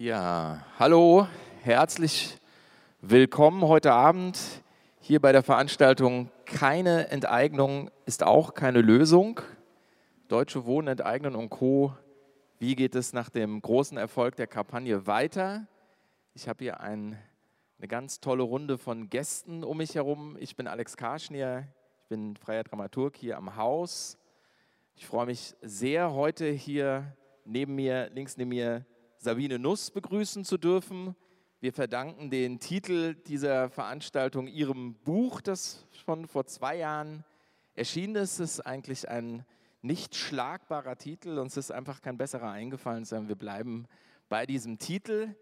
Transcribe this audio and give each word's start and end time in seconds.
Ja, 0.00 0.64
hallo, 0.78 1.26
herzlich 1.64 2.38
willkommen 3.00 3.66
heute 3.66 3.92
Abend 3.92 4.38
hier 5.00 5.20
bei 5.20 5.32
der 5.32 5.42
Veranstaltung 5.42 6.30
Keine 6.44 7.08
Enteignung 7.08 7.90
ist 8.06 8.22
auch 8.22 8.54
keine 8.54 8.80
Lösung. 8.80 9.40
Deutsche 10.28 10.66
Wohnen 10.66 10.86
enteignen 10.86 11.34
und 11.34 11.50
Co. 11.50 11.96
Wie 12.60 12.76
geht 12.76 12.94
es 12.94 13.12
nach 13.12 13.28
dem 13.28 13.60
großen 13.60 13.98
Erfolg 13.98 14.36
der 14.36 14.46
Kampagne 14.46 15.08
weiter? 15.08 15.66
Ich 16.32 16.48
habe 16.48 16.62
hier 16.62 16.78
ein, 16.78 17.18
eine 17.78 17.88
ganz 17.88 18.20
tolle 18.20 18.44
Runde 18.44 18.78
von 18.78 19.10
Gästen 19.10 19.64
um 19.64 19.78
mich 19.78 19.96
herum. 19.96 20.36
Ich 20.38 20.54
bin 20.54 20.68
Alex 20.68 20.96
Karschnier, 20.96 21.66
ich 22.02 22.06
bin 22.06 22.36
freier 22.36 22.62
Dramaturg 22.62 23.16
hier 23.16 23.36
am 23.36 23.56
Haus. 23.56 24.16
Ich 24.94 25.08
freue 25.08 25.26
mich 25.26 25.56
sehr, 25.60 26.12
heute 26.12 26.48
hier 26.48 27.16
neben 27.44 27.74
mir, 27.74 28.10
links 28.10 28.36
neben 28.36 28.50
mir, 28.50 28.86
Sabine 29.20 29.58
Nuss 29.58 29.90
begrüßen 29.90 30.44
zu 30.44 30.58
dürfen. 30.58 31.16
Wir 31.58 31.72
verdanken 31.72 32.30
den 32.30 32.60
Titel 32.60 33.16
dieser 33.26 33.68
Veranstaltung 33.68 34.46
ihrem 34.46 34.94
Buch, 34.94 35.40
das 35.40 35.88
schon 35.90 36.28
vor 36.28 36.46
zwei 36.46 36.76
Jahren 36.76 37.24
erschienen 37.74 38.14
ist. 38.14 38.38
Es 38.38 38.58
ist 38.58 38.60
eigentlich 38.60 39.08
ein 39.08 39.44
nicht 39.82 40.14
schlagbarer 40.14 40.94
Titel. 40.94 41.36
Uns 41.38 41.56
ist 41.56 41.72
einfach 41.72 42.00
kein 42.00 42.16
besserer 42.16 42.52
eingefallen, 42.52 43.04
sondern 43.04 43.26
wir 43.26 43.34
bleiben 43.34 43.86
bei 44.28 44.46
diesem 44.46 44.78
Titel. 44.78 45.34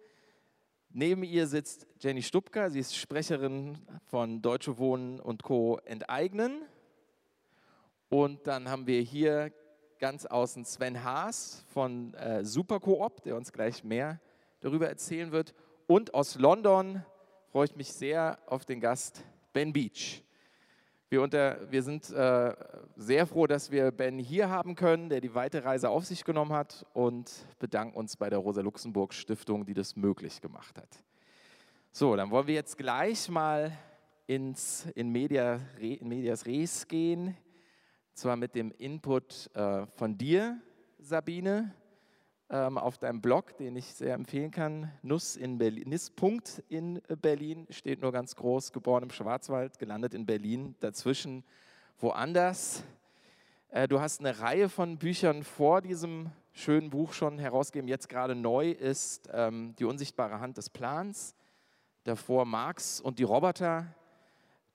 Neben 0.88 1.22
ihr 1.22 1.46
sitzt 1.46 1.86
Jenny 2.00 2.22
Stubka, 2.22 2.70
sie 2.70 2.80
ist 2.80 2.96
Sprecherin 2.96 3.76
von 4.06 4.40
Deutsche 4.40 4.78
Wohnen 4.78 5.20
und 5.20 5.42
Co. 5.42 5.76
enteignen. 5.84 6.62
Und 8.08 8.46
dann 8.46 8.70
haben 8.70 8.86
wir 8.86 9.02
hier 9.02 9.52
ganz 9.98 10.26
außen 10.26 10.64
Sven 10.64 11.02
Haas 11.02 11.64
von 11.72 12.14
äh, 12.14 12.44
Supercoop, 12.44 13.22
der 13.22 13.36
uns 13.36 13.52
gleich 13.52 13.84
mehr 13.84 14.20
darüber 14.60 14.88
erzählen 14.88 15.32
wird. 15.32 15.54
Und 15.86 16.14
aus 16.14 16.36
London 16.36 17.04
freue 17.50 17.66
ich 17.66 17.76
mich 17.76 17.92
sehr 17.92 18.38
auf 18.46 18.64
den 18.64 18.80
Gast 18.80 19.24
Ben 19.52 19.72
Beach. 19.72 20.22
Wir, 21.08 21.22
unter, 21.22 21.70
wir 21.70 21.82
sind 21.82 22.10
äh, 22.10 22.54
sehr 22.96 23.26
froh, 23.26 23.46
dass 23.46 23.70
wir 23.70 23.92
Ben 23.92 24.18
hier 24.18 24.50
haben 24.50 24.74
können, 24.74 25.08
der 25.08 25.20
die 25.20 25.34
weite 25.34 25.64
Reise 25.64 25.88
auf 25.88 26.04
sich 26.04 26.24
genommen 26.24 26.52
hat 26.52 26.84
und 26.94 27.30
bedanken 27.60 27.96
uns 27.96 28.16
bei 28.16 28.28
der 28.28 28.40
Rosa-Luxemburg-Stiftung, 28.40 29.64
die 29.64 29.74
das 29.74 29.94
möglich 29.94 30.40
gemacht 30.40 30.76
hat. 30.78 30.88
So, 31.92 32.16
dann 32.16 32.30
wollen 32.30 32.48
wir 32.48 32.54
jetzt 32.54 32.76
gleich 32.76 33.28
mal 33.28 33.72
ins, 34.26 34.86
in, 34.96 35.10
Media, 35.10 35.60
in 35.78 36.08
Medias 36.08 36.44
Res 36.44 36.88
gehen 36.88 37.36
zwar 38.16 38.36
mit 38.36 38.54
dem 38.54 38.72
Input 38.78 39.50
äh, 39.54 39.86
von 39.86 40.16
dir, 40.16 40.58
Sabine, 40.98 41.74
ähm, 42.48 42.78
auf 42.78 42.96
deinem 42.96 43.20
Blog, 43.20 43.56
den 43.58 43.76
ich 43.76 43.92
sehr 43.92 44.14
empfehlen 44.14 44.50
kann. 44.50 44.90
Nuss 45.02 45.36
in 45.36 45.58
Berlin, 45.58 45.90
Niss. 45.90 46.12
in 46.68 47.02
Berlin 47.20 47.66
steht 47.68 48.00
nur 48.00 48.12
ganz 48.12 48.34
groß, 48.34 48.72
geboren 48.72 49.02
im 49.02 49.10
Schwarzwald, 49.10 49.78
gelandet 49.78 50.14
in 50.14 50.24
Berlin, 50.24 50.74
dazwischen 50.80 51.44
woanders. 51.98 52.84
Äh, 53.68 53.86
du 53.86 54.00
hast 54.00 54.20
eine 54.20 54.38
Reihe 54.40 54.70
von 54.70 54.96
Büchern 54.96 55.44
vor 55.44 55.82
diesem 55.82 56.30
schönen 56.52 56.88
Buch 56.88 57.12
schon 57.12 57.38
herausgegeben. 57.38 57.86
Jetzt 57.86 58.08
gerade 58.08 58.34
neu 58.34 58.70
ist 58.70 59.28
ähm, 59.30 59.74
Die 59.78 59.84
unsichtbare 59.84 60.40
Hand 60.40 60.56
des 60.56 60.70
Plans. 60.70 61.34
Davor 62.04 62.46
Marx 62.46 62.98
und 63.00 63.18
die 63.18 63.24
Roboter, 63.24 63.94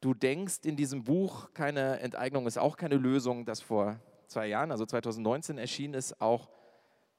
Du 0.01 0.15
denkst 0.15 0.61
in 0.63 0.75
diesem 0.75 1.03
Buch, 1.03 1.53
keine 1.53 1.99
Enteignung 1.99 2.47
ist 2.47 2.57
auch 2.57 2.75
keine 2.75 2.95
Lösung, 2.95 3.45
das 3.45 3.61
vor 3.61 3.99
zwei 4.25 4.47
Jahren, 4.47 4.71
also 4.71 4.83
2019 4.83 5.59
erschienen 5.59 5.93
ist, 5.93 6.19
auch 6.19 6.49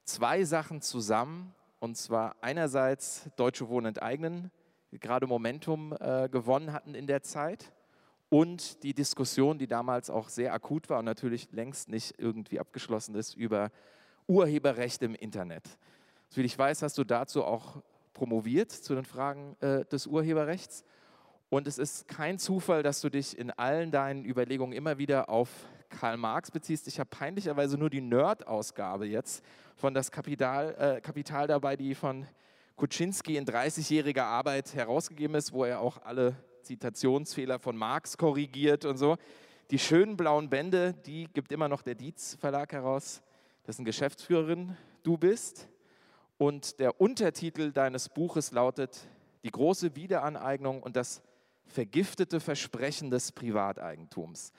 zwei 0.05 0.42
Sachen 0.42 0.83
zusammen. 0.83 1.55
Und 1.78 1.97
zwar 1.97 2.34
einerseits 2.41 3.30
Deutsche 3.36 3.69
Wohnen 3.69 3.86
enteignen, 3.86 4.50
die 4.91 4.98
gerade 4.98 5.28
Momentum 5.28 5.97
äh, 6.00 6.28
gewonnen 6.28 6.72
hatten 6.72 6.97
in 6.97 7.06
der 7.06 7.22
Zeit. 7.22 7.72
Und 8.28 8.83
die 8.83 8.94
Diskussion, 8.94 9.58
die 9.58 9.69
damals 9.69 10.10
auch 10.10 10.28
sehr 10.28 10.53
akut 10.53 10.91
war 10.91 10.98
und 10.98 11.04
natürlich 11.04 11.53
längst 11.53 11.88
nicht 11.88 12.19
irgendwie 12.19 12.59
abgeschlossen 12.59 13.15
ist, 13.15 13.34
über 13.34 13.71
Urheberrechte 14.26 15.04
im 15.04 15.15
Internet. 15.15 15.78
Soviel 16.31 16.47
ich 16.47 16.59
weiß, 16.59 16.82
hast 16.82 16.98
du 16.98 17.04
dazu 17.04 17.44
auch 17.44 17.81
promoviert 18.12 18.72
zu 18.72 18.97
den 18.97 19.04
Fragen 19.04 19.56
äh, 19.60 19.84
des 19.84 20.09
Urheberrechts. 20.09 20.84
Und 21.53 21.67
es 21.67 21.77
ist 21.77 22.09
kein 22.09 22.39
Zufall, 22.39 22.83
dass 22.83 23.03
du 23.03 23.11
dich 23.11 23.37
in 23.37 23.51
allen 23.51 23.91
deinen 23.91 24.25
Überlegungen 24.25 24.73
immer 24.73 24.97
wieder 24.97 25.29
auf 25.29 25.51
Karl 25.91 26.17
Marx 26.17 26.51
beziehst. 26.51 26.89
Ich 26.89 26.99
habe 26.99 27.11
peinlicherweise 27.11 27.77
nur 27.77 27.91
die 27.91 28.01
Nerd-Ausgabe 28.01 29.05
jetzt 29.05 29.45
von 29.77 29.93
das 29.93 30.11
Kapital, 30.11 30.75
äh, 30.79 31.01
Kapital 31.03 31.47
dabei, 31.49 31.77
die 31.77 31.95
von 31.95 32.27
Kuczynski 32.77 33.37
in 33.37 33.45
30-jähriger 33.45 34.23
Arbeit 34.23 34.75
herausgegeben 34.75 35.37
ist, 35.37 35.53
wo 35.53 35.67
er 35.67 35.81
auch 35.81 35.99
alle 36.03 36.37
Zitationsfehler 36.63 37.59
von 37.59 37.77
Marx 37.77 38.17
korrigiert 38.17 38.87
und 38.87 38.97
so. 38.97 39.19
Die 39.71 39.79
schönen 39.79 40.17
blauen 40.17 40.49
Bände, 40.49 40.95
die 41.05 41.29
gibt 41.34 41.53
immer 41.53 41.69
noch 41.69 41.83
der 41.83 41.97
Dietz 41.97 42.34
Verlag 42.41 42.73
heraus, 42.73 43.21
dessen 43.67 43.84
Geschäftsführerin 43.84 44.75
du 45.03 45.19
bist. 45.19 45.69
Und 46.39 46.81
der 46.81 46.99
Untertitel 46.99 47.73
deines 47.73 48.09
Buches 48.09 48.53
lautet 48.53 49.07
Die 49.45 49.51
große 49.51 49.95
Wiederaneignung 49.97 50.83
und 50.83 50.97
das 50.97 51.21
vergiftete 51.67 52.41
Versprechen 52.41 53.11
des 53.11 53.33
Privateigentums. 53.33 54.53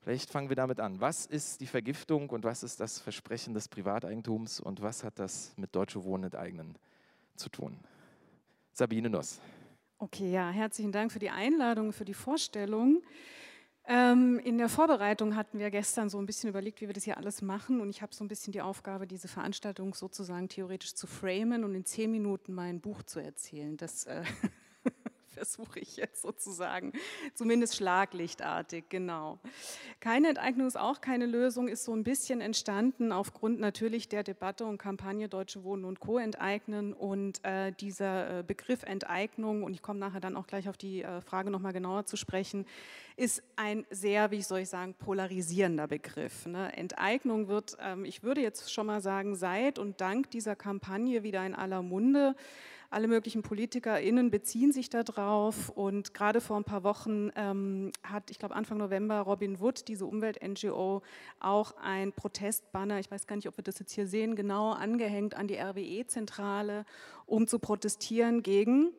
Vielleicht 0.00 0.30
fangen 0.30 0.50
wir 0.50 0.56
damit 0.56 0.80
an. 0.80 1.00
Was 1.00 1.24
ist 1.24 1.60
die 1.60 1.66
Vergiftung 1.66 2.28
und 2.28 2.44
was 2.44 2.62
ist 2.62 2.78
das 2.80 2.98
Versprechen 2.98 3.54
des 3.54 3.68
Privateigentums 3.68 4.60
und 4.60 4.82
was 4.82 5.02
hat 5.02 5.18
das 5.18 5.52
mit 5.56 5.74
Deutsche 5.74 6.04
Wohnen 6.04 6.24
enteignen 6.24 6.76
zu 7.36 7.48
tun? 7.48 7.78
Sabine 8.72 9.08
Nuss. 9.08 9.40
Okay, 9.98 10.30
ja, 10.30 10.50
herzlichen 10.50 10.92
Dank 10.92 11.10
für 11.10 11.20
die 11.20 11.30
Einladung, 11.30 11.92
für 11.92 12.04
die 12.04 12.12
Vorstellung. 12.12 13.02
Ähm, 13.86 14.38
in 14.44 14.58
der 14.58 14.68
Vorbereitung 14.68 15.36
hatten 15.36 15.58
wir 15.58 15.70
gestern 15.70 16.08
so 16.08 16.18
ein 16.18 16.26
bisschen 16.26 16.50
überlegt, 16.50 16.80
wie 16.80 16.86
wir 16.86 16.94
das 16.94 17.04
hier 17.04 17.16
alles 17.16 17.42
machen 17.42 17.80
und 17.80 17.90
ich 17.90 18.02
habe 18.02 18.14
so 18.14 18.24
ein 18.24 18.28
bisschen 18.28 18.52
die 18.52 18.62
Aufgabe, 18.62 19.06
diese 19.06 19.28
Veranstaltung 19.28 19.94
sozusagen 19.94 20.48
theoretisch 20.48 20.94
zu 20.94 21.06
framen 21.06 21.64
und 21.64 21.74
in 21.74 21.84
zehn 21.84 22.10
Minuten 22.10 22.54
mein 22.54 22.80
Buch 22.80 23.02
zu 23.02 23.20
erzählen. 23.20 23.76
Das 23.76 24.04
äh, 24.04 24.22
versuche 25.34 25.80
ich 25.80 25.96
jetzt 25.96 26.22
sozusagen, 26.22 26.92
zumindest 27.34 27.76
schlaglichtartig, 27.76 28.84
genau. 28.88 29.38
Keine 30.00 30.28
Enteignung 30.28 30.66
ist 30.66 30.78
auch 30.78 31.00
keine 31.00 31.26
Lösung, 31.26 31.68
ist 31.68 31.84
so 31.84 31.92
ein 31.92 32.04
bisschen 32.04 32.40
entstanden 32.40 33.12
aufgrund 33.12 33.60
natürlich 33.60 34.08
der 34.08 34.22
Debatte 34.22 34.64
und 34.64 34.78
Kampagne 34.78 35.28
Deutsche 35.28 35.64
Wohnen 35.64 35.84
und 35.84 36.00
Co. 36.00 36.18
enteignen 36.18 36.92
und 36.92 37.44
äh, 37.44 37.72
dieser 37.72 38.38
äh, 38.38 38.42
Begriff 38.42 38.82
Enteignung, 38.84 39.62
und 39.62 39.74
ich 39.74 39.82
komme 39.82 39.98
nachher 39.98 40.20
dann 40.20 40.36
auch 40.36 40.46
gleich 40.46 40.68
auf 40.68 40.76
die 40.76 41.02
äh, 41.02 41.20
Frage 41.20 41.50
nochmal 41.50 41.72
genauer 41.72 42.06
zu 42.06 42.16
sprechen, 42.16 42.64
ist 43.16 43.42
ein 43.56 43.86
sehr, 43.90 44.30
wie 44.30 44.42
soll 44.42 44.60
ich 44.60 44.68
sagen, 44.68 44.94
polarisierender 44.94 45.86
Begriff. 45.86 46.46
Ne? 46.46 46.76
Enteignung 46.76 47.48
wird, 47.48 47.76
ähm, 47.80 48.04
ich 48.04 48.22
würde 48.22 48.40
jetzt 48.40 48.72
schon 48.72 48.86
mal 48.86 49.00
sagen, 49.00 49.36
seit 49.36 49.78
und 49.78 50.00
dank 50.00 50.30
dieser 50.30 50.56
Kampagne 50.56 51.22
wieder 51.22 51.44
in 51.46 51.54
aller 51.54 51.82
Munde. 51.82 52.34
Alle 52.94 53.08
möglichen 53.08 53.42
PolitikerInnen 53.42 54.30
beziehen 54.30 54.70
sich 54.70 54.88
darauf 54.88 55.68
und 55.68 56.14
gerade 56.14 56.40
vor 56.40 56.56
ein 56.56 56.62
paar 56.62 56.84
Wochen 56.84 57.32
ähm, 57.34 57.90
hat, 58.04 58.30
ich 58.30 58.38
glaube 58.38 58.54
Anfang 58.54 58.78
November, 58.78 59.18
Robin 59.18 59.58
Wood, 59.58 59.88
diese 59.88 60.06
Umwelt-NGO, 60.06 61.02
auch 61.40 61.74
ein 61.82 62.12
Protestbanner, 62.12 63.00
ich 63.00 63.10
weiß 63.10 63.26
gar 63.26 63.34
nicht, 63.34 63.48
ob 63.48 63.56
wir 63.56 63.64
das 63.64 63.80
jetzt 63.80 63.90
hier 63.90 64.06
sehen, 64.06 64.36
genau 64.36 64.70
angehängt 64.70 65.34
an 65.34 65.48
die 65.48 65.56
RWE-Zentrale, 65.56 66.84
um 67.26 67.48
zu 67.48 67.58
protestieren 67.58 68.44
gegen 68.44 68.92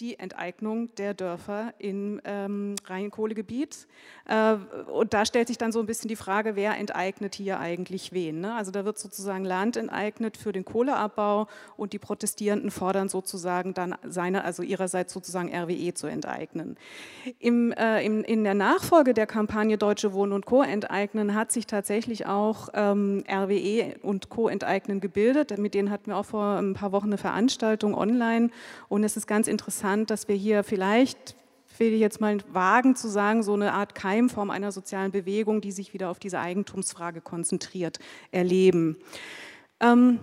die 0.00 0.18
Enteignung 0.18 0.94
der 0.94 1.12
Dörfer 1.12 1.74
im 1.78 2.20
ähm, 2.24 2.76
Rheinkohlegebiet. 2.84 3.88
Äh, 4.26 4.54
und 4.92 5.12
da 5.12 5.26
stellt 5.26 5.48
sich 5.48 5.58
dann 5.58 5.72
so 5.72 5.80
ein 5.80 5.86
bisschen 5.86 6.08
die 6.08 6.16
Frage, 6.16 6.54
wer 6.54 6.76
enteignet 6.78 7.34
hier 7.34 7.58
eigentlich 7.58 8.12
wen? 8.12 8.40
Ne? 8.40 8.54
Also 8.54 8.70
da 8.70 8.84
wird 8.84 8.98
sozusagen 8.98 9.44
Land 9.44 9.76
enteignet 9.76 10.36
für 10.36 10.52
den 10.52 10.64
Kohleabbau 10.64 11.48
und 11.76 11.92
die 11.92 11.98
Protestierenden 11.98 12.70
fordern 12.70 13.08
sozusagen 13.08 13.74
dann 13.74 13.96
seine, 14.06 14.44
also 14.44 14.62
ihrerseits 14.62 15.12
sozusagen 15.12 15.52
RWE 15.54 15.94
zu 15.94 16.06
enteignen. 16.06 16.76
Im, 17.40 17.72
äh, 17.72 18.04
im, 18.04 18.22
in 18.22 18.44
der 18.44 18.54
Nachfolge 18.54 19.14
der 19.14 19.26
Kampagne 19.26 19.78
Deutsche 19.78 20.12
Wohnen 20.12 20.32
und 20.32 20.46
Co. 20.46 20.62
enteignen 20.62 21.34
hat 21.34 21.50
sich 21.50 21.66
tatsächlich 21.66 22.26
auch 22.26 22.68
ähm, 22.74 23.24
RWE 23.28 23.96
und 24.02 24.28
Co. 24.28 24.48
enteignen 24.48 25.00
gebildet. 25.00 25.58
Mit 25.58 25.74
denen 25.74 25.90
hatten 25.90 26.10
wir 26.10 26.16
auch 26.16 26.26
vor 26.26 26.58
ein 26.58 26.74
paar 26.74 26.92
Wochen 26.92 27.06
eine 27.06 27.18
Veranstaltung 27.18 27.94
online 27.94 28.50
und 28.88 29.02
es 29.02 29.16
ist 29.16 29.26
ganz 29.26 29.48
interessant, 29.48 29.87
interessant, 29.88 30.10
dass 30.10 30.28
wir 30.28 30.36
hier 30.36 30.64
vielleicht, 30.64 31.36
will 31.78 31.92
ich 31.92 32.00
jetzt 32.00 32.20
mal 32.20 32.38
wagen 32.52 32.96
zu 32.96 33.08
sagen, 33.08 33.42
so 33.42 33.54
eine 33.54 33.72
Art 33.72 33.94
Keimform 33.94 34.50
einer 34.50 34.72
sozialen 34.72 35.12
Bewegung, 35.12 35.60
die 35.60 35.72
sich 35.72 35.94
wieder 35.94 36.10
auf 36.10 36.18
diese 36.18 36.40
Eigentumsfrage 36.40 37.20
konzentriert, 37.20 37.98
erleben. 38.30 38.96
Ähm, 39.80 40.20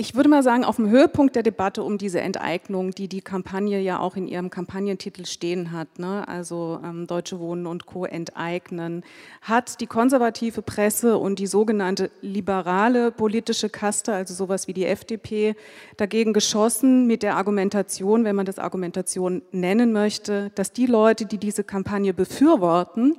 ich 0.00 0.14
würde 0.14 0.30
mal 0.30 0.42
sagen, 0.42 0.64
auf 0.64 0.76
dem 0.76 0.88
Höhepunkt 0.88 1.36
der 1.36 1.42
Debatte 1.42 1.82
um 1.82 1.98
diese 1.98 2.22
Enteignung, 2.22 2.92
die 2.92 3.06
die 3.06 3.20
Kampagne 3.20 3.78
ja 3.80 4.00
auch 4.00 4.16
in 4.16 4.26
ihrem 4.26 4.48
Kampagnentitel 4.48 5.26
stehen 5.26 5.72
hat, 5.72 5.98
ne? 5.98 6.26
also 6.26 6.80
ähm, 6.82 7.06
Deutsche 7.06 7.38
Wohnen 7.38 7.66
und 7.66 7.84
Co. 7.84 8.06
enteignen, 8.06 9.04
hat 9.42 9.78
die 9.82 9.86
konservative 9.86 10.62
Presse 10.62 11.18
und 11.18 11.38
die 11.38 11.46
sogenannte 11.46 12.10
liberale 12.22 13.10
politische 13.10 13.68
Kaste, 13.68 14.14
also 14.14 14.32
sowas 14.32 14.68
wie 14.68 14.72
die 14.72 14.86
FDP, 14.86 15.54
dagegen 15.98 16.32
geschossen 16.32 17.06
mit 17.06 17.22
der 17.22 17.36
Argumentation, 17.36 18.24
wenn 18.24 18.36
man 18.36 18.46
das 18.46 18.58
Argumentation 18.58 19.42
nennen 19.52 19.92
möchte, 19.92 20.50
dass 20.54 20.72
die 20.72 20.86
Leute, 20.86 21.26
die 21.26 21.36
diese 21.36 21.62
Kampagne 21.62 22.14
befürworten, 22.14 23.18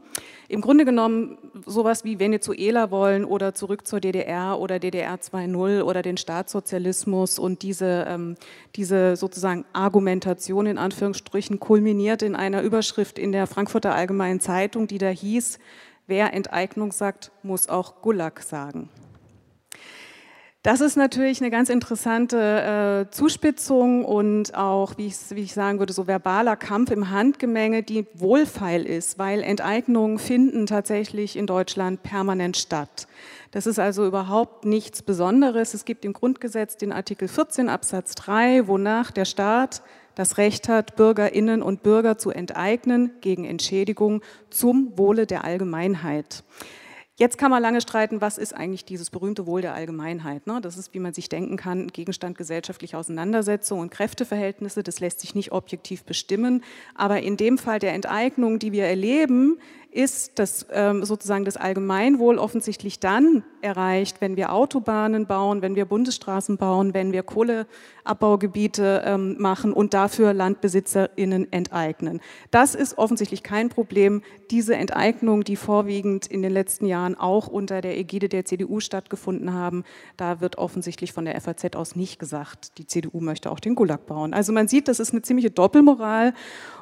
im 0.52 0.60
Grunde 0.60 0.84
genommen 0.84 1.38
sowas 1.66 2.04
wie 2.04 2.20
Venezuela 2.20 2.92
wollen 2.92 3.24
oder 3.24 3.54
zurück 3.54 3.88
zur 3.88 4.02
DDR 4.02 4.60
oder 4.60 4.80
DDR 4.80 5.16
2.0 5.16 5.82
oder 5.82 6.02
den 6.02 6.18
Staatssozialismus 6.18 7.40
und 7.40 7.62
diese, 7.62 8.06
ähm, 8.08 8.36
diese 8.76 9.16
sozusagen 9.16 9.64
Argumentation 9.72 10.66
in 10.66 10.78
Anführungsstrichen 10.78 11.62
kulminiert 11.62 12.22
in 12.22 12.36
einer 12.36 12.64
Überschrift 12.64 13.18
in 13.18 13.32
der 13.32 13.48
Frankfurter 13.48 13.96
Allgemeinen 13.96 14.42
Zeitung, 14.42 14.88
die 14.88 14.98
da 14.98 15.08
hieß, 15.08 15.58
wer 16.08 16.34
Enteignung 16.34 16.92
sagt, 16.92 17.32
muss 17.44 17.70
auch 17.70 18.02
Gulag 18.02 18.42
sagen. 18.42 18.90
Das 20.64 20.80
ist 20.80 20.96
natürlich 20.96 21.42
eine 21.42 21.50
ganz 21.50 21.70
interessante 21.70 23.08
äh, 23.08 23.12
Zuspitzung 23.12 24.06
und 24.06 24.54
auch, 24.54 24.96
wie 24.96 25.08
ich, 25.08 25.16
wie 25.32 25.42
ich 25.42 25.56
sagen 25.56 25.80
würde, 25.80 25.92
so 25.92 26.06
verbaler 26.06 26.56
Kampf 26.56 26.92
im 26.92 27.10
Handgemenge, 27.10 27.82
die 27.82 28.06
wohlfeil 28.14 28.86
ist, 28.86 29.18
weil 29.18 29.42
Enteignungen 29.42 30.20
finden 30.20 30.68
tatsächlich 30.68 31.36
in 31.36 31.48
Deutschland 31.48 32.04
permanent 32.04 32.58
statt. 32.58 33.08
Das 33.50 33.66
ist 33.66 33.80
also 33.80 34.06
überhaupt 34.06 34.66
nichts 34.66 35.02
Besonderes. 35.02 35.74
Es 35.74 35.84
gibt 35.84 36.06
im 36.06 36.14
Grundgesetz 36.14 36.78
den 36.78 36.92
Artikel 36.92 37.28
14 37.28 37.68
Absatz 37.68 38.14
3, 38.14 38.68
wonach 38.68 39.10
der 39.10 39.26
Staat 39.26 39.82
das 40.14 40.38
Recht 40.38 40.70
hat, 40.70 40.96
Bürgerinnen 40.96 41.64
und 41.64 41.82
Bürger 41.82 42.20
zu 42.20 42.30
enteignen 42.30 43.10
gegen 43.22 43.46
Entschädigung 43.46 44.22
zum 44.52 44.96
Wohle 44.96 45.26
der 45.26 45.44
Allgemeinheit. 45.44 46.44
Jetzt 47.22 47.38
kann 47.38 47.52
man 47.52 47.62
lange 47.62 47.82
streiten, 47.82 48.20
was 48.20 48.40
ist 48.40 48.52
eigentlich 48.52 48.84
dieses 48.84 49.12
berühmte 49.12 49.46
Wohl 49.46 49.62
der 49.62 49.76
Allgemeinheit. 49.76 50.48
Ne? 50.48 50.60
Das 50.60 50.76
ist, 50.76 50.96
wie 50.96 51.00
man 51.00 51.14
sich 51.14 51.30
denken 51.30 51.56
kann, 51.56 51.90
Gegenstand 51.90 52.36
gesellschaftlicher 52.36 52.98
Auseinandersetzung 52.98 53.80
und 53.80 53.92
Kräfteverhältnisse. 53.92 54.82
Das 54.82 55.00
lässt 55.00 55.20
sich 55.20 55.36
nicht 55.36 55.52
objektiv 55.52 56.04
bestimmen. 56.04 56.64
Aber 56.96 57.22
in 57.22 57.38
dem 57.38 57.60
Fall 57.60 57.78
der 57.78 57.94
Enteignung, 57.94 58.58
die 58.58 58.72
wir 58.72 58.86
erleben, 58.86 59.60
ist 59.92 60.40
dass 60.40 60.66
ähm, 60.72 61.04
sozusagen 61.04 61.44
das 61.44 61.58
Allgemeinwohl 61.58 62.38
offensichtlich 62.38 63.00
dann 63.00 63.44
erreicht, 63.62 64.22
wenn 64.22 64.38
wir 64.38 64.54
Autobahnen 64.54 65.28
bauen, 65.28 65.62
wenn 65.62 65.76
wir 65.76 65.86
Bundesstraßen 65.86 66.58
bauen, 66.58 66.94
wenn 66.94 67.12
wir 67.12 67.24
Kohleabbaugebiete 67.24 69.04
ähm, 69.06 69.36
machen 69.38 69.74
und 69.74 69.94
dafür 69.94 70.34
LandbesitzerInnen 70.34 71.52
enteignen. 71.52 72.22
Das 72.52 72.74
ist 72.74 72.98
offensichtlich 72.98 73.44
kein 73.44 73.70
Problem. 73.70 74.24
Diese 74.50 74.76
Enteignung, 74.76 75.44
die 75.44 75.58
vorwiegend 75.58 76.28
in 76.28 76.42
den 76.42 76.52
letzten 76.52 76.86
Jahren 76.86 77.16
auch 77.16 77.48
unter 77.48 77.82
der 77.82 77.98
Ägide 77.98 78.30
der 78.30 78.46
CDU 78.46 78.80
stattgefunden 78.80 79.54
haben, 79.54 79.84
da 80.16 80.40
wird 80.40 80.58
offensichtlich 80.58 81.12
von 81.12 81.26
der 81.26 81.40
FAZ 81.40 81.76
aus 81.76 81.96
nicht 81.96 82.18
gesagt, 82.18 82.78
die 82.78 82.88
CDU 82.88 83.20
möchte 83.20 83.52
auch 83.52 83.60
den 83.60 83.76
Gulag 83.76 84.06
bauen. 84.06 84.34
Also 84.34 84.54
man 84.54 84.68
sieht, 84.68 84.88
das 84.88 85.00
ist 85.00 85.12
eine 85.12 85.22
ziemliche 85.22 85.52
Doppelmoral 85.52 86.34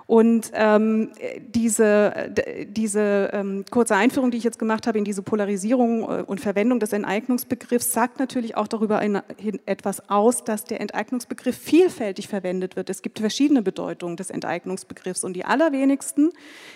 und 0.09 0.49
ähm, 0.55 1.11
diese, 1.53 2.33
diese 2.65 3.29
ähm, 3.31 3.63
kurze 3.69 3.95
Einführung, 3.95 4.31
die 4.31 4.37
ich 4.37 4.43
jetzt 4.43 4.57
gemacht 4.57 4.87
habe 4.87 4.97
in 4.97 5.03
diese 5.03 5.21
Polarisierung 5.21 6.01
äh, 6.01 6.23
und 6.23 6.41
Verwendung 6.41 6.79
des 6.79 6.93
Enteignungsbegriffs, 6.93 7.93
sagt 7.93 8.17
natürlich 8.17 8.57
auch 8.57 8.67
darüber 8.67 9.01
hin 9.01 9.59
etwas 9.67 10.09
aus, 10.09 10.43
dass 10.43 10.63
der 10.63 10.81
Enteignungsbegriff 10.81 11.55
vielfältig 11.55 12.27
verwendet 12.27 12.75
wird. 12.75 12.89
Es 12.89 13.03
gibt 13.03 13.19
verschiedene 13.19 13.61
Bedeutungen 13.61 14.17
des 14.17 14.31
Enteignungsbegriffs 14.31 15.23
und 15.23 15.33
die 15.33 15.45
allerwenigsten 15.45 16.31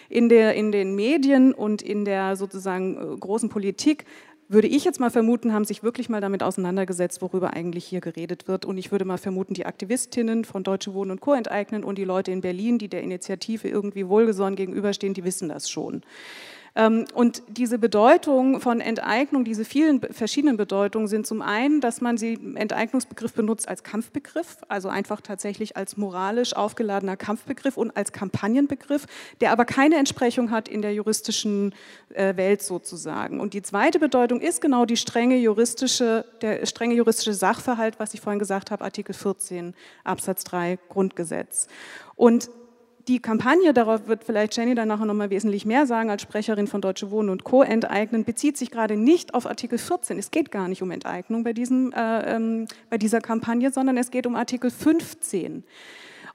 in, 0.10 0.30
der, 0.30 0.54
in 0.54 0.72
den 0.72 0.94
Medien 0.94 1.54
und 1.56 1.82
in 1.82 2.06
der 2.06 2.36
sozusagen 2.36 2.98
äh, 2.98 3.18
großen 3.18 3.50
Politik 3.50 4.06
würde 4.54 4.68
ich 4.68 4.86
jetzt 4.86 5.00
mal 5.00 5.10
vermuten, 5.10 5.52
haben 5.54 5.66
sich 5.66 5.84
wirklich 5.84 6.10
mal 6.10 6.22
damit 6.22 6.44
auseinandergesetzt, 6.44 7.22
worüber 7.22 7.54
eigentlich 7.54 7.86
hier 7.86 8.02
geredet 8.02 8.48
wird. 8.48 8.66
Und 8.66 8.78
ich 8.78 8.92
würde 8.92 9.06
mal 9.06 9.18
vermuten, 9.18 9.54
die 9.54 9.66
Aktivistinnen 9.66 10.46
von 10.46 10.64
Deutsche 10.64 10.94
Wohnen 10.94 11.12
und 11.12 11.22
Co. 11.22 11.34
enteignen 11.34 11.84
und 11.84 11.98
die 11.98 12.06
Leute 12.06 12.32
in 12.32 12.42
Berlin, 12.42 12.78
die 12.78 12.88
der 12.88 13.04
Initiative 13.04 13.68
irgendwie 13.68 14.08
wohlgesonnen 14.08 14.56
gegenüberstehen, 14.56 15.14
die 15.14 15.24
wissen 15.24 15.50
das 15.50 15.70
schon. 15.70 16.04
Ähm, 16.76 17.06
und 17.14 17.44
diese 17.48 17.78
Bedeutung 17.78 18.60
von 18.60 18.82
Enteignung, 18.82 19.44
diese 19.44 19.64
vielen 19.64 20.02
verschiedenen 20.02 20.58
Bedeutungen 20.58 21.08
sind 21.08 21.28
zum 21.28 21.42
einen, 21.42 21.82
dass 21.82 22.02
man 22.02 22.18
sie 22.18 22.40
Enteignungsbegriff 22.56 23.34
benutzt 23.34 23.68
als 23.68 23.84
Kampfbegriff, 23.84 24.58
also 24.68 24.90
einfach 24.90 25.22
tatsächlich 25.22 25.78
als 25.78 25.98
moralisch 25.98 26.56
aufgeladener 26.56 27.16
Kampfbegriff 27.16 27.78
und 27.78 27.96
als 27.96 28.12
Kampagnenbegriff, 28.12 29.06
der 29.40 29.52
aber 29.52 29.66
keine 29.66 29.98
Entsprechung 29.98 30.50
hat 30.50 30.68
in 30.68 30.82
der 30.82 30.94
juristischen 30.94 31.76
äh, 32.14 32.36
Welt 32.38 32.64
sozusagen. 32.64 33.40
Und 33.40 33.54
die 33.54 33.62
zweite 33.62 34.00
Bedeutung 34.00 34.42
ist 34.42 34.60
genau 34.62 34.86
die 34.86 34.98
strenge 34.98 35.38
juristische, 35.38 36.26
der 36.42 36.66
strenge 36.66 36.96
juristische 36.96 37.34
Sachverhalt, 37.34 38.00
was 38.00 38.16
ich 38.16 38.22
vorhin 38.22 38.40
gesagt 38.40 38.72
habe, 38.72 38.84
Artikel 38.84 39.14
14 39.14 39.76
Absatz 40.04 40.44
3 40.46 40.80
Grundgesetz. 40.90 41.68
Und 42.16 42.50
die 43.08 43.20
Kampagne, 43.20 43.74
darauf 43.74 44.08
wird 44.08 44.24
vielleicht 44.24 44.56
Jenny 44.56 44.76
dann 44.76 44.88
nachher 44.88 45.06
nochmal 45.06 45.30
wesentlich 45.30 45.66
mehr 45.66 45.86
sagen 45.86 46.10
als 46.10 46.22
Sprecherin 46.22 46.68
von 46.68 46.82
Deutsche 46.82 47.12
Wohnen 47.12 47.30
und 47.30 47.44
Co. 47.44 47.62
enteignen, 47.62 48.24
bezieht 48.24 48.58
sich 48.58 48.72
gerade 48.72 48.96
nicht 48.96 49.34
auf 49.34 49.46
Artikel 49.46 49.78
14. 49.78 50.18
Es 50.18 50.32
geht 50.32 50.52
gar 50.52 50.68
nicht 50.68 50.82
um 50.82 50.92
Enteignung 50.92 51.44
bei, 51.44 51.54
diesem, 51.54 51.92
äh, 51.92 52.36
ähm, 52.36 52.68
bei 52.90 52.98
dieser 52.98 53.20
Kampagne, 53.20 53.72
sondern 53.72 53.98
es 53.98 54.10
geht 54.10 54.26
um 54.26 54.36
Artikel 54.36 54.72
15. 54.72 55.64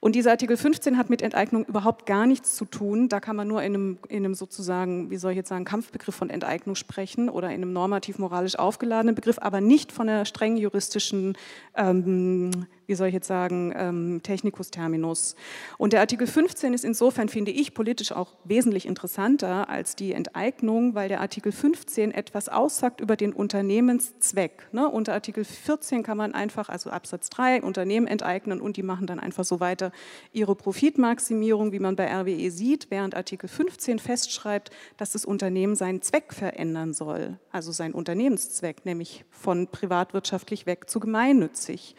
Und 0.00 0.14
dieser 0.14 0.30
Artikel 0.30 0.56
15 0.56 0.96
hat 0.96 1.10
mit 1.10 1.22
Enteignung 1.22 1.64
überhaupt 1.64 2.06
gar 2.06 2.26
nichts 2.26 2.54
zu 2.54 2.64
tun. 2.64 3.08
Da 3.08 3.18
kann 3.18 3.34
man 3.34 3.48
nur 3.48 3.62
in 3.62 3.74
einem, 3.74 3.98
in 4.08 4.24
einem 4.24 4.34
sozusagen, 4.34 5.10
wie 5.10 5.16
soll 5.16 5.32
ich 5.32 5.36
jetzt 5.36 5.48
sagen, 5.48 5.64
Kampfbegriff 5.64 6.14
von 6.14 6.30
Enteignung 6.30 6.76
sprechen 6.76 7.28
oder 7.28 7.48
in 7.48 7.62
einem 7.62 7.72
normativ-moralisch 7.72 8.58
aufgeladenen 8.58 9.16
Begriff, 9.16 9.38
aber 9.40 9.60
nicht 9.60 9.90
von 9.90 10.08
einer 10.08 10.24
streng 10.24 10.56
juristischen 10.56 11.36
ähm, 11.76 12.50
wie 12.88 12.94
soll 12.94 13.08
ich 13.08 13.14
jetzt 13.14 13.26
sagen, 13.26 13.72
ähm, 13.76 14.20
Technicus 14.22 14.70
Terminus. 14.70 15.36
Und 15.76 15.92
der 15.92 16.00
Artikel 16.00 16.26
15 16.26 16.72
ist 16.72 16.86
insofern, 16.86 17.28
finde 17.28 17.50
ich, 17.50 17.74
politisch 17.74 18.12
auch 18.12 18.34
wesentlich 18.44 18.86
interessanter 18.86 19.68
als 19.68 19.94
die 19.94 20.14
Enteignung, 20.14 20.94
weil 20.94 21.10
der 21.10 21.20
Artikel 21.20 21.52
15 21.52 22.12
etwas 22.12 22.48
aussagt 22.48 23.02
über 23.02 23.16
den 23.16 23.34
Unternehmenszweck. 23.34 24.68
Ne? 24.72 24.88
Unter 24.88 25.12
Artikel 25.12 25.44
14 25.44 26.02
kann 26.02 26.16
man 26.16 26.32
einfach, 26.32 26.70
also 26.70 26.88
Absatz 26.88 27.28
3, 27.28 27.62
Unternehmen 27.62 28.06
enteignen 28.06 28.58
und 28.58 28.78
die 28.78 28.82
machen 28.82 29.06
dann 29.06 29.20
einfach 29.20 29.44
so 29.44 29.60
weiter 29.60 29.92
ihre 30.32 30.56
Profitmaximierung, 30.56 31.72
wie 31.72 31.80
man 31.80 31.94
bei 31.94 32.10
RWE 32.10 32.50
sieht, 32.50 32.86
während 32.90 33.14
Artikel 33.14 33.48
15 33.48 33.98
festschreibt, 33.98 34.70
dass 34.96 35.12
das 35.12 35.26
Unternehmen 35.26 35.76
seinen 35.76 36.00
Zweck 36.00 36.32
verändern 36.32 36.94
soll, 36.94 37.38
also 37.52 37.70
seinen 37.70 37.92
Unternehmenszweck, 37.92 38.86
nämlich 38.86 39.26
von 39.30 39.66
privatwirtschaftlich 39.66 40.64
weg 40.64 40.88
zu 40.88 41.00
gemeinnützig. 41.00 41.94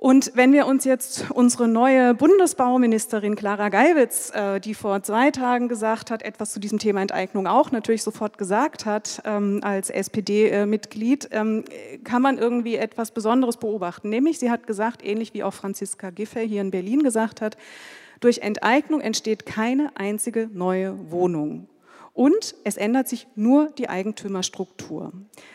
Und 0.00 0.32
wenn 0.34 0.54
wir 0.54 0.64
uns 0.64 0.86
jetzt 0.86 1.26
unsere 1.30 1.68
neue 1.68 2.14
Bundesbauministerin 2.14 3.36
Clara 3.36 3.68
Geiwitz, 3.68 4.32
äh, 4.34 4.58
die 4.58 4.72
vor 4.72 5.02
zwei 5.02 5.30
Tagen 5.30 5.68
gesagt 5.68 6.10
hat, 6.10 6.22
etwas 6.22 6.54
zu 6.54 6.58
diesem 6.58 6.78
Thema 6.78 7.02
Enteignung 7.02 7.46
auch 7.46 7.70
natürlich 7.70 8.02
sofort 8.02 8.38
gesagt 8.38 8.86
hat, 8.86 9.20
ähm, 9.26 9.60
als 9.62 9.90
SPD-Mitglied, 9.90 11.28
ähm, 11.32 11.66
kann 12.02 12.22
man 12.22 12.38
irgendwie 12.38 12.76
etwas 12.76 13.10
Besonderes 13.10 13.58
beobachten. 13.58 14.08
Nämlich, 14.08 14.38
sie 14.38 14.50
hat 14.50 14.66
gesagt, 14.66 15.04
ähnlich 15.04 15.34
wie 15.34 15.44
auch 15.44 15.52
Franziska 15.52 16.08
Giffey 16.08 16.48
hier 16.48 16.62
in 16.62 16.70
Berlin 16.70 17.02
gesagt 17.02 17.42
hat, 17.42 17.58
durch 18.20 18.38
Enteignung 18.38 19.02
entsteht 19.02 19.44
keine 19.44 19.90
einzige 19.96 20.48
neue 20.50 21.10
Wohnung. 21.10 21.68
Und 22.12 22.54
es 22.64 22.76
ändert 22.76 23.08
sich 23.08 23.26
nur 23.36 23.70
die 23.70 23.88
Eigentümerstruktur. 23.88 25.12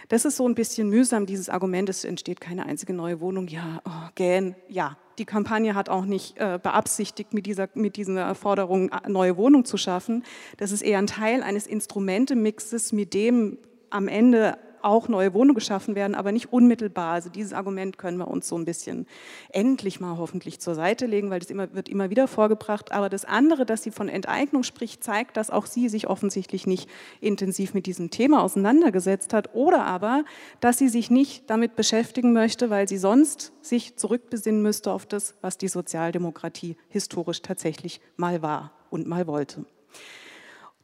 Das 0.07 0.25
ist 0.25 0.37
so 0.37 0.47
ein 0.47 0.55
bisschen 0.55 0.89
mühsam, 0.89 1.25
dieses 1.25 1.49
Argument, 1.49 1.89
es 1.89 2.05
entsteht 2.05 2.39
keine 2.39 2.65
einzige 2.65 2.93
neue 2.93 3.19
Wohnung. 3.19 3.47
Ja, 3.47 3.81
oh, 3.85 4.09
gähn, 4.15 4.55
ja. 4.69 4.97
Die 5.17 5.25
Kampagne 5.25 5.75
hat 5.75 5.87
auch 5.87 6.03
nicht 6.03 6.37
äh, 6.37 6.59
beabsichtigt, 6.61 7.33
mit 7.33 7.45
dieser, 7.45 7.69
mit 7.73 7.95
dieser 7.95 8.35
Forderung 8.35 8.91
neue 9.07 9.37
Wohnung 9.37 9.63
zu 9.63 9.77
schaffen. 9.77 10.23
Das 10.57 10.73
ist 10.73 10.81
eher 10.81 10.97
ein 10.97 11.07
Teil 11.07 11.41
eines 11.41 11.67
Instrumentemixes, 11.67 12.91
mit 12.91 13.13
dem 13.13 13.57
am 13.89 14.09
Ende 14.09 14.57
auch 14.85 15.07
neue 15.07 15.33
Wohnungen 15.33 15.55
geschaffen 15.55 15.95
werden, 15.95 16.15
aber 16.15 16.31
nicht 16.31 16.53
unmittelbar. 16.53 17.13
Also 17.13 17.29
dieses 17.29 17.53
Argument 17.53 17.97
können 17.97 18.17
wir 18.17 18.27
uns 18.27 18.47
so 18.47 18.57
ein 18.57 18.65
bisschen 18.65 19.07
endlich 19.49 19.99
mal 19.99 20.17
hoffentlich 20.17 20.59
zur 20.59 20.75
Seite 20.75 21.07
legen, 21.07 21.29
weil 21.29 21.39
das 21.39 21.49
immer, 21.49 21.73
wird 21.73 21.89
immer 21.89 22.09
wieder 22.09 22.27
vorgebracht. 22.27 22.91
Aber 22.91 23.09
das 23.09 23.25
andere, 23.25 23.65
dass 23.65 23.83
sie 23.83 23.91
von 23.91 24.09
Enteignung 24.09 24.63
spricht, 24.63 25.03
zeigt, 25.03 25.37
dass 25.37 25.49
auch 25.49 25.65
sie 25.65 25.89
sich 25.89 26.07
offensichtlich 26.07 26.67
nicht 26.67 26.89
intensiv 27.19 27.73
mit 27.73 27.87
diesem 27.87 28.11
Thema 28.11 28.43
auseinandergesetzt 28.43 29.33
hat 29.33 29.55
oder 29.55 29.85
aber, 29.85 30.23
dass 30.59 30.77
sie 30.77 30.89
sich 30.89 31.09
nicht 31.09 31.49
damit 31.49 31.75
beschäftigen 31.75 32.31
möchte, 32.31 32.69
weil 32.69 32.87
sie 32.87 32.97
sonst 32.97 33.51
sich 33.61 33.95
zurückbesinnen 33.95 34.61
müsste 34.61 34.91
auf 34.91 35.05
das, 35.05 35.35
was 35.41 35.57
die 35.57 35.67
Sozialdemokratie 35.67 36.77
historisch 36.89 37.41
tatsächlich 37.41 37.99
mal 38.17 38.41
war 38.41 38.71
und 38.89 39.07
mal 39.07 39.25
wollte. 39.25 39.65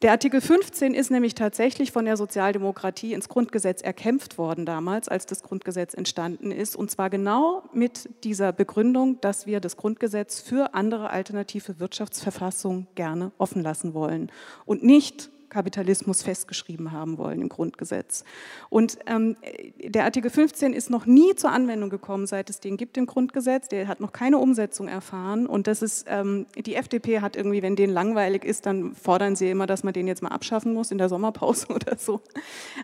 Der 0.01 0.09
Artikel 0.09 0.41
15 0.41 0.95
ist 0.95 1.11
nämlich 1.11 1.35
tatsächlich 1.35 1.91
von 1.91 2.05
der 2.05 2.17
Sozialdemokratie 2.17 3.13
ins 3.13 3.29
Grundgesetz 3.29 3.83
erkämpft 3.83 4.39
worden 4.39 4.65
damals, 4.65 5.07
als 5.07 5.27
das 5.27 5.43
Grundgesetz 5.43 5.93
entstanden 5.93 6.49
ist. 6.49 6.75
Und 6.75 6.89
zwar 6.89 7.11
genau 7.11 7.63
mit 7.71 8.09
dieser 8.23 8.51
Begründung, 8.51 9.21
dass 9.21 9.45
wir 9.45 9.59
das 9.59 9.77
Grundgesetz 9.77 10.39
für 10.39 10.73
andere 10.73 11.11
alternative 11.11 11.79
Wirtschaftsverfassungen 11.79 12.87
gerne 12.95 13.31
offen 13.37 13.61
lassen 13.61 13.93
wollen 13.93 14.31
und 14.65 14.83
nicht 14.83 15.29
Kapitalismus 15.51 16.23
festgeschrieben 16.23 16.91
haben 16.91 17.19
wollen 17.19 17.41
im 17.41 17.49
Grundgesetz. 17.49 18.23
Und 18.69 18.97
ähm, 19.05 19.35
der 19.77 20.05
Artikel 20.05 20.31
15 20.31 20.73
ist 20.73 20.89
noch 20.89 21.05
nie 21.05 21.35
zur 21.35 21.51
Anwendung 21.51 21.89
gekommen, 21.89 22.25
seit 22.25 22.49
es 22.49 22.59
den 22.59 22.77
gibt 22.77 22.97
im 22.97 23.05
Grundgesetz. 23.05 23.67
Der 23.67 23.87
hat 23.87 23.99
noch 23.99 24.13
keine 24.13 24.39
Umsetzung 24.39 24.87
erfahren. 24.87 25.45
Und 25.45 25.67
das 25.67 25.81
ist, 25.81 26.05
ähm, 26.09 26.47
die 26.55 26.75
FDP 26.75 27.19
hat 27.19 27.35
irgendwie, 27.35 27.61
wenn 27.61 27.75
den 27.75 27.91
langweilig 27.91 28.43
ist, 28.43 28.65
dann 28.65 28.95
fordern 28.95 29.35
sie 29.35 29.49
immer, 29.49 29.67
dass 29.67 29.83
man 29.83 29.93
den 29.93 30.07
jetzt 30.07 30.23
mal 30.23 30.29
abschaffen 30.29 30.73
muss 30.73 30.89
in 30.89 30.97
der 30.97 31.09
Sommerpause 31.09 31.67
oder 31.69 31.97
so. 31.97 32.21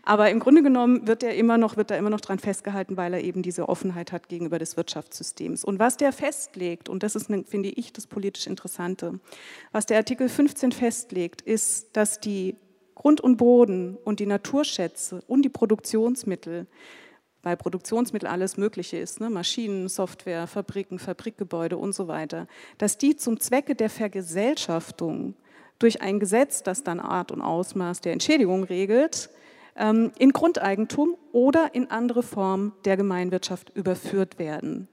Aber 0.04 0.30
im 0.30 0.40
Grunde 0.40 0.62
genommen 0.62 1.08
wird 1.08 1.24
er 1.24 1.36
immer 1.36 1.58
noch, 1.58 1.78
wird 1.78 1.90
da 1.90 1.96
immer 1.96 2.10
noch 2.10 2.22
dran 2.22 2.38
festgehalten, 2.38 2.98
weil 2.98 3.14
er 3.14 3.24
eben 3.24 3.42
diese 3.42 3.70
Offenheit 3.70 4.12
hat 4.12 4.28
gegenüber 4.28 4.60
des 4.60 4.76
Wirtschaftssystems. 4.78 5.64
Und 5.64 5.80
was 5.80 5.96
der 5.96 6.12
festlegt, 6.12 6.90
und 6.90 7.04
das 7.04 7.16
ist, 7.16 7.28
finde 7.48 7.70
ich, 7.70 7.94
das 7.94 8.08
politisch 8.08 8.46
Interessante, 8.46 9.20
was 9.72 9.86
der 9.86 9.98
Artikel 9.98 10.28
15 10.28 10.74
festlegt, 10.74 11.42
ist, 11.42 11.96
dass 11.96 12.20
die 12.20 12.57
Grund 12.98 13.22
und 13.22 13.38
Boden 13.38 13.96
und 14.04 14.20
die 14.20 14.26
Naturschätze 14.26 15.22
und 15.28 15.44
die 15.44 15.50
Produktionsmittel, 15.50 16.66
weil 17.44 17.56
Produktionsmittel 17.56 18.28
alles 18.28 18.58
Mögliche 18.58 18.98
ist, 18.98 19.20
ne? 19.20 19.30
Maschinen, 19.30 19.88
Software, 19.88 20.48
Fabriken, 20.48 20.98
Fabrikgebäude 20.98 21.78
und 21.78 21.94
so 21.94 22.08
weiter, 22.08 22.48
dass 22.80 22.98
die 22.98 23.16
zum 23.16 23.40
Zwecke 23.40 23.76
der 23.76 23.92
Vergesellschaftung 23.92 25.36
durch 25.78 26.02
ein 26.02 26.20
Gesetz, 26.20 26.64
das 26.64 26.84
dann 26.84 27.00
Art 27.00 27.32
und 27.32 27.42
Ausmaß 27.42 28.02
der 28.02 28.14
Entschädigung 28.14 28.64
regelt, 28.64 29.30
ähm, 29.76 30.12
in 30.18 30.34
Grundeigentum 30.34 31.16
oder 31.32 31.76
in 31.76 31.92
andere 31.92 32.24
Formen 32.24 32.74
der 32.86 32.98
Gemeinwirtschaft 32.98 33.70
überführt 33.76 34.40
werden. 34.40 34.88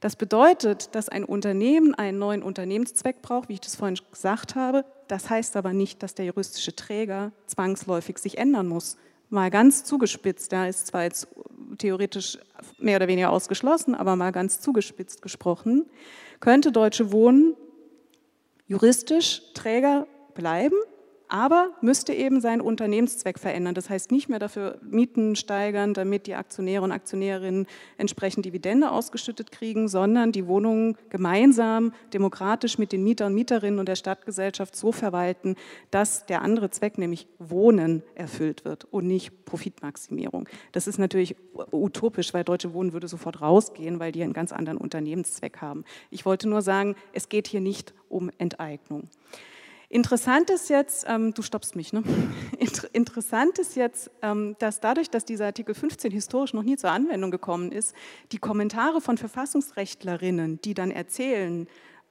Das 0.00 0.14
bedeutet, 0.14 0.94
dass 0.94 1.08
ein 1.08 1.24
Unternehmen 1.24 1.94
einen 1.94 2.18
neuen 2.18 2.42
Unternehmenszweck 2.42 3.20
braucht, 3.20 3.48
wie 3.48 3.54
ich 3.54 3.60
das 3.60 3.74
vorhin 3.74 3.98
gesagt 4.12 4.54
habe. 4.54 4.84
Das 5.08 5.28
heißt 5.28 5.56
aber 5.56 5.72
nicht, 5.72 6.02
dass 6.02 6.14
der 6.14 6.26
juristische 6.26 6.76
Träger 6.76 7.32
zwangsläufig 7.46 8.18
sich 8.18 8.38
ändern 8.38 8.68
muss. 8.68 8.96
Mal 9.28 9.50
ganz 9.50 9.84
zugespitzt, 9.84 10.52
da 10.52 10.66
ist 10.66 10.86
zwar 10.86 11.02
jetzt 11.02 11.28
theoretisch 11.78 12.38
mehr 12.78 12.96
oder 12.96 13.08
weniger 13.08 13.30
ausgeschlossen, 13.30 13.94
aber 13.94 14.16
mal 14.16 14.32
ganz 14.32 14.60
zugespitzt 14.60 15.20
gesprochen, 15.20 15.86
könnte 16.40 16.72
Deutsche 16.72 17.12
Wohnen 17.12 17.56
juristisch 18.66 19.42
Träger 19.54 20.06
bleiben, 20.34 20.76
aber 21.28 21.72
müsste 21.80 22.12
eben 22.12 22.40
seinen 22.40 22.60
Unternehmenszweck 22.60 23.38
verändern. 23.38 23.74
Das 23.74 23.90
heißt 23.90 24.10
nicht 24.10 24.28
mehr 24.28 24.38
dafür 24.38 24.78
Mieten 24.82 25.36
steigern, 25.36 25.94
damit 25.94 26.26
die 26.26 26.34
Aktionäre 26.34 26.84
und 26.84 26.92
Aktionärinnen 26.92 27.66
entsprechend 27.98 28.44
Dividende 28.44 28.90
ausgeschüttet 28.90 29.52
kriegen, 29.52 29.88
sondern 29.88 30.32
die 30.32 30.46
Wohnungen 30.46 30.96
gemeinsam 31.10 31.92
demokratisch 32.12 32.78
mit 32.78 32.92
den 32.92 33.04
Mietern 33.04 33.28
und 33.28 33.34
Mieterinnen 33.34 33.78
und 33.78 33.88
der 33.88 33.96
Stadtgesellschaft 33.96 34.74
so 34.74 34.92
verwalten, 34.92 35.56
dass 35.90 36.26
der 36.26 36.42
andere 36.42 36.70
Zweck, 36.70 36.98
nämlich 36.98 37.26
Wohnen, 37.38 38.02
erfüllt 38.14 38.64
wird 38.64 38.86
und 38.90 39.06
nicht 39.06 39.44
Profitmaximierung. 39.44 40.48
Das 40.72 40.86
ist 40.86 40.98
natürlich 40.98 41.36
utopisch, 41.72 42.32
weil 42.32 42.44
Deutsche 42.44 42.72
Wohnen 42.72 42.92
würde 42.92 43.08
sofort 43.08 43.40
rausgehen, 43.40 44.00
weil 44.00 44.12
die 44.12 44.22
einen 44.22 44.32
ganz 44.32 44.52
anderen 44.52 44.78
Unternehmenszweck 44.78 45.60
haben. 45.60 45.84
Ich 46.10 46.24
wollte 46.24 46.48
nur 46.48 46.62
sagen, 46.62 46.96
es 47.12 47.28
geht 47.28 47.48
hier 47.48 47.60
nicht 47.60 47.92
um 48.08 48.30
Enteignung. 48.38 49.08
Interessant 49.90 50.50
ist 50.50 50.68
jetzt, 50.68 51.06
ähm, 51.08 51.32
du 51.32 51.40
stoppst 51.40 51.74
mich, 51.74 51.94
ne? 51.94 52.02
Interessant 52.92 53.58
ist 53.58 53.74
jetzt, 53.74 54.10
ähm, 54.20 54.54
dass 54.58 54.80
dadurch, 54.80 55.08
dass 55.08 55.24
dieser 55.24 55.46
Artikel 55.46 55.74
15 55.74 56.12
historisch 56.12 56.52
noch 56.52 56.62
nie 56.62 56.76
zur 56.76 56.90
Anwendung 56.90 57.30
gekommen 57.30 57.72
ist, 57.72 57.94
die 58.32 58.38
Kommentare 58.38 59.00
von 59.00 59.16
Verfassungsrechtlerinnen, 59.16 60.60
die 60.60 60.74
dann 60.74 60.90
erzählen, 60.90 61.66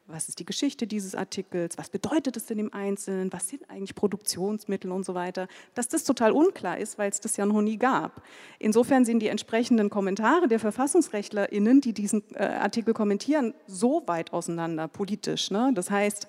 was 0.07 0.29
ist 0.29 0.39
die 0.39 0.46
Geschichte 0.46 0.88
dieses 0.88 1.13
Artikels, 1.13 1.77
was 1.77 1.89
bedeutet 1.89 2.38
es 2.38 2.46
denn 2.46 2.60
im 2.60 2.74
Einzelnen, 2.74 3.31
was 3.31 3.50
sind 3.50 3.69
eigentlich 3.69 3.93
Produktionsmittel 3.93 4.91
und 4.91 5.05
so 5.05 5.13
weiter, 5.13 5.48
dass 5.75 5.88
das 5.89 6.03
total 6.05 6.31
unklar 6.31 6.77
ist, 6.79 6.98
weil 6.98 7.12
es 7.12 7.19
das 7.19 7.38
ja 7.38 7.46
noch 7.46 7.62
nie 7.62 7.77
gab. 7.77 8.24
Insofern 8.57 9.05
sind 9.05 9.19
die 9.19 9.27
entsprechenden 9.27 9.89
Kommentare 9.89 10.48
der 10.48 10.60
VerfassungsrechtlerInnen, 10.60 11.81
die 11.81 11.93
diesen 11.93 12.24
äh, 12.34 12.43
Artikel 12.43 12.93
kommentieren, 12.93 13.53
so 13.67 14.01
weit 14.07 14.34
auseinander 14.34 14.88
politisch. 14.88 15.51
Ne? 15.51 15.72
Das 15.75 15.91
heißt, 15.91 16.27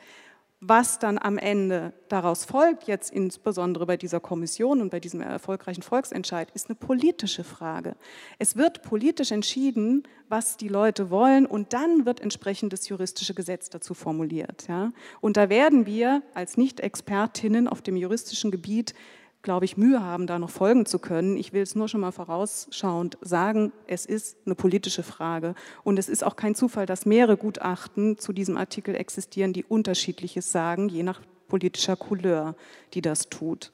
was 0.60 0.98
dann 0.98 1.18
am 1.18 1.38
Ende 1.38 1.92
daraus 2.08 2.44
folgt, 2.44 2.88
jetzt 2.88 3.12
insbesondere 3.12 3.86
bei 3.86 3.96
dieser 3.96 4.18
Kommission 4.18 4.80
und 4.80 4.90
bei 4.90 4.98
diesem 4.98 5.20
erfolgreichen 5.20 5.82
Volksentscheid, 5.82 6.50
ist 6.52 6.68
eine 6.68 6.74
politische 6.74 7.44
Frage. 7.44 7.94
Es 8.38 8.56
wird 8.56 8.82
politisch 8.82 9.30
entschieden, 9.30 10.02
was 10.28 10.56
die 10.56 10.68
Leute 10.68 11.10
wollen 11.10 11.46
und 11.46 11.72
dann 11.72 12.06
wird 12.06 12.20
entsprechend 12.20 12.72
das 12.72 12.88
juristische 12.88 13.34
Gesetz 13.34 13.70
dazu 13.70 13.94
formuliert. 13.94 14.66
Ja? 14.68 14.92
Und 15.20 15.36
da 15.36 15.48
werden 15.48 15.86
wir 15.86 16.22
als 16.34 16.56
Nicht-Expertinnen 16.56 17.68
auf 17.68 17.80
dem 17.80 17.96
juristischen 17.96 18.50
Gebiet 18.50 18.94
glaube 19.48 19.64
ich, 19.64 19.78
Mühe 19.78 20.02
haben, 20.02 20.26
da 20.26 20.38
noch 20.38 20.50
folgen 20.50 20.84
zu 20.84 20.98
können. 20.98 21.38
Ich 21.38 21.54
will 21.54 21.62
es 21.62 21.74
nur 21.74 21.88
schon 21.88 22.02
mal 22.02 22.12
vorausschauend 22.12 23.16
sagen, 23.22 23.72
es 23.86 24.04
ist 24.04 24.36
eine 24.44 24.54
politische 24.54 25.02
Frage. 25.02 25.54
Und 25.84 25.98
es 25.98 26.10
ist 26.10 26.22
auch 26.22 26.36
kein 26.36 26.54
Zufall, 26.54 26.84
dass 26.84 27.06
mehrere 27.06 27.38
Gutachten 27.38 28.18
zu 28.18 28.34
diesem 28.34 28.58
Artikel 28.58 28.94
existieren, 28.94 29.54
die 29.54 29.64
unterschiedliches 29.64 30.52
sagen, 30.52 30.90
je 30.90 31.02
nach 31.02 31.22
politischer 31.48 31.96
Couleur, 31.96 32.56
die 32.92 33.00
das 33.00 33.30
tut. 33.30 33.72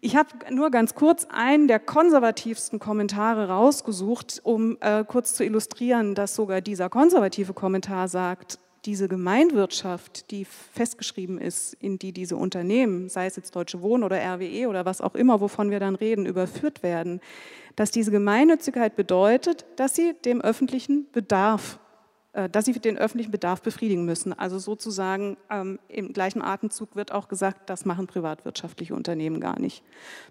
Ich 0.00 0.16
habe 0.16 0.30
nur 0.50 0.70
ganz 0.70 0.94
kurz 0.94 1.26
einen 1.28 1.68
der 1.68 1.78
konservativsten 1.78 2.78
Kommentare 2.78 3.48
rausgesucht, 3.48 4.40
um 4.44 4.78
äh, 4.80 5.04
kurz 5.04 5.34
zu 5.34 5.44
illustrieren, 5.44 6.14
dass 6.14 6.34
sogar 6.34 6.62
dieser 6.62 6.88
konservative 6.88 7.52
Kommentar 7.52 8.08
sagt, 8.08 8.58
diese 8.84 9.08
Gemeinwirtschaft, 9.08 10.30
die 10.30 10.44
festgeschrieben 10.44 11.38
ist, 11.38 11.74
in 11.74 11.98
die 11.98 12.12
diese 12.12 12.36
Unternehmen, 12.36 13.08
sei 13.08 13.26
es 13.26 13.36
jetzt 13.36 13.54
Deutsche 13.54 13.82
Wohnen 13.82 14.04
oder 14.04 14.18
RWE 14.18 14.68
oder 14.68 14.84
was 14.84 15.00
auch 15.00 15.14
immer, 15.14 15.40
wovon 15.40 15.70
wir 15.70 15.80
dann 15.80 15.94
reden, 15.94 16.26
überführt 16.26 16.82
werden, 16.82 17.20
dass 17.76 17.90
diese 17.90 18.10
Gemeinnützigkeit 18.10 18.96
bedeutet, 18.96 19.66
dass 19.76 19.94
sie 19.94 20.14
dem 20.24 20.40
öffentlichen 20.40 21.10
Bedarf, 21.12 21.78
äh, 22.32 22.48
dass 22.48 22.64
sie 22.64 22.72
den 22.72 22.98
öffentlichen 22.98 23.30
Bedarf 23.30 23.62
befriedigen 23.62 24.04
müssen. 24.04 24.32
Also 24.32 24.58
sozusagen 24.58 25.36
ähm, 25.50 25.78
im 25.88 26.12
gleichen 26.12 26.42
Atemzug 26.42 26.96
wird 26.96 27.12
auch 27.12 27.28
gesagt, 27.28 27.68
das 27.68 27.84
machen 27.84 28.06
privatwirtschaftliche 28.06 28.94
Unternehmen 28.94 29.40
gar 29.40 29.58
nicht. 29.58 29.82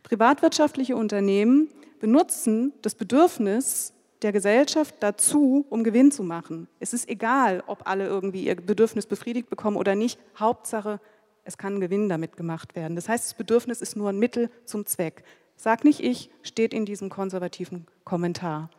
Privatwirtschaftliche 0.03 0.95
Unternehmen 0.95 1.69
benutzen 1.99 2.73
das 2.81 2.95
Bedürfnis 2.95 3.93
der 4.21 4.31
Gesellschaft 4.31 4.95
dazu, 4.99 5.65
um 5.69 5.83
Gewinn 5.83 6.11
zu 6.11 6.23
machen. 6.23 6.67
Es 6.79 6.93
ist 6.93 7.07
egal, 7.07 7.63
ob 7.67 7.87
alle 7.87 8.05
irgendwie 8.05 8.45
ihr 8.45 8.55
Bedürfnis 8.55 9.05
befriedigt 9.05 9.49
bekommen 9.49 9.77
oder 9.77 9.95
nicht. 9.95 10.19
Hauptsache, 10.37 10.99
es 11.43 11.57
kann 11.57 11.79
Gewinn 11.79 12.09
damit 12.09 12.35
gemacht 12.35 12.75
werden. 12.75 12.95
Das 12.95 13.07
heißt, 13.07 13.25
das 13.25 13.33
Bedürfnis 13.33 13.81
ist 13.81 13.95
nur 13.95 14.09
ein 14.09 14.19
Mittel 14.19 14.49
zum 14.65 14.85
Zweck. 14.85 15.23
Sag 15.55 15.83
nicht 15.83 16.01
ich, 16.01 16.29
steht 16.41 16.73
in 16.73 16.85
diesem 16.85 17.09
konservativen 17.09 17.85
Kommentar. 18.03 18.69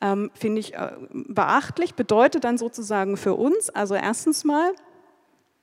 Ähm, 0.00 0.30
Finde 0.34 0.60
ich 0.60 0.74
äh, 0.74 0.92
beachtlich, 1.10 1.94
bedeutet 1.94 2.44
dann 2.44 2.58
sozusagen 2.58 3.16
für 3.16 3.34
uns, 3.34 3.70
also 3.70 3.94
erstens 3.94 4.44
mal, 4.44 4.72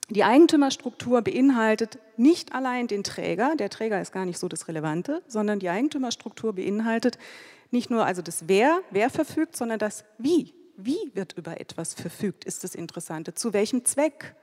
die 0.09 0.23
Eigentümerstruktur 0.23 1.21
beinhaltet 1.21 1.99
nicht 2.15 2.53
allein 2.55 2.87
den 2.87 3.03
Träger, 3.03 3.55
der 3.57 3.69
Träger 3.69 3.99
ist 3.99 4.13
gar 4.13 4.25
nicht 4.25 4.39
so 4.39 4.47
das 4.47 4.69
Relevante, 4.69 5.21
sondern 5.27 5.59
die 5.59 5.69
Eigentümerstruktur 5.69 6.53
beinhaltet 6.53 7.17
nicht 7.71 7.89
nur 7.89 8.05
also 8.05 8.21
das 8.21 8.47
Wer, 8.47 8.81
wer 8.91 9.09
verfügt, 9.09 9.55
sondern 9.55 9.79
das 9.79 10.05
Wie. 10.17 10.53
Wie 10.75 11.11
wird 11.13 11.33
über 11.33 11.59
etwas 11.59 11.95
verfügt, 11.95 12.45
ist 12.45 12.63
das 12.63 12.75
Interessante. 12.75 13.33
Zu 13.33 13.53
welchem 13.53 13.83
Zweck? 13.83 14.35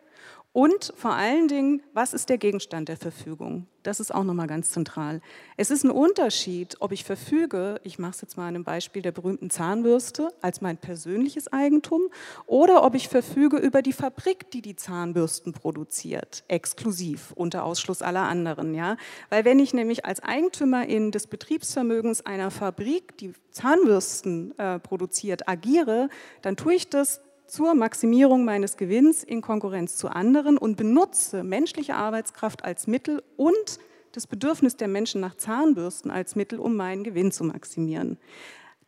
Und 0.54 0.92
vor 0.96 1.14
allen 1.14 1.48
Dingen, 1.48 1.82
was 1.94 2.14
ist 2.14 2.28
der 2.28 2.38
Gegenstand 2.38 2.88
der 2.88 2.96
Verfügung? 2.96 3.66
Das 3.82 3.98
ist 3.98 4.14
auch 4.14 4.22
nochmal 4.22 4.46
ganz 4.46 4.70
zentral. 4.70 5.20
Es 5.56 5.72
ist 5.72 5.82
ein 5.82 5.90
Unterschied, 5.90 6.76
ob 6.78 6.92
ich 6.92 7.02
verfüge, 7.02 7.80
ich 7.82 7.98
mache 7.98 8.12
es 8.12 8.20
jetzt 8.20 8.36
mal 8.36 8.44
an 8.44 8.54
einem 8.54 8.62
Beispiel 8.62 9.02
der 9.02 9.10
berühmten 9.10 9.50
Zahnbürste, 9.50 10.28
als 10.42 10.60
mein 10.60 10.76
persönliches 10.76 11.52
Eigentum, 11.52 12.02
oder 12.46 12.84
ob 12.84 12.94
ich 12.94 13.08
verfüge 13.08 13.56
über 13.56 13.82
die 13.82 13.92
Fabrik, 13.92 14.48
die 14.52 14.62
die 14.62 14.76
Zahnbürsten 14.76 15.54
produziert, 15.54 16.44
exklusiv, 16.46 17.32
unter 17.34 17.64
Ausschluss 17.64 18.00
aller 18.00 18.22
anderen. 18.22 18.76
Ja? 18.76 18.96
Weil 19.30 19.44
wenn 19.44 19.58
ich 19.58 19.74
nämlich 19.74 20.04
als 20.04 20.20
Eigentümerin 20.20 21.10
des 21.10 21.26
Betriebsvermögens 21.26 22.24
einer 22.26 22.52
Fabrik, 22.52 23.18
die 23.18 23.32
Zahnbürsten 23.50 24.56
äh, 24.56 24.78
produziert, 24.78 25.48
agiere, 25.48 26.10
dann 26.42 26.56
tue 26.56 26.74
ich 26.74 26.88
das 26.88 27.20
zur 27.46 27.74
Maximierung 27.74 28.44
meines 28.44 28.76
Gewinns 28.76 29.22
in 29.22 29.40
Konkurrenz 29.40 29.96
zu 29.96 30.08
anderen 30.08 30.58
und 30.58 30.76
benutze 30.76 31.44
menschliche 31.44 31.94
Arbeitskraft 31.94 32.64
als 32.64 32.86
Mittel 32.86 33.22
und 33.36 33.78
das 34.12 34.26
Bedürfnis 34.26 34.76
der 34.76 34.88
Menschen 34.88 35.20
nach 35.20 35.34
Zahnbürsten 35.34 36.10
als 36.10 36.36
Mittel, 36.36 36.58
um 36.58 36.76
meinen 36.76 37.04
Gewinn 37.04 37.32
zu 37.32 37.44
maximieren. 37.44 38.18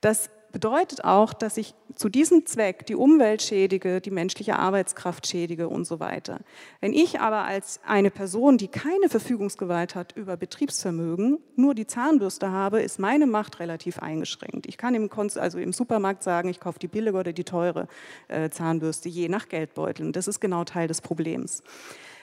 Das 0.01 0.31
bedeutet 0.57 1.05
auch, 1.05 1.35
dass 1.35 1.59
ich 1.59 1.75
zu 1.97 2.09
diesem 2.09 2.47
Zweck 2.47 2.87
die 2.87 2.95
Umwelt 2.95 3.43
schädige, 3.43 4.01
die 4.01 4.11
menschliche 4.11 4.59
Arbeitskraft 4.59 5.27
schädige 5.27 5.69
und 5.69 5.85
so 5.85 6.01
weiter. 6.01 6.41
Wenn 6.81 6.95
ich 6.95 7.21
aber 7.21 7.45
als 7.45 7.79
eine 7.87 8.11
Person, 8.11 8.57
die 8.57 8.69
keine 8.69 9.11
Verfügungsgewalt 9.11 9.95
hat 9.95 10.17
über 10.17 10.39
Betriebsvermögen, 10.39 11.41
nur 11.57 11.75
die 11.75 11.87
Zahnbürste 11.87 12.53
habe, 12.53 12.81
ist 12.81 12.99
meine 12.99 13.27
Macht 13.27 13.61
relativ 13.61 13.99
eingeschränkt. 13.99 14.67
Ich 14.67 14.79
kann 14.79 14.95
im, 14.95 15.11
also 15.35 15.59
im 15.59 15.75
Supermarkt 15.75 16.23
sagen, 16.23 16.49
ich 16.49 16.59
kaufe 16.59 16.79
die 16.79 16.89
billige 16.89 17.19
oder 17.19 17.35
die 17.35 17.45
teure 17.45 17.87
äh, 18.29 18.49
Zahnbürste, 18.49 19.11
je 19.11 19.29
nach 19.29 19.51
Geldbeutel. 19.51 20.07
Und 20.07 20.17
das 20.17 20.27
ist 20.27 20.41
genau 20.41 20.65
Teil 20.65 20.89
des 20.89 21.03
Problems. 21.03 21.63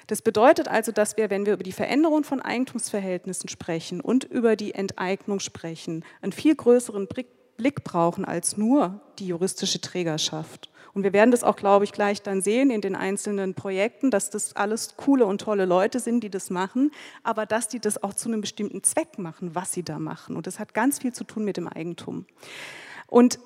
Das 0.08 0.24
bedeutet 0.24 0.68
also, 0.68 0.92
dass 0.92 1.18
wir, 1.18 1.30
wenn 1.30 1.46
wir 1.46 1.54
über 1.54 1.64
die 1.64 1.72
Veränderung 1.72 2.24
von 2.24 2.42
Eigentumsverhältnissen 2.42 3.48
sprechen 3.48 4.02
und 4.02 4.24
über 4.24 4.56
die 4.56 4.74
Enteignung 4.74 5.40
sprechen, 5.40 6.04
einen 6.24 6.32
viel 6.32 6.56
größeren 6.56 7.06
Blick 7.06 7.28
brauchen 7.84 8.26
als 8.26 8.58
nur 8.58 9.00
die 9.20 9.28
juristische 9.28 9.82
Trägerschaft. 9.82 10.70
Und 10.94 11.04
wir 11.04 11.14
werden 11.14 11.32
das 11.32 11.44
auch, 11.44 11.56
glaube 11.56 11.86
ich, 11.86 11.92
gleich 11.92 12.22
dann 12.22 12.42
sehen 12.42 12.70
in 12.70 12.82
den 12.82 12.96
einzelnen 12.96 13.56
Projekten, 13.56 14.12
dass 14.12 14.30
das 14.30 14.56
alles 14.56 14.96
coole 14.96 15.26
und 15.26 15.42
tolle 15.42 15.66
Leute 15.66 16.00
sind, 16.00 16.24
die 16.24 16.30
das 16.30 16.52
machen, 16.52 16.92
aber 17.24 17.48
dass 17.48 17.68
die 17.68 17.80
das 17.80 18.04
auch 18.04 18.14
zu 18.14 18.30
einem 18.30 18.42
bestimmten 18.42 18.84
Zweck 18.84 19.18
machen, 19.18 19.56
was 19.56 19.72
sie 19.72 19.84
da 19.84 19.98
machen. 19.98 20.36
Und 20.36 20.46
das 20.46 20.60
hat 20.60 20.76
ganz 20.76 21.00
viel 21.00 21.12
zu 21.12 21.24
tun 21.24 21.46
mit 21.46 21.58
dem 21.58 21.68
Eigentum. 21.68 22.26
Und 23.08 23.40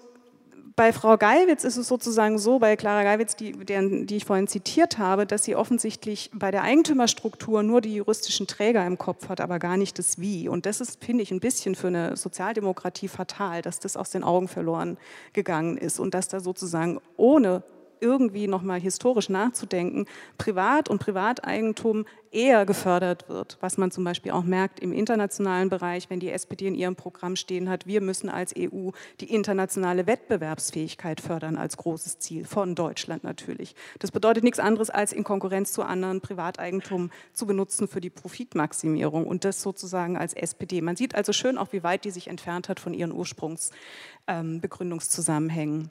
bei 0.77 0.93
Frau 0.93 1.17
Geiwitz 1.17 1.63
ist 1.63 1.75
es 1.75 1.87
sozusagen 1.87 2.37
so, 2.37 2.59
bei 2.59 2.75
Clara 2.75 3.01
Geiwitz, 3.01 3.35
die, 3.35 3.53
deren, 3.53 4.05
die 4.05 4.17
ich 4.17 4.25
vorhin 4.25 4.47
zitiert 4.47 4.99
habe, 4.99 5.25
dass 5.25 5.43
sie 5.43 5.55
offensichtlich 5.55 6.29
bei 6.35 6.51
der 6.51 6.61
Eigentümerstruktur 6.61 7.63
nur 7.63 7.81
die 7.81 7.95
juristischen 7.95 8.45
Träger 8.45 8.85
im 8.85 8.99
Kopf 8.99 9.27
hat, 9.27 9.41
aber 9.41 9.57
gar 9.57 9.75
nicht 9.75 9.97
das 9.97 10.19
Wie. 10.19 10.47
Und 10.47 10.67
das 10.67 10.79
ist, 10.79 11.03
finde 11.03 11.23
ich, 11.23 11.31
ein 11.31 11.39
bisschen 11.39 11.73
für 11.73 11.87
eine 11.87 12.15
Sozialdemokratie 12.15 13.07
fatal, 13.07 13.63
dass 13.63 13.79
das 13.79 13.97
aus 13.97 14.11
den 14.11 14.23
Augen 14.23 14.47
verloren 14.47 14.97
gegangen 15.33 15.77
ist 15.77 15.99
und 15.99 16.13
dass 16.13 16.27
da 16.27 16.39
sozusagen 16.39 17.01
ohne 17.17 17.63
irgendwie 17.99 18.47
nochmal 18.47 18.79
historisch 18.79 19.29
nachzudenken, 19.29 20.05
Privat- 20.37 20.89
und 20.89 20.99
Privateigentum 20.99 22.05
eher 22.31 22.65
gefördert 22.65 23.29
wird, 23.29 23.57
was 23.61 23.77
man 23.77 23.91
zum 23.91 24.03
Beispiel 24.03 24.31
auch 24.31 24.43
merkt 24.43 24.79
im 24.79 24.91
internationalen 24.91 25.69
Bereich, 25.69 26.09
wenn 26.09 26.19
die 26.19 26.31
SPD 26.31 26.67
in 26.67 26.73
ihrem 26.75 26.95
Programm 26.95 27.35
stehen 27.35 27.69
hat, 27.69 27.87
wir 27.87 28.01
müssen 28.01 28.29
als 28.29 28.53
EU 28.57 28.89
die 29.19 29.33
internationale 29.33 30.07
Wettbewerbsfähigkeit 30.07 31.21
fördern 31.21 31.57
als 31.57 31.77
großes 31.77 32.19
Ziel 32.19 32.45
von 32.45 32.75
Deutschland 32.75 33.23
natürlich. 33.23 33.75
Das 33.99 34.11
bedeutet 34.11 34.43
nichts 34.43 34.59
anderes, 34.59 34.89
als 34.89 35.13
in 35.13 35.23
Konkurrenz 35.23 35.71
zu 35.73 35.83
anderen 35.83 36.21
Privateigentum 36.21 37.11
zu 37.33 37.47
benutzen 37.47 37.87
für 37.87 38.01
die 38.01 38.09
Profitmaximierung 38.09 39.25
und 39.25 39.45
das 39.45 39.61
sozusagen 39.61 40.17
als 40.17 40.33
SPD. 40.33 40.81
Man 40.81 40.95
sieht 40.95 41.13
also 41.15 41.33
schön 41.33 41.57
auch, 41.57 41.71
wie 41.71 41.83
weit 41.83 42.05
die 42.05 42.11
sich 42.11 42.27
entfernt 42.27 42.69
hat 42.69 42.79
von 42.79 42.93
ihren 42.93 43.11
Ursprungsbegründungszusammenhängen. 43.11 45.81
Ähm, 45.81 45.89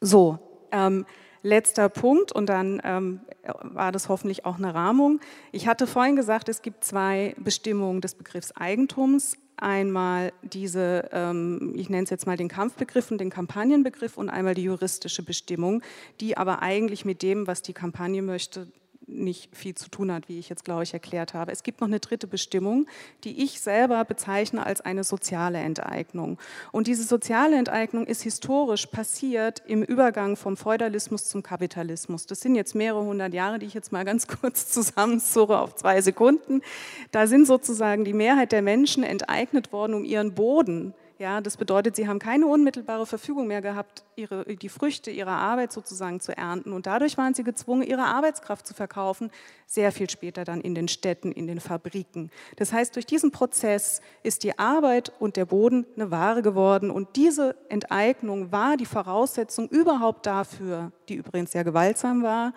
so, 0.00 0.51
ähm, 0.72 1.06
letzter 1.42 1.88
Punkt 1.88 2.32
und 2.32 2.46
dann 2.46 2.80
ähm, 2.84 3.20
war 3.62 3.92
das 3.92 4.08
hoffentlich 4.08 4.44
auch 4.44 4.58
eine 4.58 4.74
Rahmung. 4.74 5.20
Ich 5.50 5.66
hatte 5.66 5.86
vorhin 5.86 6.16
gesagt, 6.16 6.48
es 6.48 6.62
gibt 6.62 6.84
zwei 6.84 7.34
Bestimmungen 7.38 8.00
des 8.00 8.14
Begriffs 8.14 8.52
Eigentums. 8.52 9.36
Einmal 9.56 10.32
diese, 10.42 11.08
ähm, 11.12 11.74
ich 11.76 11.88
nenne 11.88 12.04
es 12.04 12.10
jetzt 12.10 12.26
mal 12.26 12.36
den 12.36 12.48
Kampfbegriff 12.48 13.10
und 13.10 13.18
den 13.18 13.30
Kampagnenbegriff 13.30 14.16
und 14.16 14.28
einmal 14.28 14.54
die 14.54 14.64
juristische 14.64 15.22
Bestimmung, 15.22 15.82
die 16.20 16.36
aber 16.36 16.62
eigentlich 16.62 17.04
mit 17.04 17.22
dem, 17.22 17.46
was 17.46 17.62
die 17.62 17.72
Kampagne 17.72 18.22
möchte, 18.22 18.68
nicht 19.12 19.54
viel 19.56 19.74
zu 19.74 19.88
tun 19.88 20.12
hat, 20.12 20.28
wie 20.28 20.38
ich 20.38 20.48
jetzt, 20.48 20.64
glaube 20.64 20.82
ich, 20.82 20.92
erklärt 20.92 21.34
habe. 21.34 21.52
Es 21.52 21.62
gibt 21.62 21.80
noch 21.80 21.88
eine 21.88 22.00
dritte 22.00 22.26
Bestimmung, 22.26 22.86
die 23.24 23.42
ich 23.42 23.60
selber 23.60 24.04
bezeichne 24.04 24.64
als 24.64 24.80
eine 24.80 25.04
soziale 25.04 25.58
Enteignung. 25.58 26.38
Und 26.72 26.86
diese 26.86 27.04
soziale 27.04 27.56
Enteignung 27.56 28.06
ist 28.06 28.22
historisch 28.22 28.86
passiert 28.86 29.62
im 29.66 29.82
Übergang 29.82 30.36
vom 30.36 30.56
Feudalismus 30.56 31.28
zum 31.28 31.42
Kapitalismus. 31.42 32.26
Das 32.26 32.40
sind 32.40 32.54
jetzt 32.54 32.74
mehrere 32.74 33.04
hundert 33.04 33.34
Jahre, 33.34 33.58
die 33.58 33.66
ich 33.66 33.74
jetzt 33.74 33.92
mal 33.92 34.04
ganz 34.04 34.26
kurz 34.40 34.68
zusammenzurre 34.68 35.60
auf 35.60 35.74
zwei 35.76 36.00
Sekunden. 36.00 36.62
Da 37.10 37.26
sind 37.26 37.46
sozusagen 37.46 38.04
die 38.04 38.14
Mehrheit 38.14 38.52
der 38.52 38.62
Menschen 38.62 39.02
enteignet 39.02 39.72
worden, 39.72 39.94
um 39.94 40.04
ihren 40.04 40.34
Boden 40.34 40.94
ja, 41.22 41.40
das 41.40 41.56
bedeutet, 41.56 41.94
sie 41.94 42.08
haben 42.08 42.18
keine 42.18 42.48
unmittelbare 42.48 43.06
Verfügung 43.06 43.46
mehr 43.46 43.62
gehabt, 43.62 44.02
ihre, 44.16 44.44
die 44.44 44.68
Früchte 44.68 45.12
ihrer 45.12 45.36
Arbeit 45.36 45.72
sozusagen 45.72 46.18
zu 46.18 46.36
ernten. 46.36 46.72
Und 46.72 46.86
dadurch 46.86 47.16
waren 47.16 47.32
sie 47.32 47.44
gezwungen, 47.44 47.82
ihre 47.82 48.02
Arbeitskraft 48.02 48.66
zu 48.66 48.74
verkaufen, 48.74 49.30
sehr 49.64 49.92
viel 49.92 50.10
später 50.10 50.44
dann 50.44 50.60
in 50.60 50.74
den 50.74 50.88
Städten, 50.88 51.30
in 51.30 51.46
den 51.46 51.60
Fabriken. 51.60 52.32
Das 52.56 52.72
heißt, 52.72 52.96
durch 52.96 53.06
diesen 53.06 53.30
Prozess 53.30 54.00
ist 54.24 54.42
die 54.42 54.58
Arbeit 54.58 55.12
und 55.20 55.36
der 55.36 55.44
Boden 55.44 55.86
eine 55.94 56.10
Ware 56.10 56.42
geworden. 56.42 56.90
Und 56.90 57.14
diese 57.14 57.54
Enteignung 57.68 58.50
war 58.50 58.76
die 58.76 58.84
Voraussetzung 58.84 59.68
überhaupt 59.68 60.26
dafür, 60.26 60.90
die 61.08 61.14
übrigens 61.14 61.52
sehr 61.52 61.62
gewaltsam 61.62 62.24
war, 62.24 62.52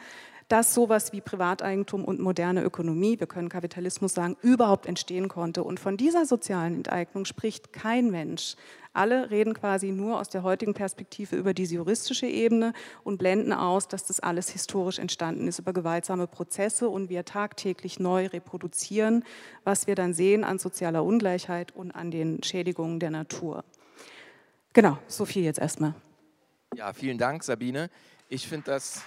dass 0.48 0.74
sowas 0.74 1.12
wie 1.12 1.22
Privateigentum 1.22 2.06
und 2.06 2.20
moderne 2.20 2.64
Ökonomie, 2.64 3.20
wir 3.20 3.28
können 3.28 3.50
Kapitalismus 3.50 4.14
sagen, 4.14 4.38
überhaupt 4.42 4.86
entstehen 4.86 5.28
konnte. 5.28 5.64
Und 5.64 5.80
von 5.80 5.98
dieser 5.98 6.26
sozialen 6.26 6.76
Enteignung 6.76 7.26
spricht 7.26 7.74
kein 7.74 8.12
Mensch. 8.12 8.56
Alle 8.94 9.30
reden 9.30 9.54
quasi 9.54 9.92
nur 9.92 10.20
aus 10.20 10.30
der 10.30 10.44
heutigen 10.44 10.74
Perspektive 10.74 11.36
über 11.36 11.54
diese 11.54 11.76
juristische 11.76 12.28
Ebene 12.28 12.74
und 13.04 13.18
blenden 13.18 13.52
aus, 13.52 13.88
dass 13.88 14.06
das 14.06 14.22
alles 14.22 14.50
historisch 14.50 15.00
entstanden 15.00 15.48
ist 15.48 15.60
über 15.60 15.74
gewaltsame 15.74 16.28
Prozesse 16.28 16.88
und 16.88 17.10
wir 17.10 17.26
tagtäglich 17.26 18.00
neu 18.00 18.28
reproduzieren, 18.28 19.26
was 19.64 19.88
wir 19.88 19.96
dann 19.96 20.14
sehen 20.14 20.44
an 20.44 20.60
sozialer 20.60 21.04
Ungleichheit 21.04 21.76
und 21.76 21.92
an 21.92 22.12
den 22.12 22.42
Schädigungen 22.44 23.00
der 23.00 23.10
Natur. 23.10 23.66
Genau, 24.74 24.98
so 25.08 25.26
viel 25.26 25.44
jetzt 25.44 25.60
erstmal. 25.60 25.96
Ja, 26.76 26.94
vielen 26.94 27.18
Dank, 27.18 27.44
Sabine. 27.44 27.90
Ich 28.30 28.48
finde 28.48 28.72
das. 28.72 29.02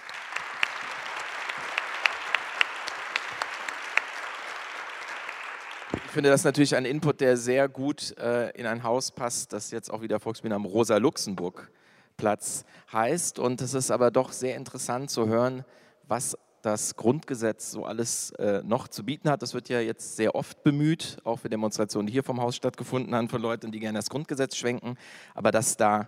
Ich 5.91 6.11
finde 6.11 6.29
das 6.29 6.43
natürlich 6.43 6.75
ein 6.75 6.85
Input, 6.85 7.19
der 7.19 7.35
sehr 7.35 7.67
gut 7.67 8.15
äh, 8.19 8.51
in 8.51 8.67
ein 8.67 8.83
Haus 8.83 9.09
passt, 9.11 9.53
das 9.53 9.71
jetzt 9.71 9.91
auch 9.91 10.01
wieder 10.01 10.19
Volksbühne 10.19 10.53
am 10.53 10.65
Rosa-Luxemburg-Platz 10.65 12.63
heißt. 12.93 13.39
Und 13.39 13.59
es 13.61 13.73
ist 13.73 13.89
aber 13.89 14.11
doch 14.11 14.31
sehr 14.31 14.55
interessant 14.55 15.09
zu 15.09 15.27
hören, 15.27 15.65
was 16.07 16.37
das 16.61 16.95
Grundgesetz 16.95 17.71
so 17.71 17.85
alles 17.85 18.31
äh, 18.31 18.61
noch 18.63 18.87
zu 18.87 19.03
bieten 19.03 19.31
hat. 19.31 19.41
Das 19.41 19.55
wird 19.55 19.67
ja 19.69 19.79
jetzt 19.79 20.15
sehr 20.15 20.35
oft 20.35 20.61
bemüht, 20.61 21.17
auch 21.23 21.37
für 21.37 21.49
Demonstrationen, 21.49 22.05
die 22.05 22.13
hier 22.13 22.23
vom 22.23 22.39
Haus 22.39 22.55
stattgefunden 22.55 23.15
haben, 23.15 23.29
von 23.29 23.41
Leuten, 23.41 23.71
die 23.71 23.79
gerne 23.79 23.97
das 23.97 24.11
Grundgesetz 24.11 24.57
schwenken. 24.57 24.95
Aber 25.33 25.51
dass 25.51 25.75
da 25.75 26.07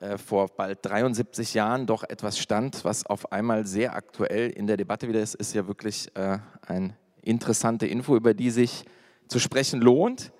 äh, 0.00 0.18
vor 0.18 0.48
bald 0.48 0.78
73 0.82 1.54
Jahren 1.54 1.86
doch 1.86 2.02
etwas 2.02 2.38
stand, 2.38 2.84
was 2.84 3.06
auf 3.06 3.30
einmal 3.30 3.64
sehr 3.64 3.94
aktuell 3.94 4.50
in 4.50 4.66
der 4.66 4.76
Debatte 4.76 5.06
wieder 5.06 5.20
ist, 5.20 5.36
ist 5.36 5.54
ja 5.54 5.68
wirklich 5.68 6.08
äh, 6.16 6.38
eine 6.66 6.96
interessante 7.22 7.86
Info, 7.86 8.16
über 8.16 8.34
die 8.34 8.50
sich 8.50 8.84
zu 9.30 9.38
sprechen 9.38 9.80
lohnt. 9.80 10.32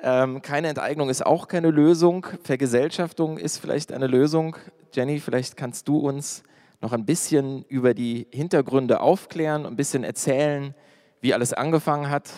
Ähm, 0.00 0.42
keine 0.42 0.68
Enteignung 0.68 1.08
ist 1.08 1.24
auch 1.26 1.48
keine 1.48 1.70
Lösung. 1.70 2.26
Vergesellschaftung 2.44 3.38
ist 3.38 3.58
vielleicht 3.58 3.90
eine 3.90 4.06
Lösung. 4.06 4.56
Jenny, 4.92 5.18
vielleicht 5.18 5.56
kannst 5.56 5.88
du 5.88 5.98
uns 5.98 6.44
noch 6.80 6.92
ein 6.92 7.04
bisschen 7.04 7.64
über 7.68 7.94
die 7.94 8.28
Hintergründe 8.30 9.00
aufklären, 9.00 9.66
ein 9.66 9.74
bisschen 9.74 10.04
erzählen, 10.04 10.74
wie 11.20 11.34
alles 11.34 11.52
angefangen 11.52 12.10
hat, 12.10 12.30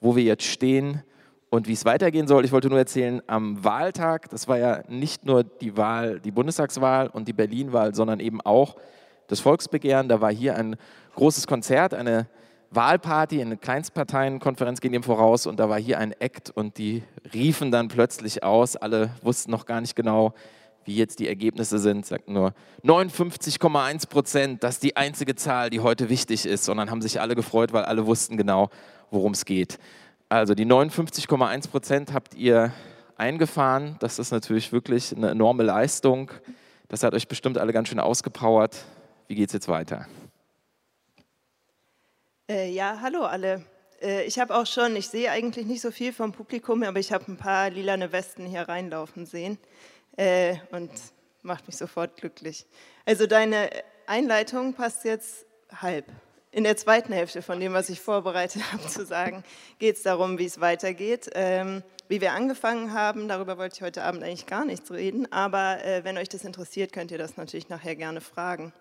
wo 0.00 0.16
wir 0.16 0.24
jetzt 0.24 0.44
stehen 0.44 1.04
und 1.50 1.68
wie 1.68 1.72
es 1.74 1.84
weitergehen 1.84 2.26
soll. 2.26 2.44
Ich 2.44 2.50
wollte 2.50 2.68
nur 2.68 2.78
erzählen, 2.78 3.22
am 3.28 3.62
Wahltag, 3.62 4.28
das 4.30 4.48
war 4.48 4.58
ja 4.58 4.82
nicht 4.88 5.24
nur 5.24 5.44
die 5.44 5.76
Wahl, 5.76 6.18
die 6.18 6.32
Bundestagswahl 6.32 7.06
und 7.06 7.28
die 7.28 7.32
Berlinwahl, 7.32 7.94
sondern 7.94 8.18
eben 8.18 8.40
auch 8.40 8.76
das 9.28 9.38
Volksbegehren. 9.38 10.08
Da 10.08 10.20
war 10.20 10.32
hier 10.32 10.56
ein 10.56 10.76
großes 11.14 11.46
Konzert, 11.46 11.94
eine 11.94 12.26
Wahlparty, 12.74 13.40
eine 13.40 13.56
Kleinstparteienkonferenz 13.56 14.80
ging 14.80 14.92
dem 14.92 15.02
voraus 15.02 15.46
und 15.46 15.58
da 15.60 15.68
war 15.68 15.78
hier 15.78 15.98
ein 15.98 16.12
Act 16.12 16.50
und 16.50 16.78
die 16.78 17.02
riefen 17.32 17.70
dann 17.70 17.88
plötzlich 17.88 18.42
aus. 18.42 18.76
Alle 18.76 19.10
wussten 19.22 19.50
noch 19.50 19.66
gar 19.66 19.80
nicht 19.80 19.96
genau, 19.96 20.34
wie 20.84 20.96
jetzt 20.96 21.18
die 21.18 21.28
Ergebnisse 21.28 21.78
sind, 21.78 22.04
sagten 22.06 22.34
nur 22.34 22.52
59,1 22.84 24.08
Prozent, 24.08 24.62
das 24.62 24.74
ist 24.74 24.82
die 24.82 24.96
einzige 24.96 25.34
Zahl, 25.34 25.70
die 25.70 25.80
heute 25.80 26.08
wichtig 26.08 26.46
ist. 26.46 26.68
Und 26.68 26.76
dann 26.76 26.90
haben 26.90 27.02
sich 27.02 27.20
alle 27.20 27.34
gefreut, 27.34 27.72
weil 27.72 27.84
alle 27.84 28.06
wussten 28.06 28.36
genau, 28.36 28.70
worum 29.10 29.32
es 29.32 29.44
geht. 29.44 29.78
Also 30.28 30.54
die 30.54 30.66
59,1 30.66 31.70
Prozent 31.70 32.12
habt 32.12 32.34
ihr 32.34 32.72
eingefahren. 33.16 33.96
Das 34.00 34.18
ist 34.18 34.32
natürlich 34.32 34.72
wirklich 34.72 35.16
eine 35.16 35.30
enorme 35.30 35.62
Leistung. 35.62 36.30
Das 36.88 37.02
hat 37.02 37.14
euch 37.14 37.28
bestimmt 37.28 37.58
alle 37.58 37.72
ganz 37.72 37.88
schön 37.88 38.00
ausgepowert. 38.00 38.84
Wie 39.28 39.34
geht 39.34 39.48
es 39.48 39.52
jetzt 39.54 39.68
weiter? 39.68 40.06
Äh, 42.46 42.72
ja, 42.72 42.98
hallo 43.00 43.22
alle. 43.22 43.64
Äh, 44.02 44.24
ich 44.24 44.38
habe 44.38 44.54
auch 44.54 44.66
schon, 44.66 44.96
ich 44.96 45.08
sehe 45.08 45.30
eigentlich 45.30 45.64
nicht 45.64 45.80
so 45.80 45.90
viel 45.90 46.12
vom 46.12 46.32
Publikum, 46.32 46.82
aber 46.82 46.98
ich 47.00 47.10
habe 47.10 47.24
ein 47.32 47.38
paar 47.38 47.70
lilane 47.70 48.12
Westen 48.12 48.44
hier 48.44 48.68
reinlaufen 48.68 49.24
sehen 49.24 49.56
äh, 50.18 50.56
und 50.70 50.90
macht 51.40 51.66
mich 51.66 51.78
sofort 51.78 52.18
glücklich. 52.18 52.66
Also 53.06 53.26
deine 53.26 53.70
Einleitung 54.06 54.74
passt 54.74 55.06
jetzt 55.06 55.46
halb. 55.80 56.04
in 56.52 56.64
der 56.64 56.76
zweiten 56.76 57.14
Hälfte 57.14 57.40
von 57.40 57.58
dem, 57.60 57.72
was 57.72 57.88
ich 57.88 58.02
vorbereitet 58.02 58.60
habe 58.72 58.86
zu 58.88 59.06
sagen, 59.06 59.42
geht 59.78 59.96
es 59.96 60.02
darum, 60.02 60.36
wie 60.38 60.44
es 60.44 60.60
weitergeht. 60.60 61.30
Ähm, 61.34 61.82
wie 62.08 62.20
wir 62.20 62.34
angefangen 62.34 62.92
haben, 62.92 63.26
darüber 63.26 63.56
wollte 63.56 63.76
ich 63.76 63.82
heute 63.82 64.02
Abend 64.02 64.22
eigentlich 64.22 64.44
gar 64.44 64.66
nichts 64.66 64.90
reden, 64.90 65.32
aber 65.32 65.82
äh, 65.82 66.04
wenn 66.04 66.18
euch 66.18 66.28
das 66.28 66.44
interessiert, 66.44 66.92
könnt 66.92 67.10
ihr 67.10 67.16
das 67.16 67.38
natürlich 67.38 67.70
nachher 67.70 67.96
gerne 67.96 68.20
fragen. 68.20 68.74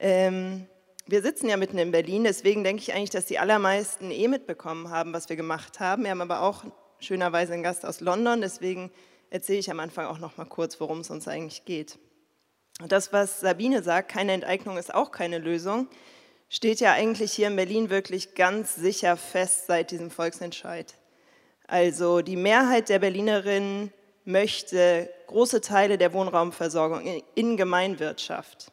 Ähm, 0.00 0.66
wir 1.10 1.22
sitzen 1.22 1.48
ja 1.48 1.56
mitten 1.56 1.78
in 1.78 1.90
Berlin, 1.90 2.22
deswegen 2.22 2.62
denke 2.62 2.82
ich 2.82 2.94
eigentlich, 2.94 3.10
dass 3.10 3.26
die 3.26 3.40
allermeisten 3.40 4.12
eh 4.12 4.28
mitbekommen 4.28 4.90
haben, 4.90 5.12
was 5.12 5.28
wir 5.28 5.34
gemacht 5.34 5.80
haben. 5.80 6.04
Wir 6.04 6.10
haben 6.12 6.20
aber 6.20 6.42
auch 6.42 6.64
schönerweise 7.00 7.52
einen 7.52 7.64
Gast 7.64 7.84
aus 7.84 8.00
London, 8.00 8.40
deswegen 8.40 8.92
erzähle 9.28 9.58
ich 9.58 9.70
am 9.70 9.80
Anfang 9.80 10.06
auch 10.06 10.18
noch 10.18 10.36
mal 10.36 10.44
kurz, 10.44 10.80
worum 10.80 11.00
es 11.00 11.10
uns 11.10 11.26
eigentlich 11.26 11.64
geht. 11.64 11.98
Das, 12.86 13.12
was 13.12 13.40
Sabine 13.40 13.82
sagt, 13.82 14.12
keine 14.12 14.32
Enteignung 14.32 14.78
ist 14.78 14.94
auch 14.94 15.10
keine 15.10 15.38
Lösung, 15.38 15.88
steht 16.48 16.78
ja 16.78 16.92
eigentlich 16.92 17.32
hier 17.32 17.48
in 17.48 17.56
Berlin 17.56 17.90
wirklich 17.90 18.36
ganz 18.36 18.76
sicher 18.76 19.16
fest 19.16 19.66
seit 19.66 19.90
diesem 19.90 20.10
Volksentscheid. 20.10 20.94
Also 21.66 22.20
die 22.20 22.36
Mehrheit 22.36 22.88
der 22.88 23.00
Berlinerinnen 23.00 23.92
möchte 24.24 25.10
große 25.26 25.60
Teile 25.60 25.98
der 25.98 26.12
Wohnraumversorgung 26.12 27.22
in 27.34 27.56
Gemeinwirtschaft. 27.56 28.72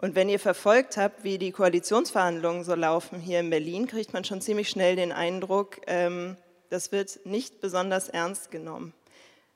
Und 0.00 0.14
wenn 0.14 0.28
ihr 0.28 0.38
verfolgt 0.38 0.96
habt, 0.96 1.24
wie 1.24 1.38
die 1.38 1.50
Koalitionsverhandlungen 1.50 2.62
so 2.62 2.76
laufen 2.76 3.18
hier 3.18 3.40
in 3.40 3.50
Berlin, 3.50 3.88
kriegt 3.88 4.12
man 4.12 4.22
schon 4.22 4.40
ziemlich 4.40 4.68
schnell 4.68 4.94
den 4.94 5.10
Eindruck, 5.10 5.80
ähm, 5.88 6.36
das 6.70 6.92
wird 6.92 7.26
nicht 7.26 7.60
besonders 7.60 8.08
ernst 8.08 8.52
genommen. 8.52 8.94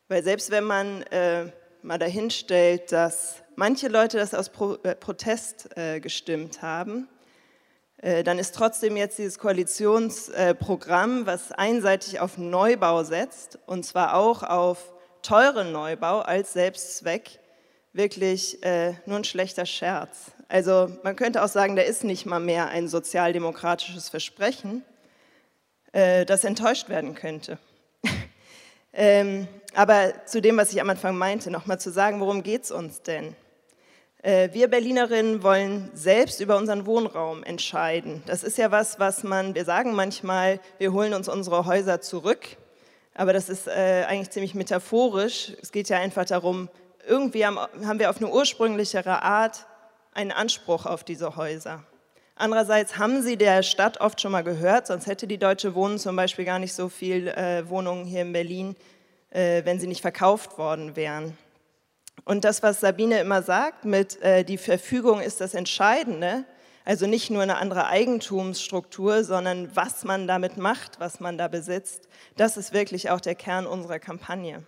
Weil 0.09 0.25
selbst 0.25 0.51
wenn 0.51 0.65
man 0.65 1.03
äh, 1.05 1.53
mal 1.83 1.99
dahin 1.99 2.31
stellt, 2.31 2.91
dass 2.91 3.37
manche 3.55 3.87
Leute 3.87 4.17
das 4.17 4.35
aus 4.35 4.49
Pro 4.49 4.75
äh, 4.83 4.97
Protest 4.97 5.77
äh, 5.77 6.01
gestimmt 6.01 6.61
haben, 6.61 7.07
äh, 7.99 8.25
dann 8.25 8.41
ist 8.41 8.57
trotzdem 8.57 8.97
jetzt 8.97 9.19
dieses 9.19 9.39
Koalitionsprogramm, 9.39 11.25
was 11.25 11.53
einseitig 11.53 12.19
auf 12.19 12.37
Neubau 12.37 13.05
setzt, 13.05 13.61
und 13.67 13.87
zwar 13.87 14.17
auch 14.17 14.43
auf 14.43 14.93
teuren 15.23 15.71
Neubau 15.71 16.19
als 16.19 16.53
Selbstzweck, 16.53 17.39
wirklich 17.93 18.63
äh, 18.63 18.95
nur 19.07 19.19
ein 19.19 19.25
schlechter 19.25 19.67
Scherz. 19.67 20.33
Also 20.49 20.89
man 21.03 21.17
könnte 21.17 21.43
auch 21.43 21.49
sagen, 21.49 21.77
da 21.77 21.83
ist 21.83 22.05
nicht 22.05 22.27
mal 22.27 22.41
mehr 22.41 22.69
ein 22.69 22.89
sozialdemokratisches 22.89 24.09
Versprechen, 24.09 24.85
äh, 25.93 26.25
das 26.25 26.45
enttäuscht 26.45 26.89
werden 26.89 27.15
könnte. 27.15 27.59
ähm, 28.93 29.47
aber 29.75 30.27
zu 30.27 30.41
dem, 30.41 30.57
was 30.57 30.73
ich 30.73 30.81
am 30.81 30.91
Anfang 30.91 31.17
meinte, 31.17 31.51
nochmal 31.51 31.81
zu 31.81 31.91
sagen, 31.91 32.21
worum 32.21 32.43
geht 32.43 32.65
es 32.65 32.71
uns 32.71 33.03
denn? 33.03 33.35
Äh, 34.23 34.51
wir 34.53 34.69
Berlinerinnen 34.69 35.43
wollen 35.43 35.91
selbst 35.95 36.41
über 36.41 36.57
unseren 36.57 36.87
Wohnraum 36.87 37.43
entscheiden. 37.43 38.23
Das 38.27 38.43
ist 38.43 38.57
ja 38.57 38.71
was, 38.71 38.99
was 39.01 39.25
man, 39.25 39.55
wir 39.55 39.65
sagen 39.65 39.95
manchmal, 39.95 40.61
wir 40.79 40.93
holen 40.93 41.13
uns 41.13 41.29
unsere 41.29 41.67
Häuser 41.67 42.01
zurück, 42.01 42.57
aber 43.15 43.33
das 43.33 43.49
ist 43.49 43.67
äh, 43.67 44.05
eigentlich 44.07 44.31
ziemlich 44.31 44.55
metaphorisch. 44.55 45.53
Es 45.61 45.73
geht 45.73 45.89
ja 45.89 45.99
einfach 45.99 46.25
darum, 46.25 46.69
irgendwie 47.07 47.47
haben, 47.47 47.99
wir 47.99 48.11
auf 48.11 48.19
eine 48.19 48.31
ursprünglichere 48.31 49.23
Art 49.23 49.67
einen 50.13 50.33
Anspruch 50.33 50.87
auf 50.87 51.05
diese 51.05 51.37
Häuser. 51.37 51.85
Andererseits 52.35 52.99
haben 52.99 53.23
sie 53.23 53.37
der 53.37 53.63
Stadt 53.63 54.01
oft 54.01 54.21
schon 54.21 54.33
mal 54.33 54.43
gehört, 54.43 54.87
sonst 54.87 55.07
hätte 55.07 55.27
die 55.27 55.39
Deutsche 55.39 55.75
Wohnen 55.75 55.99
zum 55.99 56.17
Beispiel 56.17 56.45
gar 56.45 56.59
nicht 56.59 56.73
so 56.73 56.89
viel 56.89 57.29
äh, 57.29 57.69
Wohnungen 57.69 58.05
hier 58.05 58.23
in 58.23 58.33
Berlin, 58.33 58.77
äh, 59.31 59.65
wenn 59.65 59.79
sie 59.79 59.87
nicht 59.87 60.01
verkauft 60.01 60.59
worden 60.59 60.97
wären. 60.97 61.37
Und 62.25 62.45
das, 62.45 62.63
was 62.63 62.81
Sabine 62.81 63.21
immer 63.21 63.43
sagt, 63.43 63.85
mit 63.85 64.21
äh, 64.23 64.45
die 64.45 64.59
Verfügung 64.59 65.21
ist 65.21 65.41
das 65.41 65.55
Entscheidende, 65.55 66.45
also 66.85 67.07
nicht 67.07 67.31
nur 67.31 67.43
eine 67.43 67.59
andere 67.59 67.87
Eigentumsstruktur, 67.87 69.25
sondern 69.25 69.75
was 69.75 70.05
man 70.05 70.27
damit 70.27 70.57
macht, 70.57 70.99
was 70.99 71.21
man 71.21 71.39
da 71.39 71.49
besitzt, 71.49 72.09
das 72.37 72.57
ist 72.57 72.73
wirklich 72.73 73.11
auch 73.11 73.21
der 73.21 73.35
Kern 73.35 73.67
unserer 73.67 73.99
Kampagne. 73.99 74.65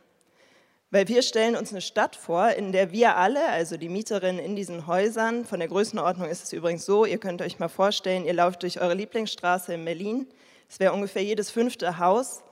Weil 0.94 1.08
wir 1.08 1.22
stellen 1.22 1.56
uns 1.56 1.72
eine 1.72 1.80
Stadt 1.80 2.14
vor, 2.14 2.50
in 2.50 2.70
der 2.70 2.92
wir 2.92 3.16
alle, 3.16 3.48
also 3.48 3.76
die 3.76 3.88
Mieterinnen 3.88 4.38
in 4.38 4.54
diesen 4.54 4.86
Häusern, 4.86 5.44
von 5.44 5.58
der 5.58 5.66
Größenordnung 5.66 6.28
ist 6.28 6.44
es 6.44 6.52
übrigens 6.52 6.86
so, 6.86 7.04
ihr 7.04 7.18
könnt 7.18 7.42
euch 7.42 7.58
mal 7.58 7.66
vorstellen, 7.66 8.24
ihr 8.24 8.32
lauft 8.32 8.62
durch 8.62 8.80
eure 8.80 8.94
Lieblingsstraße 8.94 9.74
in 9.74 9.84
Berlin, 9.84 10.28
es 10.68 10.78
wäre 10.78 10.92
ungefähr 10.92 11.24
jedes 11.24 11.50
fünfte 11.50 11.98
Haus, 11.98 12.44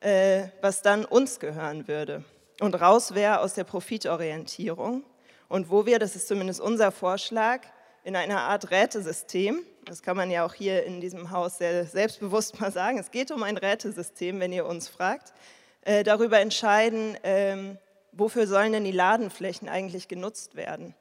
äh, 0.00 0.44
was 0.62 0.80
dann 0.80 1.04
uns 1.04 1.40
gehören 1.40 1.88
würde. 1.88 2.24
Und 2.62 2.80
raus 2.80 3.14
wäre 3.14 3.40
aus 3.40 3.52
der 3.52 3.64
Profitorientierung. 3.64 5.04
Und 5.50 5.68
wo 5.68 5.84
wir, 5.84 5.98
das 5.98 6.16
ist 6.16 6.26
zumindest 6.26 6.62
unser 6.62 6.92
Vorschlag, 6.92 7.66
in 8.02 8.16
einer 8.16 8.40
Art 8.40 8.70
Rätesystem, 8.70 9.60
das 9.84 10.00
kann 10.00 10.16
man 10.16 10.30
ja 10.30 10.46
auch 10.46 10.54
hier 10.54 10.84
in 10.84 11.02
diesem 11.02 11.32
Haus 11.32 11.58
sehr 11.58 11.84
selbstbewusst 11.84 12.62
mal 12.62 12.72
sagen, 12.72 12.96
es 12.96 13.10
geht 13.10 13.30
um 13.30 13.42
ein 13.42 13.58
Rätesystem, 13.58 14.40
wenn 14.40 14.54
ihr 14.54 14.64
uns 14.64 14.88
fragt, 14.88 15.34
äh, 15.82 16.02
darüber 16.02 16.40
entscheiden, 16.40 17.18
ähm, 17.24 17.76
wofür 18.12 18.46
sollen 18.46 18.72
denn 18.72 18.84
die 18.84 18.92
Ladenflächen 18.92 19.68
eigentlich 19.68 20.08
genutzt 20.08 20.54
werden? 20.54 20.94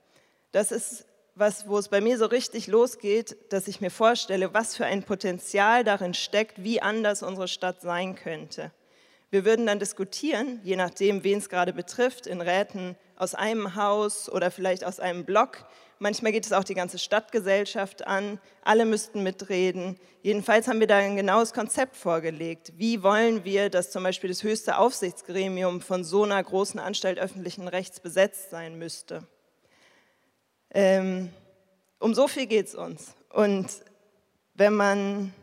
Das 0.52 0.72
ist 0.72 1.06
was, 1.36 1.68
wo 1.68 1.78
es 1.78 1.88
bei 1.88 2.02
mir 2.02 2.18
so 2.18 2.26
richtig 2.26 2.68
losgeht, 2.68 3.38
dass 3.50 3.68
ich 3.68 3.82
mir 3.82 3.92
vorstelle, 3.92 4.54
was 4.54 4.76
für 4.76 4.86
ein 4.86 5.04
Potenzial 5.04 5.84
darin 5.84 6.14
steckt, 6.14 6.64
wie 6.64 6.82
anders 6.82 7.24
unsere 7.24 7.48
Stadt 7.48 7.82
sein 7.82 8.16
könnte. 8.16 8.72
Wir 9.32 9.46
würden 9.46 9.68
dann 9.68 9.80
diskutieren, 9.80 10.60
je 10.64 10.76
nachdem, 10.76 11.24
wen 11.24 11.38
es 11.38 11.50
gerade 11.50 11.72
betrifft, 11.72 12.28
in 12.28 12.42
Räten 12.42 12.98
aus 13.16 13.36
einem 13.36 13.76
Haus 13.76 14.30
oder 14.30 14.50
vielleicht 14.50 14.84
aus 14.84 15.00
einem 15.00 15.24
Block. 15.24 15.66
Manchmal 16.02 16.32
geht 16.32 16.46
es 16.46 16.54
auch 16.54 16.64
die 16.64 16.76
ganze 16.76 16.98
Stadtgesellschaft 16.98 18.08
an. 18.08 18.40
Alle 18.64 18.86
müssten 18.86 19.22
mitreden. 19.22 20.00
Jedenfalls 20.22 20.70
haben 20.70 20.80
wir 20.80 20.88
da 20.88 20.96
ein 20.96 21.18
genaues 21.18 21.52
Konzept 21.52 21.98
vorgelegt. 21.98 22.72
Wie 22.78 23.04
wollen 23.04 23.44
wir, 23.44 23.70
dass 23.70 23.92
zum 23.92 24.04
Beispiel 24.04 24.30
das 24.30 24.42
höchste 24.42 24.78
Aufsichtsgremium 24.78 25.82
von 25.82 26.06
so 26.06 26.24
einer 26.24 26.42
großen 26.42 26.80
Anstalt 26.80 27.20
öffentlichen 27.20 27.68
Rechts 27.68 28.00
besetzt 28.00 28.50
sein 28.50 28.78
müsste? 28.78 29.28
Ähm, 30.72 31.34
um 32.00 32.14
so 32.14 32.30
viel 32.30 32.48
geht 32.48 32.68
es 32.68 32.76
uns. 32.76 33.14
Und 33.30 33.68
wenn 34.54 34.74
man 34.74 35.34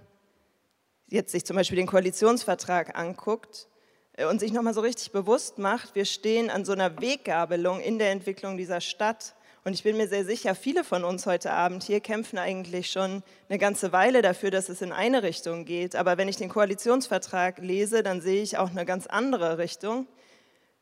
jetzt 1.06 1.32
sich 1.32 1.44
zum 1.44 1.56
Beispiel 1.56 1.76
den 1.76 1.86
Koalitionsvertrag 1.86 2.98
anguckt 2.98 3.68
äh, 4.14 4.24
und 4.24 4.40
sich 4.40 4.52
nochmal 4.52 4.72
so 4.72 4.80
richtig 4.80 5.12
bewusst 5.12 5.58
macht, 5.58 5.94
wir 5.94 6.06
stehen 6.06 6.48
an 6.48 6.64
so 6.64 6.72
einer 6.72 6.98
Weggabelung 6.98 7.80
in 7.80 7.98
der 7.98 8.10
Entwicklung 8.10 8.56
dieser 8.56 8.80
Stadt 8.80 9.35
und 9.66 9.72
ich 9.72 9.82
bin 9.82 9.96
mir 9.96 10.06
sehr 10.06 10.24
sicher, 10.24 10.54
viele 10.54 10.84
von 10.84 11.02
uns 11.02 11.26
heute 11.26 11.50
Abend 11.50 11.82
hier 11.82 11.98
kämpfen 11.98 12.38
eigentlich 12.38 12.88
schon 12.88 13.24
eine 13.48 13.58
ganze 13.58 13.90
Weile 13.90 14.22
dafür, 14.22 14.52
dass 14.52 14.68
es 14.68 14.80
in 14.80 14.92
eine 14.92 15.24
Richtung 15.24 15.64
geht. 15.64 15.96
Aber 15.96 16.18
wenn 16.18 16.28
ich 16.28 16.36
den 16.36 16.48
Koalitionsvertrag 16.48 17.58
lese, 17.58 18.04
dann 18.04 18.20
sehe 18.20 18.44
ich 18.44 18.58
auch 18.58 18.70
eine 18.70 18.86
ganz 18.86 19.08
andere 19.08 19.58
Richtung, 19.58 20.06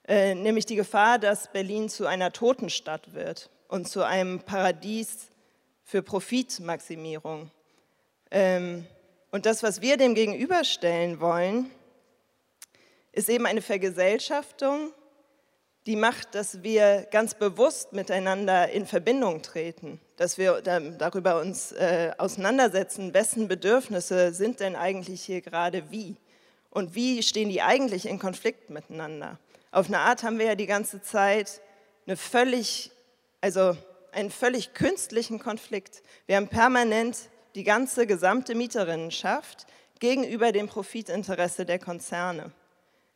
äh, 0.07 0.35
nämlich 0.35 0.67
die 0.67 0.77
Gefahr, 0.77 1.19
dass 1.19 1.51
Berlin 1.51 1.89
zu 1.89 2.05
einer 2.05 2.31
Totenstadt 2.31 3.15
wird 3.15 3.49
und 3.69 3.89
zu 3.89 4.03
einem 4.03 4.41
Paradies 4.41 5.31
für 5.83 6.03
Profitmaximierung. 6.03 7.51
Ähm, 8.31 8.85
und 9.31 9.47
das, 9.47 9.63
was 9.63 9.81
wir 9.81 9.97
dem 9.97 10.15
gegenüberstellen 10.15 11.21
wollen, 11.21 11.71
ist 13.13 13.31
eben 13.31 13.47
eine 13.47 13.63
Vergesellschaftung 13.63 14.93
die 15.87 15.97
macht, 15.97 16.35
dass 16.35 16.63
wir 16.63 17.07
ganz 17.11 17.35
bewusst 17.35 17.93
miteinander 17.93 18.71
in 18.71 18.87
Verbindung 18.87 19.43
treten, 19.43 20.01
dass 20.17 20.39
wir 20.39 20.63
darüber 20.63 21.41
uns 21.41 21.73
äh, 21.73 22.13
auseinandersetzen, 22.17 23.13
wessen 23.13 23.49
Bedürfnisse 23.49 24.33
sind 24.33 24.61
denn 24.61 24.77
eigentlich 24.77 25.23
hier 25.23 25.43
gerade 25.43 25.91
wie 25.91 26.17
und 26.71 26.95
wie 26.95 27.23
stehen 27.23 27.51
die 27.51 27.61
eigentlich 27.61 28.07
in 28.07 28.19
Konflikt 28.19 28.71
miteinander. 28.71 29.39
Auf 29.73 29.89
eine 29.89 29.99
Art 29.99 30.23
haben 30.23 30.39
wir 30.39 30.47
ja 30.47 30.55
die 30.55 30.67
ganze 30.67 31.03
Zeit 31.03 31.61
eine 32.07 32.17
völlig, 32.17 32.91
also 33.41 33.77
einen 34.13 34.31
völlig 34.31 34.73
künstlichen 34.73 35.39
Konflikt. 35.39 36.03
Wir 36.27 36.37
haben 36.37 36.49
permanent 36.49 37.19
die 37.55 37.65
ganze 37.65 38.07
gesamte 38.07 38.55
Mieterinnenschaft 38.55 39.67
gegenüber 40.01 40.53
dem 40.53 40.67
Profitinteresse 40.69 41.67
der 41.67 41.79
Konzerne. 41.79 42.53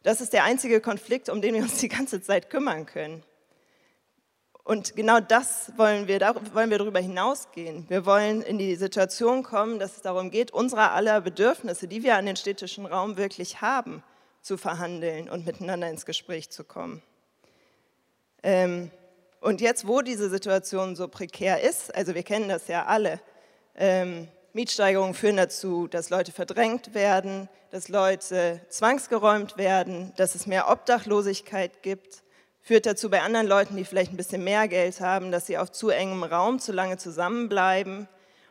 Das 0.02 0.20
ist 0.20 0.32
der 0.32 0.44
einzige 0.44 0.80
Konflikt, 0.80 1.28
um 1.28 1.42
den 1.42 1.54
wir 1.54 1.62
uns 1.62 1.78
die 1.80 1.88
ganze 1.88 2.20
Zeit 2.20 2.50
kümmern 2.50 2.87
können. 2.87 3.22
Und 4.64 4.96
genau 4.96 5.18
das 5.18 5.72
wollen 5.78 6.08
wir, 6.08 6.20
wollen 6.52 6.68
wir 6.68 6.76
darüber 6.76 7.00
hinausgehen. 7.00 7.87
Wir 7.88 8.04
wollen 8.04 8.42
in 8.42 8.58
die 8.58 8.76
Situation 8.76 9.42
kommen, 9.42 9.78
dass 9.78 9.96
es 9.96 10.02
darum 10.02 10.30
geht, 10.30 10.50
unsere 10.50 10.90
aller 10.90 11.22
Bedürfnisse, 11.22 11.88
die 11.88 12.02
wir 12.02 12.16
an 12.16 12.26
den 12.26 12.37
städtischen 12.37 12.84
Raum 12.84 13.16
wirklich 13.16 13.62
haben, 13.62 14.02
zu 14.42 14.58
verhandeln 14.58 15.30
und 15.30 15.46
miteinander 15.46 15.88
ins 15.88 16.04
Gespräch 16.04 16.50
zu 16.50 16.64
kommen. 16.64 17.02
Ähm, 18.42 18.90
und 19.40 19.62
jetzt, 19.62 19.87
wo 19.87 20.02
diese 20.02 20.28
Situation 20.28 20.96
so 20.96 21.08
prekär 21.08 21.62
ist, 21.62 21.94
also 21.94 22.14
wir 22.14 22.22
kennen 22.22 22.50
das 22.50 22.68
ja 22.68 22.84
alle, 22.84 23.20
ähm, 23.74 24.28
Mietsteigerungen 24.52 25.14
führen 25.14 25.37
dazu, 25.37 25.88
dass 25.88 26.11
Leute 26.11 26.32
verdrängt 26.32 26.94
werden, 26.94 27.48
dass 27.70 27.88
Leute 27.88 28.61
zwangsgeräumt 28.68 29.56
werden, 29.56 30.12
dass 30.16 30.34
es 30.34 30.46
mehr 30.46 30.70
Obdachlosigkeit 30.70 31.82
gibt. 31.82 32.22
Führt 32.62 32.87
dazu 32.87 33.11
bei 33.11 33.22
anderen 33.22 33.46
Leuten, 33.46 33.76
die 33.76 33.84
vielleicht 33.84 34.12
ein 34.12 34.16
bisschen 34.16 34.44
mehr 34.44 34.68
Geld 34.68 35.00
haben, 35.00 35.30
dass 35.30 35.46
sie 35.46 35.58
auf 35.58 35.70
zu 35.70 35.90
engem 35.90 36.22
Raum 36.22 36.58
zu 36.58 36.72
lange 36.72 36.96
zusammenbleiben. 36.96 38.08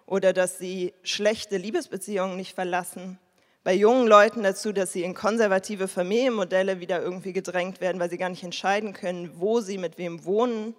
oder 0.07 0.31
dass 0.31 0.57
sie 0.57 0.93
schlechte 1.03 1.57
Liebesbeziehungen 1.57 2.38
nicht 2.38 2.55
verlassen. 2.55 3.19
Bei 3.65 3.73
jungen 3.73 4.07
Leuten 4.07 4.41
dazu, 4.41 4.71
dass 4.71 4.93
sie 4.93 5.03
in 5.03 5.13
konservative 5.13 5.89
Familienmodelle 5.89 6.79
wieder 6.79 7.01
irgendwie 7.01 7.33
gedrängt 7.33 7.81
werden, 7.81 7.99
weil 7.99 8.10
sie 8.10 8.17
gar 8.17 8.29
nicht 8.29 8.43
entscheiden 8.43 8.93
können, 8.93 9.31
wo 9.36 9.60
sie 9.60 9.77
mit 9.77 9.97
wem 9.97 10.23
wohnen. 10.23 10.73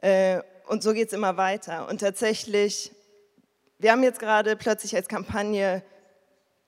Äh, 0.00 0.42
und 0.68 0.84
so 0.84 0.92
geht 0.92 1.08
es 1.08 1.12
immer 1.12 1.36
weiter. 1.36 1.88
Und 1.88 1.98
tatsächlich, 2.00 2.92
wir 3.80 3.92
haben 3.92 4.02
jetzt 4.02 4.20
gerade 4.20 4.56
plötzlich 4.56 4.94
als 4.94 5.08
Kampagne 5.08 5.82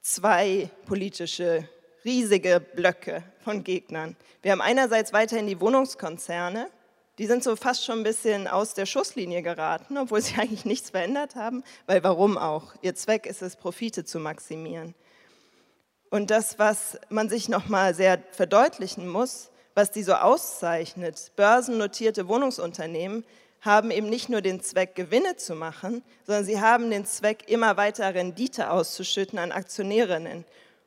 zwei 0.00 0.70
politische 0.86 1.68
riesige 2.06 2.58
Blöcke 2.58 3.22
von 3.44 3.62
Gegnern. 3.64 4.16
Wir 4.40 4.52
haben 4.52 4.62
einerseits 4.62 5.12
weiterhin 5.12 5.46
die 5.46 5.60
Wohnungskonzerne, 5.60 6.70
die 7.18 7.26
sind 7.26 7.44
so 7.44 7.54
fast 7.54 7.84
schon 7.84 7.98
ein 7.98 8.02
bisschen 8.02 8.48
aus 8.48 8.72
der 8.72 8.86
Schusslinie 8.86 9.42
geraten, 9.42 9.98
obwohl 9.98 10.22
sie 10.22 10.34
eigentlich 10.38 10.64
nichts 10.64 10.90
verändert 10.90 11.36
haben, 11.36 11.62
weil 11.86 12.02
warum 12.02 12.38
auch? 12.38 12.74
Ihr 12.80 12.94
Zweck 12.94 13.26
ist 13.26 13.42
es, 13.42 13.56
Profite 13.56 14.06
zu 14.06 14.18
maximieren. 14.18 14.94
Und 16.10 16.30
das, 16.30 16.58
was 16.58 16.98
man 17.10 17.28
sich 17.28 17.50
nochmal 17.50 17.94
sehr 17.94 18.22
verdeutlichen 18.32 19.06
muss, 19.06 19.50
was 19.74 19.90
die 19.90 20.02
so 20.02 20.14
auszeichnet, 20.14 21.32
börsennotierte 21.36 22.26
Wohnungsunternehmen 22.26 23.24
haben 23.62 23.90
eben 23.92 24.10
nicht 24.10 24.28
nur 24.28 24.42
den 24.42 24.60
Zweck, 24.60 24.94
Gewinne 24.94 25.36
zu 25.36 25.54
machen, 25.54 26.02
sondern 26.26 26.44
sie 26.44 26.60
haben 26.60 26.90
den 26.90 27.06
Zweck, 27.06 27.44
immer 27.46 27.76
weiter 27.76 28.12
Rendite 28.14 28.70
auszuschütten 28.70 29.38
an 29.38 29.52
Aktionärinnen. 29.52 30.44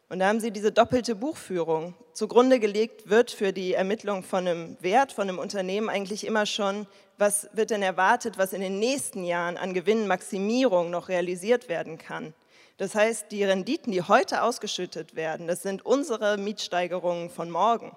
Und 0.10 0.20
da 0.20 0.28
haben 0.28 0.40
sie 0.40 0.52
diese 0.52 0.72
doppelte 0.72 1.16
Buchführung. 1.16 1.96
Zugrunde 2.14 2.60
gelegt 2.60 3.10
wird 3.10 3.32
für 3.32 3.54
die 3.54 3.74
Ermittlung 3.74 4.24
von 4.24 4.48
einem 4.48 4.78
Wert, 4.82 5.12
von 5.12 5.28
einem 5.28 5.40
Unternehmen 5.40 5.90
eigentlich 5.90 6.28
immer 6.28 6.46
schon, 6.46 6.86
was 7.18 7.50
wird 7.54 7.72
denn 7.72 7.82
erwartet, 7.82 8.38
was 8.38 8.54
in 8.54 8.62
den 8.62 8.78
nächsten 8.78 9.24
Jahren 9.24 9.58
an 9.58 9.74
Gewinnmaximierung 9.74 10.92
noch 10.92 11.10
realisiert 11.10 11.70
werden 11.70 11.98
kann. 11.98 12.34
Das 12.78 12.94
heißt, 12.94 13.32
die 13.32 13.44
Renditen, 13.44 13.94
die 13.94 14.02
heute 14.02 14.44
ausgeschüttet 14.44 15.16
werden, 15.16 15.48
das 15.48 15.64
sind 15.64 15.86
unsere 15.86 16.38
Mietsteigerungen 16.38 17.30
von 17.30 17.50
morgen. 17.50 17.96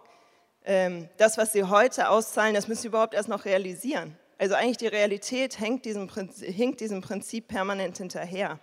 Ähm, 0.64 1.08
das, 1.16 1.38
was 1.38 1.52
sie 1.52 1.64
heute 1.64 2.10
auszahlen, 2.10 2.54
das 2.54 2.68
müssen 2.68 2.82
sie 2.82 2.88
überhaupt 2.88 3.14
erst 3.14 3.28
noch 3.28 3.44
realisieren. 3.44 4.17
Also 4.38 4.54
eigentlich 4.54 4.76
die 4.76 4.86
Realität 4.86 5.58
hängt 5.58 5.84
diesem, 5.84 6.08
hinkt 6.08 6.80
diesem 6.80 7.00
Prinzip 7.00 7.48
permanent 7.48 7.98
hinterher. 7.98 8.60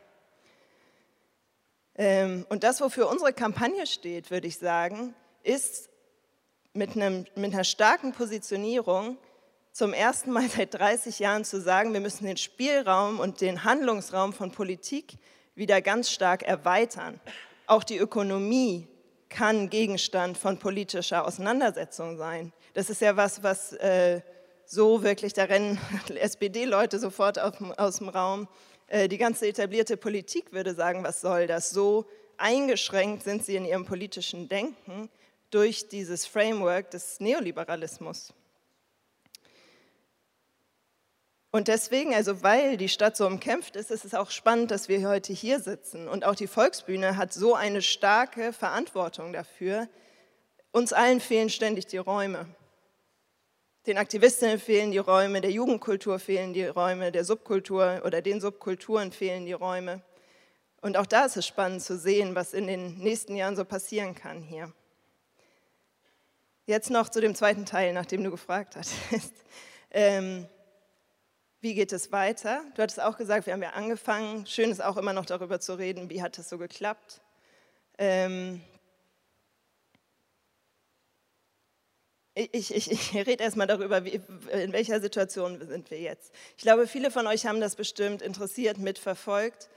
Ähm, 1.97 2.45
und 2.49 2.63
das, 2.63 2.79
wofür 2.79 3.09
unsere 3.09 3.33
Kampagne 3.33 3.85
steht, 3.85 4.31
würde 4.31 4.47
ich 4.47 4.57
sagen, 4.57 5.13
ist 5.43 5.89
mit, 6.73 6.95
einem, 6.95 7.25
mit 7.35 7.53
einer 7.53 7.65
starken 7.65 8.13
Positionierung 8.13 9.17
zum 9.73 9.93
ersten 9.93 10.31
Mal 10.31 10.47
seit 10.55 10.73
30 10.73 11.19
Jahren 11.19 11.43
zu 11.43 11.59
sagen, 11.59 11.93
wir 11.93 11.99
müssen 11.99 12.25
den 12.25 12.37
Spielraum 12.37 13.19
und 13.19 13.41
den 13.41 13.65
Handlungsraum 13.65 14.31
von 14.31 14.51
Politik 14.51 15.17
wieder 15.55 15.81
ganz 15.81 16.09
stark 16.09 16.43
erweitern. 16.43 17.19
Auch 17.67 17.83
die 17.83 17.97
Ökonomie 17.97 18.87
kann 19.27 19.69
Gegenstand 19.69 20.37
von 20.37 20.57
politischer 20.59 21.25
Auseinandersetzung 21.25 22.17
sein. 22.17 22.53
Das 22.73 22.89
ist 22.89 23.01
ja 23.01 23.17
was, 23.17 23.43
was 23.43 23.73
äh, 23.73 24.21
so 24.65 25.03
wirklich, 25.03 25.33
da 25.33 25.43
rennen 25.45 25.79
SPD-Leute 26.15 26.99
sofort 26.99 27.39
aus 27.39 27.97
dem 27.97 28.09
Raum, 28.09 28.47
äh, 28.87 29.07
die 29.07 29.17
ganze 29.17 29.47
etablierte 29.47 29.97
Politik 29.97 30.51
würde 30.53 30.73
sagen, 30.73 31.03
was 31.03 31.21
soll 31.21 31.47
das? 31.47 31.71
So 31.71 32.05
eingeschränkt 32.37 33.23
sind 33.23 33.45
sie 33.45 33.55
in 33.55 33.65
ihrem 33.65 33.85
politischen 33.85 34.47
Denken 34.47 35.09
durch 35.51 35.87
dieses 35.87 36.25
Framework 36.25 36.91
des 36.91 37.19
Neoliberalismus. 37.19 38.33
Und 41.51 41.69
deswegen, 41.69 42.13
also 42.13 42.43
weil 42.43 42.75
die 42.75 42.89
Stadt 42.89 43.15
so 43.15 43.25
umkämpft 43.25 43.77
ist, 43.77 43.89
ist 43.89 44.03
es 44.03 44.13
auch 44.13 44.29
spannend, 44.29 44.71
dass 44.71 44.89
wir 44.89 45.07
heute 45.07 45.31
hier 45.31 45.61
sitzen. 45.61 46.09
Und 46.09 46.25
auch 46.25 46.35
die 46.35 46.47
Volksbühne 46.47 47.15
hat 47.15 47.31
so 47.31 47.55
eine 47.55 47.81
starke 47.81 48.51
Verantwortung 48.51 49.31
dafür. 49.31 49.87
Uns 50.73 50.91
allen 50.91 51.21
fehlen 51.21 51.49
ständig 51.49 51.87
die 51.87 51.97
Räume. 51.97 52.45
Den 53.87 53.97
Aktivistinnen 53.99 54.59
fehlen 54.59 54.91
die 54.91 54.97
Räume, 54.97 55.41
der 55.41 55.51
Jugendkultur 55.51 56.17
fehlen 56.17 56.53
die 56.53 56.65
Räume, 56.65 57.11
der 57.11 57.23
Subkultur 57.23 58.01
oder 58.03 58.23
den 58.23 58.41
Subkulturen 58.41 59.11
fehlen 59.11 59.45
die 59.45 59.53
Räume. 59.53 60.01
Und 60.81 60.97
auch 60.97 61.05
da 61.05 61.25
ist 61.25 61.37
es 61.37 61.45
spannend 61.45 61.83
zu 61.83 61.97
sehen, 61.97 62.33
was 62.33 62.53
in 62.53 62.65
den 62.65 62.97
nächsten 62.97 63.35
Jahren 63.35 63.55
so 63.55 63.63
passieren 63.63 64.15
kann 64.15 64.41
hier. 64.41 64.73
Jetzt 66.65 66.89
noch 66.89 67.09
zu 67.09 67.21
dem 67.21 67.35
zweiten 67.35 67.65
Teil, 67.67 67.93
nachdem 67.93 68.23
du 68.23 68.31
gefragt 68.31 68.75
hast. 68.75 68.91
ähm, 69.91 70.47
wie 71.61 71.75
geht 71.75 71.93
es 71.93 72.11
weiter? 72.11 72.63
Du 72.75 72.81
hattest 72.81 72.99
auch 72.99 73.17
gesagt, 73.17 73.45
wir 73.45 73.53
haben 73.53 73.61
ja 73.61 73.71
angefangen. 73.71 74.47
Schön 74.47 74.71
ist 74.71 74.83
auch 74.83 74.97
immer 74.97 75.13
noch 75.13 75.25
darüber 75.27 75.59
zu 75.59 75.77
reden, 75.77 76.09
wie 76.09 76.23
hat 76.23 76.39
es 76.39 76.49
so 76.49 76.57
geklappt. 76.57 77.21
Ähm, 77.99 78.61
Ich, 82.37 82.75
ich, 82.75 82.91
ich 82.91 83.15
rede 83.15 83.41
erstmal 83.41 83.65
darüber, 83.65 84.03
wie, 84.03 84.19
in 84.51 84.73
welcher 84.73 84.99
Situation 84.99 85.65
sind 85.65 85.89
wir 85.89 85.99
jetzt. 85.99 86.33
Ich 86.57 86.63
glaube, 86.63 86.85
viele 86.85 87.09
von 87.09 87.27
euch 87.27 87.45
haben 87.45 87.61
das 87.61 87.77
bestimmt 87.77 88.21
interessiert 88.21 88.77
mitverfolgt. 88.77 89.69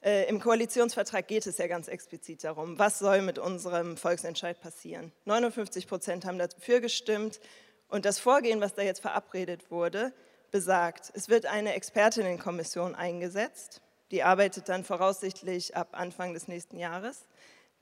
Äh, 0.00 0.28
Im 0.28 0.38
Koalitionsvertrag 0.38 1.26
geht 1.26 1.44
es 1.48 1.58
ja 1.58 1.66
ganz 1.66 1.88
explizit 1.88 2.44
darum, 2.44 2.78
was 2.78 3.00
soll 3.00 3.20
mit 3.22 3.40
unserem 3.40 3.96
Volksentscheid 3.96 4.60
passieren. 4.60 5.10
59 5.24 5.88
Prozent 5.88 6.24
haben 6.24 6.38
dafür 6.38 6.78
gestimmt 6.80 7.40
und 7.88 8.04
das 8.04 8.20
Vorgehen, 8.20 8.60
was 8.60 8.74
da 8.74 8.82
jetzt 8.82 9.00
verabredet 9.00 9.72
wurde, 9.72 10.12
besagt, 10.52 11.10
es 11.14 11.28
wird 11.28 11.46
eine 11.46 11.74
Expertinnenkommission 11.74 12.94
eingesetzt, 12.94 13.82
die 14.12 14.22
arbeitet 14.22 14.68
dann 14.68 14.84
voraussichtlich 14.84 15.74
ab 15.74 15.88
Anfang 15.92 16.32
des 16.32 16.46
nächsten 16.46 16.78
Jahres. 16.78 17.26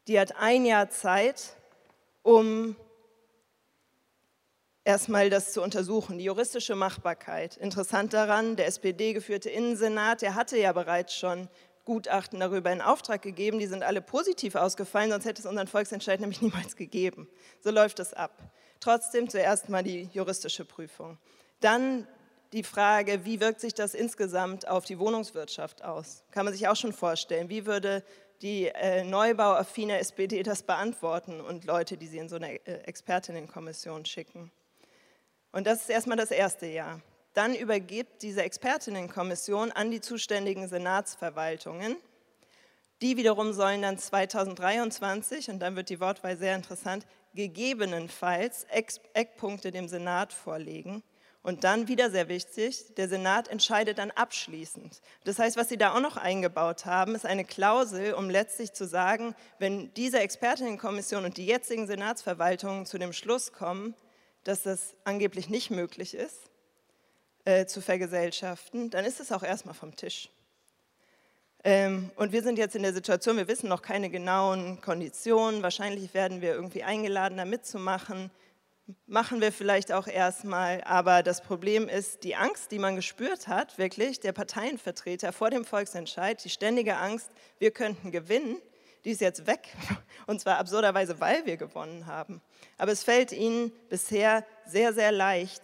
Die 0.09 0.19
hat 0.19 0.37
ein 0.37 0.65
Jahr 0.65 0.89
Zeit, 0.89 1.57
um 2.23 2.77
erstmal 4.85 5.31
das 5.31 5.53
zu 5.53 5.63
untersuchen, 5.63 6.19
die 6.19 6.25
juristische 6.25 6.75
Machbarkeit. 6.75 7.57
Interessant 7.57 8.13
daran, 8.13 8.57
der 8.57 8.67
SPD-geführte 8.67 9.51
Innensenat, 9.51 10.23
der 10.23 10.35
hatte 10.35 10.59
ja 10.59 10.73
bereits 10.73 11.15
schon 11.15 11.49
Gutachten 11.85 12.39
darüber 12.39 12.71
in 12.73 12.81
Auftrag 12.81 13.23
gegeben, 13.23 13.59
die 13.59 13.67
sind 13.67 13.83
alle 13.83 14.01
positiv 14.01 14.55
ausgefallen, 14.55 15.11
sonst 15.11 15.25
hätte 15.25 15.41
es 15.41 15.47
unseren 15.47 15.67
Volksentscheid 15.67 16.21
nämlich 16.21 16.41
niemals 16.43 16.77
gegeben. 16.77 17.29
So 17.61 17.71
läuft 17.71 17.99
es 17.99 18.15
ab. 18.15 18.53
Trotzdem 18.81 19.29
zuerst 19.29 19.69
mal 19.69 19.83
die 19.83 20.09
juristische 20.13 20.65
Prüfung. 20.65 21.19
Dann 21.61 22.07
die 22.53 22.63
Frage, 22.63 23.25
wie 23.25 23.41
wirkt 23.41 23.61
sich 23.61 23.75
das 23.75 23.95
insgesamt 23.95 24.69
auf 24.69 24.85
die 24.85 24.99
Wohnungswirtschaft 24.99 25.83
aus? 25.83 26.25
Kann 26.31 26.45
man 26.45 26.53
sich 26.53 26.69
auch 26.69 26.77
schon 26.77 26.93
vorstellen. 26.93 27.49
Wie 27.49 27.67
würde 27.67 28.05
die 28.43 28.67
äh, 28.67 29.05
neubauaffine 29.05 29.99
SPD 29.99 30.43
das 30.43 30.63
beantworten 30.63 31.41
und 31.41 31.65
Leute, 31.65 31.97
die 31.97 32.07
sie 32.07 32.19
in 32.19 32.29
so 32.29 32.37
eine 32.37 32.55
äh, 32.67 32.83
Expertinnenkommission 32.85 34.05
schicken? 34.05 34.53
Und 35.53 35.67
das 35.67 35.83
ist 35.83 35.91
erstmal 35.91 36.17
das 36.17 36.31
erste 36.31 36.67
Jahr. 36.67 37.01
Dann 37.35 37.55
übergibt 37.55 38.23
diese 38.23 38.43
Expertinnenkommission 38.43 39.71
an 39.73 39.91
die 39.91 40.01
zuständigen 40.01 40.69
Senatsverwaltungen. 40.69 41.97
Die 43.01 43.17
wiederum 43.17 43.53
sollen 43.53 43.83
dann 43.83 43.99
2023, 43.99 45.51
und 45.51 45.59
dann 45.59 45.77
wird 45.77 45.89
die 45.89 46.01
Wortwahl 46.01 46.37
sehr 46.37 46.55
interessant, 46.55 47.07
gegebenenfalls 47.35 48.67
Eckpunkte 49.15 49.71
dem 49.71 49.89
Senat 49.89 50.33
vorlegen. 50.33 51.03
Und 51.43 51.65
dann 51.65 51.89
wieder 51.89 52.11
sehr 52.11 52.29
wichtig, 52.29 52.95
der 52.95 53.09
Senat 53.09 53.49
entscheidet 53.49 53.99
dann 53.99 54.13
abschließend. 54.13 55.01
Das 55.25 55.41
heißt, 55.41 55.57
was 55.57 55.69
Sie 55.69 55.77
da 55.77 55.95
auch 55.95 56.01
noch 56.01 56.17
eingebaut 56.17 56.87
haben, 56.87 57.17
ist 57.17 57.27
eine 57.27 57.45
Klausel, 57.45 58.15
um 58.15 58.31
letztlich 58.31 58.73
zu 58.73 58.87
sagen, 58.87 59.35
wenn 59.59 59.93
diese 59.95 60.21
Expertinnenkommission 60.21 61.25
und 61.25 61.37
die 61.37 61.47
jetzigen 61.47 61.89
Senatsverwaltungen 61.89 62.87
zu 62.87 62.99
dem 62.99 63.13
Schluss 63.13 63.53
kommen, 63.53 63.97
dass 64.45 64.63
das 64.63 64.95
angeblich 65.05 65.49
nicht 65.49 65.71
möglich 65.71 66.15
ist, 66.15 66.51
äh, 67.45 67.67
zu 67.67 67.81
vergesellschaften, 67.81 68.91
dann 68.91 69.05
ist 69.05 69.21
es 69.21 69.33
auch 69.33 69.43
erstmal 69.43 69.75
vom 69.75 69.97
Tisch. 69.97 70.31
Ähm, 71.65 72.11
und 72.17 72.33
wir 72.33 72.43
sind 72.43 72.59
jetzt 72.59 72.75
in 72.75 72.83
der 72.83 72.93
Situation, 72.93 73.37
wir 73.37 73.47
wissen 73.47 73.69
noch 73.69 73.83
keine 73.83 74.11
genauen 74.11 74.81
Konditionen. 74.81 75.63
Wahrscheinlich 75.63 76.13
werden 76.13 76.41
wir 76.41 76.55
irgendwie 76.55 76.83
eingeladen, 76.83 77.37
da 77.37 77.45
mitzumachen. 77.45 78.31
Machen 79.07 79.41
wir 79.41 79.53
vielleicht 79.53 79.93
auch 79.93 80.09
erstmal. 80.09 80.83
Aber 80.83 81.23
das 81.23 81.41
Problem 81.41 81.89
ist, 81.89 82.25
die 82.25 82.35
Angst, 82.35 82.73
die 82.73 82.81
man 82.81 82.97
gespürt 82.97 83.47
hat, 83.47 83.79
wirklich, 83.79 84.19
der 84.19 84.33
Parteienvertreter 84.33 85.33
vor 85.33 85.51
dem 85.51 85.65
Volksentscheid, 85.65 86.45
die 86.45 86.51
ständige 86.51 86.97
Angst, 86.97 87.31
wir 87.61 87.71
könnten 87.71 88.11
gewinnen, 88.11 88.57
die 89.05 89.11
ist 89.11 89.21
jetzt 89.21 89.47
weg. 89.47 89.69
Und 90.27 90.41
zwar 90.41 90.59
absurderweise, 90.59 91.21
weil 91.21 91.45
wir 91.47 91.57
gewonnen 91.57 92.07
haben. 92.07 92.41
Aber 92.79 92.93
es 92.93 93.03
fällt 93.03 93.33
ihnen 93.33 93.73
bisher 93.89 94.45
sehr, 94.67 94.93
sehr 94.93 95.13
leicht, 95.13 95.63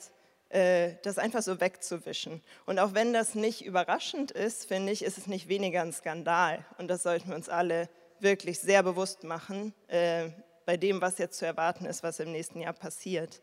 äh, 0.48 0.94
das 1.02 1.18
einfach 1.18 1.42
so 1.42 1.60
wegzuwischen. 1.60 2.42
Und 2.66 2.78
auch 2.78 2.94
wenn 2.94 3.12
das 3.12 3.34
nicht 3.34 3.64
überraschend 3.64 4.30
ist, 4.30 4.66
finde 4.66 4.92
ich, 4.92 5.04
ist 5.04 5.18
es 5.18 5.26
nicht 5.26 5.48
weniger 5.48 5.82
ein 5.82 5.92
Skandal. 5.92 6.64
Und 6.78 6.88
das 6.88 7.02
sollten 7.02 7.28
wir 7.28 7.36
uns 7.36 7.48
alle 7.48 7.88
wirklich 8.20 8.58
sehr 8.58 8.82
bewusst 8.82 9.24
machen, 9.24 9.72
äh, 9.86 10.30
bei 10.66 10.76
dem, 10.76 11.00
was 11.00 11.18
jetzt 11.18 11.38
zu 11.38 11.46
erwarten 11.46 11.86
ist, 11.86 12.02
was 12.02 12.20
im 12.20 12.32
nächsten 12.32 12.60
Jahr 12.60 12.72
passiert. 12.72 13.40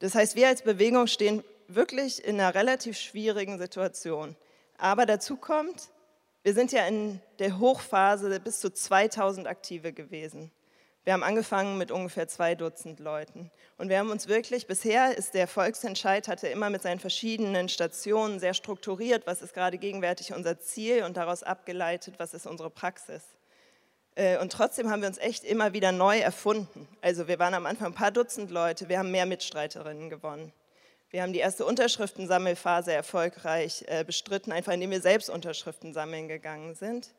Das 0.00 0.14
heißt, 0.14 0.34
wir 0.34 0.48
als 0.48 0.62
Bewegung 0.62 1.06
stehen 1.06 1.44
wirklich 1.68 2.24
in 2.24 2.40
einer 2.40 2.54
relativ 2.54 2.98
schwierigen 2.98 3.58
Situation. 3.58 4.36
Aber 4.78 5.06
dazu 5.06 5.36
kommt, 5.36 5.90
wir 6.42 6.54
sind 6.54 6.72
ja 6.72 6.86
in 6.86 7.20
der 7.38 7.58
Hochphase 7.58 8.40
bis 8.40 8.60
zu 8.60 8.72
2000 8.72 9.46
Aktive 9.46 9.92
gewesen. 9.92 10.50
Wir 11.04 11.14
haben 11.14 11.22
angefangen 11.22 11.78
mit 11.78 11.90
ungefähr 11.90 12.28
zwei 12.28 12.54
Dutzend 12.54 13.00
Leuten. 13.00 13.50
Und 13.78 13.88
wir 13.88 13.98
haben 13.98 14.10
uns 14.10 14.28
wirklich, 14.28 14.66
bisher 14.66 15.16
ist 15.16 15.32
der 15.32 15.48
Volksentscheid, 15.48 16.28
hatte 16.28 16.48
immer 16.48 16.68
mit 16.68 16.82
seinen 16.82 17.00
verschiedenen 17.00 17.70
Stationen 17.70 18.38
sehr 18.38 18.52
strukturiert, 18.52 19.26
was 19.26 19.40
ist 19.40 19.54
gerade 19.54 19.78
gegenwärtig 19.78 20.34
unser 20.34 20.58
Ziel 20.60 21.04
und 21.04 21.16
daraus 21.16 21.42
abgeleitet, 21.42 22.16
was 22.18 22.34
ist 22.34 22.46
unsere 22.46 22.68
Praxis. 22.68 23.22
Äh, 24.14 24.38
und 24.38 24.52
trotzdem 24.52 24.90
haben 24.90 25.00
wir 25.00 25.08
uns 25.08 25.18
echt 25.18 25.44
immer 25.44 25.72
wieder 25.72 25.90
neu 25.90 26.18
erfunden. 26.18 26.86
Also 27.00 27.28
wir 27.28 27.38
waren 27.38 27.54
am 27.54 27.64
Anfang 27.64 27.88
ein 27.88 27.94
paar 27.94 28.10
Dutzend 28.10 28.50
Leute, 28.50 28.90
wir 28.90 28.98
haben 28.98 29.10
mehr 29.10 29.26
Mitstreiterinnen 29.26 30.10
gewonnen. 30.10 30.52
Wir 31.10 31.22
haben 31.22 31.32
die 31.32 31.40
erste 31.40 31.66
Unterschriftensammelphase 31.66 32.92
erfolgreich 32.92 33.84
äh, 33.88 34.04
bestritten, 34.04 34.52
einfach 34.52 34.72
indem 34.72 34.90
wir 34.90 35.00
selbst 35.00 35.28
Unterschriften 35.28 35.92
sammeln 35.92 36.28
gegangen 36.28 36.76
sind. 36.76 37.12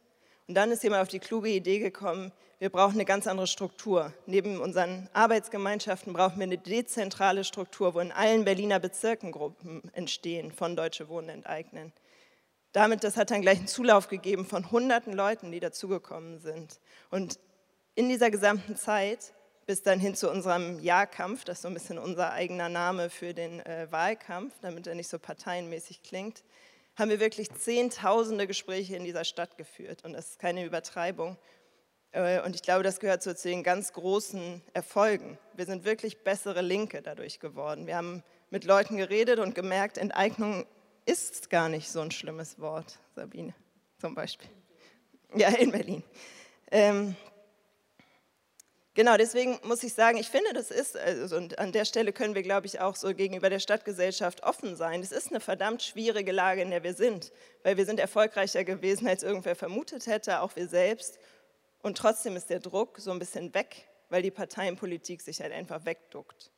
Und 0.47 0.55
dann 0.55 0.71
ist 0.71 0.81
jemand 0.83 1.01
auf 1.01 1.09
die 1.09 1.19
kluge 1.19 1.49
Idee 1.49 1.79
gekommen, 1.79 2.31
wir 2.59 2.69
brauchen 2.69 2.93
eine 2.93 3.05
ganz 3.05 3.27
andere 3.27 3.47
Struktur. 3.47 4.13
Neben 4.27 4.61
unseren 4.61 5.09
Arbeitsgemeinschaften 5.13 6.13
brauchen 6.13 6.37
wir 6.37 6.43
eine 6.43 6.57
dezentrale 6.57 7.43
Struktur, 7.43 7.95
wo 7.95 7.99
in 7.99 8.11
allen 8.11 8.45
Berliner 8.45 8.79
Bezirken 8.79 9.31
Gruppen 9.31 9.81
entstehen 9.93 10.51
von 10.51 10.75
Deutsche 10.75 11.09
Wohnen 11.09 11.29
enteignen. 11.29 11.91
Damit, 12.71 13.03
das 13.03 13.17
hat 13.17 13.31
dann 13.31 13.41
gleich 13.41 13.57
einen 13.57 13.67
Zulauf 13.67 14.07
gegeben 14.07 14.45
von 14.45 14.71
hunderten 14.71 15.11
Leuten, 15.11 15.51
die 15.51 15.59
dazugekommen 15.59 16.39
sind. 16.39 16.79
Und 17.09 17.39
in 17.95 18.07
dieser 18.07 18.31
gesamten 18.31 18.77
Zeit, 18.77 19.33
bis 19.71 19.83
dann 19.83 20.01
hin 20.01 20.15
zu 20.15 20.29
unserem 20.29 20.81
Jahrkampf, 20.81 21.45
das 21.45 21.59
ist 21.59 21.61
so 21.61 21.69
ein 21.69 21.73
bisschen 21.73 21.97
unser 21.97 22.33
eigener 22.33 22.67
Name 22.67 23.09
für 23.09 23.33
den 23.33 23.61
äh, 23.61 23.87
Wahlkampf, 23.89 24.53
damit 24.59 24.85
er 24.85 24.95
nicht 24.95 25.07
so 25.07 25.17
parteienmäßig 25.17 26.03
klingt, 26.03 26.43
haben 26.97 27.09
wir 27.09 27.21
wirklich 27.21 27.49
zehntausende 27.53 28.47
Gespräche 28.47 28.97
in 28.97 29.05
dieser 29.05 29.23
Stadt 29.23 29.57
geführt. 29.57 30.03
Und 30.03 30.11
das 30.11 30.31
ist 30.31 30.39
keine 30.39 30.65
Übertreibung. 30.65 31.37
Äh, 32.11 32.41
und 32.41 32.53
ich 32.53 32.63
glaube, 32.63 32.83
das 32.83 32.99
gehört 32.99 33.23
so 33.23 33.33
zu 33.33 33.47
den 33.47 33.63
ganz 33.63 33.93
großen 33.93 34.61
Erfolgen. 34.73 35.37
Wir 35.55 35.65
sind 35.65 35.85
wirklich 35.85 36.21
bessere 36.21 36.61
Linke 36.61 37.01
dadurch 37.01 37.39
geworden. 37.39 37.87
Wir 37.87 37.95
haben 37.95 38.23
mit 38.49 38.65
Leuten 38.65 38.97
geredet 38.97 39.39
und 39.39 39.55
gemerkt, 39.55 39.97
Enteignung 39.97 40.65
ist 41.05 41.49
gar 41.49 41.69
nicht 41.69 41.89
so 41.89 42.01
ein 42.01 42.11
schlimmes 42.11 42.59
Wort, 42.59 42.99
Sabine 43.15 43.53
zum 44.01 44.15
Beispiel. 44.15 44.49
Ja, 45.33 45.47
in 45.47 45.71
Berlin. 45.71 46.03
Ähm, 46.69 47.15
Genau, 48.93 49.15
deswegen 49.15 49.57
muss 49.63 49.83
ich 49.83 49.93
sagen, 49.93 50.17
ich 50.17 50.27
finde, 50.27 50.51
das 50.53 50.69
ist, 50.69 50.97
also, 50.97 51.37
und 51.37 51.57
an 51.59 51.71
der 51.71 51.85
Stelle 51.85 52.11
können 52.11 52.35
wir, 52.35 52.43
glaube 52.43 52.67
ich, 52.67 52.81
auch 52.81 52.97
so 52.97 53.13
gegenüber 53.13 53.49
der 53.49 53.59
Stadtgesellschaft 53.59 54.43
offen 54.43 54.75
sein. 54.75 55.01
Es 55.01 55.13
ist 55.13 55.29
eine 55.29 55.39
verdammt 55.39 55.81
schwierige 55.81 56.33
Lage, 56.33 56.61
in 56.61 56.71
der 56.71 56.83
wir 56.83 56.93
sind, 56.93 57.31
weil 57.63 57.77
wir 57.77 57.85
sind 57.85 58.01
erfolgreicher 58.01 58.65
gewesen, 58.65 59.07
als 59.07 59.23
irgendwer 59.23 59.55
vermutet 59.55 60.07
hätte, 60.07 60.41
auch 60.41 60.57
wir 60.57 60.67
selbst. 60.67 61.19
Und 61.81 61.97
trotzdem 61.97 62.35
ist 62.35 62.49
der 62.49 62.59
Druck 62.59 62.99
so 62.99 63.11
ein 63.11 63.19
bisschen 63.19 63.53
weg, 63.53 63.87
weil 64.09 64.23
die 64.23 64.31
Parteienpolitik 64.31 65.21
sich 65.21 65.39
halt 65.39 65.53
einfach 65.53 65.85
wegduckt. 65.85 66.51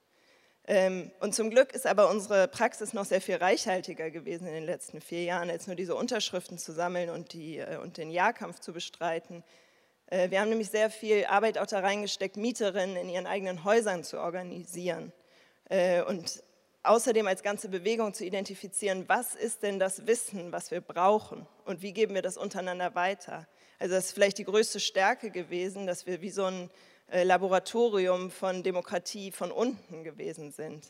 Ähm, 0.65 1.11
und 1.19 1.35
zum 1.35 1.51
Glück 1.51 1.73
ist 1.73 1.85
aber 1.85 2.09
unsere 2.09 2.47
Praxis 2.47 2.93
noch 2.93 3.05
sehr 3.05 3.21
viel 3.21 3.35
reichhaltiger 3.35 4.09
gewesen 4.09 4.47
in 4.47 4.53
den 4.53 4.65
letzten 4.65 5.01
vier 5.01 5.23
Jahren, 5.23 5.51
als 5.51 5.67
nur 5.67 5.75
diese 5.75 5.93
Unterschriften 5.93 6.57
zu 6.57 6.71
sammeln 6.71 7.11
und, 7.11 7.33
die, 7.33 7.59
äh, 7.59 7.77
und 7.77 7.97
den 7.97 8.09
Jahrkampf 8.09 8.59
zu 8.59 8.73
bestreiten. 8.73 9.43
Äh, 10.13 10.29
wir 10.29 10.39
haben 10.39 10.49
nämlich 10.49 10.69
sehr 10.69 10.91
viel 10.91 11.25
Arbeit 11.25 11.57
auch 11.57 11.65
da 11.65 11.79
reingesteckt, 11.79 12.37
Mieterinnen 12.37 12.95
in 12.95 13.09
ihren 13.09 13.25
eigenen 13.25 13.63
Häusern 13.63 14.03
zu 14.03 14.19
organisieren 14.19 15.11
äh, 15.69 16.03
und 16.03 16.43
außerdem 16.83 17.25
als 17.25 17.41
ganze 17.41 17.67
Bewegung 17.67 18.13
zu 18.13 18.23
identifizieren, 18.23 19.05
was 19.07 19.33
ist 19.33 19.63
denn 19.63 19.79
das 19.79 20.05
Wissen, 20.05 20.51
was 20.51 20.69
wir 20.69 20.81
brauchen 20.81 21.47
und 21.65 21.81
wie 21.81 21.93
geben 21.93 22.13
wir 22.13 22.21
das 22.21 22.37
untereinander 22.37 22.93
weiter. 22.93 23.47
Also 23.79 23.95
das 23.95 24.05
ist 24.05 24.11
vielleicht 24.11 24.37
die 24.37 24.43
größte 24.43 24.79
Stärke 24.79 25.31
gewesen, 25.31 25.87
dass 25.87 26.05
wir 26.05 26.21
wie 26.21 26.29
so 26.29 26.45
ein 26.45 26.69
äh, 27.11 27.23
Laboratorium 27.23 28.29
von 28.29 28.61
Demokratie 28.61 29.31
von 29.31 29.51
unten 29.51 30.03
gewesen 30.03 30.51
sind. 30.51 30.85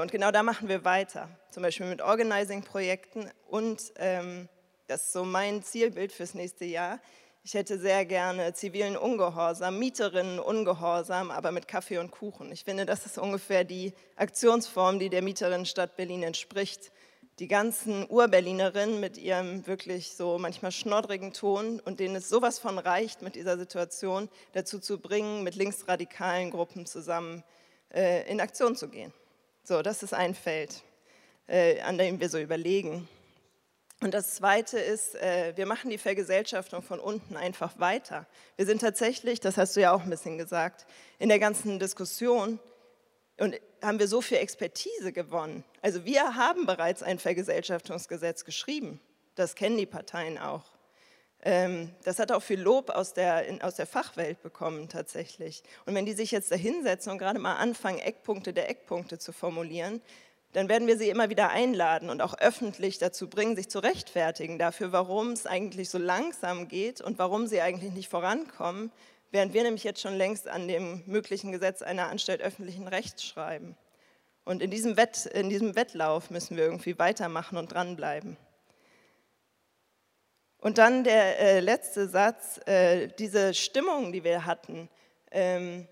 Und 0.00 0.12
genau 0.12 0.30
da 0.30 0.44
machen 0.44 0.68
wir 0.68 0.84
weiter, 0.84 1.28
zum 1.50 1.64
Beispiel 1.64 1.86
mit 1.86 2.02
Organizing-Projekten 2.02 3.28
und 3.48 3.92
ähm, 3.96 4.48
das 4.86 5.06
ist 5.06 5.12
so 5.12 5.24
mein 5.24 5.64
Zielbild 5.64 6.12
fürs 6.12 6.34
nächste 6.34 6.66
Jahr, 6.66 7.00
ich 7.44 7.54
hätte 7.54 7.78
sehr 7.78 8.04
gerne 8.04 8.54
zivilen 8.54 8.96
Ungehorsam, 8.96 9.78
Mieterinnen 9.78 10.38
Ungehorsam, 10.38 11.32
aber 11.32 11.50
mit 11.50 11.66
Kaffee 11.66 11.98
und 11.98 12.12
Kuchen. 12.12 12.52
Ich 12.52 12.62
finde, 12.62 12.86
das 12.86 13.04
ist 13.04 13.18
ungefähr 13.18 13.64
die 13.64 13.94
Aktionsform, 14.14 15.00
die 15.00 15.08
der 15.08 15.22
Mieterinnenstadt 15.22 15.96
Berlin 15.96 16.22
entspricht. 16.22 16.92
Die 17.40 17.48
ganzen 17.48 18.08
Urberlinerinnen 18.08 19.00
mit 19.00 19.18
ihrem 19.18 19.66
wirklich 19.66 20.12
so 20.12 20.38
manchmal 20.38 20.70
schnoddrigen 20.70 21.32
Ton 21.32 21.80
und 21.80 21.98
denen 21.98 22.14
es 22.14 22.28
sowas 22.28 22.60
von 22.60 22.78
reicht, 22.78 23.22
mit 23.22 23.34
dieser 23.34 23.58
Situation 23.58 24.28
dazu 24.52 24.78
zu 24.78 25.00
bringen, 25.00 25.42
mit 25.42 25.56
linksradikalen 25.56 26.50
Gruppen 26.50 26.86
zusammen 26.86 27.42
äh, 27.92 28.30
in 28.30 28.40
Aktion 28.40 28.76
zu 28.76 28.88
gehen. 28.88 29.12
So, 29.64 29.82
das 29.82 30.04
ist 30.04 30.14
ein 30.14 30.36
Feld, 30.36 30.82
äh, 31.48 31.80
an 31.80 31.98
dem 31.98 32.20
wir 32.20 32.28
so 32.28 32.38
überlegen. 32.38 33.08
Und 34.02 34.14
das 34.14 34.34
Zweite 34.34 34.80
ist, 34.80 35.14
äh, 35.14 35.52
wir 35.56 35.64
machen 35.64 35.88
die 35.88 35.96
Vergesellschaftung 35.96 36.82
von 36.82 36.98
unten 36.98 37.36
einfach 37.36 37.78
weiter. 37.78 38.26
Wir 38.56 38.66
sind 38.66 38.80
tatsächlich, 38.80 39.38
das 39.38 39.56
hast 39.56 39.76
du 39.76 39.80
ja 39.80 39.92
auch 39.92 40.02
ein 40.02 40.10
bisschen 40.10 40.38
gesagt, 40.38 40.86
in 41.20 41.28
der 41.28 41.38
ganzen 41.38 41.78
Diskussion 41.78 42.58
und 43.38 43.60
haben 43.80 44.00
wir 44.00 44.08
so 44.08 44.20
viel 44.20 44.38
Expertise 44.38 45.12
gewonnen. 45.12 45.62
Also 45.82 46.04
wir 46.04 46.34
haben 46.34 46.66
bereits 46.66 47.04
ein 47.04 47.20
Vergesellschaftungsgesetz 47.20 48.44
geschrieben. 48.44 49.00
Das 49.36 49.54
kennen 49.54 49.78
die 49.78 49.86
Parteien 49.86 50.36
auch. 50.36 50.64
Ähm, 51.44 51.94
das 52.02 52.18
hat 52.18 52.32
auch 52.32 52.42
viel 52.42 52.60
Lob 52.60 52.90
aus 52.90 53.14
der, 53.14 53.44
aus 53.62 53.76
der 53.76 53.86
Fachwelt 53.86 54.42
bekommen 54.42 54.88
tatsächlich. 54.88 55.62
Und 55.86 55.94
wenn 55.94 56.06
die 56.06 56.12
sich 56.12 56.32
jetzt 56.32 56.50
da 56.50 56.56
hinsetzen 56.56 57.12
und 57.12 57.18
gerade 57.18 57.38
mal 57.38 57.54
anfangen, 57.54 58.00
Eckpunkte 58.00 58.52
der 58.52 58.68
Eckpunkte 58.68 59.18
zu 59.18 59.32
formulieren, 59.32 60.02
dann 60.52 60.68
werden 60.68 60.86
wir 60.86 60.98
sie 60.98 61.08
immer 61.08 61.30
wieder 61.30 61.48
einladen 61.48 62.10
und 62.10 62.20
auch 62.20 62.38
öffentlich 62.38 62.98
dazu 62.98 63.28
bringen, 63.28 63.56
sich 63.56 63.70
zu 63.70 63.78
rechtfertigen 63.78 64.58
dafür, 64.58 64.92
warum 64.92 65.32
es 65.32 65.46
eigentlich 65.46 65.88
so 65.88 65.98
langsam 65.98 66.68
geht 66.68 67.00
und 67.00 67.18
warum 67.18 67.46
sie 67.46 67.62
eigentlich 67.62 67.92
nicht 67.92 68.10
vorankommen, 68.10 68.92
während 69.30 69.54
wir 69.54 69.62
nämlich 69.62 69.82
jetzt 69.82 70.02
schon 70.02 70.14
längst 70.14 70.48
an 70.48 70.68
dem 70.68 71.02
möglichen 71.06 71.52
Gesetz 71.52 71.80
einer 71.80 72.08
Anstalt 72.08 72.42
öffentlichen 72.42 72.86
Rechts 72.86 73.24
schreiben. 73.24 73.76
Und 74.44 74.60
in 74.60 74.70
diesem, 74.70 74.96
Wett, 74.96 75.24
in 75.26 75.48
diesem 75.48 75.74
Wettlauf 75.74 76.30
müssen 76.30 76.56
wir 76.56 76.64
irgendwie 76.64 76.98
weitermachen 76.98 77.56
und 77.56 77.72
dranbleiben. 77.72 78.36
Und 80.58 80.78
dann 80.78 81.02
der 81.02 81.38
äh, 81.40 81.60
letzte 81.60 82.08
Satz, 82.08 82.60
äh, 82.66 83.08
diese 83.18 83.54
Stimmung, 83.54 84.12
die 84.12 84.22
wir 84.22 84.44
hatten, 84.44 84.88
ähm, 85.30 85.88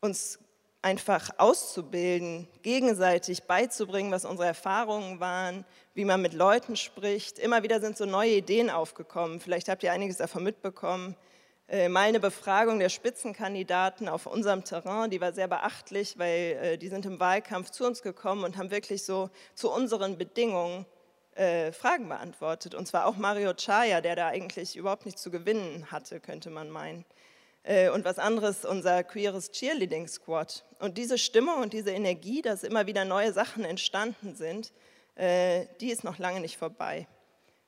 uns 0.00 0.38
einfach 0.82 1.30
auszubilden, 1.36 2.48
gegenseitig 2.62 3.44
beizubringen, 3.44 4.10
was 4.10 4.24
unsere 4.24 4.48
Erfahrungen 4.48 5.20
waren, 5.20 5.64
wie 5.94 6.04
man 6.04 6.22
mit 6.22 6.32
Leuten 6.32 6.76
spricht. 6.76 7.38
Immer 7.38 7.62
wieder 7.62 7.80
sind 7.80 7.96
so 7.96 8.06
neue 8.06 8.36
Ideen 8.36 8.70
aufgekommen. 8.70 9.40
Vielleicht 9.40 9.68
habt 9.68 9.82
ihr 9.82 9.92
einiges 9.92 10.16
davon 10.16 10.42
mitbekommen. 10.42 11.16
Äh, 11.68 11.88
mal 11.88 12.08
eine 12.08 12.18
Befragung 12.18 12.78
der 12.80 12.88
Spitzenkandidaten 12.88 14.08
auf 14.08 14.26
unserem 14.26 14.64
Terrain, 14.64 15.10
die 15.10 15.20
war 15.20 15.32
sehr 15.32 15.46
beachtlich, 15.46 16.18
weil 16.18 16.58
äh, 16.60 16.78
die 16.78 16.88
sind 16.88 17.06
im 17.06 17.20
Wahlkampf 17.20 17.70
zu 17.70 17.86
uns 17.86 18.02
gekommen 18.02 18.42
und 18.42 18.56
haben 18.56 18.72
wirklich 18.72 19.04
so 19.04 19.30
zu 19.54 19.70
unseren 19.70 20.18
Bedingungen 20.18 20.84
äh, 21.36 21.70
Fragen 21.70 22.08
beantwortet. 22.08 22.74
Und 22.74 22.86
zwar 22.86 23.06
auch 23.06 23.16
Mario 23.16 23.54
Chaya, 23.54 24.00
der 24.00 24.16
da 24.16 24.28
eigentlich 24.28 24.74
überhaupt 24.74 25.06
nichts 25.06 25.22
zu 25.22 25.30
gewinnen 25.30 25.86
hatte, 25.92 26.18
könnte 26.18 26.50
man 26.50 26.70
meinen. 26.70 27.04
Äh, 27.62 27.90
und 27.90 28.04
was 28.04 28.18
anderes 28.18 28.64
unser 28.64 29.04
queeres 29.04 29.50
Cheerleading 29.50 30.08
Squad. 30.08 30.64
Und 30.78 30.96
diese 30.98 31.18
Stimmung 31.18 31.60
und 31.60 31.72
diese 31.72 31.90
Energie, 31.90 32.42
dass 32.42 32.64
immer 32.64 32.86
wieder 32.86 33.04
neue 33.04 33.32
Sachen 33.32 33.64
entstanden 33.64 34.34
sind, 34.34 34.72
äh, 35.16 35.66
die 35.80 35.90
ist 35.90 36.04
noch 36.04 36.18
lange 36.18 36.40
nicht 36.40 36.56
vorbei. 36.56 37.06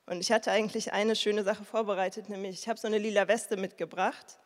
Und 0.05 0.19
ich 0.19 0.31
hatte 0.31 0.51
eigentlich 0.51 0.91
eine 0.91 1.15
schöne 1.15 1.43
Sache 1.43 1.63
vorbereitet, 1.63 2.27
nämlich 2.27 2.59
ich 2.59 2.67
habe 2.67 2.79
so 2.79 2.87
eine 2.87 2.97
lila 2.97 3.27
Weste 3.27 3.55
mitgebracht 3.55 4.37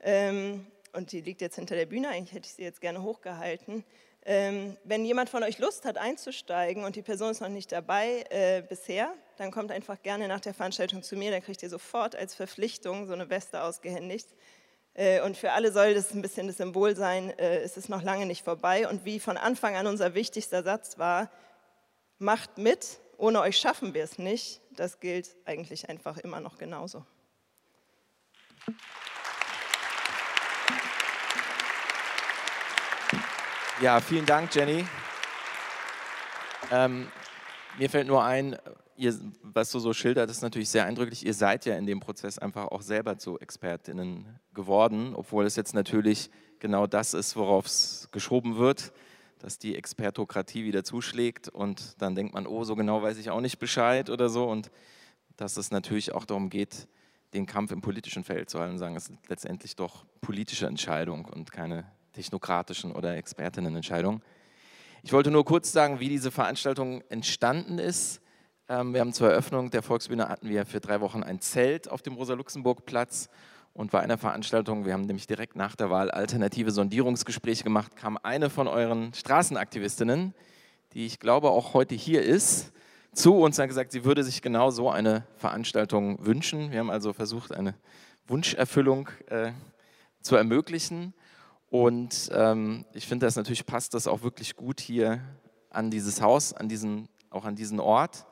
ähm, 0.00 0.66
und 0.92 1.12
die 1.12 1.22
liegt 1.22 1.40
jetzt 1.40 1.56
hinter 1.56 1.74
der 1.74 1.86
Bühne, 1.86 2.08
eigentlich 2.08 2.32
hätte 2.32 2.46
ich 2.46 2.54
sie 2.54 2.62
jetzt 2.62 2.80
gerne 2.80 3.02
hochgehalten. 3.02 3.84
Ähm, 4.28 4.76
wenn 4.82 5.04
jemand 5.04 5.30
von 5.30 5.44
euch 5.44 5.58
Lust 5.58 5.84
hat 5.84 5.96
einzusteigen 5.98 6.84
und 6.84 6.96
die 6.96 7.02
Person 7.02 7.30
ist 7.30 7.40
noch 7.40 7.48
nicht 7.48 7.70
dabei 7.70 8.24
äh, 8.28 8.62
bisher, 8.68 9.14
dann 9.36 9.52
kommt 9.52 9.70
einfach 9.70 10.02
gerne 10.02 10.26
nach 10.26 10.40
der 10.40 10.52
Veranstaltung 10.52 11.02
zu 11.02 11.16
mir, 11.16 11.30
dann 11.30 11.42
kriegt 11.42 11.62
ihr 11.62 11.70
sofort 11.70 12.16
als 12.16 12.34
Verpflichtung 12.34 13.06
so 13.06 13.12
eine 13.12 13.30
Weste 13.30 13.62
ausgehändigt. 13.62 14.26
Äh, 14.96 15.20
und 15.20 15.36
für 15.36 15.52
alle 15.52 15.72
soll 15.72 15.92
das 15.92 16.14
ein 16.14 16.22
bisschen 16.22 16.46
das 16.46 16.56
Symbol 16.56 16.96
sein, 16.96 17.30
äh, 17.38 17.58
es 17.58 17.76
ist 17.76 17.90
noch 17.90 18.02
lange 18.02 18.24
nicht 18.24 18.42
vorbei. 18.42 18.88
Und 18.88 19.04
wie 19.04 19.20
von 19.20 19.36
Anfang 19.36 19.76
an 19.76 19.86
unser 19.86 20.14
wichtigster 20.14 20.62
Satz 20.62 20.96
war, 20.96 21.30
macht 22.18 22.56
mit, 22.56 22.98
ohne 23.18 23.42
euch 23.42 23.58
schaffen 23.58 23.92
wir 23.92 24.04
es 24.04 24.18
nicht, 24.18 24.62
das 24.70 24.98
gilt 24.98 25.36
eigentlich 25.44 25.90
einfach 25.90 26.16
immer 26.16 26.40
noch 26.40 26.56
genauso. 26.56 27.04
Ja, 33.82 34.00
vielen 34.00 34.24
Dank, 34.24 34.54
Jenny. 34.54 34.86
Ähm, 36.70 37.12
mir 37.76 37.90
fällt 37.90 38.06
nur 38.06 38.24
ein, 38.24 38.58
ihr, 38.96 39.14
was 39.42 39.70
du 39.70 39.78
so 39.78 39.92
schildert, 39.92 40.30
ist 40.30 40.42
natürlich 40.42 40.68
sehr 40.68 40.84
eindrücklich. 40.84 41.24
Ihr 41.24 41.34
seid 41.34 41.64
ja 41.66 41.76
in 41.76 41.86
dem 41.86 42.00
Prozess 42.00 42.38
einfach 42.38 42.68
auch 42.68 42.82
selber 42.82 43.18
zu 43.18 43.38
Expertinnen 43.38 44.38
geworden, 44.54 45.14
obwohl 45.14 45.44
es 45.44 45.56
jetzt 45.56 45.74
natürlich 45.74 46.30
genau 46.58 46.86
das 46.86 47.14
ist, 47.14 47.36
worauf 47.36 47.66
es 47.66 48.08
geschoben 48.12 48.56
wird, 48.56 48.92
dass 49.38 49.58
die 49.58 49.76
Expertokratie 49.76 50.64
wieder 50.64 50.84
zuschlägt 50.84 51.48
und 51.48 52.00
dann 52.00 52.14
denkt 52.14 52.34
man, 52.34 52.46
oh, 52.46 52.64
so 52.64 52.74
genau 52.74 53.02
weiß 53.02 53.18
ich 53.18 53.30
auch 53.30 53.40
nicht 53.40 53.58
Bescheid 53.58 54.10
oder 54.10 54.28
so 54.28 54.48
und 54.48 54.70
dass 55.36 55.56
es 55.56 55.70
natürlich 55.70 56.12
auch 56.12 56.24
darum 56.24 56.48
geht, 56.48 56.88
den 57.34 57.46
Kampf 57.46 57.70
im 57.70 57.82
politischen 57.82 58.24
Feld 58.24 58.48
zu 58.48 58.58
halten 58.58 58.74
und 58.74 58.78
sagen, 58.78 58.96
es 58.96 59.08
ist 59.08 59.28
letztendlich 59.28 59.76
doch 59.76 60.06
politische 60.20 60.66
Entscheidung 60.66 61.26
und 61.26 61.52
keine 61.52 61.84
technokratischen 62.12 62.92
oder 62.92 63.16
Expertinnenentscheidungen. 63.16 64.22
Ich 65.02 65.12
wollte 65.12 65.30
nur 65.30 65.44
kurz 65.44 65.70
sagen, 65.70 66.00
wie 66.00 66.08
diese 66.08 66.30
Veranstaltung 66.30 67.02
entstanden 67.10 67.78
ist. 67.78 68.20
Ähm, 68.68 68.94
wir 68.94 69.00
haben 69.00 69.12
zur 69.12 69.30
Eröffnung 69.30 69.70
der 69.70 69.82
Volksbühne 69.82 70.28
hatten 70.28 70.48
wir 70.48 70.66
für 70.66 70.80
drei 70.80 71.00
Wochen 71.00 71.22
ein 71.22 71.40
Zelt 71.40 71.88
auf 71.88 72.02
dem 72.02 72.14
Rosa-Luxemburg-Platz 72.14 73.28
und 73.74 73.92
bei 73.92 74.00
einer 74.00 74.18
Veranstaltung, 74.18 74.84
wir 74.84 74.92
haben 74.92 75.02
nämlich 75.02 75.28
direkt 75.28 75.54
nach 75.54 75.76
der 75.76 75.88
Wahl 75.88 76.10
alternative 76.10 76.72
Sondierungsgespräche 76.72 77.62
gemacht, 77.62 77.94
kam 77.94 78.18
eine 78.20 78.50
von 78.50 78.66
euren 78.66 79.14
Straßenaktivistinnen, 79.14 80.34
die 80.94 81.06
ich 81.06 81.20
glaube 81.20 81.50
auch 81.50 81.74
heute 81.74 81.94
hier 81.94 82.22
ist, 82.22 82.72
zu 83.12 83.36
uns 83.36 83.56
und 83.56 83.62
hat 83.62 83.68
gesagt, 83.68 83.92
sie 83.92 84.04
würde 84.04 84.24
sich 84.24 84.42
genau 84.42 84.70
so 84.70 84.90
eine 84.90 85.24
Veranstaltung 85.36 86.26
wünschen. 86.26 86.72
Wir 86.72 86.80
haben 86.80 86.90
also 86.90 87.12
versucht, 87.12 87.52
eine 87.52 87.74
Wunscherfüllung 88.26 89.10
äh, 89.28 89.52
zu 90.22 90.34
ermöglichen. 90.34 91.14
Und 91.70 92.30
ähm, 92.32 92.84
ich 92.94 93.06
finde, 93.06 93.26
das 93.26 93.36
natürlich 93.36 93.64
passt 93.64 93.94
das 93.94 94.08
auch 94.08 94.22
wirklich 94.22 94.56
gut 94.56 94.80
hier 94.80 95.20
an 95.70 95.92
dieses 95.92 96.20
Haus, 96.20 96.52
an 96.52 96.68
diesen, 96.68 97.08
auch 97.30 97.44
an 97.44 97.54
diesen 97.54 97.78
Ort. 97.78 98.26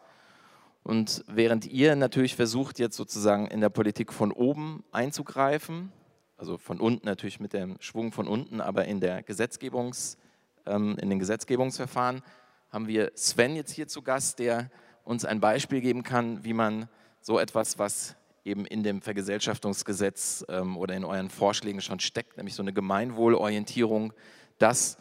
Und 0.84 1.24
während 1.26 1.64
ihr 1.64 1.96
natürlich 1.96 2.36
versucht, 2.36 2.78
jetzt 2.78 2.96
sozusagen 2.96 3.46
in 3.46 3.62
der 3.62 3.70
Politik 3.70 4.12
von 4.12 4.30
oben 4.30 4.84
einzugreifen, 4.92 5.90
also 6.36 6.58
von 6.58 6.78
unten 6.78 7.06
natürlich 7.06 7.40
mit 7.40 7.54
dem 7.54 7.76
Schwung 7.80 8.12
von 8.12 8.28
unten, 8.28 8.60
aber 8.60 8.84
in, 8.84 9.00
der 9.00 9.22
Gesetzgebungs, 9.22 10.18
ähm, 10.66 10.96
in 11.00 11.08
den 11.08 11.18
Gesetzgebungsverfahren, 11.18 12.22
haben 12.70 12.86
wir 12.86 13.12
Sven 13.14 13.56
jetzt 13.56 13.72
hier 13.72 13.88
zu 13.88 14.02
Gast, 14.02 14.38
der 14.38 14.70
uns 15.04 15.24
ein 15.24 15.40
Beispiel 15.40 15.80
geben 15.80 16.02
kann, 16.02 16.44
wie 16.44 16.52
man 16.52 16.88
so 17.22 17.38
etwas, 17.38 17.78
was 17.78 18.14
eben 18.44 18.66
in 18.66 18.82
dem 18.82 19.00
Vergesellschaftungsgesetz 19.00 20.44
ähm, 20.50 20.76
oder 20.76 20.94
in 20.94 21.04
euren 21.04 21.30
Vorschlägen 21.30 21.80
schon 21.80 22.00
steckt, 22.00 22.36
nämlich 22.36 22.54
so 22.54 22.62
eine 22.62 22.74
Gemeinwohlorientierung, 22.74 24.12
das 24.58 24.98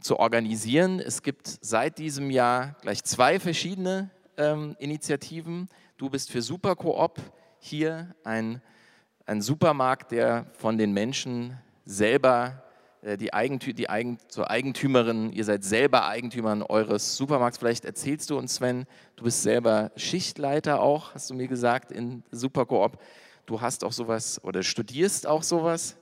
zu 0.00 0.18
organisieren. 0.18 1.00
Es 1.00 1.22
gibt 1.22 1.58
seit 1.60 1.98
diesem 1.98 2.30
Jahr 2.30 2.76
gleich 2.80 3.04
zwei 3.04 3.38
verschiedene 3.38 4.10
ähm, 4.38 4.76
Initiativen. 4.78 5.68
Du 5.98 6.08
bist 6.08 6.30
für 6.30 6.40
Supercoop 6.40 7.20
hier 7.58 8.14
ein, 8.24 8.62
ein 9.26 9.42
Supermarkt, 9.42 10.12
der 10.12 10.46
von 10.52 10.78
den 10.78 10.92
Menschen 10.92 11.58
selber 11.84 12.62
äh, 13.02 13.16
die, 13.16 13.34
Eigentü 13.34 13.74
die 13.74 13.88
Eigen 13.88 14.18
zur 14.28 14.50
Eigentümerin, 14.50 15.32
ihr 15.32 15.44
seid 15.44 15.64
selber 15.64 16.06
Eigentümerin 16.06 16.62
eures 16.62 17.16
Supermarkts. 17.16 17.58
Vielleicht 17.58 17.84
erzählst 17.84 18.30
du 18.30 18.38
uns, 18.38 18.56
Sven, 18.56 18.86
du 19.16 19.24
bist 19.24 19.42
selber 19.42 19.90
Schichtleiter 19.96 20.80
auch, 20.80 21.14
hast 21.14 21.30
du 21.30 21.34
mir 21.34 21.48
gesagt, 21.48 21.92
in 21.92 22.22
Supercoop. 22.30 22.98
Du 23.46 23.60
hast 23.60 23.82
auch 23.84 23.92
sowas 23.92 24.42
oder 24.44 24.62
studierst 24.62 25.26
auch 25.26 25.42
sowas. 25.42 25.96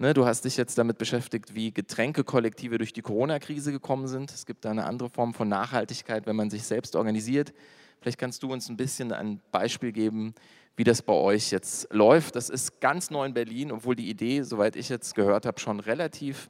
Ne, 0.00 0.14
du 0.14 0.26
hast 0.26 0.44
dich 0.44 0.56
jetzt 0.56 0.78
damit 0.78 0.96
beschäftigt, 0.98 1.56
wie 1.56 1.72
Getränkekollektive 1.72 2.78
durch 2.78 2.92
die 2.92 3.02
Corona-Krise 3.02 3.72
gekommen 3.72 4.06
sind. 4.06 4.30
Es 4.30 4.46
gibt 4.46 4.64
da 4.64 4.70
eine 4.70 4.84
andere 4.84 5.10
Form 5.10 5.34
von 5.34 5.48
Nachhaltigkeit, 5.48 6.26
wenn 6.26 6.36
man 6.36 6.50
sich 6.50 6.62
selbst 6.62 6.94
organisiert. 6.94 7.52
Vielleicht 8.00 8.18
kannst 8.18 8.42
du 8.42 8.52
uns 8.52 8.68
ein 8.68 8.76
bisschen 8.76 9.12
ein 9.12 9.40
Beispiel 9.50 9.92
geben, 9.92 10.34
wie 10.76 10.84
das 10.84 11.02
bei 11.02 11.12
euch 11.12 11.50
jetzt 11.50 11.92
läuft. 11.92 12.36
Das 12.36 12.50
ist 12.50 12.80
ganz 12.80 13.10
neu 13.10 13.26
in 13.26 13.34
Berlin, 13.34 13.72
obwohl 13.72 13.96
die 13.96 14.08
Idee, 14.08 14.42
soweit 14.42 14.76
ich 14.76 14.88
jetzt 14.88 15.14
gehört 15.14 15.44
habe, 15.44 15.58
schon 15.58 15.80
relativ 15.80 16.48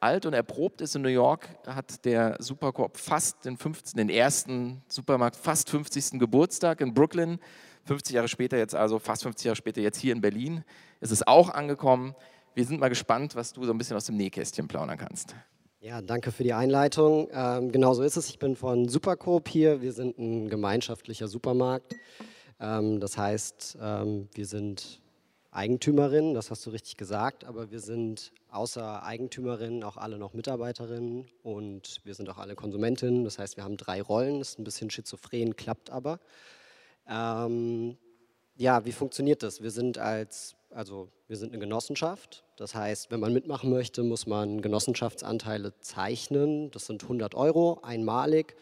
alt 0.00 0.26
und 0.26 0.32
erprobt 0.32 0.80
ist. 0.80 0.96
In 0.96 1.02
New 1.02 1.08
York 1.08 1.48
hat 1.66 2.04
der 2.04 2.36
Supercoop 2.40 2.96
fast 2.96 3.44
den, 3.44 3.56
15, 3.56 3.96
den 3.96 4.10
ersten 4.10 4.82
Supermarkt, 4.88 5.36
fast 5.36 5.70
50. 5.70 6.18
Geburtstag 6.18 6.80
in 6.80 6.94
Brooklyn. 6.94 7.38
50 7.84 8.14
Jahre 8.14 8.28
später 8.28 8.58
jetzt 8.58 8.74
also, 8.74 8.98
fast 8.98 9.22
50 9.22 9.46
Jahre 9.46 9.56
später 9.56 9.80
jetzt 9.80 9.98
hier 9.98 10.12
in 10.12 10.20
Berlin, 10.20 10.62
ist 11.00 11.10
es 11.10 11.26
auch 11.26 11.48
angekommen. 11.48 12.14
Wir 12.54 12.64
sind 12.64 12.80
mal 12.80 12.88
gespannt, 12.88 13.34
was 13.34 13.52
du 13.52 13.64
so 13.64 13.72
ein 13.72 13.78
bisschen 13.78 13.96
aus 13.96 14.06
dem 14.06 14.16
Nähkästchen 14.16 14.68
plaudern 14.68 14.98
kannst. 14.98 15.34
Ja, 15.80 16.02
danke 16.02 16.32
für 16.32 16.42
die 16.42 16.54
Einleitung. 16.54 17.28
Ähm, 17.32 17.70
genau 17.70 17.94
so 17.94 18.02
ist 18.02 18.16
es. 18.16 18.28
Ich 18.30 18.40
bin 18.40 18.56
von 18.56 18.88
Supercoop 18.88 19.48
hier. 19.48 19.80
Wir 19.80 19.92
sind 19.92 20.18
ein 20.18 20.48
gemeinschaftlicher 20.48 21.28
Supermarkt. 21.28 21.94
Ähm, 22.58 22.98
das 22.98 23.16
heißt, 23.16 23.78
ähm, 23.80 24.28
wir 24.34 24.44
sind 24.46 25.00
Eigentümerinnen, 25.52 26.34
das 26.34 26.50
hast 26.50 26.66
du 26.66 26.70
richtig 26.70 26.96
gesagt, 26.96 27.44
aber 27.44 27.70
wir 27.70 27.78
sind 27.78 28.32
außer 28.50 29.04
Eigentümerinnen 29.04 29.84
auch 29.84 29.96
alle 29.96 30.18
noch 30.18 30.34
Mitarbeiterinnen 30.34 31.28
und 31.44 32.00
wir 32.02 32.14
sind 32.14 32.28
auch 32.28 32.38
alle 32.38 32.56
Konsumentinnen. 32.56 33.22
Das 33.22 33.38
heißt, 33.38 33.56
wir 33.56 33.62
haben 33.62 33.76
drei 33.76 34.02
Rollen. 34.02 34.40
Ist 34.40 34.58
ein 34.58 34.64
bisschen 34.64 34.90
schizophren, 34.90 35.54
klappt 35.54 35.90
aber. 35.90 36.18
Ähm, 37.08 37.96
ja, 38.56 38.84
wie 38.84 38.92
funktioniert 38.92 39.44
das? 39.44 39.62
Wir 39.62 39.70
sind 39.70 39.96
als, 39.96 40.56
also 40.70 41.08
wir 41.28 41.36
sind 41.36 41.52
eine 41.52 41.60
Genossenschaft. 41.60 42.42
Das 42.56 42.74
heißt, 42.74 43.10
wenn 43.10 43.20
man 43.20 43.34
mitmachen 43.34 43.70
möchte, 43.70 44.02
muss 44.02 44.26
man 44.26 44.62
Genossenschaftsanteile 44.62 45.78
zeichnen. 45.78 46.70
Das 46.70 46.86
sind 46.86 47.02
100 47.02 47.34
Euro 47.34 47.80
einmalig. 47.82 48.56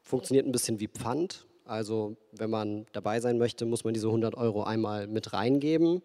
Funktioniert 0.00 0.46
ein 0.46 0.52
bisschen 0.52 0.78
wie 0.78 0.86
Pfand. 0.86 1.46
Also 1.64 2.16
wenn 2.32 2.50
man 2.50 2.86
dabei 2.92 3.20
sein 3.20 3.36
möchte, 3.36 3.66
muss 3.66 3.84
man 3.84 3.94
diese 3.94 4.06
100 4.06 4.36
Euro 4.36 4.62
einmal 4.62 5.08
mit 5.08 5.32
reingeben. 5.32 6.02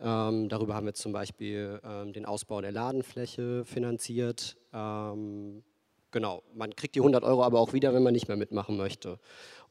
Ähm, 0.00 0.48
darüber 0.48 0.74
haben 0.74 0.86
wir 0.86 0.94
zum 0.94 1.12
Beispiel 1.12 1.80
ähm, 1.84 2.12
den 2.14 2.24
Ausbau 2.24 2.60
der 2.62 2.72
Ladenfläche 2.72 3.64
finanziert. 3.66 4.56
Ähm, 4.72 5.62
genau, 6.10 6.42
man 6.54 6.74
kriegt 6.74 6.94
die 6.94 7.00
100 7.00 7.24
Euro 7.24 7.42
aber 7.44 7.60
auch 7.60 7.72
wieder, 7.72 7.94
wenn 7.94 8.02
man 8.02 8.12
nicht 8.12 8.28
mehr 8.28 8.36
mitmachen 8.36 8.76
möchte. 8.76 9.18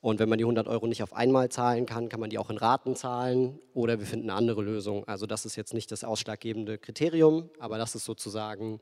Und 0.02 0.20
wenn 0.20 0.30
man 0.30 0.38
die 0.38 0.44
100 0.44 0.68
Euro 0.68 0.88
nicht 0.88 1.02
auf 1.02 1.14
einmal 1.14 1.50
zahlen 1.50 1.86
kann, 1.86 2.10
kann 2.10 2.20
man 2.20 2.30
die 2.30 2.38
auch 2.38 2.50
in 2.50 2.58
Raten 2.58 2.96
zahlen 2.96 3.60
oder 3.74 4.00
wir 4.00 4.06
finden 4.06 4.30
eine 4.30 4.38
andere 4.38 4.62
Lösung. 4.62 5.08
Also 5.08 5.26
das 5.26 5.46
ist 5.46 5.56
jetzt 5.56 5.74
nicht 5.74 5.92
das 5.92 6.04
ausschlaggebende 6.04 6.78
Kriterium, 6.78 7.50
aber 7.60 7.78
das 7.78 7.96
ist 7.96 8.06
sozusagen 8.06 8.80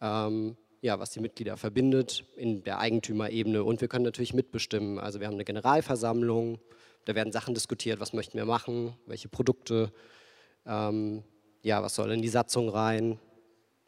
ähm, 0.00 0.56
ja, 0.84 0.98
was 1.00 1.10
die 1.12 1.20
Mitglieder 1.20 1.56
verbindet 1.56 2.26
in 2.36 2.62
der 2.62 2.78
Eigentümerebene. 2.78 3.64
Und 3.64 3.80
wir 3.80 3.88
können 3.88 4.04
natürlich 4.04 4.34
mitbestimmen. 4.34 4.98
Also 4.98 5.18
wir 5.18 5.26
haben 5.26 5.34
eine 5.34 5.46
Generalversammlung, 5.46 6.58
da 7.06 7.14
werden 7.14 7.32
Sachen 7.32 7.54
diskutiert, 7.54 8.00
was 8.00 8.12
möchten 8.12 8.36
wir 8.36 8.44
machen, 8.44 8.94
welche 9.06 9.30
Produkte, 9.30 9.92
ähm, 10.66 11.24
ja, 11.62 11.82
was 11.82 11.94
soll 11.94 12.10
in 12.12 12.20
die 12.20 12.28
Satzung 12.28 12.68
rein, 12.68 13.18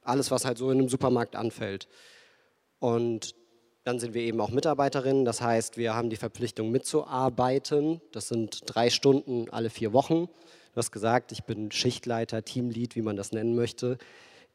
alles, 0.01 0.31
was 0.31 0.47
halt 0.47 0.57
so 0.57 0.71
in 0.71 0.79
einem 0.79 0.89
Supermarkt 0.89 1.37
anfällt. 1.37 1.87
Und 2.79 3.35
dann 3.85 3.99
sind 4.01 4.15
wir 4.15 4.23
eben 4.23 4.41
auch 4.41 4.51
Mitarbeiterinnen, 4.51 5.25
das 5.25 5.41
heißt, 5.41 5.77
wir 5.77 5.95
haben 5.95 6.11
die 6.11 6.17
Verpflichtung 6.17 6.71
mitzuarbeiten. 6.73 8.01
Das 8.11 8.27
sind 8.29 8.63
drei 8.67 8.91
Stunden 8.91 9.49
alle 9.51 9.71
vier 9.71 9.93
Wochen. 9.93 10.27
Du 10.27 10.77
hast 10.77 10.91
gesagt, 10.91 11.31
ich 11.31 11.45
bin 11.45 11.71
Schichtleiter, 11.71 12.45
Teamlead, 12.45 12.97
wie 12.97 13.03
man 13.03 13.17
das 13.17 13.33
nennen 13.33 13.55
möchte 13.55 13.97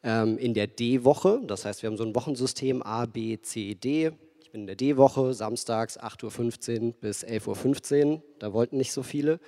ähm, 0.04 0.38
in 0.38 0.54
der 0.54 0.68
D-Woche. 0.68 1.42
Das 1.46 1.66
heißt, 1.66 1.82
wir 1.82 1.90
haben 1.90 1.98
so 1.98 2.04
ein 2.04 2.16
Wochensystem 2.16 2.82
A, 2.82 3.06
B, 3.06 3.40
C, 3.42 3.76
D. 3.76 4.12
Ich 4.42 4.52
bin 4.52 4.62
in 4.62 4.68
der 4.68 4.76
D-Woche, 4.76 5.34
samstags 5.34 6.00
8.15 6.00 6.82
Uhr 6.82 6.94
bis 7.00 7.24
11.15 7.26 8.06
Uhr. 8.06 8.22
Da 8.40 8.54
wollten 8.54 8.78
nicht 8.78 8.92
so 8.92 9.04
viele. 9.04 9.40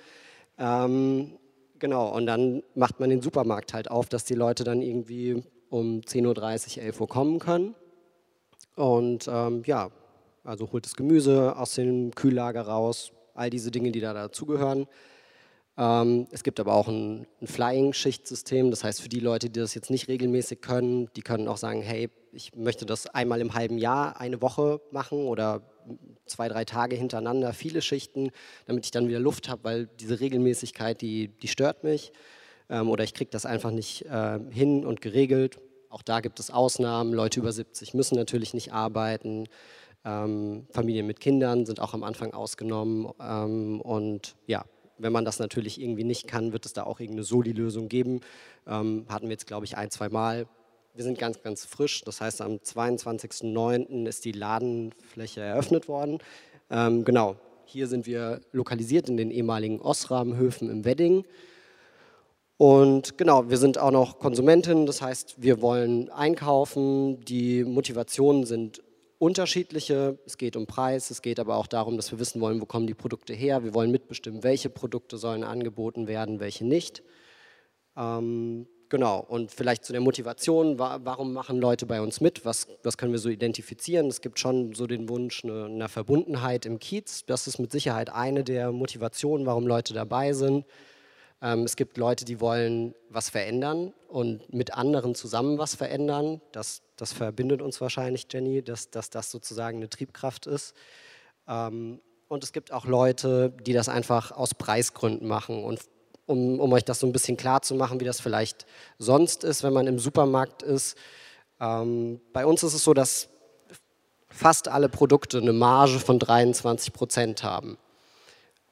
Ähm, 0.58 1.38
genau, 1.78 2.14
und 2.14 2.26
dann 2.26 2.62
macht 2.74 3.00
man 3.00 3.10
den 3.10 3.22
Supermarkt 3.22 3.74
halt 3.74 3.90
auf, 3.90 4.08
dass 4.08 4.24
die 4.24 4.34
Leute 4.34 4.64
dann 4.64 4.82
irgendwie 4.82 5.42
um 5.68 6.00
10.30 6.00 6.78
Uhr, 6.78 6.84
11 6.84 7.00
Uhr 7.00 7.08
kommen 7.08 7.38
können. 7.38 7.74
Und 8.76 9.28
ähm, 9.28 9.62
ja, 9.66 9.90
also 10.42 10.70
holt 10.72 10.84
das 10.84 10.94
Gemüse 10.94 11.56
aus 11.56 11.74
dem 11.74 12.14
Kühllager 12.14 12.62
raus, 12.62 13.12
all 13.34 13.50
diese 13.50 13.70
Dinge, 13.70 13.92
die 13.92 14.00
da 14.00 14.12
dazugehören. 14.12 14.86
Ähm, 15.76 16.26
es 16.30 16.44
gibt 16.44 16.60
aber 16.60 16.74
auch 16.74 16.88
ein, 16.88 17.26
ein 17.40 17.46
Flying-Schichtsystem, 17.46 18.70
das 18.70 18.84
heißt 18.84 19.02
für 19.02 19.08
die 19.08 19.20
Leute, 19.20 19.50
die 19.50 19.60
das 19.60 19.74
jetzt 19.74 19.90
nicht 19.90 20.08
regelmäßig 20.08 20.60
können, 20.60 21.08
die 21.16 21.22
können 21.22 21.48
auch 21.48 21.56
sagen, 21.56 21.82
hey, 21.82 22.10
ich 22.32 22.54
möchte 22.54 22.86
das 22.86 23.06
einmal 23.06 23.40
im 23.40 23.54
halben 23.54 23.78
Jahr 23.78 24.20
eine 24.20 24.40
Woche 24.42 24.80
machen 24.90 25.26
oder 25.26 25.62
zwei, 26.26 26.48
drei 26.48 26.64
Tage 26.64 26.96
hintereinander, 26.96 27.52
viele 27.52 27.82
Schichten, 27.82 28.30
damit 28.66 28.84
ich 28.84 28.90
dann 28.90 29.08
wieder 29.08 29.20
Luft 29.20 29.48
habe, 29.48 29.64
weil 29.64 29.86
diese 30.00 30.20
Regelmäßigkeit, 30.20 31.00
die, 31.00 31.28
die 31.28 31.48
stört 31.48 31.84
mich 31.84 32.12
ähm, 32.70 32.88
oder 32.88 33.04
ich 33.04 33.14
kriege 33.14 33.30
das 33.30 33.46
einfach 33.46 33.70
nicht 33.70 34.02
äh, 34.06 34.38
hin 34.50 34.84
und 34.84 35.00
geregelt. 35.00 35.58
Auch 35.94 36.02
da 36.02 36.18
gibt 36.18 36.40
es 36.40 36.50
Ausnahmen, 36.50 37.14
Leute 37.14 37.38
über 37.38 37.52
70 37.52 37.94
müssen 37.94 38.16
natürlich 38.16 38.52
nicht 38.52 38.72
arbeiten. 38.72 39.46
Ähm, 40.04 40.66
Familien 40.72 41.06
mit 41.06 41.20
Kindern 41.20 41.66
sind 41.66 41.78
auch 41.78 41.94
am 41.94 42.02
Anfang 42.02 42.34
ausgenommen. 42.34 43.12
Ähm, 43.20 43.80
und 43.80 44.34
ja, 44.48 44.64
wenn 44.98 45.12
man 45.12 45.24
das 45.24 45.38
natürlich 45.38 45.80
irgendwie 45.80 46.02
nicht 46.02 46.26
kann, 46.26 46.52
wird 46.52 46.66
es 46.66 46.72
da 46.72 46.82
auch 46.82 46.98
irgendeine 46.98 47.22
Soli-Lösung 47.22 47.88
geben. 47.88 48.22
Ähm, 48.66 49.06
hatten 49.08 49.26
wir 49.26 49.34
jetzt, 49.34 49.46
glaube 49.46 49.66
ich, 49.66 49.76
ein, 49.76 49.88
zwei 49.92 50.08
Mal. 50.08 50.48
Wir 50.94 51.04
sind 51.04 51.16
ganz, 51.16 51.40
ganz 51.42 51.64
frisch. 51.64 52.02
Das 52.02 52.20
heißt, 52.20 52.42
am 52.42 52.54
22.09. 52.54 54.08
ist 54.08 54.24
die 54.24 54.32
Ladenfläche 54.32 55.42
eröffnet 55.42 55.86
worden. 55.86 56.18
Ähm, 56.70 57.04
genau, 57.04 57.36
hier 57.66 57.86
sind 57.86 58.06
wir 58.06 58.40
lokalisiert 58.50 59.08
in 59.08 59.16
den 59.16 59.30
ehemaligen 59.30 59.80
Osram-Höfen 59.80 60.68
im 60.70 60.84
Wedding. 60.84 61.24
Und 62.56 63.18
genau, 63.18 63.50
wir 63.50 63.56
sind 63.56 63.78
auch 63.78 63.90
noch 63.90 64.18
Konsumentin, 64.20 64.86
das 64.86 65.02
heißt, 65.02 65.42
wir 65.42 65.60
wollen 65.60 66.08
einkaufen. 66.10 67.20
Die 67.24 67.64
Motivationen 67.64 68.46
sind 68.46 68.80
unterschiedliche. 69.18 70.18
Es 70.24 70.38
geht 70.38 70.54
um 70.56 70.66
Preis, 70.66 71.10
es 71.10 71.20
geht 71.20 71.40
aber 71.40 71.56
auch 71.56 71.66
darum, 71.66 71.96
dass 71.96 72.12
wir 72.12 72.20
wissen 72.20 72.40
wollen, 72.40 72.60
wo 72.60 72.66
kommen 72.66 72.86
die 72.86 72.94
Produkte 72.94 73.32
her. 73.32 73.64
Wir 73.64 73.74
wollen 73.74 73.90
mitbestimmen, 73.90 74.44
welche 74.44 74.70
Produkte 74.70 75.18
sollen 75.18 75.42
angeboten 75.42 76.06
werden, 76.06 76.38
welche 76.38 76.64
nicht. 76.64 77.02
Ähm, 77.96 78.68
genau, 78.88 79.18
und 79.20 79.50
vielleicht 79.50 79.84
zu 79.84 79.92
der 79.92 80.00
Motivation, 80.00 80.78
warum 80.78 81.32
machen 81.32 81.58
Leute 81.58 81.86
bei 81.86 82.00
uns 82.00 82.20
mit? 82.20 82.44
Was, 82.44 82.68
was 82.84 82.96
können 82.96 83.12
wir 83.12 83.18
so 83.18 83.30
identifizieren? 83.30 84.06
Es 84.06 84.20
gibt 84.20 84.38
schon 84.38 84.74
so 84.74 84.86
den 84.86 85.08
Wunsch 85.08 85.42
einer 85.44 85.64
eine 85.64 85.88
Verbundenheit 85.88 86.66
im 86.66 86.78
Kiez. 86.78 87.24
Das 87.26 87.48
ist 87.48 87.58
mit 87.58 87.72
Sicherheit 87.72 88.10
eine 88.10 88.44
der 88.44 88.70
Motivationen, 88.70 89.44
warum 89.44 89.66
Leute 89.66 89.92
dabei 89.92 90.32
sind. 90.34 90.64
Ähm, 91.44 91.64
es 91.64 91.76
gibt 91.76 91.98
Leute, 91.98 92.24
die 92.24 92.40
wollen 92.40 92.94
was 93.10 93.28
verändern 93.28 93.92
und 94.08 94.52
mit 94.52 94.72
anderen 94.72 95.14
zusammen 95.14 95.58
was 95.58 95.74
verändern. 95.74 96.40
Das, 96.52 96.80
das 96.96 97.12
verbindet 97.12 97.60
uns 97.60 97.82
wahrscheinlich, 97.82 98.26
Jenny, 98.32 98.62
dass, 98.62 98.90
dass 98.90 99.10
das 99.10 99.30
sozusagen 99.30 99.76
eine 99.76 99.90
Triebkraft 99.90 100.46
ist. 100.46 100.74
Ähm, 101.46 102.00
und 102.28 102.42
es 102.42 102.52
gibt 102.52 102.72
auch 102.72 102.86
Leute, 102.86 103.52
die 103.66 103.74
das 103.74 103.90
einfach 103.90 104.32
aus 104.32 104.54
Preisgründen 104.54 105.28
machen. 105.28 105.62
Und 105.62 105.80
um, 106.24 106.58
um 106.58 106.72
euch 106.72 106.84
das 106.86 107.00
so 107.00 107.06
ein 107.06 107.12
bisschen 107.12 107.36
klar 107.36 107.60
zu 107.60 107.74
machen, 107.74 108.00
wie 108.00 108.06
das 108.06 108.22
vielleicht 108.22 108.64
sonst 108.98 109.44
ist, 109.44 109.62
wenn 109.62 109.74
man 109.74 109.86
im 109.86 109.98
Supermarkt 109.98 110.62
ist. 110.62 110.96
Ähm, 111.60 112.22
bei 112.32 112.46
uns 112.46 112.62
ist 112.62 112.72
es 112.72 112.82
so, 112.82 112.94
dass 112.94 113.28
fast 114.28 114.68
alle 114.68 114.88
Produkte 114.88 115.36
eine 115.36 115.52
Marge 115.52 116.00
von 116.00 116.18
23 116.18 116.92
Prozent 116.92 117.44
haben. 117.44 117.78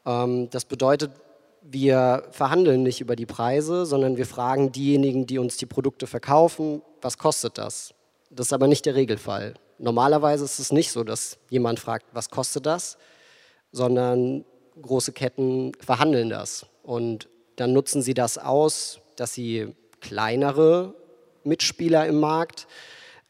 Das 0.04 0.64
bedeutet, 0.64 1.12
wir 1.62 2.24
verhandeln 2.30 2.82
nicht 2.82 3.00
über 3.00 3.16
die 3.16 3.26
Preise, 3.26 3.86
sondern 3.86 4.16
wir 4.16 4.26
fragen 4.26 4.72
diejenigen, 4.72 5.26
die 5.26 5.38
uns 5.38 5.56
die 5.56 5.66
Produkte 5.66 6.06
verkaufen, 6.06 6.82
was 7.00 7.18
kostet 7.18 7.58
das? 7.58 7.94
Das 8.30 8.46
ist 8.48 8.52
aber 8.52 8.66
nicht 8.66 8.86
der 8.86 8.94
Regelfall. 8.94 9.54
Normalerweise 9.78 10.44
ist 10.44 10.58
es 10.58 10.72
nicht 10.72 10.90
so, 10.90 11.04
dass 11.04 11.38
jemand 11.50 11.80
fragt, 11.80 12.06
was 12.12 12.30
kostet 12.30 12.66
das, 12.66 12.98
sondern 13.72 14.44
große 14.80 15.12
Ketten 15.12 15.72
verhandeln 15.80 16.30
das. 16.30 16.66
Und 16.82 17.28
dann 17.56 17.72
nutzen 17.72 18.02
sie 18.02 18.14
das 18.14 18.38
aus, 18.38 19.00
dass 19.16 19.34
sie 19.34 19.74
kleinere 20.00 20.94
Mitspieler 21.44 22.06
im 22.06 22.20
Markt 22.20 22.66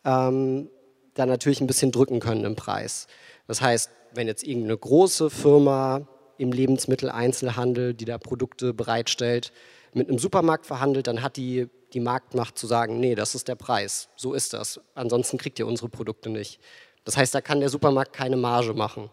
ähm, 0.05 0.69
dann 1.15 1.29
natürlich 1.29 1.61
ein 1.61 1.67
bisschen 1.67 1.93
drücken 1.93 2.21
können 2.21 2.45
im 2.45 2.57
Preis. 2.57 3.07
Das 3.47 3.61
heißt, 3.61 3.91
wenn 4.15 4.27
jetzt 4.27 4.45
irgendeine 4.45 4.77
große 4.77 5.31
Firma 5.31 6.07
im 6.39 6.53
Lebensmitteleinzelhandel, 6.53 7.95
die 7.95 8.05
da 8.05 8.19
Produkte 8.19 8.75
bereitstellt, 8.75 9.53
mit 9.93 10.09
einem 10.09 10.19
Supermarkt 10.19 10.67
verhandelt, 10.67 11.07
dann 11.07 11.23
hat 11.23 11.37
die 11.37 11.69
die 11.93 12.01
Marktmacht 12.01 12.59
zu 12.59 12.67
sagen, 12.67 13.01
nee, 13.01 13.15
das 13.15 13.35
ist 13.35 13.49
der 13.49 13.55
Preis, 13.55 14.09
so 14.17 14.33
ist 14.33 14.53
das. 14.53 14.81
Ansonsten 14.95 15.39
kriegt 15.39 15.59
ihr 15.59 15.67
unsere 15.67 15.89
Produkte 15.89 16.31
nicht. 16.31 16.61
Das 17.05 17.17
heißt, 17.17 17.35
da 17.35 17.41
kann 17.41 17.61
der 17.61 17.69
Supermarkt 17.69 18.13
keine 18.13 18.37
Marge 18.37 18.75
machen. 18.75 19.11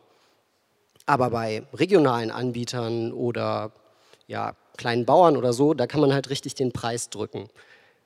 Aber 1.05 1.31
bei 1.31 1.63
regionalen 1.73 2.31
Anbietern 2.31 3.11
oder 3.11 3.71
ja, 4.27 4.55
kleinen 4.77 5.05
Bauern 5.05 5.37
oder 5.37 5.53
so, 5.53 5.73
da 5.73 5.87
kann 5.87 6.01
man 6.01 6.13
halt 6.13 6.29
richtig 6.29 6.55
den 6.55 6.71
Preis 6.71 7.09
drücken. 7.09 7.49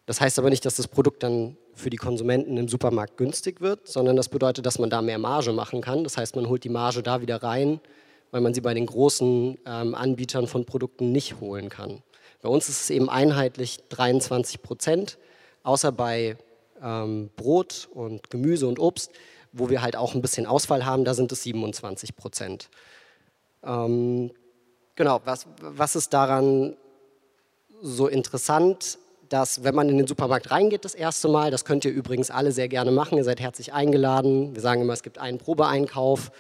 Das 0.05 0.22
heißt 0.22 0.39
aber 0.39 0.49
nicht, 0.49 0.66
dass 0.66 0.76
das 0.76 0.88
Produkt 0.88 1.24
dann 1.24 1.57
für 1.74 1.89
die 1.89 1.97
Konsumenten 1.97 2.57
im 2.57 2.68
Supermarkt 2.68 3.18
günstig 3.18 3.61
wird, 3.61 3.88
sondern 3.88 4.16
das 4.16 4.30
bedeutet, 4.30 4.66
dass 4.66 4.80
man 4.80 4.89
da 4.89 5.01
mehr 5.01 5.18
Marge 5.18 5.51
machen 5.53 5.82
kann. 5.82 6.03
Das 6.03 6.18
heißt, 6.18 6.36
man 6.36 6.47
holt 6.47 6.64
die 6.64 6.70
Marge 6.70 7.03
da 7.03 7.22
wieder 7.22 7.41
rein, 7.43 7.80
weil 8.34 8.42
man 8.42 8.56
sie 8.56 8.62
bei 8.62 8.74
den 8.74 8.88
großen 8.88 9.60
ähm, 9.64 9.94
Anbietern 9.94 10.48
von 10.48 10.66
Produkten 10.66 11.12
nicht 11.12 11.40
holen 11.40 11.70
kann. 11.70 12.02
Bei 12.42 12.50
uns 12.50 12.68
ist 12.68 12.82
es 12.82 12.90
eben 12.90 13.08
einheitlich 13.08 13.78
23 13.90 14.64
Prozent, 14.64 15.20
außer 15.62 15.92
bei 15.92 16.36
ähm, 16.82 17.30
Brot 17.36 17.90
und 17.94 18.32
Gemüse 18.32 18.68
und 18.68 18.80
Obst, 18.80 19.12
wo 19.52 19.70
wir 19.70 19.84
halt 19.84 19.96
auch 19.96 20.16
ein 20.16 20.24
bisschen 20.24 20.48
Ausfall 20.48 20.84
haben, 20.84 21.06
da 21.06 21.14
sind 21.14 21.32
es 21.32 21.44
27 21.44 22.16
Prozent. 22.16 22.70
Ähm, 23.64 24.32
genau, 24.96 25.22
was, 25.26 25.46
was 25.62 25.96
ist 25.96 26.12
daran 26.12 26.76
so 27.82 28.08
interessant? 28.08 28.98
dass 29.30 29.64
wenn 29.64 29.74
man 29.74 29.90
in 29.90 29.98
den 29.98 30.06
Supermarkt 30.06 30.52
reingeht 30.52 30.86
das 30.86 30.94
erste 30.94 31.28
Mal, 31.28 31.50
das 31.50 31.66
könnt 31.66 31.86
ihr 31.86 31.92
übrigens 31.92 32.30
alle 32.30 32.52
sehr 32.52 32.68
gerne 32.68 32.92
machen, 32.92 33.18
ihr 33.18 33.24
seid 33.24 33.40
herzlich 33.40 33.74
eingeladen. 33.74 34.54
Wir 34.54 34.62
sagen 34.62 34.82
immer, 34.82 34.94
es 34.94 35.02
gibt 35.02 35.18
einen 35.18 35.40
Probeeinkauf. 35.40 36.32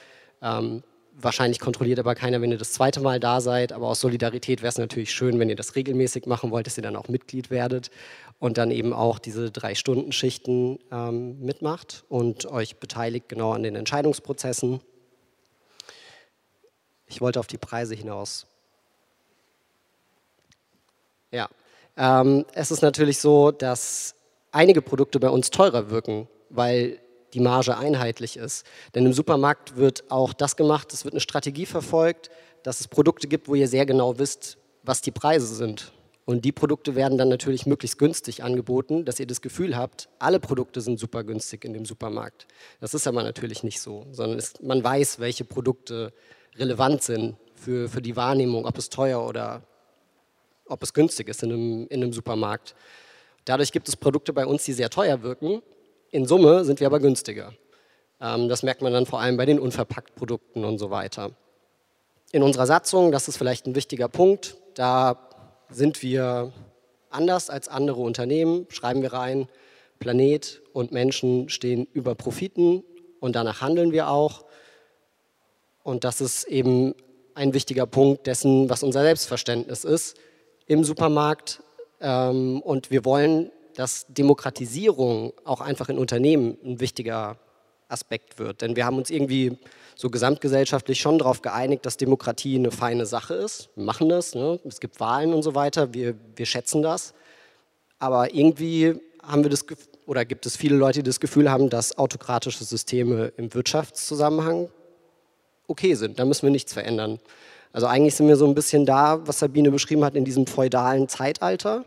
Ähm, 0.43 0.83
Wahrscheinlich 1.15 1.59
kontrolliert 1.59 1.99
aber 1.99 2.15
keiner, 2.15 2.41
wenn 2.41 2.51
ihr 2.51 2.57
das 2.57 2.73
zweite 2.73 2.99
Mal 2.99 3.19
da 3.19 3.39
seid. 3.39 3.71
Aber 3.71 3.87
aus 3.87 3.99
Solidarität 3.99 4.61
wäre 4.61 4.69
es 4.69 4.77
natürlich 4.77 5.11
schön, 5.11 5.39
wenn 5.39 5.49
ihr 5.49 5.55
das 5.55 5.75
regelmäßig 5.75 6.25
machen 6.25 6.49
wollt, 6.49 6.65
dass 6.65 6.77
ihr 6.77 6.83
dann 6.83 6.95
auch 6.95 7.07
Mitglied 7.07 7.51
werdet 7.51 7.91
und 8.39 8.57
dann 8.57 8.71
eben 8.71 8.93
auch 8.93 9.19
diese 9.19 9.51
Drei-Stunden-Schichten 9.51 10.79
ähm, 10.91 11.39
mitmacht 11.39 12.03
und 12.09 12.45
euch 12.47 12.77
beteiligt 12.77 13.29
genau 13.29 13.53
an 13.53 13.63
den 13.63 13.75
Entscheidungsprozessen. 13.75 14.81
Ich 17.05 17.21
wollte 17.21 17.39
auf 17.39 17.47
die 17.47 17.59
Preise 17.59 17.93
hinaus. 17.93 18.47
Ja, 21.31 21.47
ähm, 21.95 22.45
es 22.53 22.71
ist 22.71 22.81
natürlich 22.81 23.19
so, 23.19 23.51
dass 23.51 24.15
einige 24.51 24.81
Produkte 24.81 25.19
bei 25.19 25.29
uns 25.29 25.51
teurer 25.51 25.89
wirken, 25.89 26.27
weil 26.49 26.99
die 27.33 27.39
Marge 27.39 27.77
einheitlich 27.77 28.37
ist. 28.37 28.65
Denn 28.95 29.05
im 29.05 29.13
Supermarkt 29.13 29.75
wird 29.75 30.09
auch 30.09 30.33
das 30.33 30.55
gemacht, 30.55 30.93
es 30.93 31.03
wird 31.03 31.13
eine 31.13 31.21
Strategie 31.21 31.65
verfolgt, 31.65 32.29
dass 32.63 32.79
es 32.79 32.87
Produkte 32.87 33.27
gibt, 33.27 33.47
wo 33.47 33.55
ihr 33.55 33.67
sehr 33.67 33.85
genau 33.85 34.17
wisst, 34.19 34.57
was 34.83 35.01
die 35.01 35.11
Preise 35.11 35.47
sind. 35.47 35.91
Und 36.25 36.45
die 36.45 36.53
Produkte 36.53 36.95
werden 36.95 37.17
dann 37.17 37.27
natürlich 37.27 37.65
möglichst 37.65 37.97
günstig 37.97 38.43
angeboten, 38.43 39.03
dass 39.03 39.19
ihr 39.19 39.27
das 39.27 39.41
Gefühl 39.41 39.75
habt, 39.75 40.07
alle 40.19 40.39
Produkte 40.39 40.79
sind 40.79 40.97
super 40.97 41.23
günstig 41.23 41.65
in 41.65 41.73
dem 41.73 41.85
Supermarkt. 41.85 42.47
Das 42.79 42.93
ist 42.93 43.07
aber 43.07 43.23
natürlich 43.23 43.63
nicht 43.63 43.81
so, 43.81 44.05
sondern 44.11 44.39
es, 44.39 44.53
man 44.61 44.81
weiß, 44.83 45.19
welche 45.19 45.43
Produkte 45.43 46.13
relevant 46.55 47.03
sind 47.03 47.35
für, 47.55 47.89
für 47.89 48.01
die 48.01 48.15
Wahrnehmung, 48.15 48.65
ob 48.65 48.77
es 48.77 48.89
teuer 48.89 49.25
oder 49.27 49.63
ob 50.65 50.81
es 50.81 50.93
günstig 50.93 51.27
ist 51.27 51.43
in 51.43 51.51
einem, 51.51 51.87
in 51.87 52.01
einem 52.01 52.13
Supermarkt. 52.13 52.73
Dadurch 53.43 53.73
gibt 53.73 53.89
es 53.89 53.97
Produkte 53.97 54.31
bei 54.31 54.45
uns, 54.45 54.63
die 54.63 54.73
sehr 54.73 54.89
teuer 54.89 55.23
wirken, 55.23 55.61
in 56.13 56.27
Summe 56.27 56.63
sind 56.63 56.79
wir 56.79 56.87
aber 56.87 56.99
günstiger. 56.99 57.53
Ähm, 58.21 58.47
das 58.47 58.61
merkt 58.61 58.83
man 58.83 58.93
dann 58.93 59.07
vor 59.07 59.19
allem 59.19 59.35
bei 59.35 59.47
den 59.47 59.59
Unverpacktprodukten 59.59 60.63
und 60.63 60.77
so 60.77 60.91
weiter. 60.91 61.31
In 62.31 62.43
unserer 62.43 62.67
Satzung, 62.67 63.11
das 63.11 63.27
ist 63.27 63.37
vielleicht 63.37 63.65
ein 63.65 63.73
wichtiger 63.75 64.07
Punkt, 64.07 64.55
da 64.75 65.17
sind 65.69 66.03
wir 66.03 66.53
anders 67.09 67.49
als 67.49 67.67
andere 67.67 68.01
Unternehmen, 68.01 68.67
schreiben 68.69 69.01
wir 69.01 69.11
rein, 69.11 69.47
Planet 69.97 70.61
und 70.71 70.91
Menschen 70.91 71.49
stehen 71.49 71.87
über 71.93 72.13
Profiten 72.13 72.83
und 73.19 73.35
danach 73.35 73.61
handeln 73.61 73.91
wir 73.91 74.09
auch. 74.09 74.45
Und 75.81 76.03
das 76.03 76.21
ist 76.21 76.43
eben 76.43 76.93
ein 77.33 77.55
wichtiger 77.55 77.87
Punkt 77.87 78.27
dessen, 78.27 78.69
was 78.69 78.83
unser 78.83 79.01
Selbstverständnis 79.01 79.83
ist 79.83 80.15
im 80.67 80.83
Supermarkt. 80.83 81.63
Ähm, 82.01 82.61
und 82.61 82.91
wir 82.91 83.03
wollen 83.03 83.51
dass 83.75 84.05
Demokratisierung 84.07 85.33
auch 85.43 85.61
einfach 85.61 85.89
in 85.89 85.97
Unternehmen 85.97 86.57
ein 86.63 86.79
wichtiger 86.79 87.37
Aspekt 87.87 88.39
wird. 88.39 88.61
Denn 88.61 88.75
wir 88.75 88.85
haben 88.85 88.97
uns 88.97 89.09
irgendwie 89.09 89.57
so 89.95 90.09
gesamtgesellschaftlich 90.09 90.99
schon 90.99 91.19
darauf 91.19 91.41
geeinigt, 91.41 91.85
dass 91.85 91.97
Demokratie 91.97 92.55
eine 92.55 92.71
feine 92.71 93.05
Sache 93.05 93.35
ist. 93.35 93.69
Wir 93.75 93.83
machen 93.83 94.09
das, 94.09 94.35
ne? 94.35 94.59
es 94.65 94.79
gibt 94.79 94.99
Wahlen 94.99 95.33
und 95.33 95.43
so 95.43 95.55
weiter, 95.55 95.93
wir, 95.93 96.15
wir 96.35 96.45
schätzen 96.45 96.81
das. 96.81 97.13
Aber 97.99 98.33
irgendwie 98.33 98.95
haben 99.21 99.43
wir 99.43 99.49
das 99.49 99.65
oder 100.05 100.25
gibt 100.25 100.45
es 100.45 100.57
viele 100.57 100.75
Leute, 100.75 100.99
die 100.99 101.09
das 101.09 101.21
Gefühl 101.21 101.49
haben, 101.49 101.69
dass 101.69 101.97
autokratische 101.97 102.63
Systeme 102.65 103.31
im 103.37 103.53
Wirtschaftszusammenhang 103.53 104.69
okay 105.67 105.95
sind. 105.95 106.19
Da 106.19 106.25
müssen 106.25 106.43
wir 106.43 106.49
nichts 106.49 106.73
verändern. 106.73 107.19
Also 107.71 107.87
eigentlich 107.87 108.15
sind 108.15 108.27
wir 108.27 108.35
so 108.35 108.45
ein 108.45 108.53
bisschen 108.53 108.85
da, 108.85 109.25
was 109.25 109.39
Sabine 109.39 109.71
beschrieben 109.71 110.03
hat, 110.03 110.15
in 110.15 110.25
diesem 110.25 110.45
feudalen 110.45 111.07
Zeitalter 111.07 111.85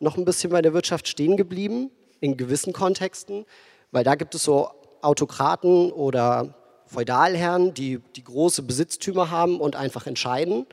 noch 0.00 0.16
ein 0.16 0.24
bisschen 0.24 0.50
bei 0.50 0.62
der 0.62 0.74
Wirtschaft 0.74 1.08
stehen 1.08 1.36
geblieben, 1.36 1.90
in 2.20 2.36
gewissen 2.36 2.72
Kontexten, 2.72 3.44
weil 3.90 4.04
da 4.04 4.14
gibt 4.14 4.34
es 4.34 4.42
so 4.42 4.68
Autokraten 5.02 5.92
oder 5.92 6.54
Feudalherren, 6.86 7.74
die, 7.74 8.00
die 8.16 8.24
große 8.24 8.62
Besitztümer 8.62 9.30
haben 9.30 9.60
und 9.60 9.76
einfach 9.76 10.06
entscheiden. 10.06 10.66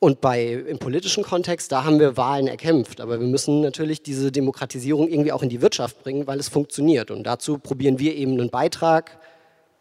Und 0.00 0.20
bei, 0.20 0.52
im 0.52 0.78
politischen 0.78 1.24
Kontext, 1.24 1.72
da 1.72 1.84
haben 1.84 1.98
wir 1.98 2.16
Wahlen 2.16 2.46
erkämpft. 2.46 3.00
Aber 3.00 3.18
wir 3.18 3.26
müssen 3.26 3.60
natürlich 3.60 4.02
diese 4.02 4.30
Demokratisierung 4.30 5.08
irgendwie 5.08 5.32
auch 5.32 5.42
in 5.42 5.48
die 5.48 5.60
Wirtschaft 5.60 6.02
bringen, 6.02 6.26
weil 6.26 6.38
es 6.38 6.48
funktioniert. 6.48 7.10
Und 7.10 7.24
dazu 7.24 7.58
probieren 7.58 7.98
wir 7.98 8.14
eben 8.14 8.32
einen 8.32 8.50
Beitrag 8.50 9.18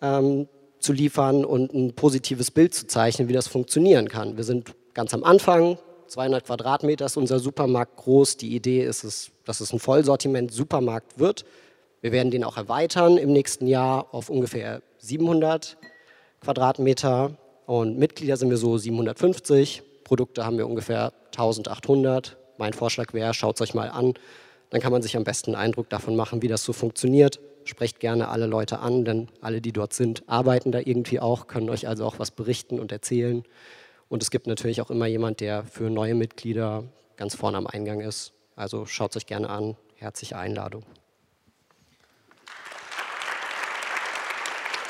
ähm, 0.02 0.48
zu 0.80 0.94
liefern 0.94 1.46
und 1.46 1.74
ein 1.74 1.94
positives 1.94 2.50
Bild 2.50 2.74
zu 2.74 2.88
zeichnen, 2.88 3.28
wie 3.28 3.34
das 3.34 3.48
funktionieren 3.48 4.10
kann. 4.10 4.38
Wir 4.38 4.44
sind 4.44 4.74
ganz 4.94 5.14
am 5.14 5.24
Anfang, 5.24 5.78
200 6.08 6.46
Quadratmeter 6.46 7.06
ist 7.06 7.18
unser 7.18 7.40
Supermarkt 7.40 7.98
groß. 7.98 8.38
Die 8.38 8.56
Idee 8.56 8.84
ist 8.84 9.04
es, 9.04 9.32
dass 9.46 9.62
es 9.62 9.74
ein 9.74 9.80
Vollsortiment-Supermarkt 9.80 11.20
wird. 11.20 11.46
Wir 12.02 12.12
werden 12.12 12.32
den 12.32 12.44
auch 12.44 12.58
erweitern 12.58 13.18
im 13.18 13.32
nächsten 13.32 13.68
Jahr 13.68 14.14
auf 14.14 14.30
ungefähr 14.30 14.82
700 15.00 15.78
Quadratmeter 16.42 17.38
und 17.66 17.98
Mitglieder 17.98 18.38
sind 18.38 18.50
wir 18.50 18.58
so 18.58 18.78
750, 18.78 19.84
Produkte 20.04 20.46
haben 20.46 20.58
wir 20.58 20.68
ungefähr 20.68 21.12
1800. 21.32 22.38
Mein 22.58 22.74
Vorschlag 22.74 23.14
wäre, 23.14 23.34
schaut 23.34 23.56
es 23.56 23.62
euch 23.62 23.74
mal 23.74 23.90
an, 23.90 24.14
dann 24.70 24.80
kann 24.80 24.92
man 24.92 25.02
sich 25.02 25.18
am 25.18 25.24
besten 25.24 25.54
einen 25.54 25.66
Eindruck 25.66 25.90
davon 25.90 26.16
machen, 26.16 26.42
wie 26.42 26.48
das 26.48 26.64
so 26.64 26.72
funktioniert. 26.72 27.40
Sprecht 27.66 28.00
gerne 28.00 28.30
alle 28.30 28.46
Leute 28.46 28.80
an, 28.80 29.04
denn 29.04 29.28
alle, 29.42 29.60
die 29.60 29.74
dort 29.74 29.94
sind, 29.94 30.24
arbeiten 30.28 30.72
da 30.72 30.80
irgendwie 30.80 31.20
auch, 31.20 31.48
können 31.48 31.70
euch 31.70 31.88
also 31.88 32.06
auch 32.06 32.20
was 32.20 32.32
berichten 32.32 32.80
und 32.80 32.92
erzählen. 32.92 33.44
Und 34.10 34.24
es 34.24 34.32
gibt 34.32 34.48
natürlich 34.48 34.82
auch 34.82 34.90
immer 34.90 35.06
jemand, 35.06 35.42
der 35.42 35.64
für 35.64 35.90
neue 35.90 36.16
Mitglieder 36.16 36.84
ganz 37.18 37.36
vorne 37.36 37.58
am 37.58 37.68
Eingang 37.68 38.00
ist. 38.00 38.34
Also 38.56 38.86
schaut 38.86 39.12
es 39.12 39.18
euch 39.18 39.26
gerne 39.26 39.50
an. 39.50 39.76
Herzliche 39.96 40.38
Einladung. 40.38 40.84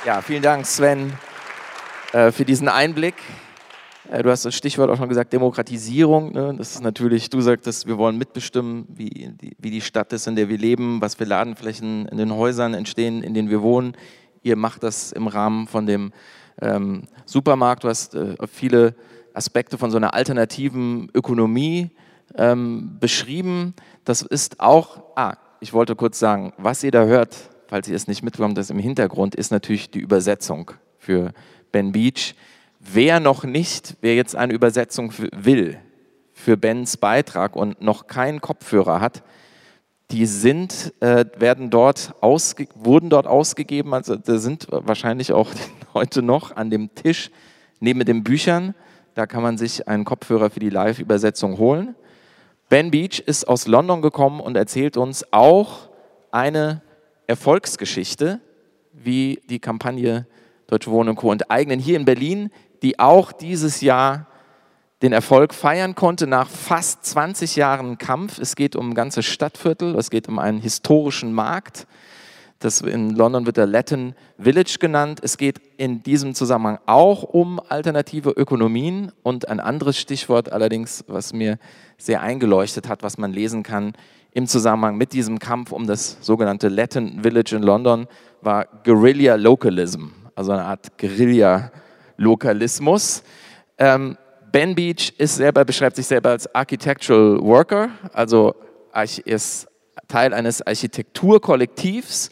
Ja, 0.05 0.21
vielen 0.21 0.43
Dank, 0.43 0.65
Sven, 0.65 1.13
äh, 2.13 2.31
für 2.31 2.45
diesen 2.45 2.69
Einblick. 2.69 3.15
Äh, 4.11 4.21
du 4.21 4.29
hast 4.29 4.45
das 4.45 4.55
Stichwort 4.55 4.89
auch 4.89 4.97
schon 4.97 5.09
gesagt, 5.09 5.33
Demokratisierung. 5.33 6.31
Ne? 6.33 6.55
Das 6.57 6.75
ist 6.75 6.81
natürlich, 6.81 7.29
du 7.29 7.41
sagtest, 7.41 7.87
wir 7.87 7.97
wollen 7.97 8.17
mitbestimmen, 8.17 8.85
wie 8.89 9.09
die, 9.09 9.55
wie 9.57 9.71
die 9.71 9.81
Stadt 9.81 10.13
ist, 10.13 10.27
in 10.27 10.35
der 10.35 10.47
wir 10.47 10.57
leben, 10.57 11.01
was 11.01 11.15
für 11.15 11.25
Ladenflächen 11.25 12.07
in 12.07 12.17
den 12.17 12.33
Häusern 12.33 12.73
entstehen, 12.73 13.23
in 13.23 13.33
denen 13.33 13.49
wir 13.49 13.61
wohnen. 13.61 13.97
Ihr 14.43 14.55
macht 14.55 14.83
das 14.83 15.11
im 15.11 15.27
Rahmen 15.27 15.67
von 15.67 15.87
dem 15.87 16.13
ähm, 16.61 17.03
Supermarkt. 17.25 17.83
Du 17.83 17.89
hast 17.89 18.15
äh, 18.15 18.35
viele 18.51 18.95
Aspekte 19.33 19.77
von 19.77 19.91
so 19.91 19.97
einer 19.97 20.13
alternativen 20.13 21.09
Ökonomie 21.13 21.91
ähm, 22.35 22.97
beschrieben. 22.99 23.73
Das 24.05 24.21
ist 24.21 24.59
auch, 24.59 25.03
ah, 25.15 25.35
ich 25.59 25.73
wollte 25.73 25.95
kurz 25.95 26.19
sagen, 26.19 26.53
was 26.57 26.83
ihr 26.83 26.91
da 26.91 27.05
hört, 27.05 27.35
falls 27.67 27.87
ihr 27.87 27.95
es 27.95 28.07
nicht 28.07 28.23
mitbekommt, 28.23 28.57
das 28.57 28.69
im 28.69 28.79
Hintergrund 28.79 29.35
ist 29.35 29.51
natürlich 29.51 29.91
die 29.91 29.99
Übersetzung 29.99 30.71
für 30.97 31.33
Ben 31.71 31.91
Beach. 31.91 32.35
Wer 32.79 33.19
noch 33.19 33.43
nicht, 33.43 33.95
wer 34.01 34.15
jetzt 34.15 34.35
eine 34.35 34.53
Übersetzung 34.53 35.13
will 35.35 35.77
für 36.33 36.57
Bens 36.57 36.97
Beitrag 36.97 37.55
und 37.55 37.81
noch 37.81 38.07
keinen 38.07 38.41
Kopfhörer 38.41 39.01
hat, 39.01 39.23
die 40.11 40.25
sind, 40.25 40.93
äh, 40.99 41.25
werden 41.37 41.69
dort 41.69 42.13
ausge 42.21 42.67
wurden 42.75 43.09
dort 43.09 43.27
ausgegeben, 43.27 43.93
also 43.93 44.15
da 44.15 44.37
sind 44.37 44.67
wahrscheinlich 44.69 45.33
auch 45.33 45.49
heute 45.93 46.21
noch 46.23 46.55
an 46.55 46.69
dem 46.69 46.93
Tisch 46.95 47.31
neben 47.79 48.03
den 48.05 48.23
Büchern. 48.23 48.73
Da 49.15 49.25
kann 49.25 49.43
man 49.43 49.57
sich 49.57 49.87
einen 49.87 50.05
Kopfhörer 50.05 50.49
für 50.49 50.59
die 50.59 50.69
Live-Übersetzung 50.69 51.57
holen. 51.57 51.95
Ben 52.69 52.91
Beach 52.91 53.19
ist 53.25 53.47
aus 53.47 53.67
London 53.67 54.01
gekommen 54.01 54.39
und 54.39 54.55
erzählt 54.55 54.97
uns 54.97 55.25
auch 55.31 55.89
eine 56.31 56.81
Erfolgsgeschichte, 57.25 58.39
wie 58.93 59.41
die 59.49 59.59
Kampagne 59.59 60.27
Deutsche 60.67 60.91
Wohnen 60.91 61.09
und 61.09 61.15
Co. 61.15 61.31
enteignen 61.31 61.79
hier 61.79 61.97
in 61.97 62.05
Berlin 62.05 62.51
die 62.81 62.99
auch 62.99 63.31
dieses 63.31 63.81
Jahr 63.81 64.27
den 65.01 65.13
Erfolg 65.13 65.53
feiern 65.53 65.93
konnte 65.93 66.25
nach 66.25 66.49
fast 66.49 67.05
20 67.05 67.55
Jahren 67.55 67.97
Kampf. 67.97 68.39
Es 68.39 68.55
geht 68.55 68.75
um 68.75 68.89
ein 68.89 68.93
ganzes 68.95 69.25
Stadtviertel, 69.25 69.95
es 69.95 70.09
geht 70.09 70.27
um 70.27 70.39
einen 70.39 70.59
historischen 70.59 71.33
Markt. 71.33 71.85
Das 72.59 72.81
in 72.81 73.11
London 73.11 73.45
wird 73.45 73.57
der 73.57 73.67
Latin 73.67 74.15
Village 74.39 74.77
genannt. 74.79 75.19
Es 75.21 75.37
geht 75.37 75.61
in 75.77 76.01
diesem 76.01 76.33
Zusammenhang 76.33 76.79
auch 76.87 77.21
um 77.21 77.59
alternative 77.69 78.31
Ökonomien 78.31 79.11
und 79.21 79.47
ein 79.47 79.59
anderes 79.59 79.99
Stichwort 79.99 80.51
allerdings, 80.51 81.03
was 81.07 81.33
mir 81.33 81.59
sehr 81.99 82.21
eingeleuchtet 82.21 82.89
hat, 82.89 83.03
was 83.03 83.19
man 83.19 83.31
lesen 83.31 83.61
kann 83.61 83.93
im 84.31 84.47
Zusammenhang 84.47 84.97
mit 84.97 85.13
diesem 85.13 85.37
Kampf 85.37 85.71
um 85.71 85.85
das 85.85 86.17
sogenannte 86.21 86.69
Latin 86.69 87.21
Village 87.21 87.55
in 87.55 87.61
London, 87.61 88.07
war 88.41 88.65
Guerilla 88.83 89.35
Localism, 89.35 90.07
also 90.35 90.51
eine 90.51 90.63
Art 90.63 90.97
Guerilla 90.97 91.71
Lokalismus. 92.17 93.23
Ähm, 93.77 94.17
ben 94.51 94.75
Beach 94.75 95.13
ist 95.17 95.35
selber, 95.35 95.65
beschreibt 95.65 95.95
sich 95.95 96.07
selber 96.07 96.31
als 96.31 96.53
Architectural 96.53 97.39
Worker, 97.41 97.89
also 98.13 98.55
ist 99.25 99.67
Teil 100.07 100.33
eines 100.33 100.61
Architekturkollektivs, 100.65 102.29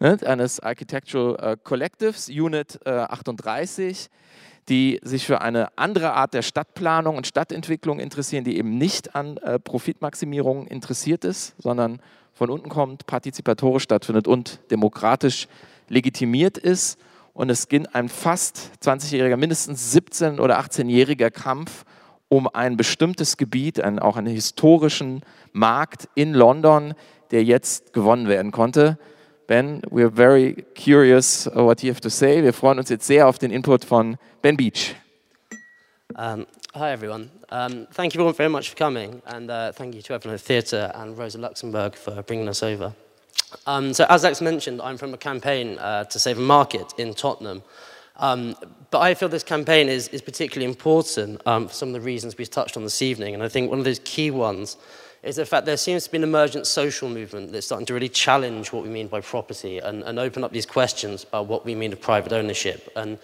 ne, 0.00 0.18
eines 0.24 0.60
Architectural 0.60 1.52
äh, 1.52 1.56
Collectives, 1.62 2.28
Unit 2.28 2.80
äh, 2.84 2.90
38, 2.90 4.08
die 4.68 5.00
sich 5.02 5.26
für 5.26 5.40
eine 5.40 5.68
andere 5.76 6.12
Art 6.12 6.34
der 6.34 6.42
Stadtplanung 6.42 7.16
und 7.16 7.26
Stadtentwicklung 7.26 8.00
interessieren, 8.00 8.44
die 8.44 8.58
eben 8.58 8.76
nicht 8.76 9.14
an 9.14 9.36
äh, 9.38 9.58
Profitmaximierung 9.58 10.66
interessiert 10.66 11.24
ist, 11.24 11.54
sondern 11.58 12.00
von 12.32 12.50
unten 12.50 12.68
kommt, 12.68 13.06
partizipatorisch 13.06 13.84
stattfindet 13.84 14.28
und 14.28 14.60
demokratisch 14.70 15.48
legitimiert 15.88 16.58
ist 16.58 16.98
und 17.38 17.50
es 17.50 17.68
ging 17.68 17.86
ein 17.92 18.08
fast 18.08 18.72
20-jähriger, 18.82 19.36
mindestens 19.36 19.94
17- 19.94 20.40
oder 20.40 20.58
18-jähriger 20.58 21.30
Kampf 21.30 21.84
um 22.26 22.48
ein 22.52 22.76
bestimmtes 22.76 23.36
Gebiet, 23.36 23.80
ein, 23.80 24.00
auch 24.00 24.16
einen 24.16 24.26
historischen 24.26 25.22
Markt 25.52 26.08
in 26.16 26.34
London, 26.34 26.94
der 27.30 27.44
jetzt 27.44 27.92
gewonnen 27.92 28.26
werden 28.26 28.50
konnte. 28.50 28.98
Ben, 29.46 29.82
we're 29.82 30.10
very 30.10 30.64
curious 30.74 31.48
what 31.54 31.80
you 31.84 31.90
have 31.90 32.00
to 32.00 32.08
say. 32.08 32.42
Wir 32.42 32.52
freuen 32.52 32.80
uns 32.80 32.88
jetzt 32.88 33.06
sehr 33.06 33.28
auf 33.28 33.38
den 33.38 33.52
Input 33.52 33.84
von 33.84 34.16
Ben 34.42 34.56
Beach. 34.56 34.96
Um, 36.16 36.44
hi 36.74 36.90
everyone. 36.92 37.30
Um, 37.52 37.86
thank 37.94 38.14
you 38.14 38.26
all 38.26 38.34
very 38.34 38.50
much 38.50 38.68
for 38.68 38.76
coming 38.76 39.22
and 39.26 39.48
uh, 39.48 39.70
thank 39.72 39.94
you 39.94 40.02
to 40.02 40.12
everyone 40.12 40.34
at 40.34 40.40
the 40.40 40.54
theatre 40.54 40.90
and 40.92 41.16
Rosa 41.16 41.38
Luxemburg 41.38 41.96
for 41.96 42.20
bringing 42.24 42.48
us 42.48 42.64
over. 42.64 42.92
Um, 43.66 43.92
so 43.94 44.06
as 44.08 44.24
Alex 44.24 44.40
mentioned, 44.40 44.80
I'm 44.82 44.96
from 44.96 45.14
a 45.14 45.18
campaign 45.18 45.78
uh, 45.78 46.04
to 46.04 46.18
save 46.18 46.38
a 46.38 46.42
market 46.42 46.92
in 46.98 47.14
Tottenham. 47.14 47.62
Um, 48.16 48.56
but 48.90 49.00
I 49.00 49.14
feel 49.14 49.28
this 49.28 49.44
campaign 49.44 49.88
is, 49.88 50.08
is 50.08 50.22
particularly 50.22 50.68
important 50.68 51.40
um, 51.46 51.68
for 51.68 51.74
some 51.74 51.90
of 51.90 51.94
the 51.94 52.00
reasons 52.00 52.36
we've 52.36 52.50
touched 52.50 52.76
on 52.76 52.82
this 52.82 53.00
evening. 53.00 53.34
And 53.34 53.42
I 53.42 53.48
think 53.48 53.70
one 53.70 53.78
of 53.78 53.84
those 53.84 54.00
key 54.00 54.30
ones 54.30 54.76
is 55.22 55.36
the 55.36 55.46
fact 55.46 55.66
there 55.66 55.76
seems 55.76 56.04
to 56.04 56.10
be 56.10 56.16
an 56.16 56.24
emergent 56.24 56.66
social 56.66 57.08
movement 57.08 57.52
that's 57.52 57.66
starting 57.66 57.86
to 57.86 57.94
really 57.94 58.08
challenge 58.08 58.72
what 58.72 58.82
we 58.82 58.88
mean 58.88 59.08
by 59.08 59.20
property 59.20 59.78
and, 59.78 60.02
and 60.04 60.18
open 60.18 60.44
up 60.44 60.52
these 60.52 60.66
questions 60.66 61.24
about 61.24 61.46
what 61.46 61.64
we 61.64 61.74
mean 61.74 61.92
of 61.92 62.00
private 62.00 62.32
ownership. 62.32 62.88
And 62.96 63.18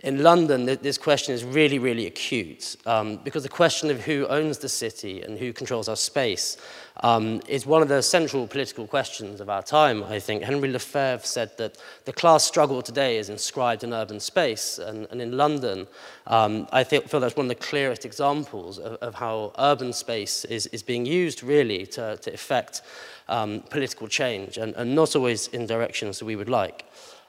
in 0.00 0.22
London, 0.22 0.66
this 0.66 0.98
question 0.98 1.34
is 1.34 1.44
really, 1.44 1.78
really 1.78 2.06
acute 2.06 2.76
um, 2.84 3.16
because 3.24 3.42
the 3.42 3.48
question 3.48 3.90
of 3.90 4.00
who 4.02 4.26
owns 4.26 4.58
the 4.58 4.68
city 4.68 5.22
and 5.22 5.38
who 5.38 5.52
controls 5.52 5.88
our 5.88 5.96
space 5.96 6.58
um, 7.00 7.40
is 7.48 7.66
one 7.66 7.82
of 7.82 7.88
the 7.88 8.02
central 8.02 8.46
political 8.46 8.86
questions 8.86 9.40
of 9.40 9.50
our 9.50 9.62
time, 9.62 10.04
I 10.04 10.20
think. 10.20 10.42
Henry 10.42 10.70
Lefebvre 10.70 11.26
said 11.26 11.56
that 11.58 11.76
the 12.04 12.12
class 12.12 12.44
struggle 12.44 12.82
today 12.82 13.18
is 13.18 13.28
inscribed 13.28 13.82
in 13.82 13.92
urban 13.92 14.20
space, 14.20 14.78
and, 14.78 15.06
and 15.10 15.20
in 15.20 15.36
London, 15.36 15.86
um, 16.26 16.68
I 16.72 16.84
think, 16.84 17.08
feel 17.08 17.20
that's 17.20 17.36
one 17.36 17.46
of 17.46 17.48
the 17.48 17.66
clearest 17.66 18.04
examples 18.04 18.78
of, 18.78 18.94
of 18.94 19.14
how 19.16 19.52
urban 19.58 19.92
space 19.92 20.44
is, 20.44 20.66
is 20.68 20.82
being 20.82 21.04
used 21.04 21.42
really 21.42 21.86
to, 21.86 22.16
to 22.18 22.32
effect 22.32 22.82
um, 23.28 23.62
political 23.70 24.06
change, 24.06 24.56
and, 24.56 24.74
and 24.76 24.94
not 24.94 25.16
always 25.16 25.48
in 25.48 25.66
directions 25.66 26.20
that 26.20 26.26
we 26.26 26.36
would 26.36 26.48
like. 26.48 26.84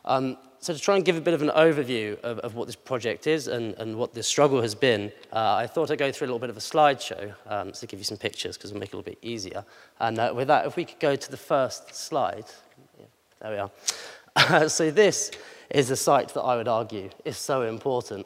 Um, 0.05 0.38
so 0.66 0.74
to 0.74 0.80
try 0.80 0.95
and 0.95 1.05
give 1.05 1.16
a 1.16 1.22
bit 1.22 1.36
of 1.36 1.43
an 1.43 1.49
overview 1.49 2.20
of, 2.22 2.39
of 2.39 2.55
what 2.55 2.66
this 2.66 2.76
project 2.76 3.28
is 3.28 3.47
and, 3.47 3.76
and 3.76 3.95
what 3.95 4.16
this 4.16 4.26
struggle 4.26 4.63
has 4.63 4.74
been, 4.74 5.11
uh, 5.32 5.53
I 5.53 5.68
thought 5.68 5.91
I'd 5.91 5.99
go 5.99 6.11
through 6.11 6.26
a 6.26 6.30
little 6.30 6.39
bit 6.39 6.49
of 6.49 6.57
a 6.57 6.59
slideshow 6.59 7.36
um, 7.45 7.72
to 7.74 7.86
give 7.86 7.99
you 7.99 8.03
some 8.03 8.18
pictures 8.18 8.57
because 8.57 8.72
it'll 8.72 8.80
make 8.80 8.89
it 8.89 8.93
a 8.93 8.97
little 8.97 9.11
bit 9.11 9.20
easier. 9.22 9.63
And 9.99 10.18
uh, 10.18 10.34
with 10.36 10.47
that, 10.47 10.66
if 10.66 10.76
we 10.76 10.84
could 10.84 10.99
go 10.99 11.16
to 11.16 11.30
the 11.30 11.38
first 11.38 11.93
slide. 11.93 12.45
Yeah, 12.97 13.05
there 13.41 13.51
we 13.51 14.57
are. 14.57 14.70
so 14.70 14.89
this 14.89 15.30
is 15.70 15.91
a 15.91 15.95
site 15.95 16.30
that 16.30 16.41
I 16.41 16.55
would 16.55 16.68
argue 16.68 17.11
is 17.26 17.38
so 17.38 17.61
important. 17.61 18.26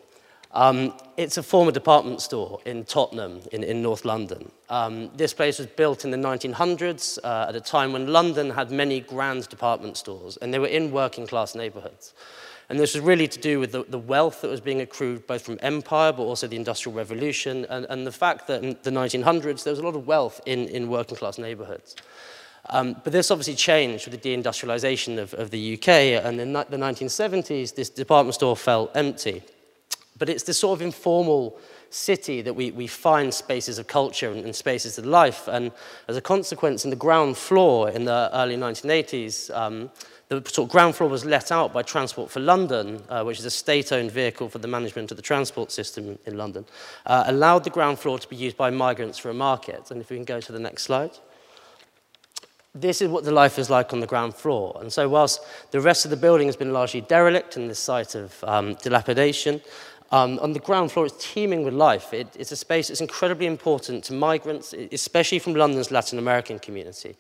Um, 0.51 0.93
it's 1.15 1.37
a 1.37 1.43
former 1.43 1.71
department 1.71 2.21
store 2.21 2.59
in 2.65 2.83
Tottenham 2.85 3.41
in, 3.51 3.63
in 3.63 3.83
North 3.83 4.03
London. 4.03 4.51
Um, 4.69 5.11
this 5.15 5.31
place 5.31 5.59
was 5.59 5.67
built 5.67 6.05
in 6.05 6.11
the 6.11 6.17
1900s 6.17 7.19
uh, 7.23 7.45
at 7.49 7.55
a 7.55 7.61
time 7.61 7.93
when 7.93 8.07
London 8.07 8.49
had 8.49 8.71
many 8.71 8.99
grand 8.99 9.47
department 9.49 9.95
stores 9.95 10.37
and 10.37 10.51
they 10.51 10.57
were 10.57 10.67
in 10.67 10.91
working 10.91 11.27
class 11.27 11.53
neighbourhoods. 11.53 12.15
And 12.67 12.79
this 12.79 12.95
was 12.95 13.03
really 13.03 13.27
to 13.27 13.39
do 13.39 13.59
with 13.59 13.71
the, 13.71 13.83
the 13.83 13.99
wealth 13.99 14.41
that 14.41 14.49
was 14.49 14.61
being 14.61 14.81
accrued 14.81 15.27
both 15.27 15.43
from 15.43 15.59
empire 15.61 16.11
but 16.11 16.23
also 16.23 16.47
the 16.47 16.55
Industrial 16.55 16.95
Revolution 16.95 17.65
and, 17.69 17.85
and 17.87 18.07
the 18.07 18.11
fact 18.11 18.47
that 18.47 18.63
in 18.63 18.75
the 18.81 18.91
1900s 18.91 19.63
there 19.63 19.71
was 19.71 19.79
a 19.79 19.83
lot 19.83 19.95
of 19.95 20.07
wealth 20.07 20.41
in, 20.47 20.67
in 20.69 20.89
working 20.89 21.15
class 21.15 21.37
neighbourhoods. 21.37 21.95
Um, 22.71 22.95
but 23.03 23.13
this 23.13 23.29
obviously 23.29 23.55
changed 23.55 24.07
with 24.07 24.19
the 24.19 24.29
deindustrialisation 24.29 25.19
of, 25.19 25.35
of 25.35 25.51
the 25.51 25.75
UK 25.75 25.87
and 26.25 26.39
in 26.41 26.53
the 26.53 26.65
1970s 26.65 27.75
this 27.75 27.89
department 27.91 28.33
store 28.33 28.57
fell 28.57 28.89
empty. 28.95 29.43
But 30.19 30.29
it's 30.29 30.43
this 30.43 30.59
sort 30.59 30.77
of 30.77 30.81
informal 30.81 31.57
city 31.89 32.41
that 32.41 32.53
we, 32.53 32.71
we 32.71 32.87
find 32.87 33.33
spaces 33.33 33.79
of 33.79 33.87
culture 33.87 34.31
and, 34.31 34.45
and 34.45 34.55
spaces 34.55 34.97
of 34.97 35.05
life. 35.05 35.47
And 35.47 35.71
as 36.07 36.17
a 36.17 36.21
consequence, 36.21 36.83
in 36.83 36.89
the 36.89 36.95
ground 36.95 37.37
floor 37.37 37.89
in 37.89 38.05
the 38.05 38.29
early 38.33 38.57
1980s, 38.57 39.55
um, 39.55 39.89
the 40.29 40.43
sort 40.47 40.67
of 40.67 40.71
ground 40.71 40.95
floor 40.95 41.09
was 41.09 41.25
let 41.25 41.51
out 41.51 41.73
by 41.73 41.81
Transport 41.81 42.29
for 42.29 42.39
London, 42.39 43.01
uh, 43.09 43.23
which 43.23 43.39
is 43.39 43.45
a 43.45 43.51
state-owned 43.51 44.11
vehicle 44.11 44.47
for 44.47 44.59
the 44.59 44.67
management 44.67 45.09
of 45.09 45.17
the 45.17 45.23
transport 45.23 45.71
system 45.71 46.19
in 46.25 46.37
London, 46.37 46.65
uh, 47.07 47.23
allowed 47.25 47.63
the 47.63 47.71
ground 47.71 47.97
floor 47.97 48.19
to 48.19 48.27
be 48.27 48.35
used 48.35 48.55
by 48.55 48.69
migrants 48.69 49.17
for 49.17 49.31
a 49.31 49.33
market. 49.33 49.89
And 49.89 49.99
if 49.99 50.11
we 50.11 50.17
can 50.17 50.25
go 50.25 50.39
to 50.39 50.51
the 50.51 50.59
next 50.59 50.83
slide. 50.83 51.11
this 52.75 53.01
is 53.01 53.09
what 53.09 53.23
the 53.23 53.31
life 53.31 53.57
is 53.57 53.71
like 53.71 53.91
on 53.91 53.99
the 53.99 54.05
ground 54.05 54.35
floor. 54.35 54.77
And 54.79 54.93
so 54.93 55.09
whilst 55.09 55.41
the 55.71 55.81
rest 55.81 56.05
of 56.05 56.11
the 56.11 56.17
building 56.17 56.47
has 56.47 56.55
been 56.55 56.71
largely 56.71 57.01
derelict 57.01 57.57
in 57.57 57.67
this 57.67 57.79
site 57.79 58.13
of 58.13 58.43
um, 58.43 58.75
dilapidation, 58.75 59.61
um, 60.11 60.39
on 60.39 60.53
the 60.53 60.59
ground 60.59 60.91
floor, 60.91 61.05
it's 61.05 61.33
teeming 61.33 61.63
with 61.63 61.73
life. 61.73 62.13
It, 62.13 62.35
it's 62.37 62.51
a 62.51 62.55
space 62.55 62.87
that's 62.87 63.01
incredibly 63.01 63.45
important 63.45 64.03
to 64.05 64.13
migrants, 64.13 64.73
especially 64.91 65.39
from 65.39 65.53
London's 65.53 65.91
Latin 65.91 66.17
American 66.17 66.59
community. 66.59 67.15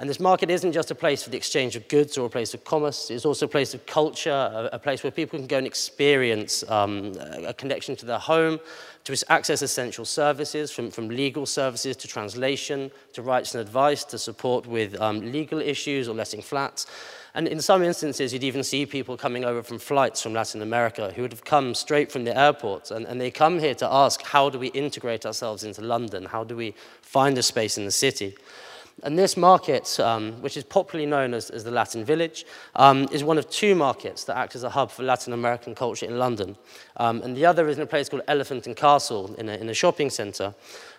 And 0.00 0.08
this 0.08 0.20
market 0.20 0.48
isn't 0.48 0.70
just 0.70 0.92
a 0.92 0.94
place 0.94 1.24
for 1.24 1.30
the 1.30 1.36
exchange 1.36 1.74
of 1.74 1.88
goods 1.88 2.16
or 2.16 2.26
a 2.26 2.30
place 2.30 2.54
of 2.54 2.62
commerce, 2.62 3.10
it's 3.10 3.24
also 3.24 3.46
a 3.46 3.48
place 3.48 3.74
of 3.74 3.84
culture, 3.86 4.30
a, 4.30 4.70
a 4.74 4.78
place 4.78 5.02
where 5.02 5.10
people 5.10 5.40
can 5.40 5.48
go 5.48 5.58
and 5.58 5.66
experience 5.66 6.62
um, 6.70 7.14
a 7.44 7.52
connection 7.52 7.96
to 7.96 8.06
their 8.06 8.20
home, 8.20 8.60
to 9.02 9.16
access 9.28 9.60
essential 9.60 10.04
services, 10.04 10.70
from, 10.70 10.92
from 10.92 11.08
legal 11.08 11.46
services 11.46 11.96
to 11.96 12.06
translation, 12.06 12.92
to 13.12 13.22
rights 13.22 13.56
and 13.56 13.60
advice, 13.60 14.04
to 14.04 14.18
support 14.18 14.66
with 14.66 15.00
um, 15.00 15.32
legal 15.32 15.58
issues 15.58 16.06
or 16.06 16.14
letting 16.14 16.42
flats. 16.42 16.86
And 17.34 17.46
in 17.46 17.60
some 17.60 17.82
instances, 17.82 18.32
you'd 18.32 18.44
even 18.44 18.64
see 18.64 18.86
people 18.86 19.16
coming 19.16 19.44
over 19.44 19.62
from 19.62 19.78
flights 19.78 20.22
from 20.22 20.32
Latin 20.32 20.62
America 20.62 21.12
who 21.14 21.22
would 21.22 21.32
have 21.32 21.44
come 21.44 21.74
straight 21.74 22.10
from 22.10 22.24
the 22.24 22.36
airports. 22.36 22.90
And, 22.90 23.06
and 23.06 23.20
they 23.20 23.30
come 23.30 23.58
here 23.58 23.74
to 23.76 23.92
ask, 23.92 24.22
how 24.22 24.50
do 24.50 24.58
we 24.58 24.68
integrate 24.68 25.26
ourselves 25.26 25.64
into 25.64 25.82
London? 25.82 26.24
How 26.24 26.44
do 26.44 26.56
we 26.56 26.74
find 27.02 27.36
a 27.38 27.42
space 27.42 27.78
in 27.78 27.84
the 27.84 27.90
city? 27.90 28.36
And 29.04 29.16
this 29.16 29.36
market, 29.36 30.00
um, 30.00 30.42
which 30.42 30.56
is 30.56 30.64
popularly 30.64 31.08
known 31.08 31.32
as, 31.32 31.50
as 31.50 31.62
the 31.62 31.70
Latin 31.70 32.04
Village, 32.04 32.44
um, 32.74 33.06
is 33.12 33.22
one 33.22 33.38
of 33.38 33.48
two 33.48 33.76
markets 33.76 34.24
that 34.24 34.36
act 34.36 34.56
as 34.56 34.64
a 34.64 34.70
hub 34.70 34.90
for 34.90 35.04
Latin 35.04 35.32
American 35.32 35.74
culture 35.74 36.06
in 36.06 36.18
London. 36.18 36.56
Um, 36.96 37.22
and 37.22 37.36
the 37.36 37.46
other 37.46 37.68
is 37.68 37.76
in 37.76 37.82
a 37.84 37.86
place 37.86 38.08
called 38.08 38.22
Elephant 38.26 38.66
and 38.66 38.74
Castle 38.74 39.34
in 39.38 39.48
a, 39.48 39.54
in 39.54 39.68
a 39.68 39.74
shopping 39.74 40.10
centre. 40.10 40.52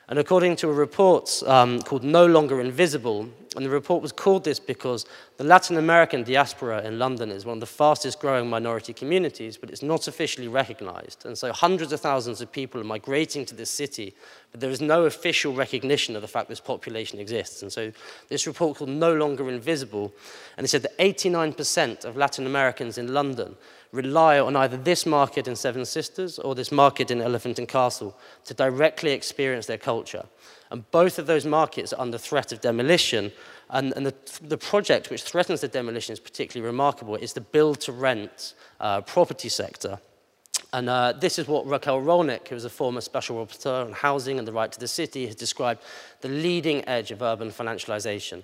And 0.10 0.18
according 0.18 0.56
to 0.58 0.70
a 0.70 0.74
report 0.74 1.44
um, 1.46 1.84
called 1.84 2.04
No 2.04 2.26
Longer 2.26 2.60
Invisible, 2.60 3.30
and 3.56 3.64
the 3.64 3.70
report 3.70 4.02
was 4.02 4.12
called 4.12 4.44
this 4.44 4.60
because 4.60 5.06
the 5.38 5.44
Latin 5.44 5.78
American 5.78 6.24
diaspora 6.24 6.82
in 6.84 6.98
London 6.98 7.30
is 7.30 7.46
one 7.46 7.58
of 7.58 7.60
the 7.60 7.68
fastest 7.68 8.20
growing 8.20 8.50
minority 8.50 8.92
communities, 8.92 9.56
but 9.56 9.70
it's 9.70 9.84
not 9.84 10.08
officially 10.08 10.48
recognized. 10.48 11.28
And 11.28 11.38
so 11.38 11.54
hundreds 11.54 11.94
of 11.94 12.00
thousands 12.00 12.42
of 12.42 12.52
people 12.52 12.82
are 12.82 12.86
migrating 12.86 13.46
to 13.46 13.56
this 13.56 13.70
city, 13.70 14.16
but 14.52 14.62
there 14.62 14.72
is 14.72 14.82
no 14.82 15.06
official 15.06 15.54
recognition 15.54 16.16
of 16.16 16.24
the 16.24 16.28
fact 16.28 16.50
this 16.50 16.60
population 16.60 17.20
exists. 17.20 17.62
And 17.62 17.72
so 17.72 17.92
this 18.30 18.48
report 18.48 18.78
called 18.78 18.90
No 18.90 19.14
Longer 19.14 19.48
Invisible, 19.48 20.12
and 20.58 20.66
it 20.66 20.70
said 20.70 20.82
that 20.82 20.98
89% 20.98 22.04
of 22.04 22.18
Latin 22.18 22.48
Americans 22.48 22.98
in 22.98 23.14
London 23.14 23.56
rely 23.92 24.40
on 24.40 24.56
either 24.56 24.78
this 24.78 25.06
market 25.06 25.48
in 25.48 25.56
Seven 25.56 25.86
Sisters 25.86 26.38
or 26.40 26.54
this 26.54 26.72
market 26.72 27.10
in 27.10 27.22
Elephant 27.22 27.58
and 27.58 27.68
Castle 27.68 28.18
to 28.46 28.54
directly 28.54 29.12
experience 29.12 29.66
their 29.66 29.78
culture. 29.78 30.26
And 30.72 30.90
both 30.92 31.18
of 31.18 31.26
those 31.26 31.46
markets 31.46 31.94
are 31.94 32.02
under 32.02 32.18
threat 32.18 32.52
of 32.52 32.62
demolition. 32.62 33.32
And, 33.70 33.94
and 33.94 34.06
the, 34.06 34.14
the 34.42 34.58
project 34.58 35.10
which 35.10 35.24
threatens 35.24 35.62
the 35.62 35.68
demolition 35.68 36.14
is 36.14 36.20
particularly 36.20 36.68
remarkable. 36.68 37.16
It's 37.16 37.34
the 37.34 37.42
build-to-rent 37.42 38.54
uh, 38.80 39.02
property 39.02 39.50
sector. 39.50 40.00
And 40.72 40.88
uh, 40.88 41.14
this 41.14 41.40
is 41.40 41.48
what 41.48 41.66
Raquel 41.66 42.02
Rolnick, 42.02 42.48
who 42.50 42.56
is 42.56 42.66
a 42.66 42.70
former 42.70 43.02
special 43.02 43.44
rapporteur 43.44 43.86
on 43.86 43.94
housing 43.94 44.38
and 44.38 44.48
the 44.48 44.52
right 44.52 44.72
to 44.72 44.80
the 44.80 44.88
city, 44.88 45.26
has 45.26 45.36
described 45.36 45.82
the 46.22 46.30
leading 46.30 46.88
edge 46.88 47.10
of 47.10 47.24
urban 47.24 47.50
financialization. 47.50 48.44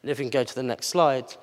And 0.00 0.10
if 0.10 0.18
we 0.18 0.24
can 0.24 0.30
go 0.30 0.44
to 0.44 0.54
the 0.54 0.62
next 0.62 0.86
slide, 0.86 1.34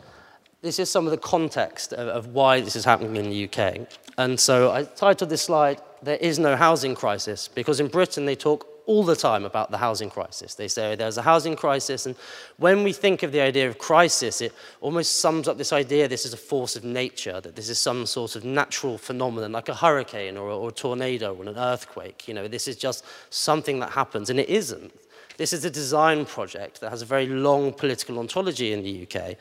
this 0.63 0.79
is 0.79 0.89
some 0.89 1.05
of 1.05 1.11
the 1.11 1.17
context 1.17 1.93
of, 1.93 2.07
of 2.07 2.27
why 2.27 2.61
this 2.61 2.75
is 2.75 2.85
happening 2.85 3.17
in 3.17 3.29
the 3.29 3.43
UK. 3.47 3.81
And 4.17 4.39
so 4.39 4.71
I 4.71 4.83
titled 4.83 5.29
this 5.29 5.43
slide, 5.43 5.81
There 6.01 6.17
is 6.17 6.39
no 6.39 6.55
housing 6.55 6.95
crisis, 6.95 7.47
because 7.47 7.79
in 7.79 7.89
Britain 7.89 8.25
they 8.25 8.35
talk 8.35 8.67
all 8.85 9.03
the 9.03 9.15
time 9.15 9.45
about 9.45 9.71
the 9.71 9.77
housing 9.77 10.09
crisis. 10.09 10.55
They 10.55 10.67
say 10.67 10.95
there's 10.95 11.17
a 11.17 11.21
housing 11.21 11.55
crisis, 11.55 12.05
and 12.05 12.15
when 12.57 12.83
we 12.83 12.93
think 12.93 13.23
of 13.23 13.31
the 13.31 13.41
idea 13.41 13.67
of 13.67 13.77
crisis, 13.77 14.41
it 14.41 14.53
almost 14.81 15.19
sums 15.19 15.47
up 15.47 15.57
this 15.57 15.73
idea 15.73 16.07
this 16.07 16.25
is 16.25 16.33
a 16.33 16.37
force 16.37 16.75
of 16.75 16.83
nature, 16.83 17.39
that 17.41 17.55
this 17.55 17.69
is 17.69 17.79
some 17.79 18.05
sort 18.05 18.35
of 18.35 18.43
natural 18.43 18.97
phenomenon, 18.97 19.51
like 19.51 19.69
a 19.69 19.75
hurricane 19.75 20.37
or 20.37 20.49
or 20.49 20.69
a 20.69 20.71
tornado 20.71 21.33
or 21.33 21.43
an 21.43 21.57
earthquake. 21.57 22.27
You 22.27 22.33
know, 22.33 22.47
this 22.47 22.67
is 22.67 22.75
just 22.75 23.05
something 23.29 23.79
that 23.79 23.91
happens, 23.91 24.29
and 24.29 24.39
it 24.39 24.49
isn't. 24.49 24.93
This 25.37 25.53
is 25.53 25.65
a 25.65 25.69
design 25.69 26.25
project 26.25 26.81
that 26.81 26.89
has 26.91 27.01
a 27.01 27.05
very 27.05 27.27
long 27.27 27.73
political 27.73 28.19
ontology 28.19 28.71
in 28.71 28.83
the 28.83 29.07
UK. 29.07 29.35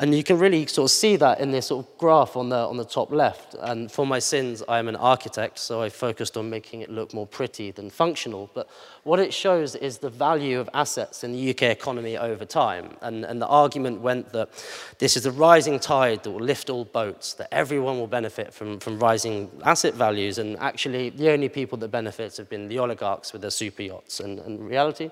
And 0.00 0.14
you 0.14 0.22
can 0.22 0.38
really 0.38 0.64
sort 0.66 0.90
of 0.90 0.94
see 0.94 1.16
that 1.16 1.40
in 1.40 1.50
this 1.50 1.66
sort 1.66 1.84
of 1.84 1.98
graph 1.98 2.36
on 2.36 2.50
the, 2.50 2.56
on 2.56 2.76
the 2.76 2.84
top 2.84 3.10
left. 3.10 3.54
And 3.60 3.90
for 3.90 4.06
my 4.06 4.20
sins, 4.20 4.62
I 4.68 4.78
am 4.78 4.86
an 4.86 4.94
architect, 4.94 5.58
so 5.58 5.82
I 5.82 5.88
focused 5.88 6.36
on 6.36 6.48
making 6.48 6.82
it 6.82 6.90
look 6.90 7.12
more 7.12 7.26
pretty 7.26 7.72
than 7.72 7.90
functional. 7.90 8.48
But 8.54 8.70
what 9.08 9.18
it 9.18 9.32
shows 9.32 9.74
is 9.74 9.96
the 9.98 10.10
value 10.10 10.60
of 10.60 10.68
assets 10.74 11.24
in 11.24 11.32
the 11.32 11.50
UK 11.50 11.62
economy 11.62 12.18
over 12.18 12.44
time. 12.44 12.94
And, 13.00 13.24
and 13.24 13.40
the 13.40 13.46
argument 13.46 14.02
went 14.02 14.32
that 14.34 14.50
this 14.98 15.16
is 15.16 15.24
a 15.24 15.32
rising 15.32 15.80
tide 15.80 16.22
that 16.24 16.30
will 16.30 16.44
lift 16.44 16.68
all 16.68 16.84
boats, 16.84 17.32
that 17.34 17.48
everyone 17.50 17.98
will 17.98 18.06
benefit 18.06 18.52
from, 18.52 18.78
from 18.78 18.98
rising 18.98 19.50
asset 19.64 19.94
values. 19.94 20.36
And 20.36 20.58
actually, 20.58 21.08
the 21.08 21.30
only 21.30 21.48
people 21.48 21.78
that 21.78 21.88
benefit 21.88 22.36
have 22.36 22.50
been 22.50 22.68
the 22.68 22.78
oligarchs 22.78 23.32
with 23.32 23.40
their 23.40 23.50
super 23.50 23.80
yachts. 23.82 24.20
And 24.20 24.40
in 24.40 24.62
reality, 24.68 25.10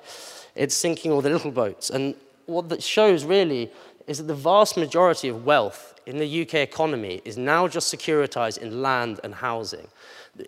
it's 0.54 0.74
sinking 0.74 1.10
all 1.10 1.22
the 1.22 1.30
little 1.30 1.50
boats. 1.50 1.88
And 1.88 2.14
what 2.44 2.68
that 2.68 2.82
shows 2.82 3.24
really 3.24 3.72
is 4.06 4.18
that 4.18 4.24
the 4.24 4.34
vast 4.34 4.76
majority 4.76 5.28
of 5.28 5.46
wealth 5.46 5.94
in 6.04 6.18
the 6.18 6.42
UK 6.42 6.56
economy 6.56 7.22
is 7.24 7.38
now 7.38 7.66
just 7.66 7.92
securitized 7.92 8.58
in 8.58 8.82
land 8.82 9.20
and 9.24 9.34
housing. 9.34 9.88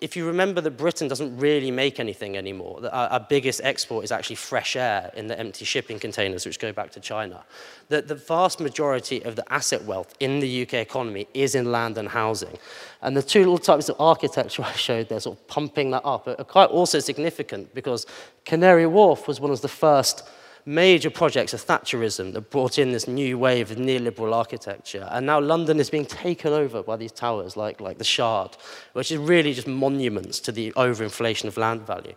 If 0.00 0.16
you 0.16 0.26
remember 0.26 0.60
that 0.60 0.72
Britain 0.72 1.08
doesn't 1.08 1.38
really 1.38 1.70
make 1.70 1.98
anything 1.98 2.36
anymore, 2.36 2.80
our, 2.92 3.08
our 3.08 3.20
biggest 3.20 3.60
export 3.64 4.04
is 4.04 4.12
actually 4.12 4.36
fresh 4.36 4.76
air 4.76 5.10
in 5.16 5.26
the 5.26 5.38
empty 5.38 5.64
shipping 5.64 5.98
containers 5.98 6.44
which 6.44 6.58
go 6.58 6.72
back 6.72 6.90
to 6.92 7.00
China. 7.00 7.44
The, 7.88 8.02
the 8.02 8.14
vast 8.14 8.60
majority 8.60 9.22
of 9.22 9.36
the 9.36 9.50
asset 9.52 9.84
wealth 9.84 10.14
in 10.20 10.40
the 10.40 10.62
UK 10.62 10.74
economy 10.74 11.26
is 11.34 11.54
in 11.54 11.72
land 11.72 11.98
and 11.98 12.08
housing. 12.08 12.58
And 13.02 13.16
the 13.16 13.22
two 13.22 13.40
little 13.40 13.58
types 13.58 13.88
of 13.88 13.96
architecture 13.98 14.62
I 14.66 14.72
showed 14.72 15.08
there, 15.08 15.20
sort 15.20 15.38
of 15.38 15.46
pumping 15.48 15.90
that 15.92 16.04
up, 16.04 16.26
are 16.26 16.36
quite 16.44 16.70
also 16.70 16.98
significant 16.98 17.74
because 17.74 18.06
Canary 18.44 18.86
Wharf 18.86 19.26
was 19.26 19.40
one 19.40 19.50
of 19.50 19.60
the 19.60 19.68
first 19.68 20.28
major 20.68 21.08
projects 21.08 21.54
of 21.54 21.64
Thatcherism 21.64 22.34
that 22.34 22.50
brought 22.50 22.78
in 22.78 22.92
this 22.92 23.08
new 23.08 23.38
wave 23.38 23.70
of 23.70 23.78
neoliberal 23.78 24.34
architecture. 24.34 25.08
And 25.10 25.24
now 25.24 25.40
London 25.40 25.80
is 25.80 25.88
being 25.88 26.04
taken 26.04 26.52
over 26.52 26.82
by 26.82 26.96
these 26.96 27.10
towers 27.10 27.56
like, 27.56 27.80
like 27.80 27.96
the 27.96 28.04
Shard, 28.04 28.54
which 28.92 29.10
is 29.10 29.16
really 29.16 29.54
just 29.54 29.66
monuments 29.66 30.40
to 30.40 30.52
the 30.52 30.72
overinflation 30.72 31.46
of 31.46 31.56
land 31.56 31.86
value. 31.86 32.12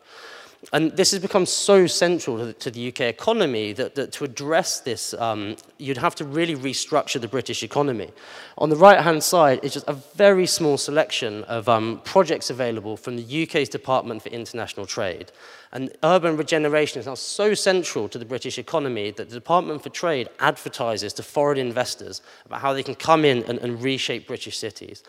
And 0.73 0.91
this 0.91 1.11
has 1.11 1.21
become 1.21 1.45
so 1.45 1.87
central 1.87 2.37
to 2.37 2.45
the, 2.45 2.53
to 2.53 2.69
the 2.69 2.89
UK 2.89 3.01
economy 3.01 3.71
that, 3.73 3.95
that, 3.95 4.11
to 4.13 4.25
address 4.25 4.81
this, 4.81 5.13
um, 5.13 5.55
you'd 5.79 5.97
have 5.97 6.13
to 6.15 6.25
really 6.25 6.55
restructure 6.55 7.19
the 7.21 7.29
British 7.29 7.63
economy. 7.63 8.11
On 8.57 8.69
the 8.69 8.75
right-hand 8.75 9.23
side 9.23 9.63
is 9.63 9.73
just 9.73 9.87
a 9.87 9.93
very 9.93 10.45
small 10.45 10.77
selection 10.77 11.45
of 11.45 11.67
um, 11.69 12.01
projects 12.03 12.49
available 12.49 12.95
from 12.97 13.15
the 13.15 13.43
UK's 13.43 13.69
Department 13.69 14.21
for 14.21 14.29
International 14.29 14.85
Trade. 14.85 15.31
And 15.73 15.91
urban 16.03 16.35
regeneration 16.35 16.99
is 16.99 17.05
now 17.05 17.15
so 17.15 17.53
central 17.53 18.09
to 18.09 18.17
the 18.17 18.25
British 18.25 18.57
economy 18.57 19.11
that 19.11 19.29
the 19.29 19.35
Department 19.35 19.81
for 19.81 19.89
Trade 19.89 20.27
advertises 20.39 21.13
to 21.13 21.23
foreign 21.23 21.57
investors 21.57 22.21
about 22.45 22.59
how 22.59 22.73
they 22.73 22.83
can 22.83 22.95
come 22.95 23.23
in 23.23 23.43
and, 23.43 23.57
and 23.59 23.81
reshape 23.81 24.27
British 24.27 24.57
cities. 24.57 25.01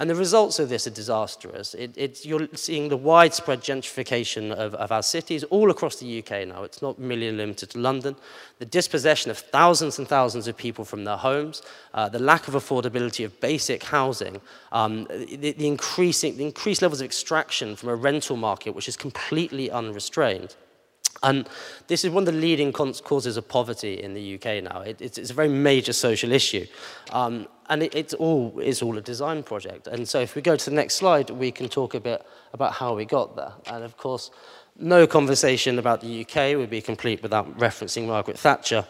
And 0.00 0.08
the 0.08 0.14
results 0.14 0.60
of 0.60 0.68
this 0.68 0.86
are 0.86 0.90
disastrous. 0.90 1.74
It, 1.74 2.24
you're 2.24 2.46
seeing 2.54 2.88
the 2.88 2.96
widespread 2.96 3.62
gentrification 3.62 4.52
of, 4.52 4.72
of 4.76 4.92
our 4.92 5.02
cities 5.02 5.42
all 5.44 5.72
across 5.72 5.96
the 5.96 6.20
UK 6.20 6.46
now. 6.46 6.62
It's 6.62 6.80
not 6.80 7.00
merely 7.00 7.32
limited 7.32 7.70
to 7.70 7.80
London. 7.80 8.14
The 8.60 8.64
dispossession 8.64 9.32
of 9.32 9.38
thousands 9.38 9.98
and 9.98 10.06
thousands 10.06 10.46
of 10.46 10.56
people 10.56 10.84
from 10.84 11.02
their 11.02 11.16
homes, 11.16 11.62
uh, 11.94 12.08
the 12.08 12.20
lack 12.20 12.46
of 12.46 12.54
affordability 12.54 13.24
of 13.24 13.40
basic 13.40 13.82
housing, 13.82 14.40
um, 14.70 15.08
the, 15.10 15.50
the, 15.50 15.66
increasing, 15.66 16.36
the 16.36 16.46
increased 16.46 16.80
levels 16.80 17.00
of 17.00 17.04
extraction 17.04 17.74
from 17.74 17.88
a 17.88 17.96
rental 17.96 18.36
market 18.36 18.76
which 18.76 18.86
is 18.86 18.96
completely 18.96 19.68
unrestrained. 19.68 20.54
And 21.22 21.48
this 21.88 22.04
is 22.04 22.10
one 22.10 22.26
of 22.28 22.32
the 22.32 22.40
leading 22.40 22.72
causes 22.72 23.36
of 23.36 23.48
poverty 23.48 24.02
in 24.02 24.14
the 24.14 24.34
UK 24.34 24.62
now. 24.62 24.82
It, 24.82 25.00
it's, 25.00 25.18
it's, 25.18 25.30
a 25.30 25.34
very 25.34 25.48
major 25.48 25.92
social 25.92 26.32
issue. 26.32 26.66
Um, 27.12 27.48
and 27.68 27.82
it, 27.82 27.94
it's, 27.94 28.14
all, 28.14 28.58
it's 28.60 28.82
all 28.82 28.96
a 28.96 29.00
design 29.00 29.42
project. 29.42 29.86
And 29.88 30.08
so 30.08 30.20
if 30.20 30.34
we 30.34 30.42
go 30.42 30.56
to 30.56 30.64
the 30.70 30.76
next 30.76 30.94
slide, 30.94 31.30
we 31.30 31.50
can 31.50 31.68
talk 31.68 31.94
a 31.94 32.00
bit 32.00 32.24
about 32.52 32.72
how 32.72 32.94
we 32.94 33.04
got 33.04 33.36
there. 33.36 33.52
And 33.66 33.84
of 33.84 33.96
course, 33.96 34.30
no 34.78 35.06
conversation 35.06 35.78
about 35.78 36.00
the 36.00 36.22
UK 36.22 36.56
would 36.56 36.70
be 36.70 36.80
complete 36.80 37.22
without 37.22 37.58
referencing 37.58 38.06
Margaret 38.06 38.38
Thatcher 38.38 38.86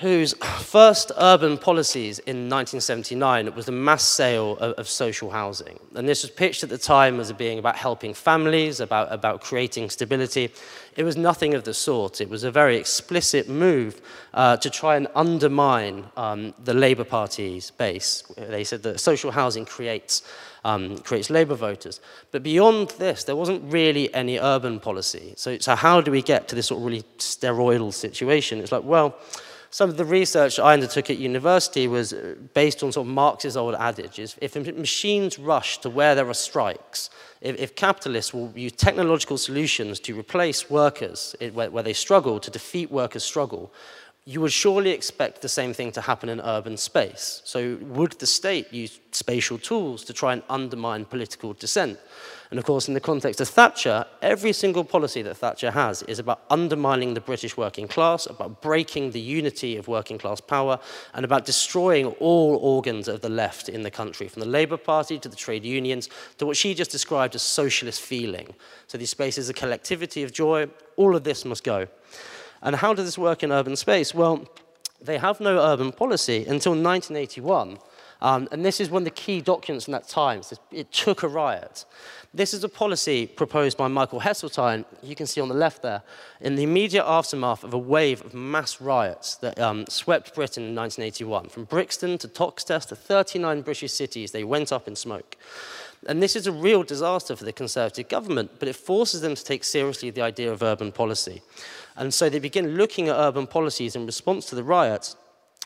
whose 0.00 0.34
first 0.34 1.10
urban 1.16 1.56
policies 1.56 2.18
in 2.20 2.50
1979 2.50 3.54
was 3.54 3.66
the 3.66 3.72
mass 3.72 4.02
sale 4.02 4.56
of, 4.58 4.72
of, 4.74 4.88
social 4.88 5.30
housing. 5.30 5.78
And 5.94 6.06
this 6.06 6.22
was 6.22 6.30
pitched 6.30 6.62
at 6.62 6.68
the 6.68 6.78
time 6.78 7.18
as 7.18 7.32
being 7.32 7.58
about 7.58 7.76
helping 7.76 8.12
families, 8.12 8.80
about, 8.80 9.10
about 9.10 9.40
creating 9.40 9.88
stability. 9.88 10.52
It 10.96 11.04
was 11.04 11.16
nothing 11.16 11.54
of 11.54 11.64
the 11.64 11.72
sort. 11.72 12.20
It 12.20 12.28
was 12.28 12.44
a 12.44 12.50
very 12.50 12.76
explicit 12.76 13.48
move 13.48 14.02
uh, 14.34 14.58
to 14.58 14.68
try 14.68 14.96
and 14.96 15.08
undermine 15.14 16.04
um, 16.16 16.52
the 16.62 16.74
Labour 16.74 17.04
Party's 17.04 17.70
base. 17.70 18.22
They 18.36 18.64
said 18.64 18.82
that 18.82 19.00
social 19.00 19.30
housing 19.30 19.64
creates, 19.64 20.22
um, 20.64 20.98
creates 20.98 21.30
Labour 21.30 21.54
voters. 21.54 22.00
But 22.32 22.42
beyond 22.42 22.90
this, 22.98 23.24
there 23.24 23.36
wasn't 23.36 23.72
really 23.72 24.12
any 24.12 24.38
urban 24.38 24.78
policy. 24.78 25.32
So, 25.36 25.58
so 25.58 25.74
how 25.74 26.02
do 26.02 26.10
we 26.10 26.20
get 26.20 26.48
to 26.48 26.54
this 26.54 26.66
sort 26.66 26.80
of 26.80 26.86
really 26.86 27.04
steroidal 27.16 27.94
situation? 27.94 28.60
It's 28.60 28.72
like, 28.72 28.84
well, 28.84 29.16
some 29.70 29.90
of 29.90 29.96
the 29.96 30.04
research 30.04 30.58
I 30.58 30.72
undertook 30.72 31.10
at 31.10 31.18
university 31.18 31.88
was 31.88 32.12
uh, 32.12 32.34
based 32.54 32.82
on 32.82 32.92
sort 32.92 33.06
of 33.06 33.12
Marx's 33.12 33.56
old 33.56 33.74
adage 33.74 34.18
is 34.18 34.36
if 34.40 34.56
machines 34.76 35.38
rush 35.38 35.78
to 35.78 35.90
where 35.90 36.14
there 36.14 36.28
are 36.28 36.34
strikes, 36.34 37.10
if, 37.40 37.58
if 37.58 37.74
capitalists 37.74 38.32
will 38.32 38.52
use 38.54 38.72
technological 38.72 39.38
solutions 39.38 40.00
to 40.00 40.18
replace 40.18 40.70
workers 40.70 41.34
where, 41.52 41.70
where 41.70 41.82
they 41.82 41.92
struggle, 41.92 42.40
to 42.40 42.50
defeat 42.50 42.90
workers' 42.90 43.24
struggle, 43.24 43.72
you 44.28 44.40
would 44.40 44.52
surely 44.52 44.90
expect 44.90 45.40
the 45.40 45.48
same 45.48 45.72
thing 45.72 45.92
to 45.92 46.00
happen 46.00 46.28
in 46.28 46.40
urban 46.40 46.76
space. 46.76 47.40
So 47.44 47.78
would 47.80 48.12
the 48.18 48.26
state 48.26 48.72
use 48.72 48.98
spatial 49.12 49.56
tools 49.56 50.04
to 50.04 50.12
try 50.12 50.32
and 50.32 50.42
undermine 50.48 51.04
political 51.04 51.52
dissent? 51.52 51.96
And 52.50 52.58
of 52.58 52.64
course, 52.64 52.88
in 52.88 52.94
the 52.94 53.00
context 53.00 53.40
of 53.40 53.48
Thatcher, 53.48 54.04
every 54.22 54.52
single 54.52 54.82
policy 54.82 55.22
that 55.22 55.36
Thatcher 55.36 55.70
has 55.70 56.02
is 56.02 56.18
about 56.18 56.42
undermining 56.50 57.14
the 57.14 57.20
British 57.20 57.56
working 57.56 57.86
class, 57.86 58.26
about 58.26 58.60
breaking 58.60 59.12
the 59.12 59.20
unity 59.20 59.76
of 59.76 59.86
working 59.86 60.18
class 60.18 60.40
power, 60.40 60.80
and 61.14 61.24
about 61.24 61.44
destroying 61.44 62.06
all 62.18 62.56
organs 62.56 63.06
of 63.06 63.20
the 63.20 63.28
left 63.28 63.68
in 63.68 63.82
the 63.82 63.90
country, 63.92 64.26
from 64.26 64.40
the 64.40 64.48
Labour 64.48 64.76
Party 64.76 65.20
to 65.20 65.28
the 65.28 65.36
trade 65.36 65.64
unions, 65.64 66.08
to 66.38 66.46
what 66.46 66.56
she 66.56 66.74
just 66.74 66.90
described 66.90 67.36
as 67.36 67.42
socialist 67.42 68.00
feeling. 68.00 68.54
So 68.88 68.98
these 68.98 69.10
spaces 69.10 69.48
of 69.48 69.54
collectivity, 69.54 70.24
of 70.24 70.32
joy, 70.32 70.68
all 70.96 71.14
of 71.14 71.22
this 71.22 71.44
must 71.44 71.62
go. 71.62 71.86
And 72.66 72.74
how 72.74 72.92
does 72.94 73.04
this 73.04 73.16
work 73.16 73.44
in 73.44 73.52
urban 73.52 73.76
space? 73.76 74.12
Well, 74.12 74.44
they 75.00 75.18
have 75.18 75.40
no 75.40 75.58
urban 75.60 75.92
policy 75.92 76.38
until 76.38 76.72
1981. 76.72 77.78
Um, 78.20 78.48
and 78.50 78.64
this 78.64 78.80
is 78.80 78.90
one 78.90 79.02
of 79.02 79.04
the 79.04 79.10
key 79.12 79.40
documents 79.40 79.84
from 79.84 79.92
that 79.92 80.08
time. 80.08 80.42
So 80.42 80.56
it 80.72 80.90
took 80.90 81.22
a 81.22 81.28
riot. 81.28 81.84
This 82.34 82.52
is 82.52 82.64
a 82.64 82.68
policy 82.68 83.28
proposed 83.28 83.76
by 83.78 83.86
Michael 83.86 84.20
Heseltine, 84.20 84.84
you 85.00 85.14
can 85.14 85.26
see 85.26 85.40
on 85.40 85.48
the 85.48 85.54
left 85.54 85.82
there, 85.82 86.02
in 86.40 86.56
the 86.56 86.64
immediate 86.64 87.04
aftermath 87.04 87.62
of 87.62 87.72
a 87.72 87.78
wave 87.78 88.24
of 88.24 88.34
mass 88.34 88.80
riots 88.80 89.36
that 89.36 89.60
um, 89.60 89.86
swept 89.88 90.34
Britain 90.34 90.64
in 90.64 90.74
1981. 90.74 91.50
From 91.50 91.64
Brixton 91.64 92.18
to 92.18 92.26
Toxteth 92.26 92.88
to 92.88 92.96
39 92.96 93.62
British 93.62 93.92
cities, 93.92 94.32
they 94.32 94.42
went 94.42 94.72
up 94.72 94.88
in 94.88 94.96
smoke. 94.96 95.36
And 96.08 96.22
this 96.22 96.36
is 96.36 96.46
a 96.46 96.52
real 96.52 96.82
disaster 96.82 97.36
for 97.36 97.44
the 97.44 97.52
Conservative 97.52 98.08
government, 98.08 98.52
but 98.58 98.68
it 98.68 98.76
forces 98.76 99.20
them 99.20 99.34
to 99.34 99.44
take 99.44 99.64
seriously 99.64 100.10
the 100.10 100.22
idea 100.22 100.52
of 100.52 100.62
urban 100.62 100.90
policy. 100.92 101.42
And 101.96 102.12
so 102.12 102.28
they 102.28 102.38
begin 102.38 102.76
looking 102.76 103.08
at 103.08 103.16
urban 103.16 103.46
policies 103.46 103.96
in 103.96 104.06
response 104.06 104.46
to 104.46 104.54
the 104.54 104.64
riots 104.64 105.16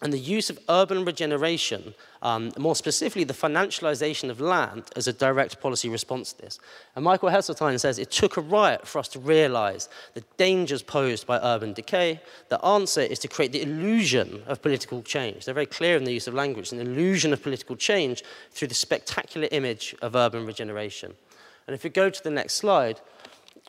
and 0.02 0.12
the 0.12 0.18
use 0.18 0.48
of 0.48 0.58
urban 0.70 1.04
regeneration, 1.04 1.94
um, 2.22 2.52
more 2.58 2.74
specifically 2.74 3.24
the 3.24 3.34
financialization 3.34 4.30
of 4.30 4.40
land 4.40 4.84
as 4.96 5.06
a 5.06 5.12
direct 5.12 5.60
policy 5.60 5.90
response 5.90 6.32
to 6.32 6.40
this. 6.40 6.58
And 6.96 7.04
Michael 7.04 7.28
Heseltine 7.28 7.78
says 7.78 7.98
it 7.98 8.10
took 8.10 8.38
a 8.38 8.40
riot 8.40 8.86
for 8.86 8.98
us 8.98 9.08
to 9.08 9.18
realize 9.18 9.90
the 10.14 10.24
dangers 10.38 10.82
posed 10.82 11.26
by 11.26 11.38
urban 11.42 11.74
decay. 11.74 12.20
The 12.48 12.64
answer 12.64 13.02
is 13.02 13.18
to 13.20 13.28
create 13.28 13.52
the 13.52 13.62
illusion 13.62 14.42
of 14.46 14.62
political 14.62 15.02
change. 15.02 15.44
They're 15.44 15.54
very 15.54 15.66
clear 15.66 15.98
in 15.98 16.04
the 16.04 16.14
use 16.14 16.26
of 16.26 16.34
language, 16.34 16.72
an 16.72 16.80
illusion 16.80 17.34
of 17.34 17.42
political 17.42 17.76
change 17.76 18.24
through 18.52 18.68
the 18.68 18.74
spectacular 18.74 19.48
image 19.50 19.94
of 20.00 20.16
urban 20.16 20.46
regeneration. 20.46 21.12
And 21.66 21.74
if 21.74 21.84
we 21.84 21.90
go 21.90 22.08
to 22.08 22.24
the 22.24 22.30
next 22.30 22.54
slide, 22.54 23.00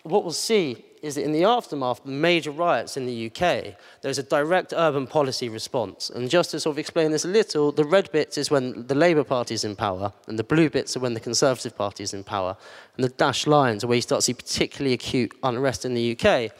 what 0.04 0.24
we'll 0.24 0.34
see 0.34 0.86
is 1.02 1.16
that 1.16 1.24
in 1.24 1.32
the 1.32 1.44
aftermath 1.44 2.00
of 2.00 2.06
major 2.06 2.52
riots 2.52 2.96
in 2.96 3.06
the 3.06 3.28
UK, 3.28 3.76
there's 4.02 4.20
a 4.20 4.24
direct 4.24 4.74
urban 4.76 5.08
policy 5.08 5.50
response. 5.50 6.10
And 6.12 6.30
just 6.30 6.52
to 6.52 6.60
sort 6.60 6.76
of 6.76 6.80
explain 6.80 7.12
this 7.12 7.26
a 7.26 7.28
little, 7.28 7.72
the 7.72 7.84
red 7.84 8.12
bits 8.12 8.38
is 8.38 8.52
when 8.52 8.86
the 8.86 8.96
Labour 8.96 9.24
Party 9.24 9.56
is 9.56 9.64
in 9.64 9.76
power, 9.76 10.14
and 10.28 10.38
the 10.38 10.44
blue 10.44 10.70
bits 10.70 10.96
are 10.96 11.00
when 11.00 11.16
the 11.16 11.20
Conservative 11.20 11.76
Party 11.76 12.04
is 12.04 12.14
in 12.14 12.24
power. 12.24 12.56
And 12.96 13.04
the 13.04 13.10
dashed 13.10 13.48
lines 13.48 13.84
are 13.84 13.88
where 13.88 13.96
you 13.96 14.02
start 14.02 14.20
to 14.20 14.26
see 14.26 14.34
particularly 14.34 14.94
acute 14.94 15.34
unrest 15.42 15.86
in 15.86 15.96
the 15.96 16.12
UK. 16.12 16.52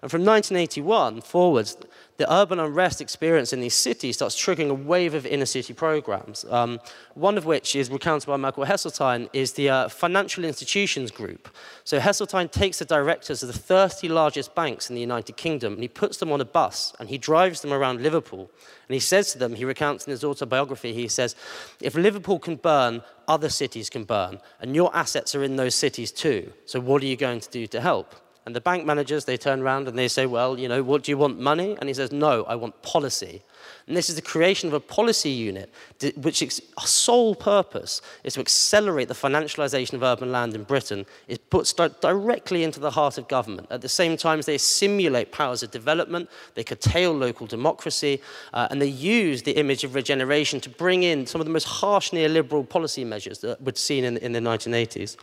And 0.00 0.10
from 0.10 0.24
1981 0.24 1.22
forwards, 1.22 1.76
the 2.18 2.32
urban 2.32 2.58
unrest 2.58 3.00
experience 3.00 3.52
in 3.52 3.60
these 3.60 3.74
cities 3.74 4.16
starts 4.16 4.34
triggering 4.36 4.70
a 4.70 4.74
wave 4.74 5.14
of 5.14 5.24
inner 5.24 5.46
city 5.46 5.72
programs. 5.72 6.44
Um, 6.50 6.80
one 7.14 7.38
of 7.38 7.46
which 7.46 7.76
is 7.76 7.88
recounted 7.90 8.26
by 8.26 8.36
Michael 8.36 8.64
Heseltine 8.64 9.30
is 9.32 9.52
the 9.52 9.70
uh, 9.70 9.88
Financial 9.88 10.44
Institutions 10.44 11.12
Group. 11.12 11.48
So 11.84 12.00
Heseltine 12.00 12.50
takes 12.50 12.80
the 12.80 12.84
directors 12.84 13.44
of 13.44 13.46
the 13.46 13.58
30 13.58 14.08
largest 14.08 14.56
banks 14.56 14.90
in 14.90 14.96
the 14.96 15.00
United 15.00 15.36
Kingdom 15.36 15.74
and 15.74 15.82
he 15.82 15.88
puts 15.88 16.16
them 16.16 16.32
on 16.32 16.40
a 16.40 16.44
bus 16.44 16.92
and 16.98 17.08
he 17.08 17.18
drives 17.18 17.62
them 17.62 17.72
around 17.72 18.02
Liverpool. 18.02 18.50
And 18.88 18.94
he 18.94 19.00
says 19.00 19.30
to 19.32 19.38
them, 19.38 19.54
he 19.54 19.64
recounts 19.64 20.04
in 20.06 20.10
his 20.10 20.24
autobiography, 20.24 20.92
he 20.92 21.06
says, 21.06 21.36
if 21.80 21.94
Liverpool 21.94 22.40
can 22.40 22.56
burn, 22.56 23.02
other 23.28 23.48
cities 23.48 23.88
can 23.88 24.02
burn. 24.02 24.40
And 24.60 24.74
your 24.74 24.94
assets 24.94 25.36
are 25.36 25.44
in 25.44 25.54
those 25.54 25.76
cities 25.76 26.10
too. 26.10 26.52
So 26.66 26.80
what 26.80 27.00
are 27.00 27.06
you 27.06 27.16
going 27.16 27.38
to 27.38 27.50
do 27.50 27.68
to 27.68 27.80
help? 27.80 28.16
And 28.48 28.56
the 28.56 28.62
bank 28.62 28.86
managers, 28.86 29.26
they 29.26 29.36
turn 29.36 29.60
around 29.60 29.88
and 29.88 29.98
they 29.98 30.08
say, 30.08 30.24
well, 30.24 30.58
you 30.58 30.68
know, 30.68 30.82
what 30.82 31.02
do 31.02 31.12
you 31.12 31.18
want, 31.18 31.38
money? 31.38 31.76
And 31.78 31.86
he 31.86 31.92
says, 31.92 32.12
no, 32.12 32.44
I 32.44 32.54
want 32.54 32.80
policy. 32.80 33.42
And 33.86 33.94
this 33.94 34.08
is 34.08 34.16
the 34.16 34.22
creation 34.22 34.68
of 34.68 34.72
a 34.72 34.80
policy 34.80 35.28
unit, 35.28 35.70
which 36.16 36.40
its 36.40 36.58
sole 36.80 37.34
purpose 37.34 38.00
is 38.24 38.32
to 38.34 38.40
accelerate 38.40 39.08
the 39.08 39.14
financialization 39.14 39.92
of 39.92 40.02
urban 40.02 40.32
land 40.32 40.54
in 40.54 40.64
Britain. 40.64 41.04
It 41.26 41.50
puts 41.50 41.74
directly 41.74 42.64
into 42.64 42.80
the 42.80 42.92
heart 42.92 43.18
of 43.18 43.28
government. 43.28 43.66
At 43.70 43.82
the 43.82 43.88
same 43.90 44.16
time 44.16 44.40
they 44.40 44.56
simulate 44.56 45.30
powers 45.30 45.62
of 45.62 45.70
development, 45.70 46.30
they 46.54 46.64
curtail 46.64 47.12
local 47.12 47.46
democracy, 47.46 48.22
uh, 48.54 48.68
and 48.70 48.80
they 48.80 48.86
use 48.86 49.42
the 49.42 49.58
image 49.58 49.84
of 49.84 49.94
regeneration 49.94 50.58
to 50.60 50.70
bring 50.70 51.02
in 51.02 51.26
some 51.26 51.42
of 51.42 51.46
the 51.46 51.52
most 51.52 51.64
harsh 51.64 52.12
neoliberal 52.12 52.66
policy 52.66 53.04
measures 53.04 53.40
that 53.40 53.60
we'd 53.60 53.76
seen 53.76 54.04
in, 54.04 54.16
in 54.16 54.32
the 54.32 54.40
1980s. 54.40 55.18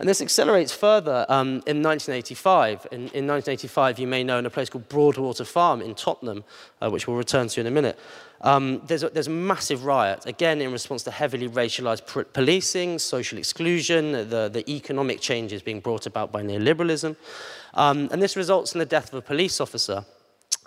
And 0.00 0.08
this 0.08 0.22
accelerates 0.22 0.72
further 0.72 1.26
um, 1.28 1.62
in 1.66 1.82
1985. 1.82 2.86
In, 2.90 3.00
in, 3.00 3.26
1985, 3.26 3.98
you 3.98 4.06
may 4.06 4.24
know 4.24 4.38
in 4.38 4.46
a 4.46 4.50
place 4.50 4.70
called 4.70 4.88
Broadwater 4.88 5.44
Farm 5.44 5.82
in 5.82 5.94
Tottenham, 5.94 6.42
uh, 6.80 6.88
which 6.88 7.06
we'll 7.06 7.18
return 7.18 7.48
to 7.48 7.60
in 7.60 7.66
a 7.66 7.70
minute, 7.70 7.98
um, 8.40 8.80
there's, 8.86 9.02
a, 9.02 9.10
there's 9.10 9.26
a 9.26 9.30
massive 9.30 9.84
riot, 9.84 10.24
again 10.24 10.62
in 10.62 10.72
response 10.72 11.02
to 11.02 11.10
heavily 11.10 11.50
racialized 11.50 12.32
policing, 12.32 12.98
social 12.98 13.36
exclusion, 13.36 14.12
the, 14.12 14.48
the 14.50 14.64
economic 14.70 15.20
changes 15.20 15.60
being 15.60 15.80
brought 15.80 16.06
about 16.06 16.32
by 16.32 16.42
neoliberalism. 16.42 17.14
Um, 17.74 18.08
and 18.10 18.22
this 18.22 18.38
results 18.38 18.72
in 18.74 18.78
the 18.78 18.86
death 18.86 19.12
of 19.12 19.18
a 19.18 19.22
police 19.22 19.60
officer 19.60 20.06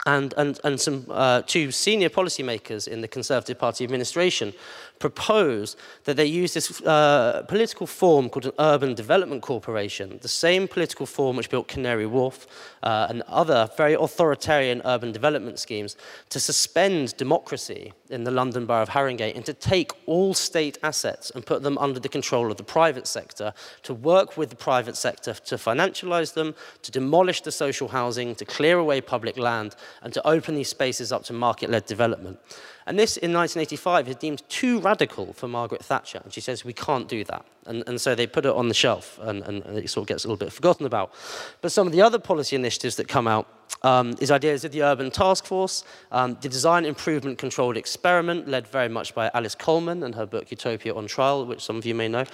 and, 0.05 0.33
and, 0.35 0.59
and 0.63 0.79
some 0.79 1.05
uh, 1.09 1.41
two 1.43 1.71
senior 1.71 2.09
policymakers 2.09 2.87
in 2.87 3.01
the 3.01 3.07
Conservative 3.07 3.57
Party 3.57 3.83
administration 3.85 4.53
proposed 4.99 5.77
that 6.03 6.17
they 6.17 6.25
use 6.25 6.53
this 6.53 6.81
uh, 6.81 7.43
political 7.47 7.87
form 7.87 8.29
called 8.29 8.45
an 8.45 8.51
urban 8.59 8.93
development 8.93 9.41
corporation, 9.41 10.19
the 10.21 10.27
same 10.27 10.67
political 10.67 11.05
form 11.05 11.37
which 11.37 11.49
built 11.49 11.67
Canary 11.67 12.05
Wharf 12.05 12.47
uh, 12.83 13.07
and 13.09 13.21
other 13.27 13.69
very 13.77 13.93
authoritarian 13.93 14.81
urban 14.85 15.11
development 15.11 15.59
schemes, 15.59 15.95
to 16.29 16.39
suspend 16.39 17.15
democracy 17.17 17.93
in 18.09 18.23
the 18.23 18.31
London 18.31 18.65
Borough 18.65 18.83
of 18.83 18.89
Haringey 18.89 19.35
and 19.35 19.45
to 19.45 19.53
take 19.53 19.91
all 20.05 20.33
state 20.33 20.77
assets 20.83 21.31
and 21.31 21.45
put 21.45 21.63
them 21.63 21.77
under 21.77 21.99
the 21.99 22.09
control 22.09 22.51
of 22.51 22.57
the 22.57 22.63
private 22.63 23.07
sector, 23.07 23.53
to 23.83 23.93
work 23.93 24.37
with 24.37 24.49
the 24.49 24.55
private 24.55 24.95
sector 24.95 25.33
to 25.33 25.55
financialize 25.55 26.33
them, 26.33 26.55
to 26.81 26.91
demolish 26.91 27.41
the 27.41 27.51
social 27.51 27.87
housing, 27.87 28.35
to 28.35 28.45
clear 28.45 28.77
away 28.77 29.01
public 29.01 29.37
land, 29.37 29.75
and 30.01 30.13
to 30.13 30.27
open 30.27 30.55
these 30.55 30.69
spaces 30.69 31.11
up 31.11 31.23
to 31.25 31.33
market-led 31.33 31.85
development. 31.85 32.39
And 32.85 32.99
this, 32.99 33.15
in 33.15 33.31
1985, 33.31 34.09
is 34.09 34.15
deemed 34.17 34.43
too 34.49 34.79
radical 34.79 35.33
for 35.33 35.47
Margaret 35.47 35.83
Thatcher. 35.83 36.21
And 36.23 36.33
she 36.33 36.41
says, 36.41 36.65
we 36.65 36.73
can't 36.73 37.07
do 37.07 37.23
that. 37.25 37.45
And, 37.65 37.83
and 37.87 38.01
so 38.01 38.13
they 38.13 38.27
put 38.27 38.45
it 38.45 38.53
on 38.53 38.67
the 38.67 38.73
shelf, 38.73 39.17
and, 39.21 39.41
and, 39.43 39.63
it 39.77 39.89
sort 39.89 40.03
of 40.03 40.07
gets 40.09 40.25
a 40.25 40.27
little 40.27 40.37
bit 40.37 40.51
forgotten 40.51 40.85
about. 40.85 41.13
But 41.61 41.71
some 41.71 41.87
of 41.87 41.93
the 41.93 42.01
other 42.01 42.19
policy 42.19 42.57
initiatives 42.57 42.97
that 42.97 43.07
come 43.07 43.25
out 43.25 43.47
um, 43.83 44.15
is 44.19 44.31
ideas 44.31 44.65
of 44.65 44.73
the 44.73 44.83
Urban 44.83 45.11
Task 45.11 45.45
Force, 45.45 45.85
um, 46.11 46.37
the 46.41 46.49
Design 46.49 46.83
Improvement 46.83 47.37
Controlled 47.37 47.77
Experiment, 47.77 48.49
led 48.49 48.67
very 48.67 48.89
much 48.89 49.15
by 49.15 49.31
Alice 49.33 49.55
Coleman 49.55 50.03
and 50.03 50.13
her 50.15 50.25
book 50.25 50.51
Utopia 50.51 50.93
on 50.93 51.07
Trial, 51.07 51.45
which 51.45 51.61
some 51.61 51.77
of 51.77 51.85
you 51.85 51.95
may 51.95 52.09
know. 52.09 52.25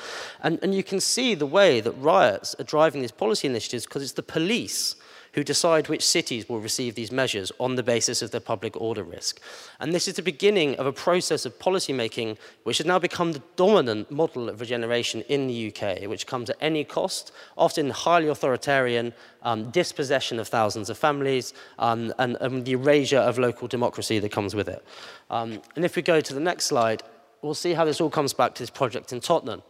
And, 0.42 0.60
and 0.64 0.74
you 0.74 0.84
can 0.84 1.00
see 1.00 1.36
the 1.36 1.46
way 1.46 1.80
that 1.80 1.92
riots 1.92 2.56
are 2.58 2.64
driving 2.64 3.02
these 3.02 3.12
policy 3.12 3.48
initiatives 3.48 3.86
because 3.86 4.02
it's 4.02 4.14
the 4.14 4.24
police 4.24 4.96
who 5.34 5.44
decide 5.44 5.88
which 5.88 6.06
cities 6.06 6.50
will 6.50 6.60
receive 6.60 6.96
these 6.96 7.12
measures 7.12 7.52
on 7.60 7.76
the 7.76 7.84
basis 7.84 8.22
of 8.22 8.32
their 8.32 8.42
public 8.42 8.80
order 8.80 9.04
risk. 9.04 9.40
And 9.80 9.94
this 9.94 10.08
is 10.08 10.16
the 10.16 10.22
beginning 10.22 10.76
of 10.76 10.86
a 10.86 10.94
process 10.94 11.46
of 11.46 11.58
policymaking 11.60 12.38
which 12.64 12.80
has 12.80 12.88
now 12.88 13.00
become 13.00 13.34
the 13.34 13.44
dominant 13.56 14.10
model 14.12 14.50
of 14.50 14.60
regeneration 14.60 15.22
in 15.30 15.48
the 15.48 15.68
UK, 15.68 16.08
which 16.10 16.28
comes 16.28 16.50
at 16.50 16.58
any 16.62 16.84
cost, 16.84 17.32
often 17.58 17.90
highly 17.90 18.28
authoritarian, 18.28 19.14
um, 19.44 19.70
dispossession 19.72 20.40
of 20.40 20.48
thousands 20.48 20.90
of 20.90 20.98
families, 20.98 21.54
um, 21.78 22.14
and, 22.20 22.38
and, 22.42 22.66
the 22.66 22.74
erasure 22.74 23.20
of 23.20 23.38
local 23.38 23.68
democracy 23.68 24.20
that 24.20 24.32
comes 24.32 24.54
with 24.54 24.68
it. 24.68 24.84
Um, 25.30 25.62
and 25.76 25.86
if 25.86 25.96
we 25.96 26.02
go 26.02 26.20
to 26.20 26.34
the 26.34 26.40
next 26.40 26.66
slide, 26.66 27.04
we'll 27.42 27.54
see 27.54 27.74
how 27.74 27.86
this 27.86 28.02
all 28.02 28.10
comes 28.10 28.34
back 28.34 28.54
to 28.56 28.64
this 28.64 28.70
project 28.70 29.14
in 29.14 29.22
Tottenham. 29.22 29.62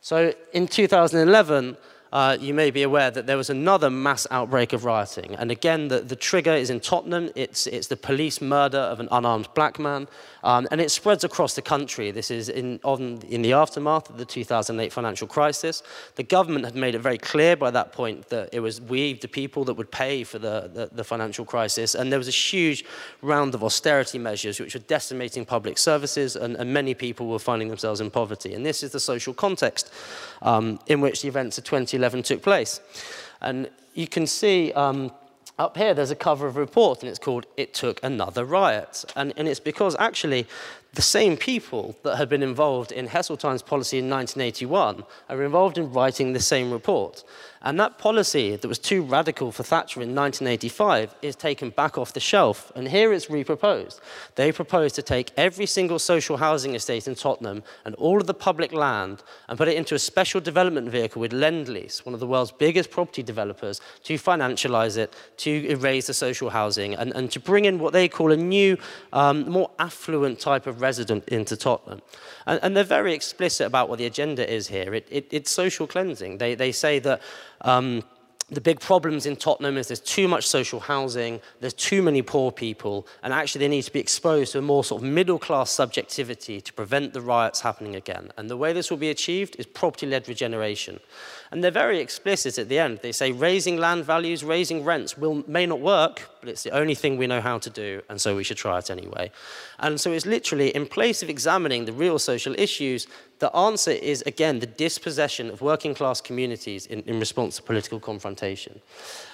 So 0.00 0.32
in 0.52 0.68
2011, 0.68 1.76
uh, 2.12 2.36
you 2.40 2.54
may 2.54 2.70
be 2.70 2.82
aware 2.82 3.10
that 3.10 3.26
there 3.26 3.36
was 3.36 3.50
another 3.50 3.90
mass 3.90 4.26
outbreak 4.30 4.72
of 4.72 4.84
rioting. 4.84 5.34
And 5.36 5.50
again, 5.50 5.88
the, 5.88 6.00
the 6.00 6.16
trigger 6.16 6.52
is 6.52 6.70
in 6.70 6.80
Tottenham. 6.80 7.30
It's, 7.34 7.66
it's 7.66 7.88
the 7.88 7.96
police 7.96 8.40
murder 8.40 8.78
of 8.78 9.00
an 9.00 9.08
unarmed 9.10 9.48
black 9.54 9.78
man. 9.78 10.08
Um, 10.42 10.68
and 10.70 10.80
it 10.80 10.90
spreads 10.90 11.24
across 11.24 11.54
the 11.54 11.62
country. 11.62 12.10
This 12.10 12.30
is 12.30 12.48
in, 12.48 12.80
on, 12.84 13.20
in 13.28 13.42
the 13.42 13.52
aftermath 13.52 14.08
of 14.08 14.18
the 14.18 14.24
2008 14.24 14.92
financial 14.92 15.26
crisis. 15.26 15.82
The 16.14 16.22
government 16.22 16.64
had 16.64 16.76
made 16.76 16.94
it 16.94 17.00
very 17.00 17.18
clear 17.18 17.56
by 17.56 17.70
that 17.72 17.92
point 17.92 18.28
that 18.28 18.50
it 18.52 18.60
was 18.60 18.80
we, 18.80 19.14
the 19.14 19.28
people, 19.28 19.64
that 19.64 19.74
would 19.74 19.90
pay 19.90 20.24
for 20.24 20.38
the, 20.38 20.70
the, 20.72 20.88
the 20.92 21.04
financial 21.04 21.44
crisis. 21.44 21.94
And 21.94 22.12
there 22.12 22.18
was 22.18 22.28
a 22.28 22.32
huge 22.32 22.84
round 23.20 23.54
of 23.54 23.64
austerity 23.64 24.18
measures 24.18 24.60
which 24.60 24.74
were 24.74 24.80
decimating 24.80 25.44
public 25.44 25.76
services, 25.76 26.36
and, 26.36 26.56
and 26.56 26.72
many 26.72 26.94
people 26.94 27.26
were 27.26 27.38
finding 27.38 27.68
themselves 27.68 28.00
in 28.00 28.10
poverty. 28.10 28.54
And 28.54 28.64
this 28.64 28.82
is 28.82 28.92
the 28.92 29.00
social 29.00 29.34
context 29.34 29.92
um, 30.42 30.78
in 30.86 31.00
which 31.00 31.22
the 31.22 31.28
events 31.28 31.58
of 31.58 31.64
2011 31.98 32.22
took 32.22 32.42
place. 32.42 32.80
And 33.40 33.70
you 33.94 34.06
can 34.06 34.26
see 34.26 34.72
um, 34.72 35.12
up 35.58 35.76
here 35.76 35.94
there's 35.94 36.10
a 36.10 36.16
cover 36.16 36.46
of 36.46 36.56
a 36.56 36.60
report 36.60 37.00
and 37.00 37.10
it's 37.10 37.18
called 37.18 37.46
It 37.56 37.74
Took 37.74 38.02
Another 38.02 38.44
Riot. 38.44 39.04
And, 39.16 39.32
and 39.36 39.48
it's 39.48 39.60
because 39.60 39.96
actually 39.98 40.46
the 40.94 41.02
same 41.02 41.36
people 41.36 41.96
that 42.04 42.16
had 42.16 42.28
been 42.28 42.42
involved 42.42 42.92
in 42.92 43.08
Heseltine's 43.08 43.62
policy 43.62 43.98
in 43.98 44.08
1981 44.08 45.04
are 45.28 45.42
involved 45.42 45.78
in 45.78 45.92
writing 45.92 46.32
the 46.32 46.40
same 46.40 46.70
report. 46.70 47.24
And 47.62 47.78
that 47.80 47.98
policy 47.98 48.54
that 48.54 48.68
was 48.68 48.78
too 48.78 49.02
radical 49.02 49.50
for 49.50 49.62
Thatcher 49.62 50.00
in 50.00 50.14
1985 50.14 51.14
is 51.22 51.34
taken 51.34 51.70
back 51.70 51.98
off 51.98 52.12
the 52.12 52.20
shelf. 52.20 52.70
And 52.76 52.88
here 52.88 53.12
it's 53.12 53.26
reproposed. 53.26 54.00
They 54.36 54.52
propose 54.52 54.92
to 54.92 55.02
take 55.02 55.32
every 55.36 55.66
single 55.66 55.98
social 55.98 56.36
housing 56.36 56.74
estate 56.74 57.08
in 57.08 57.14
Tottenham 57.14 57.64
and 57.84 57.94
all 57.96 58.20
of 58.20 58.26
the 58.26 58.34
public 58.34 58.72
land 58.72 59.22
and 59.48 59.58
put 59.58 59.68
it 59.68 59.76
into 59.76 59.94
a 59.94 59.98
special 59.98 60.40
development 60.40 60.88
vehicle 60.88 61.20
with 61.20 61.32
Lendlease, 61.32 62.06
one 62.06 62.14
of 62.14 62.20
the 62.20 62.26
world's 62.26 62.52
biggest 62.52 62.90
property 62.90 63.22
developers, 63.22 63.80
to 64.04 64.14
financialize 64.14 64.96
it, 64.96 65.14
to 65.38 65.68
erase 65.68 66.06
the 66.06 66.14
social 66.14 66.50
housing, 66.50 66.94
and, 66.94 67.12
and 67.14 67.30
to 67.32 67.40
bring 67.40 67.64
in 67.64 67.78
what 67.78 67.92
they 67.92 68.08
call 68.08 68.30
a 68.30 68.36
new, 68.36 68.76
um, 69.12 69.48
more 69.50 69.70
affluent 69.78 70.38
type 70.38 70.66
of 70.66 70.80
resident 70.80 71.26
into 71.28 71.56
Tottenham. 71.56 72.02
And, 72.46 72.60
and, 72.62 72.76
they're 72.76 72.84
very 72.84 73.12
explicit 73.14 73.66
about 73.66 73.88
what 73.88 73.98
the 73.98 74.06
agenda 74.06 74.48
is 74.48 74.68
here. 74.68 74.94
It, 74.94 75.06
it, 75.10 75.26
it's 75.30 75.50
social 75.50 75.86
cleansing. 75.86 76.38
They, 76.38 76.54
they 76.54 76.72
say 76.72 76.98
that 77.00 77.20
um, 77.62 78.02
the 78.50 78.60
big 78.62 78.80
problems 78.80 79.26
in 79.26 79.36
Tottenham 79.36 79.76
is 79.76 79.88
there's 79.88 80.00
too 80.00 80.26
much 80.26 80.46
social 80.46 80.80
housing, 80.80 81.40
there's 81.60 81.74
too 81.74 82.00
many 82.02 82.22
poor 82.22 82.50
people, 82.50 83.06
and 83.22 83.32
actually 83.32 83.58
they 83.58 83.68
need 83.68 83.82
to 83.82 83.92
be 83.92 84.00
exposed 84.00 84.52
to 84.52 84.58
a 84.58 84.62
more 84.62 84.82
sort 84.82 85.02
of 85.02 85.08
middle 85.08 85.38
class 85.38 85.70
subjectivity 85.70 86.60
to 86.62 86.72
prevent 86.72 87.12
the 87.12 87.20
riots 87.20 87.60
happening 87.60 87.94
again. 87.94 88.30
And 88.38 88.48
the 88.48 88.56
way 88.56 88.72
this 88.72 88.90
will 88.90 88.96
be 88.96 89.10
achieved 89.10 89.56
is 89.58 89.66
property 89.66 90.06
led 90.06 90.28
regeneration. 90.28 90.98
And 91.50 91.64
they're 91.64 91.70
very 91.70 92.00
explicit 92.00 92.58
at 92.58 92.68
the 92.68 92.78
end. 92.78 93.00
They 93.02 93.12
say 93.12 93.32
raising 93.32 93.78
land 93.78 94.04
values, 94.04 94.44
raising 94.44 94.84
rents 94.84 95.16
will, 95.16 95.44
may 95.46 95.64
not 95.64 95.80
work, 95.80 96.28
but 96.40 96.48
it's 96.48 96.62
the 96.62 96.70
only 96.70 96.94
thing 96.94 97.16
we 97.16 97.26
know 97.26 97.40
how 97.40 97.58
to 97.58 97.70
do, 97.70 98.02
and 98.08 98.20
so 98.20 98.36
we 98.36 98.44
should 98.44 98.58
try 98.58 98.78
it 98.78 98.90
anyway. 98.90 99.30
And 99.78 100.00
so 100.00 100.12
it's 100.12 100.26
literally, 100.26 100.68
in 100.74 100.86
place 100.86 101.22
of 101.22 101.30
examining 101.30 101.84
the 101.84 101.92
real 101.92 102.18
social 102.18 102.54
issues, 102.58 103.06
the 103.38 103.54
answer 103.54 103.92
is, 103.92 104.22
again, 104.22 104.58
the 104.58 104.66
dispossession 104.66 105.48
of 105.48 105.62
working 105.62 105.94
class 105.94 106.20
communities 106.20 106.86
in, 106.86 107.02
in 107.02 107.20
response 107.20 107.56
to 107.56 107.62
political 107.62 108.00
confrontation. 108.00 108.80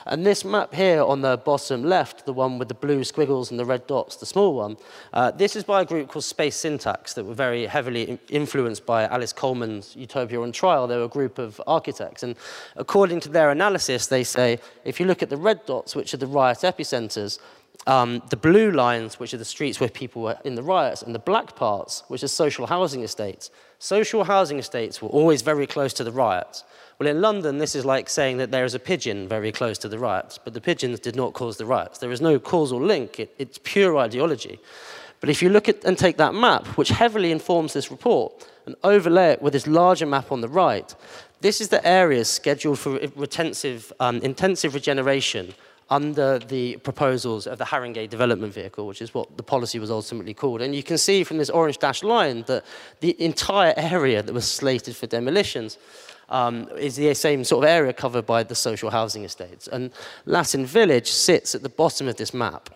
And 0.06 0.26
this 0.26 0.44
map 0.44 0.74
here 0.74 1.02
on 1.02 1.22
the 1.22 1.38
bottom 1.38 1.82
left, 1.84 2.26
the 2.26 2.32
one 2.32 2.58
with 2.58 2.68
the 2.68 2.74
blue 2.74 3.02
squiggles 3.04 3.50
and 3.50 3.58
the 3.58 3.64
red 3.64 3.86
dots, 3.86 4.16
the 4.16 4.26
small 4.26 4.54
one, 4.54 4.76
uh, 5.14 5.30
this 5.30 5.56
is 5.56 5.64
by 5.64 5.80
a 5.80 5.84
group 5.84 6.08
called 6.08 6.24
Space 6.24 6.56
Syntax 6.56 7.14
that 7.14 7.24
were 7.24 7.34
very 7.34 7.66
heavily 7.66 8.18
influenced 8.28 8.84
by 8.84 9.04
Alice 9.04 9.32
Coleman's 9.32 9.96
Utopia 9.96 10.40
on 10.40 10.52
Trial. 10.52 10.86
They 10.86 10.96
were 10.96 11.04
a 11.04 11.08
group 11.08 11.38
of 11.38 11.60
architects. 11.66 12.03
And 12.22 12.36
according 12.76 13.20
to 13.20 13.28
their 13.28 13.50
analysis, 13.50 14.06
they 14.06 14.24
say 14.24 14.58
if 14.84 15.00
you 15.00 15.06
look 15.06 15.22
at 15.22 15.30
the 15.30 15.36
red 15.36 15.64
dots, 15.66 15.96
which 15.96 16.14
are 16.14 16.18
the 16.18 16.26
riot 16.26 16.58
epicenters, 16.58 17.38
um, 17.86 18.22
the 18.30 18.36
blue 18.36 18.70
lines, 18.70 19.18
which 19.18 19.34
are 19.34 19.38
the 19.38 19.44
streets 19.44 19.80
where 19.80 19.88
people 19.88 20.22
were 20.22 20.38
in 20.44 20.54
the 20.54 20.62
riots, 20.62 21.02
and 21.02 21.14
the 21.14 21.18
black 21.18 21.56
parts, 21.56 22.02
which 22.08 22.22
are 22.22 22.28
social 22.28 22.66
housing 22.66 23.02
estates. 23.02 23.50
Social 23.78 24.24
housing 24.24 24.58
estates 24.58 25.02
were 25.02 25.08
always 25.08 25.42
very 25.42 25.66
close 25.66 25.92
to 25.94 26.04
the 26.04 26.12
riots. 26.12 26.64
Well, 26.98 27.08
in 27.08 27.20
London, 27.20 27.58
this 27.58 27.74
is 27.74 27.84
like 27.84 28.08
saying 28.08 28.38
that 28.38 28.50
there 28.50 28.64
is 28.64 28.74
a 28.74 28.78
pigeon 28.78 29.28
very 29.28 29.50
close 29.52 29.78
to 29.78 29.88
the 29.88 29.98
riots, 29.98 30.38
but 30.38 30.54
the 30.54 30.60
pigeons 30.60 31.00
did 31.00 31.16
not 31.16 31.32
cause 31.32 31.56
the 31.56 31.66
riots. 31.66 31.98
There 31.98 32.12
is 32.12 32.20
no 32.20 32.38
causal 32.38 32.80
link, 32.80 33.18
it, 33.18 33.34
it's 33.38 33.58
pure 33.62 33.98
ideology. 33.98 34.60
But 35.20 35.28
if 35.28 35.42
you 35.42 35.48
look 35.48 35.68
at 35.68 35.84
and 35.84 35.98
take 35.98 36.16
that 36.18 36.34
map, 36.34 36.66
which 36.78 36.90
heavily 36.90 37.32
informs 37.32 37.72
this 37.72 37.90
report, 37.90 38.46
and 38.66 38.76
overlay 38.84 39.32
it 39.32 39.42
with 39.42 39.52
this 39.52 39.66
larger 39.66 40.06
map 40.06 40.30
on 40.30 40.40
the 40.40 40.48
right, 40.48 40.94
this 41.44 41.60
is 41.60 41.68
the 41.68 41.86
area 41.86 42.24
scheduled 42.24 42.78
for 42.78 42.92
retensive, 43.16 43.92
um, 44.00 44.16
intensive 44.20 44.72
regeneration 44.72 45.52
under 45.90 46.38
the 46.38 46.78
proposals 46.78 47.46
of 47.46 47.58
the 47.58 47.66
Haringey 47.66 48.08
development 48.08 48.54
vehicle, 48.54 48.86
which 48.86 49.02
is 49.02 49.12
what 49.12 49.36
the 49.36 49.42
policy 49.42 49.78
was 49.78 49.90
ultimately 49.90 50.32
called. 50.32 50.62
And 50.62 50.74
you 50.74 50.82
can 50.82 50.96
see 50.96 51.22
from 51.22 51.36
this 51.36 51.50
orange 51.50 51.76
dashed 51.76 52.02
line 52.02 52.44
that 52.46 52.64
the 53.00 53.14
entire 53.22 53.74
area 53.76 54.22
that 54.22 54.32
was 54.32 54.50
slated 54.50 54.96
for 54.96 55.06
demolitions 55.06 55.76
um, 56.30 56.66
is 56.78 56.96
the 56.96 57.12
same 57.12 57.44
sort 57.44 57.64
of 57.64 57.68
area 57.68 57.92
covered 57.92 58.24
by 58.24 58.42
the 58.42 58.54
social 58.54 58.88
housing 58.88 59.24
estates. 59.24 59.68
And 59.68 59.90
Latin 60.24 60.64
Village 60.64 61.10
sits 61.10 61.54
at 61.54 61.62
the 61.62 61.68
bottom 61.68 62.08
of 62.08 62.16
this 62.16 62.32
map. 62.32 62.70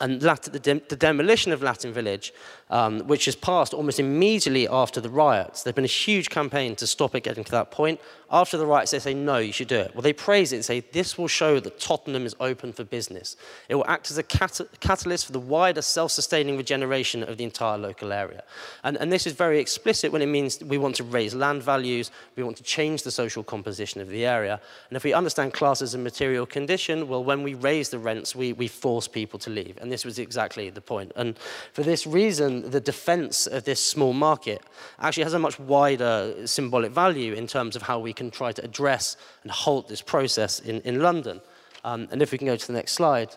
And 0.00 0.22
Latin, 0.22 0.54
the, 0.54 0.58
de 0.58 0.80
the, 0.88 0.96
demolition 0.96 1.52
of 1.52 1.62
Latin 1.62 1.92
Village, 1.92 2.32
um, 2.70 3.00
which 3.06 3.24
has 3.26 3.36
passed 3.36 3.74
almost 3.74 4.00
immediately 4.00 4.66
after 4.68 5.00
the 5.00 5.10
riots, 5.10 5.62
there's 5.62 5.74
been 5.74 5.84
a 5.84 5.88
huge 5.88 6.30
campaign 6.30 6.76
to 6.76 6.86
stop 6.86 7.14
it 7.14 7.22
getting 7.22 7.44
to 7.44 7.50
that 7.50 7.70
point. 7.70 8.00
After 8.32 8.56
the 8.56 8.66
riots, 8.66 8.92
they 8.92 9.00
say, 9.00 9.12
no, 9.12 9.38
you 9.38 9.52
should 9.52 9.66
do 9.66 9.76
it. 9.76 9.92
Well, 9.92 10.02
they 10.02 10.12
praise 10.12 10.52
it 10.52 10.56
and 10.56 10.64
say, 10.64 10.80
this 10.80 11.18
will 11.18 11.26
show 11.26 11.58
that 11.58 11.80
Tottenham 11.80 12.26
is 12.26 12.36
open 12.38 12.72
for 12.72 12.84
business. 12.84 13.34
It 13.68 13.74
will 13.74 13.86
act 13.88 14.08
as 14.12 14.18
a 14.18 14.22
cat 14.22 14.60
catalyst 14.78 15.26
for 15.26 15.32
the 15.32 15.40
wider 15.40 15.82
self-sustaining 15.82 16.56
regeneration 16.56 17.24
of 17.24 17.38
the 17.38 17.44
entire 17.44 17.76
local 17.76 18.12
area. 18.12 18.44
And, 18.84 18.96
and 18.98 19.12
this 19.12 19.26
is 19.26 19.32
very 19.32 19.58
explicit 19.58 20.12
when 20.12 20.22
it 20.22 20.26
means 20.26 20.62
we 20.62 20.78
want 20.78 20.94
to 20.96 21.04
raise 21.04 21.34
land 21.34 21.64
values, 21.64 22.12
we 22.36 22.44
want 22.44 22.56
to 22.58 22.62
change 22.62 23.02
the 23.02 23.10
social 23.10 23.42
composition 23.42 24.00
of 24.00 24.08
the 24.08 24.24
area. 24.24 24.60
And 24.88 24.96
if 24.96 25.02
we 25.02 25.12
understand 25.12 25.52
class 25.52 25.82
as 25.82 25.94
a 25.94 25.98
material 25.98 26.46
condition, 26.46 27.08
well, 27.08 27.24
when 27.24 27.42
we 27.42 27.54
raise 27.54 27.88
the 27.88 27.98
rents, 27.98 28.36
we, 28.36 28.52
we 28.52 28.68
force 28.68 29.08
people 29.08 29.40
to 29.40 29.50
leave. 29.50 29.76
And 29.80 29.90
this 29.90 30.04
was 30.04 30.20
exactly 30.20 30.70
the 30.70 30.80
point. 30.80 31.10
And 31.16 31.36
for 31.72 31.82
this 31.82 32.06
reason, 32.06 32.59
the 32.62 32.80
defense 32.80 33.46
of 33.46 33.64
this 33.64 33.84
small 33.84 34.12
market 34.12 34.62
actually 34.98 35.24
has 35.24 35.34
a 35.34 35.38
much 35.38 35.58
wider 35.58 36.46
symbolic 36.46 36.92
value 36.92 37.32
in 37.34 37.46
terms 37.46 37.76
of 37.76 37.82
how 37.82 37.98
we 37.98 38.12
can 38.12 38.30
try 38.30 38.52
to 38.52 38.64
address 38.64 39.16
and 39.42 39.52
halt 39.52 39.88
this 39.88 40.02
process 40.02 40.60
in, 40.60 40.80
in 40.82 41.00
London. 41.00 41.40
Um, 41.84 42.08
and 42.10 42.22
if 42.22 42.32
we 42.32 42.38
can 42.38 42.46
go 42.46 42.56
to 42.56 42.66
the 42.66 42.72
next 42.72 42.92
slide. 42.92 43.34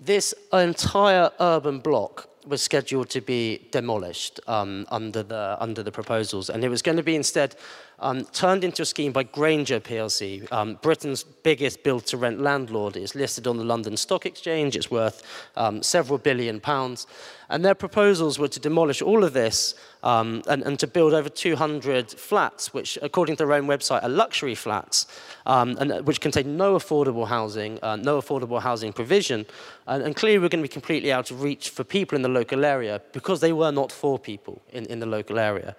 This 0.00 0.34
entire 0.52 1.30
urban 1.38 1.78
block 1.78 2.28
was 2.46 2.62
scheduled 2.62 3.08
to 3.10 3.20
be 3.20 3.68
demolished 3.70 4.40
um, 4.46 4.86
under, 4.90 5.22
the, 5.22 5.56
under 5.60 5.82
the 5.82 5.92
proposals, 5.92 6.50
and 6.50 6.64
it 6.64 6.68
was 6.68 6.82
going 6.82 6.96
to 6.96 7.02
be 7.02 7.16
instead 7.16 7.56
um, 7.98 8.24
turned 8.26 8.64
into 8.64 8.82
a 8.82 8.84
scheme 8.84 9.12
by 9.12 9.22
Granger 9.22 9.80
PLC, 9.80 10.50
um, 10.52 10.78
Britain's 10.82 11.22
biggest 11.22 11.82
build-to-rent 11.82 12.40
landlord. 12.40 12.96
It's 12.96 13.14
listed 13.14 13.46
on 13.46 13.56
the 13.56 13.64
London 13.64 13.96
Stock 13.96 14.26
Exchange. 14.26 14.76
It's 14.76 14.90
worth 14.90 15.22
um, 15.56 15.82
several 15.82 16.18
billion 16.18 16.60
pounds. 16.60 17.06
And 17.48 17.64
their 17.64 17.74
proposals 17.74 18.38
were 18.38 18.48
to 18.48 18.60
demolish 18.60 19.00
all 19.00 19.22
of 19.22 19.32
this 19.32 19.74
um, 20.02 20.42
and, 20.48 20.62
and, 20.62 20.78
to 20.80 20.86
build 20.86 21.14
over 21.14 21.28
200 21.28 22.10
flats, 22.10 22.74
which, 22.74 22.98
according 23.02 23.36
to 23.36 23.44
their 23.44 23.52
own 23.52 23.66
website, 23.66 24.02
are 24.02 24.08
luxury 24.08 24.54
flats, 24.54 25.06
um, 25.46 25.76
and, 25.78 25.92
uh, 25.92 26.02
which 26.02 26.20
contain 26.20 26.56
no 26.56 26.76
affordable 26.76 27.26
housing, 27.26 27.78
uh, 27.82 27.96
no 27.96 28.20
affordable 28.20 28.60
housing 28.60 28.92
provision. 28.92 29.46
And, 29.86 30.02
and, 30.02 30.16
clearly, 30.16 30.38
we're 30.38 30.48
going 30.48 30.62
to 30.62 30.68
be 30.68 30.72
completely 30.72 31.12
out 31.12 31.30
of 31.30 31.42
reach 31.42 31.70
for 31.70 31.84
people 31.84 32.16
in 32.16 32.22
the 32.22 32.28
local 32.28 32.64
area 32.64 33.00
because 33.12 33.40
they 33.40 33.52
were 33.52 33.72
not 33.72 33.92
for 33.92 34.18
people 34.18 34.60
in, 34.72 34.86
in 34.86 34.98
the 34.98 35.06
local 35.06 35.38
area. 35.38 35.76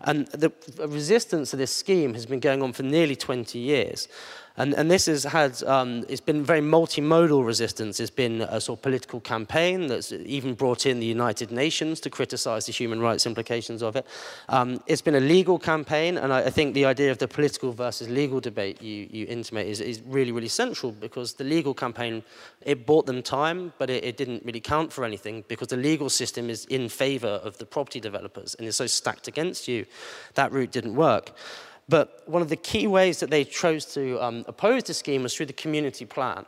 And 0.00 0.26
the 0.28 0.52
resistance 0.86 1.50
to 1.50 1.56
this 1.56 1.74
scheme 1.74 2.14
has 2.14 2.26
been 2.26 2.40
going 2.40 2.62
on 2.62 2.72
for 2.72 2.82
nearly 2.82 3.16
20 3.16 3.58
years. 3.58 4.08
And, 4.58 4.72
and 4.74 4.90
this 4.90 5.06
has 5.06 5.24
had, 5.24 5.62
um, 5.64 6.04
it's 6.08 6.20
been 6.20 6.42
very 6.42 6.60
multimodal 6.60 7.44
resistance. 7.44 8.00
It's 8.00 8.10
been 8.10 8.40
a 8.42 8.60
sort 8.60 8.78
of 8.78 8.82
political 8.82 9.20
campaign 9.20 9.86
that's 9.86 10.12
even 10.12 10.54
brought 10.54 10.86
in 10.86 10.98
the 10.98 11.06
United 11.06 11.50
Nations 11.50 12.00
to 12.00 12.10
criticize 12.10 12.66
the 12.66 12.72
human 12.72 13.00
rights 13.00 13.26
implications 13.26 13.82
of 13.82 13.96
it. 13.96 14.06
Um, 14.48 14.82
it's 14.86 15.02
been 15.02 15.14
a 15.14 15.20
legal 15.20 15.58
campaign, 15.58 16.16
and 16.16 16.32
I, 16.32 16.44
I, 16.44 16.50
think 16.50 16.72
the 16.72 16.86
idea 16.86 17.10
of 17.10 17.18
the 17.18 17.28
political 17.28 17.72
versus 17.72 18.08
legal 18.08 18.40
debate 18.40 18.80
you, 18.80 19.06
you 19.10 19.26
intimate 19.28 19.66
is, 19.66 19.80
is 19.80 20.00
really, 20.06 20.32
really 20.32 20.48
central 20.48 20.92
because 20.92 21.34
the 21.34 21.44
legal 21.44 21.74
campaign, 21.74 22.22
it 22.62 22.86
bought 22.86 23.04
them 23.04 23.22
time, 23.22 23.72
but 23.78 23.90
it, 23.90 24.04
it 24.04 24.16
didn't 24.16 24.44
really 24.44 24.60
count 24.60 24.92
for 24.92 25.04
anything 25.04 25.44
because 25.48 25.68
the 25.68 25.76
legal 25.76 26.08
system 26.08 26.48
is 26.48 26.64
in 26.66 26.88
favor 26.88 27.40
of 27.44 27.58
the 27.58 27.66
property 27.66 28.00
developers 28.00 28.54
and 28.54 28.66
is 28.66 28.76
so 28.76 28.86
stacked 28.86 29.28
against 29.28 29.68
you. 29.68 29.84
That 30.34 30.50
route 30.52 30.72
didn't 30.72 30.94
work. 30.94 31.32
But 31.88 32.22
one 32.26 32.42
of 32.42 32.48
the 32.48 32.56
key 32.56 32.86
ways 32.86 33.20
that 33.20 33.30
they 33.30 33.44
chose 33.44 33.84
to 33.94 34.22
um, 34.22 34.44
oppose 34.48 34.84
the 34.84 34.94
scheme 34.94 35.22
was 35.22 35.34
through 35.34 35.46
the 35.46 35.52
community 35.52 36.04
plan. 36.04 36.44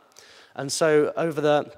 And 0.56 0.70
so 0.72 1.12
over 1.16 1.40
the 1.40 1.72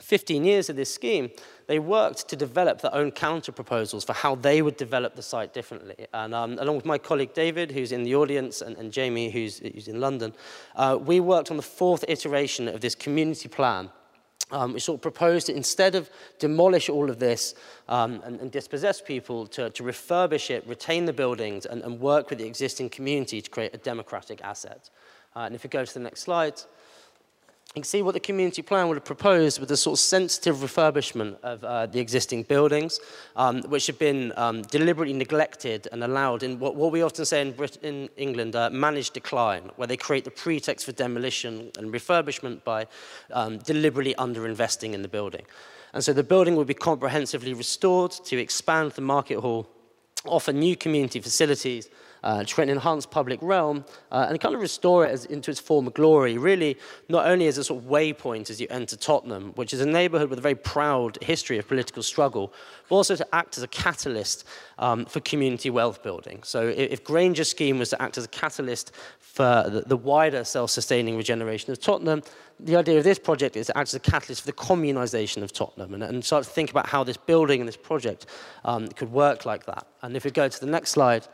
15 0.00 0.44
years 0.44 0.70
of 0.70 0.76
this 0.76 0.92
scheme, 0.92 1.30
they 1.66 1.78
worked 1.78 2.28
to 2.28 2.36
develop 2.36 2.80
their 2.80 2.94
own 2.94 3.10
counter 3.10 3.52
proposals 3.52 4.04
for 4.04 4.14
how 4.14 4.34
they 4.34 4.62
would 4.62 4.76
develop 4.76 5.14
the 5.14 5.22
site 5.22 5.54
differently. 5.54 6.06
And 6.12 6.34
um, 6.34 6.58
along 6.58 6.76
with 6.76 6.84
my 6.84 6.98
colleague 6.98 7.34
David, 7.34 7.70
who's 7.70 7.92
in 7.92 8.02
the 8.02 8.14
audience, 8.14 8.62
and, 8.62 8.76
and 8.76 8.92
Jamie, 8.92 9.30
who's, 9.30 9.58
who's 9.58 9.88
in 9.88 10.00
London, 10.00 10.34
uh, 10.74 10.98
we 11.00 11.20
worked 11.20 11.50
on 11.50 11.56
the 11.56 11.62
fourth 11.62 12.04
iteration 12.08 12.66
of 12.68 12.80
this 12.80 12.94
community 12.94 13.48
plan 13.48 13.90
um, 14.50 14.72
we 14.74 14.80
sort 14.80 14.98
of 14.98 15.02
proposed 15.02 15.48
that 15.48 15.56
instead 15.56 15.94
of 15.94 16.10
demolish 16.38 16.88
all 16.88 17.08
of 17.08 17.18
this 17.18 17.54
um, 17.88 18.20
and, 18.24 18.40
and 18.40 18.50
dispossess 18.50 19.00
people, 19.00 19.46
to, 19.46 19.70
to 19.70 19.82
refurbish 19.82 20.50
it, 20.50 20.66
retain 20.66 21.04
the 21.04 21.12
buildings, 21.12 21.66
and, 21.66 21.82
and 21.82 22.00
work 22.00 22.30
with 22.30 22.38
the 22.38 22.46
existing 22.46 22.90
community 22.90 23.40
to 23.40 23.50
create 23.50 23.74
a 23.74 23.78
democratic 23.78 24.42
asset. 24.42 24.90
Uh, 25.34 25.40
and 25.40 25.54
if 25.54 25.62
we 25.62 25.68
go 25.68 25.84
to 25.84 25.94
the 25.94 26.00
next 26.00 26.20
slide, 26.20 26.60
you 27.72 27.80
can 27.80 27.84
see 27.84 28.02
what 28.02 28.12
the 28.12 28.20
community 28.20 28.60
plan 28.60 28.88
would 28.88 28.98
have 28.98 29.04
proposed 29.06 29.58
with 29.58 29.70
the 29.70 29.78
sort 29.78 29.98
of 29.98 30.00
sensitive 30.00 30.56
refurbishment 30.56 31.40
of 31.42 31.64
uh, 31.64 31.86
the 31.86 31.98
existing 31.98 32.42
buildings, 32.42 33.00
um, 33.34 33.62
which 33.62 33.86
have 33.86 33.98
been 33.98 34.30
um, 34.36 34.60
deliberately 34.60 35.14
neglected 35.14 35.88
and 35.90 36.04
allowed 36.04 36.42
in 36.42 36.58
what, 36.58 36.76
what 36.76 36.92
we 36.92 37.00
often 37.00 37.24
say 37.24 37.40
in, 37.40 37.52
Brit 37.52 37.78
in 37.80 38.10
England, 38.18 38.54
uh, 38.54 38.68
managed 38.68 39.14
decline, 39.14 39.70
where 39.76 39.88
they 39.88 39.96
create 39.96 40.26
the 40.26 40.30
pretext 40.30 40.84
for 40.84 40.92
demolition 40.92 41.70
and 41.78 41.94
refurbishment 41.94 42.62
by 42.62 42.86
um, 43.32 43.56
deliberately 43.56 44.14
underinvesting 44.16 44.92
in 44.92 45.00
the 45.00 45.08
building. 45.08 45.46
And 45.94 46.04
so 46.04 46.12
the 46.12 46.22
building 46.22 46.56
will 46.56 46.66
be 46.66 46.74
comprehensively 46.74 47.54
restored 47.54 48.10
to 48.10 48.36
expand 48.36 48.92
the 48.92 49.00
market 49.00 49.38
hall, 49.38 49.66
offer 50.26 50.52
new 50.52 50.76
community 50.76 51.20
facilities, 51.20 51.88
uh, 52.22 52.44
to 52.44 52.54
create 52.54 52.68
an 52.68 52.76
enhanced 52.76 53.10
public 53.10 53.38
realm 53.42 53.84
uh, 54.10 54.26
and 54.28 54.40
kind 54.40 54.54
of 54.54 54.60
restore 54.60 55.04
it 55.04 55.10
as, 55.10 55.24
into 55.26 55.50
its 55.50 55.60
former 55.60 55.90
glory, 55.90 56.38
really 56.38 56.76
not 57.08 57.26
only 57.26 57.46
as 57.46 57.58
a 57.58 57.64
sort 57.64 57.82
of 57.82 57.88
waypoint 57.88 58.50
as 58.50 58.60
you 58.60 58.66
enter 58.70 58.96
Tottenham, 58.96 59.52
which 59.54 59.72
is 59.72 59.80
a 59.80 59.86
neighbourhood 59.86 60.30
with 60.30 60.38
a 60.38 60.42
very 60.42 60.54
proud 60.54 61.18
history 61.22 61.58
of 61.58 61.66
political 61.66 62.02
struggle, 62.02 62.52
but 62.88 62.96
also 62.96 63.16
to 63.16 63.34
act 63.34 63.56
as 63.56 63.62
a 63.62 63.68
catalyst 63.68 64.44
um, 64.78 65.04
for 65.04 65.20
community 65.20 65.70
wealth 65.70 66.02
building. 66.02 66.42
So 66.42 66.68
if, 66.68 66.92
if 66.92 67.04
Granger's 67.04 67.48
scheme 67.48 67.78
was 67.78 67.90
to 67.90 68.00
act 68.00 68.18
as 68.18 68.24
a 68.24 68.28
catalyst 68.28 68.92
for 69.18 69.64
the, 69.68 69.82
the 69.86 69.96
wider 69.96 70.44
self-sustaining 70.44 71.16
regeneration 71.16 71.72
of 71.72 71.80
Tottenham, 71.80 72.22
the 72.60 72.76
idea 72.76 72.98
of 72.98 73.04
this 73.04 73.18
project 73.18 73.56
is 73.56 73.66
to 73.66 73.76
act 73.76 73.88
as 73.88 73.94
a 73.94 74.00
catalyst 74.00 74.42
for 74.42 74.46
the 74.46 74.52
communisation 74.52 75.42
of 75.42 75.52
Tottenham 75.52 75.94
and, 75.94 76.02
and 76.02 76.24
start 76.24 76.44
to 76.44 76.50
think 76.50 76.70
about 76.70 76.86
how 76.86 77.02
this 77.02 77.16
building 77.16 77.60
and 77.60 77.66
this 77.66 77.76
project 77.76 78.26
um, 78.64 78.86
could 78.88 79.10
work 79.10 79.44
like 79.46 79.66
that. 79.66 79.86
And 80.02 80.16
if 80.16 80.24
we 80.24 80.30
go 80.30 80.48
to 80.48 80.60
the 80.60 80.66
next 80.66 80.90
slide, 80.90 81.26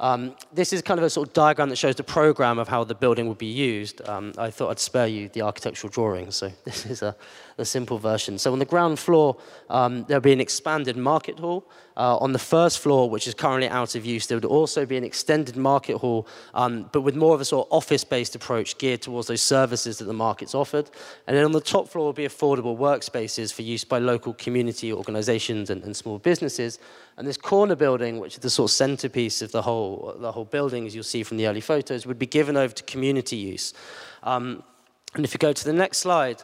um, 0.00 0.34
this 0.52 0.72
is 0.72 0.82
kind 0.82 0.98
of 0.98 1.04
a 1.04 1.10
sort 1.10 1.28
of 1.28 1.34
diagram 1.34 1.68
that 1.70 1.76
shows 1.76 1.96
the 1.96 2.04
program 2.04 2.58
of 2.58 2.68
how 2.68 2.84
the 2.84 2.94
building 2.94 3.28
would 3.28 3.38
be 3.38 3.46
used. 3.46 4.06
Um, 4.08 4.32
I 4.36 4.50
thought 4.50 4.70
I'd 4.70 4.78
spare 4.78 5.06
you 5.06 5.28
the 5.28 5.42
architectural 5.42 5.90
drawings, 5.90 6.36
so 6.36 6.52
this 6.64 6.86
is 6.86 7.02
a, 7.02 7.16
a 7.58 7.64
simple 7.64 7.98
version. 7.98 8.38
So 8.38 8.52
on 8.52 8.58
the 8.58 8.64
ground 8.64 8.98
floor, 8.98 9.36
um, 9.70 10.04
there'll 10.04 10.20
be 10.20 10.32
an 10.32 10.40
expanded 10.40 10.96
market 10.96 11.38
hall. 11.38 11.66
Uh, 11.96 12.18
on 12.18 12.32
the 12.32 12.38
first 12.38 12.80
floor, 12.80 13.08
which 13.08 13.26
is 13.26 13.32
currently 13.32 13.68
out 13.68 13.94
of 13.94 14.04
use, 14.04 14.26
there 14.26 14.36
would 14.36 14.44
also 14.44 14.84
be 14.84 14.98
an 14.98 15.04
extended 15.04 15.56
market 15.56 15.96
hall, 15.96 16.28
um, 16.52 16.90
but 16.92 17.00
with 17.00 17.16
more 17.16 17.34
of 17.34 17.40
a 17.40 17.44
sort 17.44 17.66
of 17.66 17.72
office-based 17.72 18.34
approach 18.34 18.76
geared 18.76 19.00
towards 19.00 19.28
those 19.28 19.40
services 19.40 19.96
that 19.96 20.04
the 20.04 20.12
market's 20.12 20.54
offered. 20.54 20.90
And 21.26 21.34
then 21.34 21.44
on 21.44 21.52
the 21.52 21.60
top 21.60 21.88
floor 21.88 22.04
will 22.06 22.12
be 22.12 22.26
affordable 22.26 22.76
workspaces 22.76 23.54
for 23.54 23.62
use 23.62 23.84
by 23.84 23.98
local 23.98 24.34
community 24.34 24.92
organizations 24.92 25.70
and, 25.70 25.82
and 25.84 25.96
small 25.96 26.18
businesses. 26.18 26.78
And 27.16 27.26
this 27.26 27.38
corner 27.38 27.74
building, 27.74 28.18
which 28.18 28.34
is 28.34 28.40
the 28.40 28.50
sort 28.50 28.70
of 28.70 28.74
centerpiece 28.74 29.40
of 29.40 29.52
the 29.52 29.62
whole, 29.62 30.14
the 30.18 30.32
whole 30.32 30.44
building, 30.44 30.86
as 30.86 30.94
you'll 30.94 31.04
see 31.04 31.22
from 31.22 31.38
the 31.38 31.46
early 31.46 31.62
photos, 31.62 32.04
would 32.04 32.18
be 32.18 32.26
given 32.26 32.58
over 32.58 32.74
to 32.74 32.82
community 32.82 33.36
use. 33.36 33.72
Um, 34.22 34.62
and 35.14 35.24
if 35.24 35.32
you 35.32 35.38
go 35.38 35.54
to 35.54 35.64
the 35.64 35.72
next 35.72 35.98
slide, 35.98 36.42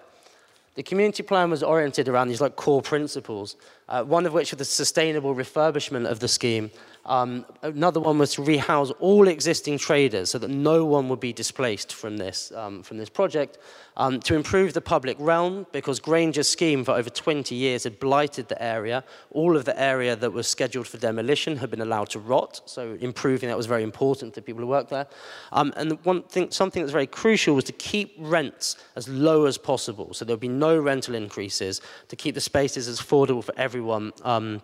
the 0.74 0.82
community 0.82 1.22
plan 1.22 1.50
was 1.50 1.62
oriented 1.62 2.08
around 2.08 2.28
these 2.28 2.40
like 2.40 2.56
core 2.56 2.82
principles, 2.82 3.56
uh, 3.88 4.02
one 4.02 4.24
of 4.24 4.32
which 4.32 4.52
was 4.52 4.58
the 4.58 4.64
sustainable 4.64 5.34
refurbishment 5.34 6.10
of 6.10 6.20
the 6.20 6.28
scheme, 6.28 6.70
um, 7.04 7.44
another 7.62 8.00
one 8.00 8.18
was 8.18 8.34
to 8.34 8.42
rehouse 8.42 8.90
all 9.00 9.26
existing 9.26 9.78
traders 9.78 10.30
so 10.30 10.38
that 10.38 10.48
no 10.48 10.84
one 10.84 11.08
would 11.08 11.20
be 11.20 11.32
displaced 11.32 11.94
from 11.94 12.16
this, 12.16 12.52
um, 12.52 12.82
from 12.82 12.96
this 12.96 13.08
project, 13.08 13.58
um, 13.96 14.20
to 14.20 14.34
improve 14.34 14.72
the 14.72 14.80
public 14.80 15.16
realm 15.20 15.66
because 15.72 16.00
Granger's 16.00 16.48
scheme 16.48 16.84
for 16.84 16.92
over 16.92 17.10
20 17.10 17.54
years 17.54 17.84
had 17.84 18.00
blighted 18.00 18.48
the 18.48 18.62
area. 18.62 19.04
All 19.30 19.56
of 19.56 19.64
the 19.64 19.78
area 19.80 20.16
that 20.16 20.32
was 20.32 20.48
scheduled 20.48 20.86
for 20.86 20.98
demolition 20.98 21.58
had 21.58 21.70
been 21.70 21.80
allowed 21.80 22.10
to 22.10 22.18
rot, 22.18 22.60
so 22.66 22.96
improving 23.00 23.48
that 23.48 23.56
was 23.56 23.66
very 23.66 23.82
important 23.82 24.34
to 24.34 24.42
people 24.42 24.62
who 24.62 24.68
work 24.68 24.88
there. 24.88 25.06
Um, 25.52 25.72
and 25.76 26.02
one 26.04 26.22
thing, 26.22 26.50
something 26.50 26.82
that's 26.82 26.92
very 26.92 27.06
crucial 27.06 27.54
was 27.54 27.64
to 27.64 27.72
keep 27.72 28.14
rents 28.18 28.76
as 28.96 29.08
low 29.08 29.44
as 29.44 29.58
possible, 29.58 30.14
so 30.14 30.24
there 30.24 30.34
would 30.34 30.40
be 30.40 30.48
no 30.48 30.78
rental 30.78 31.14
increases 31.14 31.80
to 32.08 32.16
keep 32.16 32.34
the 32.34 32.40
spaces 32.40 32.88
as 32.88 33.00
affordable 33.00 33.44
for 33.44 33.54
everyone 33.56 34.12
um, 34.22 34.62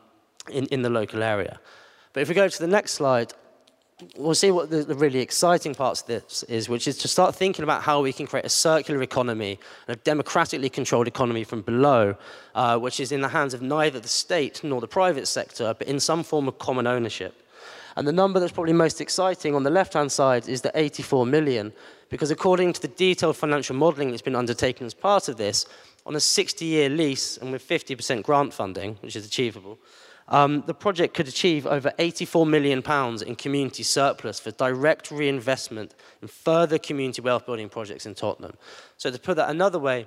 in, 0.51 0.67
in 0.67 0.83
the 0.83 0.91
local 0.91 1.23
area. 1.23 1.61
But 2.13 2.23
if 2.23 2.29
we 2.29 2.35
go 2.35 2.49
to 2.49 2.59
the 2.59 2.67
next 2.67 2.93
slide, 2.93 3.33
we'll 4.17 4.35
see 4.35 4.51
what 4.51 4.71
the, 4.71 4.85
the, 4.85 4.95
really 4.95 5.21
exciting 5.21 5.75
parts 5.75 6.03
of 6.03 6.07
this 6.07 6.43
is, 6.45 6.69
which 6.69 6.87
is 6.87 6.99
to 6.99 7.09
start 7.09 7.35
thinking 7.35 7.63
about 7.63 7.83
how 7.83 8.01
we 8.01 8.13
can 8.13 8.27
create 8.27 8.45
a 8.45 8.51
circular 8.51 9.03
economy, 9.03 9.59
a 9.89 9.97
democratically 9.97 10.69
controlled 10.69 11.09
economy 11.09 11.45
from 11.45 11.63
below, 11.63 12.17
uh, 12.55 12.79
which 12.79 13.01
is 13.01 13.13
in 13.13 13.21
the 13.21 13.29
hands 13.29 13.55
of 13.55 13.63
neither 13.63 13.99
the 13.99 14.09
state 14.09 14.63
nor 14.63 14.81
the 14.81 14.89
private 14.89 15.27
sector, 15.27 15.75
but 15.77 15.89
in 15.89 15.99
some 15.99 16.23
form 16.23 16.47
of 16.49 16.59
common 16.59 16.87
ownership. 16.87 17.43
And 17.97 18.07
the 18.07 18.13
number 18.13 18.39
that's 18.39 18.53
probably 18.53 18.73
most 18.73 19.01
exciting 19.01 19.57
on 19.57 19.65
the 19.65 19.71
left-hand 19.71 20.13
side 20.13 20.49
is 20.49 20.61
the 20.61 20.71
84 20.75 21.27
million, 21.27 21.73
because 22.11 22.31
according 22.31 22.73
to 22.75 22.83
the 22.83 22.89
detailed 22.89 23.37
financial 23.37 23.75
modelling 23.75 24.11
that's 24.11 24.23
been 24.23 24.37
undertaken 24.37 24.87
as 24.87 24.95
part 24.95 25.29
of 25.29 25.37
this, 25.37 25.67
on 26.07 26.15
a 26.15 26.19
60-year 26.19 26.89
lease 26.89 27.37
and 27.37 27.51
with 27.51 27.67
50% 27.67 28.23
grant 28.23 28.55
funding, 28.55 28.97
which 29.03 29.17
is 29.17 29.27
achievable, 29.27 29.79
um, 30.29 30.63
the 30.67 30.75
project 30.75 31.15
could 31.15 31.29
achieve 31.29 31.67
over 31.67 31.93
84 31.99 32.47
million 32.47 32.83
pounds 32.83 33.23
in 33.23 33.35
community 33.35 33.83
surplus 33.83 34.39
for 34.39 34.51
direct 34.53 35.11
reinvestment 35.11 35.95
in 36.21 36.29
further 36.29 36.79
community 36.79 37.23
wealth 37.23 37.47
building 37.47 37.69
projects 37.69 38.05
in 38.07 38.15
Tottenham. 38.15 38.53
So 38.97 39.11
to 39.11 39.19
put 39.19 39.37
that 39.37 39.49
another 39.49 39.79
way, 39.79 40.07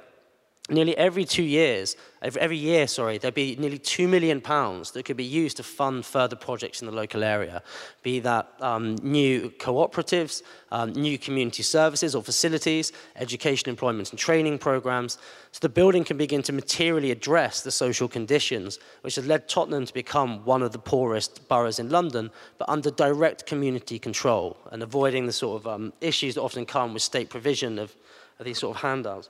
nearly 0.72 0.97
every 0.97 1.26
two 1.26 1.43
years, 1.43 1.95
every 2.22 2.57
year, 2.57 2.88
sorry, 2.88 3.17
there'd 3.17 3.34
be 3.34 3.55
nearly 3.57 3.78
two 3.78 4.07
million 4.07 4.39
pounds 4.39 4.91
that 4.91 5.03
could 5.03 5.17
be 5.17 5.24
used 5.24 5.57
to 5.57 5.63
fund 5.63 6.05
further 6.05 6.36
projects 6.36 6.82
in 6.82 6.86
the 6.86 6.93
local 6.93 7.24
area, 7.24 7.61
be 8.03 8.19
that 8.19 8.53
um, 8.61 8.95
new 9.03 9.49
cooperatives, 9.57 10.43
um, 10.72 10.93
new 10.93 11.17
community 11.17 11.63
services 11.63 12.15
or 12.15 12.24
facilities, 12.24 12.91
education, 13.15 13.69
employment 13.69 14.09
and 14.11 14.19
training 14.19 14.57
programs. 14.57 15.17
So 15.51 15.59
the 15.61 15.69
building 15.69 16.03
can 16.03 16.17
begin 16.17 16.43
to 16.43 16.53
materially 16.53 17.11
address 17.11 17.61
the 17.61 17.72
social 17.72 18.07
conditions 18.07 18.80
which 19.01 19.15
has 19.15 19.28
led 19.28 19.49
Tottenham 19.49 19.86
to 19.86 19.93
become 19.93 20.45
one 20.45 20.61
of 20.61 20.72
the 20.72 20.80
poorest 20.80 21.47
boroughs 21.49 21.80
in 21.80 21.89
London, 21.89 22.32
but 22.57 22.69
under 22.69 22.91
direct 22.91 23.45
community 23.45 23.99
control 23.99 24.57
and 24.72 24.82
avoiding 24.82 25.26
the 25.26 25.34
sort 25.34 25.61
of 25.61 25.67
um, 25.67 25.93
issues 26.01 26.36
that 26.36 26.41
often 26.41 26.65
come 26.65 26.93
with 26.93 27.01
state 27.01 27.30
provision 27.30 27.78
of, 27.80 27.95
of 28.39 28.45
these 28.45 28.59
sort 28.59 28.78
of 28.78 28.82
handouts. 28.82 29.30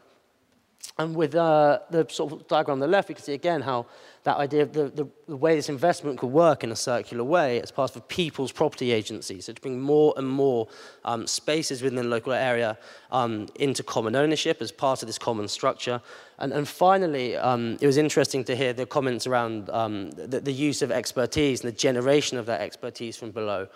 And 0.98 1.16
with 1.16 1.36
uh, 1.36 1.80
the 1.90 2.06
sort 2.10 2.34
of 2.34 2.48
diagram 2.48 2.74
on 2.74 2.80
the 2.80 2.88
left, 2.88 3.10
we 3.10 3.16
can 3.16 3.24
see 3.24 3.34
again 3.34 3.62
how 3.62 3.86
that 4.24 4.38
idea 4.38 4.64
of 4.64 4.74
the, 4.74 4.90
the, 4.90 5.08
the, 5.32 5.38
way 5.38 5.56
this 5.56 5.70
investment 5.70 6.20
could 6.20 6.32
work 6.32 6.64
in 6.64 6.72
a 6.72 6.76
circular 6.76 7.24
way 7.24 7.62
as 7.62 7.72
part 7.72 7.92
of 7.92 7.98
a 7.98 8.02
people's 8.02 8.52
property 8.52 8.92
agency. 8.92 9.42
So 9.42 9.54
to 9.54 9.62
bring 9.62 9.80
more 9.80 10.14
and 10.18 10.28
more 10.28 10.68
um, 11.06 11.26
spaces 11.26 11.82
within 11.82 11.96
the 11.96 12.04
local 12.04 12.34
area 12.34 12.78
um, 13.12 13.48
into 13.56 13.84
common 13.84 14.16
ownership 14.16 14.62
as 14.62 14.72
part 14.72 15.02
of 15.02 15.08
this 15.08 15.18
common 15.18 15.48
structure. 15.48 16.02
And, 16.42 16.54
and 16.54 16.68
finally, 16.68 17.36
um, 17.38 17.78
it 17.80 17.86
was 17.86 17.98
interesting 17.98 18.44
to 18.46 18.56
hear 18.56 18.74
the 18.74 18.88
comments 18.88 19.28
around 19.28 19.70
um, 19.70 20.10
the, 20.12 20.40
the 20.40 20.52
use 20.52 20.82
of 20.82 20.92
expertise 20.92 21.62
and 21.62 21.72
the 21.72 21.78
generation 21.78 22.38
of 22.38 22.48
that 22.48 22.62
expertise 22.62 23.16
from 23.16 23.30
below. 23.30 23.68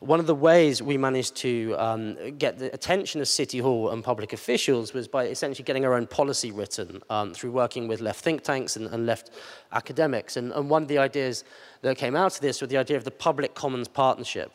One 0.00 0.20
of 0.20 0.26
the 0.26 0.34
ways 0.34 0.82
we 0.82 0.96
managed 0.96 1.36
to 1.36 1.74
um, 1.78 2.38
get 2.38 2.58
the 2.58 2.72
attention 2.72 3.20
of 3.20 3.28
City 3.28 3.58
Hall 3.58 3.90
and 3.90 4.02
public 4.02 4.32
officials 4.32 4.94
was 4.94 5.06
by 5.06 5.26
essentially 5.26 5.64
getting 5.64 5.84
our 5.84 5.92
own 5.92 6.06
policy 6.06 6.50
written 6.50 7.02
um, 7.10 7.34
through 7.34 7.52
working 7.52 7.88
with 7.88 8.00
left 8.00 8.20
think 8.20 8.42
tanks 8.42 8.76
and, 8.76 8.86
and 8.86 9.04
left 9.04 9.30
academics. 9.72 10.38
And, 10.38 10.50
and 10.52 10.70
one 10.70 10.82
of 10.82 10.88
the 10.88 10.98
ideas 11.04 11.44
that 11.82 11.96
came 11.96 12.16
out 12.16 12.34
of 12.34 12.40
this 12.40 12.60
was 12.60 12.70
the 12.70 12.78
idea 12.78 12.96
of 12.96 13.04
the 13.04 13.10
public 13.10 13.54
commons 13.54 13.88
partnership. 13.88 14.50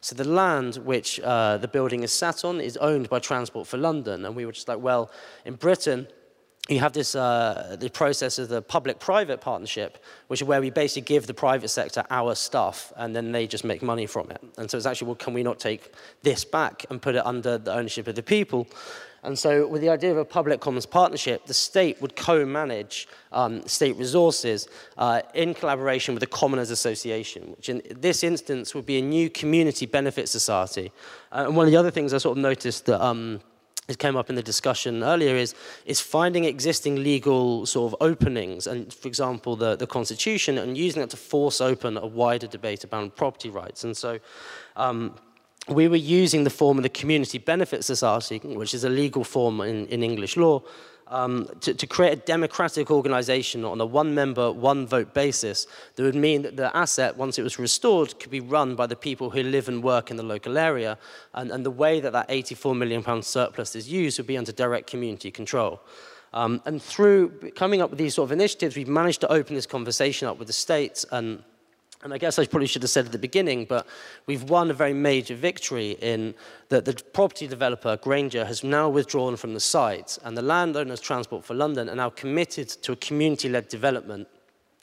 So 0.00 0.14
the 0.14 0.28
land 0.42 0.76
which 0.76 1.20
uh, 1.20 1.58
the 1.58 1.68
building 1.68 2.02
is 2.02 2.12
sat 2.12 2.44
on 2.44 2.60
is 2.60 2.76
owned 2.76 3.08
by 3.08 3.18
Transport 3.18 3.66
for 3.66 3.78
London. 3.78 4.24
And 4.24 4.36
we 4.36 4.46
were 4.46 4.52
just 4.52 4.68
like, 4.68 4.80
well, 4.80 5.10
in 5.44 5.54
Britain, 5.54 6.06
you 6.68 6.80
have 6.80 6.92
this 6.92 7.14
uh, 7.14 7.76
the 7.80 7.88
process 7.88 8.38
of 8.38 8.48
the 8.48 8.60
public-private 8.60 9.40
partnership, 9.40 10.04
which 10.26 10.42
is 10.42 10.46
where 10.46 10.60
we 10.60 10.70
basically 10.70 11.14
give 11.14 11.26
the 11.26 11.34
private 11.34 11.68
sector 11.68 12.04
our 12.10 12.34
stuff, 12.34 12.92
and 12.96 13.16
then 13.16 13.32
they 13.32 13.46
just 13.46 13.64
make 13.64 13.82
money 13.82 14.06
from 14.06 14.30
it. 14.30 14.42
And 14.58 14.70
so 14.70 14.76
it's 14.76 14.86
actually, 14.86 15.06
well, 15.06 15.16
can 15.16 15.34
we 15.34 15.42
not 15.42 15.58
take 15.58 15.92
this 16.22 16.44
back 16.44 16.84
and 16.90 17.00
put 17.00 17.14
it 17.14 17.24
under 17.24 17.56
the 17.56 17.72
ownership 17.72 18.06
of 18.06 18.14
the 18.14 18.22
people? 18.22 18.66
And 19.22 19.36
so 19.36 19.66
with 19.66 19.80
the 19.80 19.88
idea 19.88 20.12
of 20.12 20.18
a 20.18 20.24
public 20.24 20.60
commons 20.60 20.86
partnership, 20.86 21.46
the 21.46 21.54
state 21.54 22.00
would 22.00 22.14
co-manage 22.14 23.08
um, 23.32 23.66
state 23.66 23.96
resources 23.96 24.68
uh, 24.96 25.22
in 25.34 25.54
collaboration 25.54 26.14
with 26.14 26.20
the 26.20 26.28
Commoners 26.28 26.70
Association, 26.70 27.50
which 27.56 27.68
in 27.68 27.82
this 27.96 28.22
instance 28.22 28.74
would 28.74 28.86
be 28.86 28.98
a 28.98 29.02
new 29.02 29.28
community 29.28 29.86
benefit 29.86 30.28
society. 30.28 30.92
Uh, 31.32 31.44
and 31.46 31.56
one 31.56 31.66
of 31.66 31.72
the 31.72 31.76
other 31.76 31.90
things 31.90 32.14
I 32.14 32.18
sort 32.18 32.38
of 32.38 32.42
noticed 32.42 32.86
that 32.86 33.04
um, 33.04 33.40
it 33.88 33.98
came 33.98 34.16
up 34.16 34.28
in 34.28 34.36
the 34.36 34.42
discussion 34.42 35.02
earlier, 35.02 35.34
is, 35.34 35.54
is 35.86 35.98
finding 36.00 36.44
existing 36.44 37.02
legal 37.02 37.64
sort 37.64 37.92
of 37.92 37.96
openings, 38.02 38.66
and 38.66 38.92
for 38.92 39.08
example, 39.08 39.56
the, 39.56 39.76
the 39.76 39.86
Constitution, 39.86 40.58
and 40.58 40.76
using 40.76 41.00
that 41.00 41.10
to 41.10 41.16
force 41.16 41.60
open 41.60 41.96
a 41.96 42.06
wider 42.06 42.46
debate 42.46 42.84
about 42.84 43.16
property 43.16 43.48
rights. 43.48 43.84
And 43.84 43.96
so 43.96 44.18
um, 44.76 45.14
we 45.68 45.88
were 45.88 45.96
using 45.96 46.44
the 46.44 46.50
form 46.50 46.76
of 46.76 46.82
the 46.82 46.90
Community 46.90 47.38
Benefit 47.38 47.82
Society, 47.82 48.38
which 48.38 48.74
is 48.74 48.84
a 48.84 48.90
legal 48.90 49.24
form 49.24 49.60
in, 49.62 49.86
in 49.86 50.02
English 50.02 50.36
law, 50.36 50.62
um, 51.10 51.48
to, 51.60 51.74
to, 51.74 51.86
create 51.86 52.12
a 52.12 52.16
democratic 52.16 52.90
organization 52.90 53.64
on 53.64 53.80
a 53.80 53.86
one 53.86 54.14
member, 54.14 54.52
one 54.52 54.86
vote 54.86 55.14
basis 55.14 55.66
that 55.96 56.02
would 56.02 56.14
mean 56.14 56.42
that 56.42 56.56
the 56.56 56.74
asset, 56.76 57.16
once 57.16 57.38
it 57.38 57.42
was 57.42 57.58
restored, 57.58 58.18
could 58.20 58.30
be 58.30 58.40
run 58.40 58.74
by 58.74 58.86
the 58.86 58.96
people 58.96 59.30
who 59.30 59.42
live 59.42 59.68
and 59.68 59.82
work 59.82 60.10
in 60.10 60.16
the 60.16 60.22
local 60.22 60.58
area. 60.58 60.98
And, 61.34 61.50
and 61.50 61.64
the 61.64 61.70
way 61.70 62.00
that 62.00 62.12
that 62.12 62.26
84 62.28 62.74
million 62.74 63.02
pound 63.02 63.24
surplus 63.24 63.74
is 63.74 63.90
used 63.90 64.18
would 64.18 64.26
be 64.26 64.36
under 64.36 64.52
direct 64.52 64.88
community 64.88 65.30
control. 65.30 65.80
Um, 66.32 66.60
and 66.66 66.82
through 66.82 67.52
coming 67.56 67.80
up 67.80 67.90
with 67.90 67.98
these 67.98 68.14
sort 68.14 68.28
of 68.28 68.32
initiatives, 68.32 68.76
we've 68.76 68.88
managed 68.88 69.20
to 69.22 69.32
open 69.32 69.54
this 69.54 69.66
conversation 69.66 70.28
up 70.28 70.38
with 70.38 70.46
the 70.46 70.52
states 70.52 71.06
and 71.10 71.42
and 72.02 72.14
I 72.14 72.18
guess 72.18 72.38
I 72.38 72.46
probably 72.46 72.68
should 72.68 72.82
have 72.82 72.90
said 72.90 73.06
at 73.06 73.12
the 73.12 73.18
beginning, 73.18 73.64
but 73.64 73.86
we've 74.26 74.44
won 74.44 74.70
a 74.70 74.74
very 74.74 74.92
major 74.92 75.34
victory 75.34 75.92
in 76.00 76.34
that 76.68 76.84
the 76.84 76.94
property 77.12 77.48
developer, 77.48 77.96
Granger, 77.96 78.44
has 78.44 78.62
now 78.62 78.88
withdrawn 78.88 79.36
from 79.36 79.54
the 79.54 79.60
site, 79.60 80.16
and 80.22 80.36
the 80.36 80.42
landowners, 80.42 81.00
Transport 81.00 81.44
for 81.44 81.54
London, 81.54 81.88
are 81.88 81.96
now 81.96 82.10
committed 82.10 82.68
to 82.68 82.92
a 82.92 82.96
community-led 82.96 83.68
development, 83.68 84.28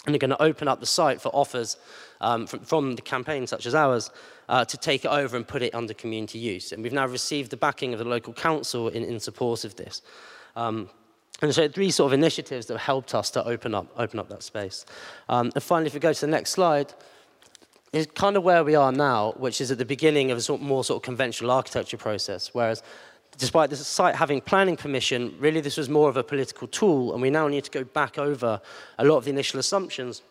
and 0.05 0.13
are 0.13 0.19
going 0.19 0.29
to 0.29 0.41
open 0.41 0.67
up 0.67 0.81
the 0.81 0.85
site 0.85 1.21
for 1.21 1.29
offers 1.29 1.77
um, 2.21 2.45
from, 2.47 2.59
from, 2.59 2.95
the 2.95 3.01
campaign 3.01 3.47
such 3.47 3.65
as 3.65 3.73
ours 3.73 4.11
uh, 4.49 4.63
to 4.65 4.77
take 4.77 5.05
it 5.05 5.07
over 5.07 5.35
and 5.35 5.47
put 5.47 5.61
it 5.61 5.73
under 5.73 5.93
community 5.93 6.37
use. 6.37 6.71
And 6.71 6.83
we've 6.83 6.93
now 6.93 7.07
received 7.07 7.49
the 7.49 7.57
backing 7.57 7.93
of 7.93 7.99
the 7.99 8.05
local 8.05 8.33
council 8.33 8.89
in, 8.89 9.03
in 9.03 9.19
support 9.19 9.63
of 9.63 9.75
this. 9.75 10.01
Um, 10.55 10.89
and 11.41 11.53
so 11.53 11.67
three 11.67 11.91
sort 11.91 12.09
of 12.09 12.13
initiatives 12.13 12.65
that 12.67 12.77
helped 12.77 13.13
us 13.13 13.29
to 13.31 13.45
open 13.45 13.75
up, 13.75 13.87
open 13.97 14.19
up 14.19 14.29
that 14.29 14.43
space. 14.43 14.85
Um, 15.27 15.51
and 15.53 15.63
finally, 15.63 15.87
if 15.87 15.93
we 15.93 15.99
go 15.99 16.13
to 16.13 16.21
the 16.21 16.27
next 16.27 16.51
slide, 16.51 16.93
is 17.91 18.07
kind 18.07 18.35
of 18.35 18.43
where 18.43 18.63
we 18.63 18.75
are 18.75 18.91
now, 18.91 19.33
which 19.37 19.61
is 19.61 19.71
at 19.71 19.77
the 19.77 19.85
beginning 19.85 20.31
of 20.31 20.37
a 20.37 20.41
sort 20.41 20.59
of 20.59 20.67
more 20.67 20.83
sort 20.83 20.97
of 20.97 21.03
conventional 21.03 21.51
architecture 21.51 21.97
process, 21.97 22.49
whereas 22.53 22.83
despite 23.37 23.69
the 23.69 23.75
site 23.75 24.15
having 24.15 24.41
planning 24.41 24.75
permission, 24.75 25.33
really 25.39 25.61
this 25.61 25.77
was 25.77 25.89
more 25.89 26.09
of 26.09 26.17
a 26.17 26.23
political 26.23 26.67
tool, 26.67 27.13
and 27.13 27.21
we 27.21 27.29
now 27.29 27.47
need 27.47 27.63
to 27.63 27.71
go 27.71 27.83
back 27.83 28.17
over 28.17 28.61
a 28.97 29.05
lot 29.05 29.17
of 29.17 29.25
the 29.25 29.29
initial 29.29 29.59
assumptions 29.59 30.21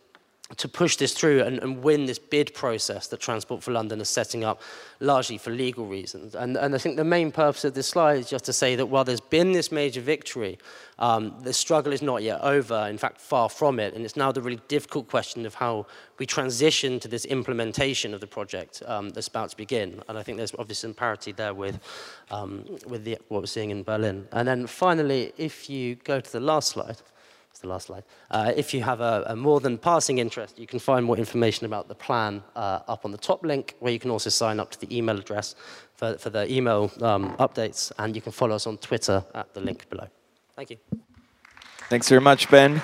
to 0.56 0.68
push 0.68 0.96
this 0.96 1.14
through 1.14 1.42
and, 1.42 1.58
and, 1.60 1.82
win 1.82 2.04
this 2.04 2.18
bid 2.18 2.52
process 2.52 3.06
that 3.08 3.18
Transport 3.18 3.62
for 3.62 3.72
London 3.72 3.98
is 4.00 4.10
setting 4.10 4.44
up 4.44 4.60
largely 5.00 5.38
for 5.38 5.50
legal 5.50 5.86
reasons. 5.86 6.34
And, 6.34 6.58
and 6.58 6.74
I 6.74 6.78
think 6.78 6.96
the 6.96 7.04
main 7.04 7.32
purpose 7.32 7.64
of 7.64 7.72
this 7.72 7.88
slide 7.88 8.18
is 8.18 8.28
just 8.28 8.44
to 8.44 8.52
say 8.52 8.76
that 8.76 8.86
while 8.86 9.04
there's 9.04 9.22
been 9.22 9.52
this 9.52 9.72
major 9.72 10.02
victory, 10.02 10.58
um, 10.98 11.34
the 11.40 11.54
struggle 11.54 11.94
is 11.94 12.02
not 12.02 12.22
yet 12.22 12.42
over, 12.42 12.86
in 12.90 12.98
fact, 12.98 13.22
far 13.22 13.48
from 13.48 13.80
it. 13.80 13.94
And 13.94 14.04
it's 14.04 14.16
now 14.16 14.32
the 14.32 14.42
really 14.42 14.60
difficult 14.68 15.08
question 15.08 15.46
of 15.46 15.54
how 15.54 15.86
we 16.18 16.26
transition 16.26 17.00
to 17.00 17.08
this 17.08 17.24
implementation 17.24 18.12
of 18.12 18.20
the 18.20 18.26
project 18.26 18.82
um, 18.84 19.08
that's 19.10 19.28
about 19.28 19.48
to 19.50 19.56
begin. 19.56 20.02
And 20.08 20.18
I 20.18 20.22
think 20.22 20.36
there's 20.36 20.52
obviously 20.58 20.88
some 20.88 20.94
parity 20.94 21.32
there 21.32 21.54
with, 21.54 21.80
um, 22.30 22.66
with 22.86 23.04
the, 23.04 23.18
what 23.28 23.40
we're 23.40 23.46
seeing 23.46 23.70
in 23.70 23.82
Berlin. 23.82 24.28
And 24.30 24.46
then 24.46 24.66
finally, 24.66 25.32
if 25.38 25.70
you 25.70 25.94
go 25.94 26.20
to 26.20 26.32
the 26.32 26.40
last 26.40 26.68
slide, 26.68 26.98
the 27.64 27.72
last 27.72 27.86
slide. 27.86 28.04
Uh, 28.30 28.52
if 28.56 28.72
you 28.74 28.82
have 28.82 29.00
a, 29.00 29.24
a, 29.26 29.36
more 29.36 29.60
than 29.60 29.78
passing 29.78 30.18
interest, 30.18 30.58
you 30.58 30.66
can 30.66 30.78
find 30.78 31.04
more 31.04 31.16
information 31.16 31.66
about 31.66 31.88
the 31.88 31.94
plan 31.94 32.42
uh, 32.54 32.80
up 32.86 33.04
on 33.04 33.10
the 33.10 33.18
top 33.18 33.44
link, 33.44 33.74
where 33.80 33.92
you 33.92 33.98
can 33.98 34.10
also 34.10 34.30
sign 34.30 34.60
up 34.60 34.70
to 34.70 34.80
the 34.80 34.96
email 34.96 35.18
address 35.18 35.56
for, 35.94 36.18
for 36.18 36.30
the 36.30 36.50
email 36.52 36.90
um, 37.00 37.36
updates, 37.38 37.92
and 37.98 38.14
you 38.14 38.22
can 38.22 38.32
follow 38.32 38.54
us 38.54 38.66
on 38.66 38.78
Twitter 38.78 39.24
at 39.34 39.52
the 39.54 39.60
link 39.60 39.88
below. 39.90 40.06
Thank 40.54 40.70
you. 40.70 40.78
Thanks 41.88 42.08
very 42.08 42.20
much, 42.20 42.48
Ben. 42.48 42.80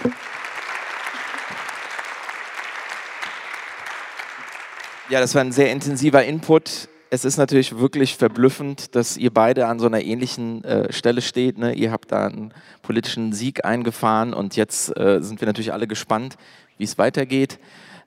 Ja, 5.09 5.21
das 5.21 5.35
war 5.35 5.43
ein 5.43 5.53
sehr 5.53 5.73
intensiver 5.73 6.25
Input. 6.25 6.89
Es 7.11 7.25
ist 7.25 7.37
natürlich 7.37 7.77
wirklich 7.79 8.17
verblüffend, 8.17 8.95
dass 8.95 9.17
ihr 9.17 9.35
beide 9.35 9.67
an 9.67 9.81
so 9.81 9.87
einer 9.87 10.01
ähnlichen 10.01 10.63
äh, 10.65 10.93
Stelle 10.93 11.21
steht. 11.21 11.59
Ne? 11.59 11.75
Ihr 11.75 11.91
habt 11.91 12.13
da 12.13 12.27
einen 12.27 12.55
politischen 12.83 13.33
Sieg 13.33 13.65
eingefahren 13.65 14.33
und 14.33 14.55
jetzt 14.55 14.97
äh, 14.97 15.21
sind 15.21 15.41
wir 15.41 15.47
natürlich 15.47 15.73
alle 15.73 15.89
gespannt, 15.89 16.37
wie 16.79 16.85
es 16.85 16.99
weitergeht. 16.99 17.59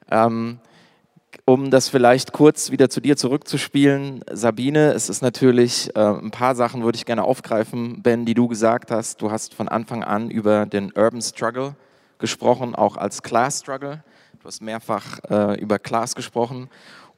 Ähm, 0.10 0.60
um 1.46 1.70
das 1.70 1.90
vielleicht 1.90 2.32
kurz 2.32 2.72
wieder 2.72 2.90
zu 2.90 3.02
dir 3.02 3.18
zurückzuspielen, 3.18 4.24
Sabine, 4.32 4.94
es 4.94 5.10
ist 5.10 5.22
natürlich 5.22 5.94
äh, 5.96 6.00
ein 6.00 6.32
paar 6.32 6.56
Sachen 6.56 6.84
würde 6.84 6.96
ich 6.96 7.06
gerne 7.06 7.24
aufgreifen, 7.24 8.02
Ben, 8.02 8.24
die 8.24 8.34
du 8.34 8.48
gesagt 8.48 8.90
hast. 8.90 9.22
Du 9.22 9.32
hast 9.32 9.54
von 9.54 9.68
Anfang 9.68 10.06
an 10.06 10.32
über 10.32 10.66
den 10.66 10.94
Urban 10.96 11.22
Struggle 11.22 11.76
gesprochen, 12.20 12.74
auch 12.74 12.96
als 12.96 13.22
Class 13.22 13.60
Struggle. 13.60 14.02
Du 14.40 14.48
hast 14.48 14.62
mehrfach 14.62 15.20
äh, 15.30 15.60
über 15.60 15.80
Class 15.80 16.16
gesprochen 16.16 16.70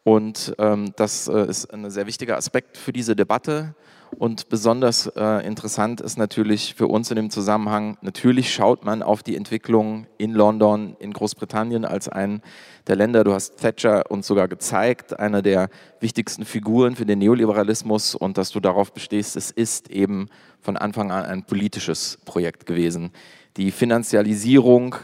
und 0.05 0.53
ähm, 0.59 0.93
das 0.97 1.27
äh, 1.27 1.47
ist 1.47 1.73
ein 1.73 1.89
sehr 1.89 2.05
wichtiger 2.05 2.37
Aspekt 2.37 2.77
für 2.77 2.93
diese 2.93 3.15
Debatte. 3.15 3.73
Und 4.19 4.49
besonders 4.49 5.07
äh, 5.07 5.45
interessant 5.45 5.99
ist 5.99 6.19
natürlich 6.19 6.75
für 6.75 6.85
uns 6.85 7.09
in 7.09 7.15
dem 7.15 7.31
Zusammenhang, 7.31 7.97
natürlich 8.01 8.53
schaut 8.53 8.85
man 8.85 9.01
auf 9.01 9.23
die 9.23 9.35
Entwicklung 9.35 10.05
in 10.19 10.31
London, 10.31 10.95
in 10.99 11.11
Großbritannien 11.11 11.85
als 11.85 12.07
ein 12.07 12.43
der 12.85 12.95
Länder, 12.95 13.23
du 13.23 13.33
hast 13.33 13.57
Thatcher 13.57 14.03
uns 14.11 14.27
sogar 14.27 14.47
gezeigt, 14.47 15.19
einer 15.19 15.41
der 15.41 15.69
wichtigsten 15.99 16.45
Figuren 16.45 16.95
für 16.95 17.07
den 17.07 17.17
Neoliberalismus 17.17 18.13
und 18.13 18.37
dass 18.37 18.51
du 18.51 18.59
darauf 18.59 18.93
bestehst, 18.93 19.35
es 19.35 19.49
ist 19.49 19.89
eben 19.89 20.29
von 20.61 20.77
Anfang 20.77 21.11
an 21.11 21.25
ein 21.25 21.43
politisches 21.45 22.19
Projekt 22.25 22.67
gewesen. 22.67 23.11
Die 23.57 23.71
Finanzialisierung 23.71 24.97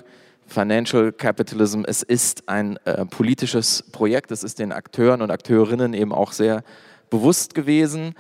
Financial 0.52 1.14
Capitalism, 1.14 1.84
es 1.86 2.04
ist 2.04 2.50
ein 2.50 2.78
äh, 2.84 3.06
politisches 3.06 3.84
Projekt, 3.94 4.32
es 4.32 4.44
ist 4.44 4.60
den 4.60 4.74
Akteuren 4.74 5.22
und 5.22 5.32
Akteurinnen 5.32 5.94
eben 5.94 6.12
auch 6.12 6.34
sehr 6.34 6.64
bewusst 7.10 7.56
gewesen. 7.56 8.16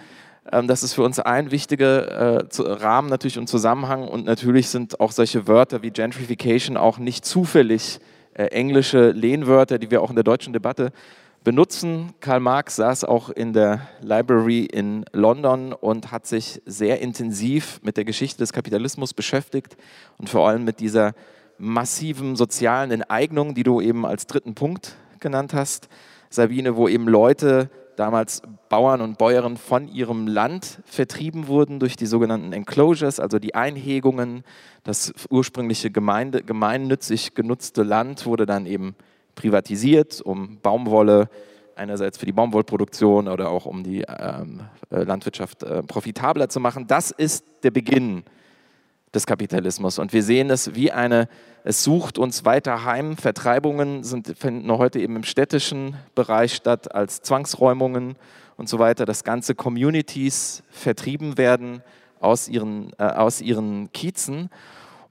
Ähm, 0.49 0.67
das 0.67 0.81
ist 0.81 0.93
für 0.93 1.03
uns 1.03 1.19
ein 1.19 1.51
wichtiger 1.51 2.39
äh, 2.39 2.45
Rahmen 2.57 3.09
natürlich 3.09 3.37
und 3.37 3.47
Zusammenhang 3.47 4.07
und 4.07 4.25
natürlich 4.25 4.69
sind 4.69 5.01
auch 5.01 5.11
solche 5.11 5.47
Wörter 5.47 5.81
wie 5.81 5.91
Gentrification 5.91 6.77
auch 6.77 6.99
nicht 6.99 7.25
zufällig 7.25 7.99
äh, 8.33 8.45
englische 8.45 9.11
Lehnwörter, 9.11 9.77
die 9.77 9.91
wir 9.91 10.01
auch 10.01 10.09
in 10.09 10.15
der 10.15 10.23
deutschen 10.23 10.53
Debatte 10.53 10.93
benutzen. 11.43 12.13
Karl 12.21 12.39
Marx 12.39 12.77
saß 12.77 13.03
auch 13.03 13.29
in 13.29 13.51
der 13.51 13.89
Library 13.99 14.63
in 14.63 15.03
London 15.11 15.73
und 15.73 16.13
hat 16.13 16.27
sich 16.27 16.61
sehr 16.65 17.01
intensiv 17.01 17.81
mit 17.83 17.97
der 17.97 18.05
Geschichte 18.05 18.37
des 18.37 18.53
Kapitalismus 18.53 19.13
beschäftigt 19.13 19.75
und 20.17 20.29
vor 20.29 20.47
allem 20.47 20.63
mit 20.63 20.79
dieser 20.79 21.13
massiven 21.61 22.35
sozialen 22.35 22.91
Enteignung, 22.91 23.53
die 23.53 23.63
du 23.63 23.81
eben 23.81 24.05
als 24.05 24.27
dritten 24.27 24.55
Punkt 24.55 24.95
genannt 25.19 25.53
hast, 25.53 25.87
Sabine, 26.29 26.75
wo 26.75 26.87
eben 26.87 27.07
Leute, 27.07 27.69
damals 27.95 28.41
Bauern 28.69 29.01
und 29.01 29.17
Bäuerinnen, 29.17 29.57
von 29.57 29.87
ihrem 29.87 30.27
Land 30.27 30.79
vertrieben 30.85 31.47
wurden 31.47 31.79
durch 31.79 31.95
die 31.95 32.05
sogenannten 32.05 32.51
Enclosures, 32.53 33.19
also 33.19 33.37
die 33.37 33.53
Einhegungen. 33.53 34.43
Das 34.83 35.13
ursprüngliche 35.29 35.91
Gemeinde, 35.91 36.41
gemeinnützig 36.41 37.35
genutzte 37.35 37.83
Land 37.83 38.25
wurde 38.25 38.45
dann 38.45 38.65
eben 38.65 38.95
privatisiert, 39.35 40.21
um 40.21 40.57
Baumwolle 40.61 41.29
einerseits 41.75 42.17
für 42.17 42.25
die 42.25 42.31
Baumwollproduktion 42.31 43.27
oder 43.27 43.49
auch 43.49 43.65
um 43.65 43.83
die 43.83 44.03
ähm, 44.07 44.61
äh, 44.89 45.03
Landwirtschaft 45.03 45.63
äh, 45.63 45.83
profitabler 45.83 46.49
zu 46.49 46.59
machen. 46.59 46.87
Das 46.87 47.11
ist 47.11 47.45
der 47.63 47.71
Beginn 47.71 48.23
des 49.13 49.25
Kapitalismus. 49.25 49.99
Und 49.99 50.13
wir 50.13 50.23
sehen 50.23 50.49
es 50.49 50.73
wie 50.75 50.91
eine, 50.91 51.27
es 51.63 51.83
sucht 51.83 52.17
uns 52.17 52.45
weiter 52.45 52.85
heim. 52.85 53.17
Vertreibungen 53.17 54.03
sind, 54.03 54.35
finden 54.37 54.71
heute 54.71 54.99
eben 54.99 55.15
im 55.15 55.23
städtischen 55.23 55.95
Bereich 56.15 56.55
statt 56.55 56.93
als 56.93 57.21
Zwangsräumungen 57.21 58.15
und 58.57 58.69
so 58.69 58.79
weiter, 58.79 59.05
dass 59.05 59.23
ganze 59.23 59.55
Communities 59.55 60.63
vertrieben 60.69 61.37
werden 61.37 61.81
aus 62.19 62.47
ihren, 62.47 62.93
äh, 62.97 63.03
aus 63.03 63.41
ihren 63.41 63.91
Kiezen. 63.91 64.49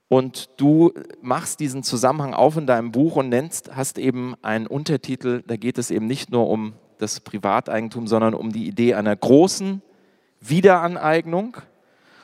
Und 0.09 0.51
du 0.57 0.93
machst 1.23 1.61
diesen 1.61 1.85
Zusammenhang 1.85 2.35
auf 2.35 2.57
in 2.57 2.67
deinem 2.67 2.91
Buch 2.91 3.17
und 3.17 3.29
nennst, 3.29 3.77
hast 3.77 3.97
eben 3.99 4.35
einen 4.43 4.67
Untertitel, 4.67 5.43
da 5.47 5.57
geht 5.57 5.79
es 5.79 5.91
eben 5.91 6.07
nicht 6.07 6.31
nur 6.31 6.49
um 6.49 6.75
das 6.99 7.21
Privateigentum, 7.21 8.09
sondern 8.09 8.35
um 8.35 8.53
die 8.53 8.67
Idee 8.67 8.95
einer 8.95 9.15
großen 9.15 9.83
Wiederaneignung 10.41 11.57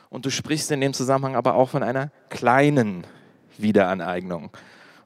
und 0.09 0.25
du 0.25 0.29
sprichst 0.29 0.71
in 0.71 0.81
dem 0.81 0.93
Zusammenhang 0.93 1.35
aber 1.35 1.55
auch 1.55 1.69
von 1.69 1.83
einer 1.83 2.11
kleinen 2.29 3.05
Wiederaneignung. 3.61 4.49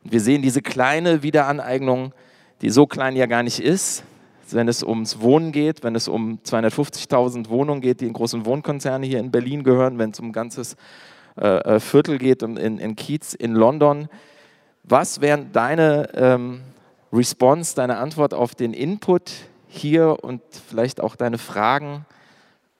Und 0.03 0.11
wir 0.11 0.21
sehen 0.21 0.41
diese 0.41 0.61
kleine 0.61 1.23
Wiederaneignung, 1.23 2.13
die 2.61 2.69
so 2.69 2.87
klein 2.87 3.15
ja 3.15 3.25
gar 3.25 3.43
nicht 3.43 3.59
ist, 3.59 4.03
wenn 4.51 4.67
es 4.67 4.83
ums 4.83 5.21
Wohnen 5.21 5.51
geht, 5.51 5.83
wenn 5.83 5.95
es 5.95 6.07
um 6.07 6.39
250.000 6.45 7.49
Wohnungen 7.49 7.81
geht, 7.81 8.01
die 8.01 8.07
in 8.07 8.13
großen 8.13 8.45
Wohnkonzerne 8.45 9.05
hier 9.05 9.19
in 9.19 9.31
Berlin 9.31 9.63
gehören, 9.63 9.97
wenn 9.97 10.11
es 10.11 10.19
um 10.19 10.27
ein 10.27 10.33
ganzes 10.33 10.75
äh, 11.39 11.47
äh 11.47 11.79
Viertel 11.79 12.17
geht 12.17 12.43
in, 12.43 12.57
in 12.57 12.95
Kiez 12.95 13.33
in 13.33 13.53
London. 13.53 14.09
Was 14.83 15.21
wäre 15.21 15.45
deine 15.51 16.09
ähm, 16.15 16.61
Response, 17.13 17.75
deine 17.75 17.97
Antwort 17.97 18.33
auf 18.33 18.55
den 18.55 18.73
Input 18.73 19.31
hier 19.67 20.17
und 20.21 20.41
vielleicht 20.67 20.99
auch 20.99 21.15
deine 21.15 21.37
Fragen 21.37 22.05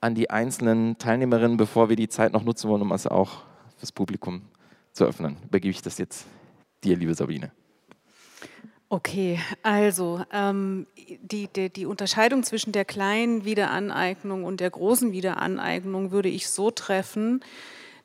an 0.02 0.16
die 0.16 0.30
einzelnen 0.30 0.98
Teilnehmerinnen, 0.98 1.58
bevor 1.58 1.90
wir 1.90 1.96
die 1.96 2.10
Zeit 2.10 2.34
noch 2.34 2.44
nutzen 2.44 2.70
wollen, 2.70 2.82
um 2.82 2.92
es 2.92 3.08
auch 3.08 3.44
fürs 3.78 3.92
Publikum 3.92 4.42
zu 4.94 5.06
öffnen. 5.06 5.38
Übergebe 5.46 5.72
ich 5.72 5.82
das 5.82 5.98
jetzt 5.98 6.26
dir, 6.84 6.96
liebe 6.96 7.14
Sabine. 7.14 7.52
Okay, 8.90 9.40
also 9.64 10.26
ähm, 10.34 10.86
die, 11.22 11.48
die, 11.48 11.70
die, 11.70 11.86
Unterscheidung 11.86 12.44
zwischen 12.44 12.74
der 12.74 12.84
kleinen 12.84 13.46
Wiederaneignung 13.46 14.44
und 14.44 14.60
der 14.60 14.70
großen 14.70 15.14
Wiederaneignung 15.14 16.12
würde 16.12 16.28
ich 16.28 16.50
so 16.50 16.72
treffen, 16.72 17.42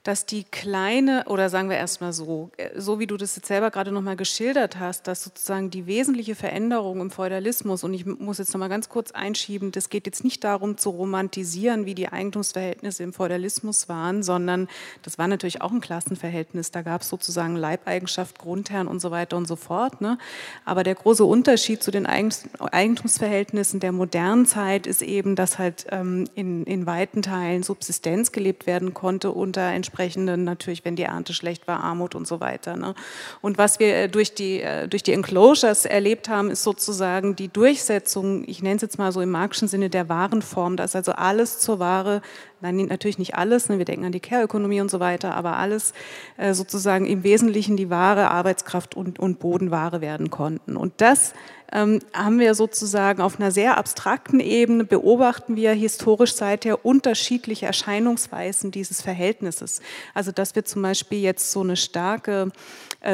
dass 0.07 0.25
die 0.25 0.45
kleine, 0.45 1.25
oder 1.27 1.51
sagen 1.51 1.69
wir 1.69 1.77
erstmal 1.77 2.13
so, 2.13 2.51
äh, 2.59 2.81
so 2.81 3.01
wie 3.01 3.09
du 3.09 3.17
das 3.17 3.35
jetzt 3.35 3.49
selber 3.49 3.73
gerade 3.73 3.91
nochmal 3.91 4.15
geschildert 4.15 4.79
hast, 4.79 5.09
dass 5.09 5.25
sozusagen 5.25 5.71
die 5.71 5.87
wesentliche 5.87 6.37
Veränderung 6.37 7.01
im 7.01 7.11
Feudalismus, 7.11 7.83
und 7.83 7.93
ich 7.93 8.07
muss 8.07 8.39
jetzt 8.39 8.55
nochmal 8.55 8.69
ganz 8.69 8.89
kurz 8.89 9.11
einschieben, 9.11 9.73
das 9.73 9.89
geht 9.89 10.07
jetzt 10.07 10.23
nicht 10.23 10.45
darum 10.45 10.79
zu 10.79 10.91
romantisieren, 10.91 11.87
wie 11.87 11.97
die 11.97 12.09
Eigentumsverhältnisse 12.09 13.03
im 13.03 13.13
Feudalismus 13.13 13.89
waren, 13.89 14.23
sondern 14.23 14.69
das 15.03 15.19
war 15.19 15.27
natürlich 15.27 15.61
auch 15.61 15.73
ein 15.73 15.81
Klassenverhältnis. 15.81 16.71
Da 16.71 16.83
gab 16.83 17.03
es 17.03 17.09
sozusagen 17.09 17.57
Leibeigenschaft, 17.57 18.39
Grundherren 18.39 18.87
und 18.87 19.01
so 19.01 19.11
weiter 19.11 19.37
und 19.37 19.49
so 19.49 19.57
fort. 19.57 20.01
Ne? 20.01 20.19
Aber 20.65 20.85
der 20.85 20.95
große 20.95 21.25
Unterschied 21.25 21.83
zu 21.83 21.91
den 21.91 22.07
Eigentumsverhältnissen 22.07 23.81
der 23.81 23.91
modernen 23.91 24.47
Zeit 24.47 24.87
ist 24.87 25.03
eben, 25.03 25.35
dass 25.35 25.59
halt 25.59 25.87
ähm, 25.91 26.29
in, 26.37 26.63
in 26.65 26.87
weiten 26.87 27.23
Teilen 27.23 27.65
Subsistenz 27.65 28.31
gelebt 28.31 28.69
werden 28.69 28.95
konnte 28.95 29.33
unter 29.33 29.63
entsprechenden 29.63 29.96
entsprechenden 29.97 30.45
natürlich, 30.45 30.85
wenn 30.85 30.95
die 30.95 31.05
Ernte 31.05 31.33
schlecht 31.33 31.67
war, 31.67 31.81
Armut 31.81 32.15
und 32.15 32.27
so 32.27 32.39
weiter. 32.39 32.77
Ne? 32.77 32.95
Und 33.41 33.57
was 33.57 33.79
wir 33.79 33.95
äh, 33.95 34.09
durch 34.09 34.35
die, 34.35 34.61
äh, 34.61 34.89
durch 34.89 35.03
die 35.03 35.13
Enclosures 35.13 35.87
erlebt 35.87 36.29
haben, 36.29 36.51
ist 36.51 36.63
sozusagen 36.63 37.35
die 37.35 37.49
Durchsetzung, 37.49 38.45
ich 38.47 38.63
nenne 38.63 38.77
es 38.77 38.83
jetzt 38.83 38.99
mal 38.99 39.11
so 39.11 39.23
im 39.23 39.31
marxischen 39.31 39.69
Sinne, 39.69 39.89
der 39.89 40.11
Warenform, 40.11 40.77
dass 40.77 40.95
also 40.95 41.13
alles 41.13 41.61
zur 41.61 41.79
Ware 41.79 42.21
Nein, 42.63 42.77
natürlich 42.77 43.19
nicht 43.19 43.35
alles, 43.35 43.69
ne, 43.69 43.77
wir 43.77 43.85
denken 43.85 44.07
an 44.07 44.13
die 44.13 44.21
Care-Ökonomie 44.21 44.81
und 44.81 44.91
so 44.91 44.99
weiter, 44.99 45.35
aber 45.35 45.59
alles 45.59 45.93
äh, 46.39 46.55
sozusagen 46.55 47.05
im 47.07 47.23
Wesentlichen 47.23 47.77
die 47.77 47.91
Ware, 47.91 48.31
Arbeitskraft 48.31 48.97
und, 48.97 49.19
und 49.19 49.39
Bodenware 49.39 50.01
werden 50.01 50.31
konnten. 50.31 50.77
Und 50.77 50.95
das 50.97 51.35
ähm, 51.73 52.01
haben 52.15 52.39
wir 52.39 52.55
sozusagen 52.55 53.21
auf 53.21 53.39
einer 53.39 53.51
sehr 53.51 53.77
abstrakten 53.77 54.41
Ebene, 54.41 54.85
beobachten 54.85 55.57
wir 55.57 55.73
historisch 55.73 56.35
seither 56.35 56.85
unterschiedliche 56.87 57.67
Erscheinungsweisen 57.67 58.71
dieses 58.71 59.03
Verhältnisses. 59.03 59.81
Also 60.15 60.33
dass 60.33 60.55
wir 60.55 60.65
zum 60.65 60.81
Beispiel 60.83 61.21
jetzt 61.21 61.53
so 61.53 61.61
eine 61.61 61.77
starke 61.77 62.51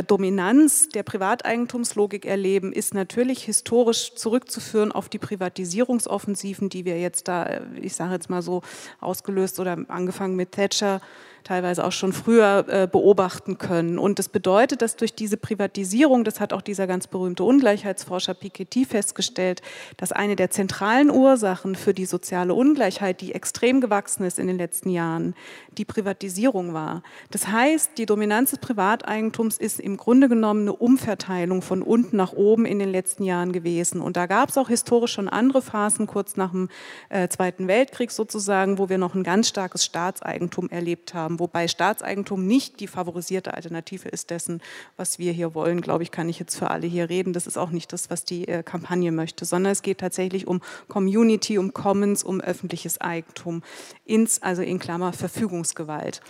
Dominanz 0.01 0.89
der 0.89 1.03
Privateigentumslogik 1.03 2.25
erleben, 2.25 2.73
ist 2.73 2.95
natürlich 2.95 3.45
historisch 3.45 4.15
zurückzuführen 4.15 4.91
auf 4.91 5.11
die 5.11 5.19
Privatisierungsoffensiven, 5.19 6.71
die 6.71 6.87
wir 6.87 6.99
jetzt 6.99 7.29
da, 7.29 7.45
äh, 7.45 7.61
ich 7.81 7.95
sage 7.95 8.15
jetzt 8.15 8.31
mal 8.31 8.41
so, 8.41 8.63
ausgelöst 9.01 9.61
oder 9.61 9.77
angefangen 9.89 10.37
mit 10.37 10.53
Thatcher 10.53 11.01
teilweise 11.45 11.85
auch 11.85 11.93
schon 11.93 12.13
früher 12.13 12.65
äh, 12.69 12.87
beobachten 12.87 13.59
können. 13.59 13.99
Und 13.99 14.19
das 14.19 14.29
bedeutet, 14.29 14.83
dass 14.83 14.97
durch 14.97 15.15
diese 15.15 15.37
Privatisierung, 15.37 16.25
das 16.25 16.41
hat 16.41 16.53
auch 16.53 16.63
dieser 16.63 16.87
ganz 16.87 17.07
berühmte 17.07 17.45
Ungleichheitsforscher 17.45 18.35
Piketty 18.35 18.85
festgestellt, 18.85 19.63
dass 19.97 20.13
eine 20.13 20.37
der 20.37 20.51
zentralen 20.51 21.11
Ursachen 21.11 21.75
für 21.75 21.95
die 21.95 22.07
soziale 22.07 22.55
Ungleichheit, 22.55 23.21
die 23.21 23.35
extrem 23.35 23.81
gewachsen 23.81 24.25
ist 24.25 24.39
in 24.39 24.47
den 24.47 24.57
letzten 24.57 24.91
Jahren, 24.91 25.35
die 25.79 25.85
Privatisierung 25.85 26.75
war. 26.75 27.03
Das 27.31 27.49
heißt, 27.49 27.93
die 27.99 28.07
Dominanz 28.07 28.51
des 28.51 28.59
Privateigentums 28.61 29.59
ist 29.59 29.81
im 29.81 29.97
Grunde 29.97 30.29
genommen 30.29 30.63
eine 30.63 30.75
Umverteilung 30.75 31.63
von 31.63 31.83
unten 31.83 32.17
nach 32.17 32.33
oben 32.33 32.67
in 32.67 32.79
den 32.79 32.91
letzten 32.91 33.25
Jahren 33.25 33.53
gewesen. 33.53 34.01
Und 34.01 34.17
da 34.17 34.27
gab 34.27 34.51
es 34.51 34.59
auch 34.59 34.69
historisch 34.69 35.13
schon 35.13 35.29
andere 35.29 35.63
Phasen, 35.63 36.07
kurz 36.07 36.37
nach 36.37 36.51
dem 36.53 36.69
äh, 37.09 37.29
Zweiten 37.29 37.69
Weltkrieg 37.69 38.11
sozusagen, 38.11 38.79
wo 38.79 38.89
wir 38.89 38.99
noch 38.99 39.15
ein 39.15 39.25
ganz 39.25 39.49
starkes 39.49 39.85
Staatseigentum 39.85 40.69
erlebt 40.71 41.15
haben 41.15 41.32
haben, 41.33 41.41
wobei 41.41 41.69
Staatseigentum 41.69 42.47
nicht 42.47 42.81
die 42.81 42.87
favorisierte 42.87 43.55
Alternative 43.55 44.09
ist 44.09 44.31
dessen, 44.31 44.61
was 44.97 45.19
wir 45.19 45.33
hier 45.33 45.55
wollen, 45.55 45.81
glaube 45.81 46.03
ich, 46.03 46.11
kann 46.11 46.29
ich 46.29 46.39
jetzt 46.39 46.57
für 46.57 46.71
alle 46.71 46.87
hier 46.87 47.09
reden. 47.09 47.33
Das 47.33 47.47
ist 47.47 47.57
auch 47.57 47.71
nicht 47.71 47.93
das, 47.93 48.11
was 48.11 48.25
die 48.25 48.49
äh, 48.49 48.63
Kampagne 48.63 49.13
möchte, 49.13 49.45
sondern 49.45 49.73
es 49.73 49.83
geht 49.83 49.99
tatsächlich 49.99 50.47
um 50.47 50.61
Community, 50.89 51.59
um 51.59 51.73
Commons, 51.73 52.23
um 52.23 52.41
öffentliches 52.41 53.01
Eigentum, 53.01 53.63
ins, 54.05 54.43
also 54.43 54.63
in 54.63 54.79
Klammer 54.79 55.13
Verfügungsgewalt. 55.13 56.21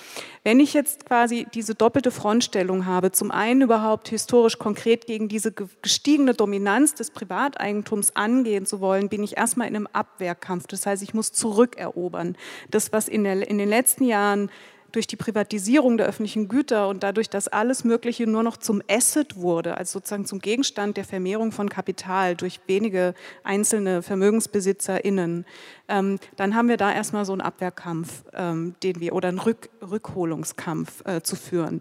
Wenn 0.45 0.61
ich 0.61 0.75
jetzt 0.75 1.07
quasi 1.07 1.47
diese 1.55 1.75
doppelte 1.75 2.11
Frontstellung 2.11 2.87
habe, 2.87 3.13
zum 3.13 3.31
einen 3.31 3.63
überhaupt 3.63 4.09
historisch 4.09 4.59
konkret 4.59 5.07
gegen 5.07 5.29
diese 5.29 5.53
gestiegene 5.53 6.35
Dominanz 6.35 6.95
des 6.95 7.11
Privateigentums 7.11 8.15
angehen 8.17 8.67
zu 8.67 8.81
wollen, 8.81 9.09
bin 9.09 9.23
ich 9.23 9.37
erstmal 9.37 9.69
in 9.69 9.77
einem 9.77 9.89
Abwehrkampf. 9.93 10.67
Das 10.67 10.87
heißt, 10.87 11.03
ich 11.03 11.15
muss 11.15 11.33
zurückerobern. 11.33 12.37
Das, 12.71 12.93
was 12.93 13.09
in, 13.09 13.25
der, 13.25 13.49
in 13.49 13.59
den 13.59 13.69
letzten 13.69 14.05
Jahren 14.05 14.51
durch 14.93 15.07
die 15.07 15.17
Privatisierung 15.17 15.97
der 15.97 16.07
öffentlichen 16.07 16.49
Güter 16.49 16.89
und 16.89 17.03
dadurch, 17.03 17.29
dass 17.29 17.49
alles 17.49 17.85
Mögliche 17.85 18.27
nur 18.27 18.43
noch 18.43 18.57
zum 18.57 18.83
Asset 18.89 19.37
wurde, 19.37 19.77
also 19.77 19.99
sozusagen 19.99 20.27
zum 20.27 20.39
Gegenstand 20.39 20.97
der 20.97 21.05
Vermehrung 21.05 21.51
von 21.51 21.69
Kapital 21.69 22.37
durch 22.37 22.61
wenige 22.67 23.15
einzelne 23.43 24.03
VermögensbesitzerInnen, 24.03 25.45
ähm, 25.89 26.19
dann 26.37 26.55
haben 26.55 26.69
wir 26.69 26.77
da 26.77 26.93
erstmal 26.93 27.25
so 27.25 27.33
einen 27.33 27.41
Abwehrkampf, 27.41 28.25
ähm, 28.35 28.75
den 28.83 29.01
wir, 29.01 29.15
oder 29.15 29.29
einen 29.29 29.39
Rück, 29.39 29.71
Rückholungskampf 29.83 31.05
äh, 31.07 31.23
zu 31.23 31.37
führen. 31.37 31.81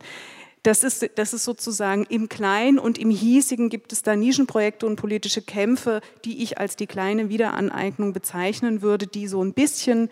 Das 0.64 0.84
ist, 0.84 1.10
das 1.16 1.34
ist 1.34 1.44
sozusagen 1.44 2.06
im 2.10 2.30
Kleinen 2.30 2.78
und 2.78 3.00
im 3.00 3.10
Hiesigen 3.10 3.70
gibt 3.70 3.92
es 3.94 4.04
da 4.04 4.16
Nischenprojekte 4.16 4.86
und 4.86 4.96
politische 4.96 5.42
Kämpfe, 5.42 6.02
die 6.24 6.44
ich 6.44 6.60
als 6.60 6.76
die 6.76 6.86
kleine 6.86 7.30
Wiederaneignung 7.30 8.14
bezeichnen 8.14 8.84
würde, 8.84 9.08
die 9.08 9.28
so 9.28 9.44
ein 9.44 9.54
bisschen 9.54 10.10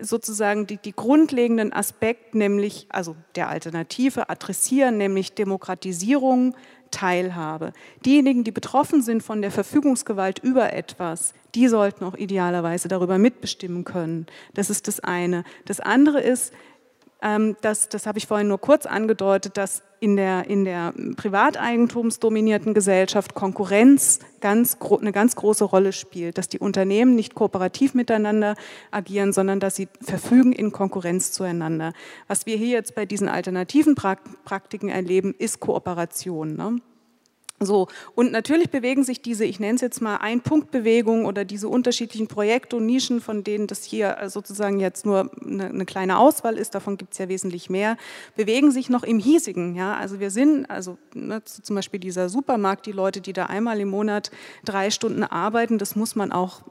sozusagen 0.00 0.66
die, 0.66 0.76
die 0.76 0.92
grundlegenden 0.92 1.72
Aspekte, 1.72 2.38
nämlich 2.38 2.86
also 2.90 3.16
der 3.34 3.48
Alternative 3.48 4.30
adressieren, 4.30 4.96
nämlich 4.96 5.34
Demokratisierung, 5.34 6.54
Teilhabe. 6.90 7.72
Diejenigen, 8.04 8.44
die 8.44 8.50
betroffen 8.50 9.02
sind 9.02 9.22
von 9.22 9.42
der 9.42 9.50
Verfügungsgewalt 9.50 10.38
über 10.38 10.72
etwas, 10.72 11.34
die 11.54 11.68
sollten 11.68 12.04
auch 12.04 12.14
idealerweise 12.14 12.88
darüber 12.88 13.18
mitbestimmen 13.18 13.84
können. 13.84 14.26
Das 14.54 14.70
ist 14.70 14.88
das 14.88 15.00
eine. 15.00 15.44
Das 15.64 15.80
andere 15.80 16.20
ist, 16.20 16.52
ähm, 17.22 17.56
das, 17.60 17.88
das 17.88 18.06
habe 18.06 18.18
ich 18.18 18.26
vorhin 18.26 18.48
nur 18.48 18.60
kurz 18.60 18.86
angedeutet, 18.86 19.56
dass 19.56 19.82
in 20.00 20.16
der, 20.16 20.48
in 20.48 20.64
der 20.64 20.94
privateigentumsdominierten 21.16 22.72
Gesellschaft 22.72 23.34
Konkurrenz 23.34 24.20
ganz, 24.40 24.76
eine 25.00 25.10
ganz 25.10 25.34
große 25.34 25.64
Rolle 25.64 25.92
spielt, 25.92 26.38
dass 26.38 26.48
die 26.48 26.60
Unternehmen 26.60 27.16
nicht 27.16 27.34
kooperativ 27.34 27.94
miteinander 27.94 28.54
agieren, 28.92 29.32
sondern 29.32 29.58
dass 29.58 29.74
sie 29.74 29.88
verfügen 30.00 30.52
in 30.52 30.70
Konkurrenz 30.70 31.32
zueinander. 31.32 31.92
Was 32.28 32.46
wir 32.46 32.56
hier 32.56 32.68
jetzt 32.68 32.94
bei 32.94 33.06
diesen 33.06 33.28
alternativen 33.28 33.96
Praktiken 33.96 34.88
erleben, 34.88 35.34
ist 35.36 35.58
Kooperation. 35.58 36.54
Ne? 36.54 36.80
So, 37.60 37.88
und 38.14 38.30
natürlich 38.30 38.70
bewegen 38.70 39.02
sich 39.02 39.20
diese, 39.20 39.44
ich 39.44 39.58
nenne 39.58 39.74
es 39.74 39.80
jetzt 39.80 40.00
mal 40.00 40.18
Ein-Punkt-Bewegungen 40.18 41.26
oder 41.26 41.44
diese 41.44 41.68
unterschiedlichen 41.68 42.28
Projekte 42.28 42.76
und 42.76 42.86
Nischen, 42.86 43.20
von 43.20 43.42
denen 43.42 43.66
das 43.66 43.82
hier 43.82 44.16
sozusagen 44.26 44.78
jetzt 44.78 45.04
nur 45.04 45.30
eine, 45.44 45.66
eine 45.66 45.84
kleine 45.84 46.18
Auswahl 46.18 46.56
ist, 46.56 46.76
davon 46.76 46.96
gibt 46.96 47.14
es 47.14 47.18
ja 47.18 47.28
wesentlich 47.28 47.68
mehr, 47.68 47.96
bewegen 48.36 48.70
sich 48.70 48.90
noch 48.90 49.02
im 49.02 49.18
Hiesigen. 49.18 49.74
Ja? 49.74 49.96
Also 49.96 50.20
wir 50.20 50.30
sind, 50.30 50.70
also 50.70 50.98
ne, 51.14 51.42
zum 51.44 51.74
Beispiel 51.74 51.98
dieser 51.98 52.28
Supermarkt, 52.28 52.86
die 52.86 52.92
Leute, 52.92 53.20
die 53.20 53.32
da 53.32 53.46
einmal 53.46 53.80
im 53.80 53.88
Monat 53.88 54.30
drei 54.64 54.90
Stunden 54.90 55.24
arbeiten, 55.24 55.78
das 55.78 55.96
muss 55.96 56.14
man 56.14 56.30
auch 56.30 56.62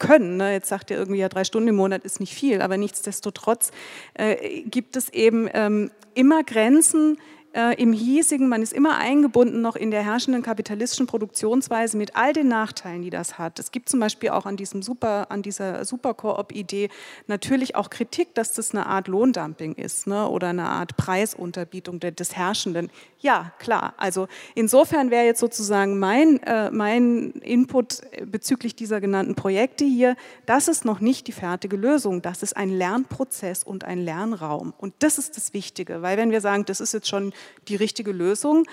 können. 0.00 0.36
Ne? 0.36 0.52
Jetzt 0.52 0.68
sagt 0.68 0.90
ihr 0.90 0.96
irgendwie, 0.96 1.20
ja, 1.20 1.28
drei 1.28 1.44
Stunden 1.44 1.68
im 1.68 1.76
Monat 1.76 2.04
ist 2.04 2.18
nicht 2.18 2.34
viel, 2.34 2.60
aber 2.60 2.76
nichtsdestotrotz 2.76 3.70
äh, 4.14 4.62
gibt 4.62 4.96
es 4.96 5.10
eben 5.10 5.48
ähm, 5.52 5.92
immer 6.14 6.42
Grenzen, 6.42 7.18
äh, 7.54 7.80
im 7.80 7.92
hiesigen, 7.92 8.48
man 8.48 8.62
ist 8.62 8.72
immer 8.72 8.98
eingebunden 8.98 9.60
noch 9.60 9.76
in 9.76 9.90
der 9.90 10.02
herrschenden 10.02 10.42
kapitalistischen 10.42 11.06
Produktionsweise 11.06 11.96
mit 11.96 12.16
all 12.16 12.32
den 12.32 12.48
Nachteilen, 12.48 13.02
die 13.02 13.10
das 13.10 13.38
hat. 13.38 13.58
Es 13.58 13.70
gibt 13.70 13.88
zum 13.88 14.00
Beispiel 14.00 14.30
auch 14.30 14.44
an, 14.44 14.56
diesem 14.56 14.82
Super, 14.82 15.30
an 15.30 15.42
dieser 15.42 15.84
Superkoop-Idee 15.84 16.88
natürlich 17.26 17.76
auch 17.76 17.90
Kritik, 17.90 18.34
dass 18.34 18.52
das 18.52 18.72
eine 18.72 18.86
Art 18.86 19.08
Lohndumping 19.08 19.74
ist 19.74 20.06
ne? 20.06 20.28
oder 20.28 20.48
eine 20.48 20.64
Art 20.64 20.96
Preisunterbietung 20.96 22.00
des 22.00 22.36
Herrschenden. 22.36 22.90
Ja, 23.20 23.52
klar. 23.58 23.94
Also 23.96 24.26
insofern 24.54 25.10
wäre 25.10 25.24
jetzt 25.24 25.40
sozusagen 25.40 25.98
mein, 25.98 26.42
äh, 26.42 26.70
mein 26.70 27.30
Input 27.40 28.02
bezüglich 28.26 28.74
dieser 28.74 29.00
genannten 29.00 29.34
Projekte 29.34 29.84
hier, 29.84 30.16
das 30.44 30.68
ist 30.68 30.84
noch 30.84 31.00
nicht 31.00 31.28
die 31.28 31.32
fertige 31.32 31.76
Lösung. 31.76 32.20
Das 32.20 32.42
ist 32.42 32.56
ein 32.56 32.70
Lernprozess 32.70 33.62
und 33.62 33.84
ein 33.84 33.98
Lernraum. 33.98 34.74
Und 34.76 34.94
das 34.98 35.18
ist 35.18 35.36
das 35.36 35.54
Wichtige, 35.54 36.02
weil 36.02 36.18
wenn 36.18 36.32
wir 36.32 36.40
sagen, 36.40 36.64
das 36.64 36.80
ist 36.80 36.92
jetzt 36.92 37.08
schon 37.08 37.32
die 37.68 37.76
richtige 37.76 38.12
Lösung, 38.12 38.66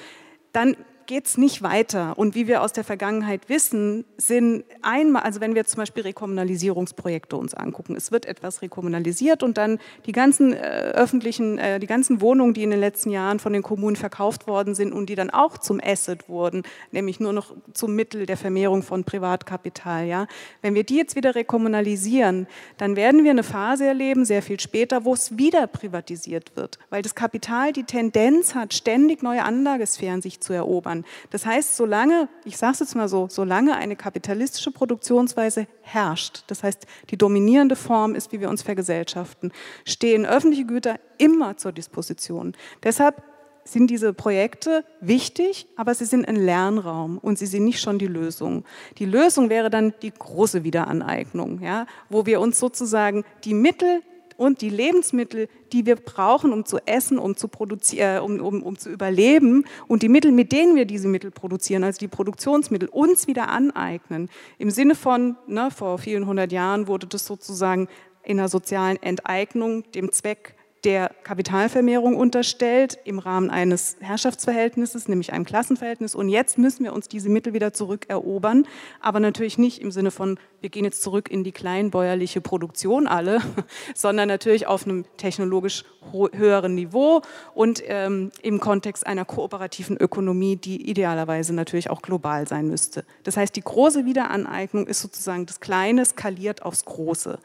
dann 0.53 0.75
geht 1.11 1.25
es 1.25 1.37
nicht 1.37 1.61
weiter. 1.61 2.17
Und 2.17 2.35
wie 2.35 2.47
wir 2.47 2.61
aus 2.61 2.71
der 2.71 2.85
Vergangenheit 2.85 3.49
wissen, 3.49 4.05
sind 4.15 4.63
einmal, 4.81 5.23
also 5.23 5.41
wenn 5.41 5.55
wir 5.55 5.65
zum 5.65 5.79
Beispiel 5.79 6.03
Rekommunalisierungsprojekte 6.03 7.35
uns 7.35 7.53
angucken, 7.53 7.97
es 7.97 8.13
wird 8.13 8.25
etwas 8.25 8.61
rekommunalisiert 8.61 9.43
und 9.43 9.57
dann 9.57 9.79
die 10.05 10.13
ganzen 10.13 10.53
äh, 10.53 10.93
öffentlichen, 10.95 11.57
äh, 11.57 11.81
die 11.81 11.87
ganzen 11.87 12.21
Wohnungen, 12.21 12.53
die 12.53 12.63
in 12.63 12.69
den 12.69 12.79
letzten 12.79 13.09
Jahren 13.09 13.39
von 13.39 13.51
den 13.51 13.61
Kommunen 13.61 13.97
verkauft 13.97 14.47
worden 14.47 14.73
sind 14.73 14.93
und 14.93 15.09
die 15.09 15.15
dann 15.15 15.29
auch 15.29 15.57
zum 15.57 15.81
Asset 15.83 16.29
wurden, 16.29 16.63
nämlich 16.93 17.19
nur 17.19 17.33
noch 17.33 17.53
zum 17.73 17.93
Mittel 17.93 18.25
der 18.25 18.37
Vermehrung 18.37 18.81
von 18.81 19.03
Privatkapital, 19.03 20.05
ja, 20.05 20.27
wenn 20.61 20.75
wir 20.75 20.85
die 20.85 20.95
jetzt 20.95 21.17
wieder 21.17 21.35
rekommunalisieren, 21.35 22.47
dann 22.77 22.95
werden 22.95 23.25
wir 23.25 23.31
eine 23.31 23.43
Phase 23.43 23.85
erleben, 23.85 24.23
sehr 24.23 24.41
viel 24.41 24.61
später, 24.61 25.03
wo 25.03 25.13
es 25.13 25.37
wieder 25.37 25.67
privatisiert 25.67 26.55
wird, 26.55 26.79
weil 26.89 27.01
das 27.01 27.15
Kapital 27.15 27.73
die 27.73 27.83
Tendenz 27.83 28.55
hat, 28.55 28.73
ständig 28.73 29.21
neue 29.23 29.43
Anlagesphären 29.43 30.21
sich 30.21 30.39
zu 30.39 30.53
erobern. 30.53 31.00
Das 31.29 31.45
heißt, 31.45 31.77
solange, 31.77 32.29
ich 32.45 32.57
sage 32.57 32.73
es 32.73 32.79
jetzt 32.79 32.95
mal 32.95 33.07
so, 33.07 33.27
solange 33.29 33.75
eine 33.75 33.95
kapitalistische 33.95 34.71
Produktionsweise 34.71 35.67
herrscht, 35.81 36.43
das 36.47 36.63
heißt, 36.63 36.85
die 37.09 37.17
dominierende 37.17 37.75
Form 37.75 38.15
ist, 38.15 38.31
wie 38.31 38.39
wir 38.39 38.49
uns 38.49 38.61
vergesellschaften, 38.61 39.51
stehen 39.85 40.25
öffentliche 40.25 40.65
Güter 40.65 40.99
immer 41.17 41.57
zur 41.57 41.71
Disposition. 41.71 42.53
Deshalb 42.83 43.23
sind 43.63 43.87
diese 43.89 44.13
Projekte 44.13 44.83
wichtig, 44.99 45.67
aber 45.75 45.93
sie 45.93 46.05
sind 46.05 46.27
ein 46.27 46.35
Lernraum 46.35 47.17
und 47.17 47.37
sie 47.37 47.45
sind 47.45 47.63
nicht 47.63 47.79
schon 47.79 47.99
die 47.99 48.07
Lösung. 48.07 48.65
Die 48.97 49.05
Lösung 49.05 49.49
wäre 49.49 49.69
dann 49.69 49.93
die 50.01 50.11
große 50.11 50.63
Wiederaneignung, 50.63 51.61
ja, 51.61 51.85
wo 52.09 52.25
wir 52.25 52.41
uns 52.41 52.59
sozusagen 52.59 53.23
die 53.43 53.53
Mittel 53.53 54.01
und 54.41 54.61
die 54.61 54.69
Lebensmittel, 54.69 55.47
die 55.71 55.85
wir 55.85 55.95
brauchen, 55.95 56.51
um 56.51 56.65
zu 56.65 56.79
essen, 56.87 57.19
um 57.19 57.37
zu, 57.37 57.47
produzieren, 57.47 58.17
äh, 58.17 58.19
um, 58.19 58.39
um, 58.39 58.63
um 58.63 58.75
zu 58.75 58.89
überleben 58.89 59.65
und 59.87 60.01
die 60.01 60.09
Mittel, 60.09 60.31
mit 60.31 60.51
denen 60.51 60.75
wir 60.75 60.85
diese 60.85 61.07
Mittel 61.07 61.29
produzieren, 61.29 61.83
also 61.83 61.99
die 61.99 62.07
Produktionsmittel, 62.07 62.89
uns 62.89 63.27
wieder 63.27 63.49
aneignen. 63.49 64.29
Im 64.57 64.71
Sinne 64.71 64.95
von, 64.95 65.37
ne, 65.45 65.69
vor 65.69 65.99
vielen 65.99 66.25
hundert 66.25 66.51
Jahren 66.51 66.87
wurde 66.87 67.05
das 67.05 67.27
sozusagen 67.27 67.87
in 68.23 68.39
einer 68.39 68.49
sozialen 68.49 68.97
Enteignung 69.03 69.83
dem 69.91 70.11
Zweck 70.11 70.55
der 70.83 71.11
Kapitalvermehrung 71.23 72.15
unterstellt 72.15 72.97
im 73.03 73.19
Rahmen 73.19 73.51
eines 73.51 73.97
Herrschaftsverhältnisses, 73.99 75.07
nämlich 75.07 75.31
einem 75.31 75.45
Klassenverhältnis. 75.45 76.15
Und 76.15 76.29
jetzt 76.29 76.57
müssen 76.57 76.83
wir 76.83 76.93
uns 76.93 77.07
diese 77.07 77.29
Mittel 77.29 77.53
wieder 77.53 77.71
zurückerobern, 77.71 78.65
aber 78.99 79.19
natürlich 79.19 79.59
nicht 79.59 79.79
im 79.79 79.91
Sinne 79.91 80.09
von, 80.09 80.39
wir 80.59 80.69
gehen 80.69 80.83
jetzt 80.83 81.03
zurück 81.03 81.29
in 81.29 81.43
die 81.43 81.51
kleinbäuerliche 81.51 82.41
Produktion 82.41 83.05
alle, 83.05 83.41
sondern 83.95 84.27
natürlich 84.27 84.65
auf 84.65 84.85
einem 84.85 85.05
technologisch 85.17 85.85
höheren 86.33 86.73
Niveau 86.73 87.21
und 87.53 87.83
ähm, 87.85 88.31
im 88.41 88.59
Kontext 88.59 89.05
einer 89.05 89.23
kooperativen 89.23 89.97
Ökonomie, 89.97 90.55
die 90.55 90.89
idealerweise 90.89 91.53
natürlich 91.53 91.91
auch 91.91 92.01
global 92.01 92.47
sein 92.47 92.67
müsste. 92.67 93.05
Das 93.23 93.37
heißt, 93.37 93.55
die 93.55 93.61
große 93.61 94.05
Wiederaneignung 94.05 94.87
ist 94.87 95.01
sozusagen 95.01 95.45
das 95.45 95.59
Kleine 95.59 96.05
skaliert 96.05 96.63
aufs 96.63 96.85
Große. 96.85 97.37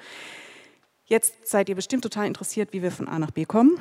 Jetzt 1.07 1.47
seid 1.47 1.69
ihr 1.69 1.77
bestimmt 1.77 2.03
total 2.03 2.27
interessiert, 2.27 2.73
wie 2.73 2.83
wir 2.83 2.91
von 2.91 3.07
A 3.07 3.19
nach 3.19 3.31
B 3.31 3.45
kommen. 3.45 3.79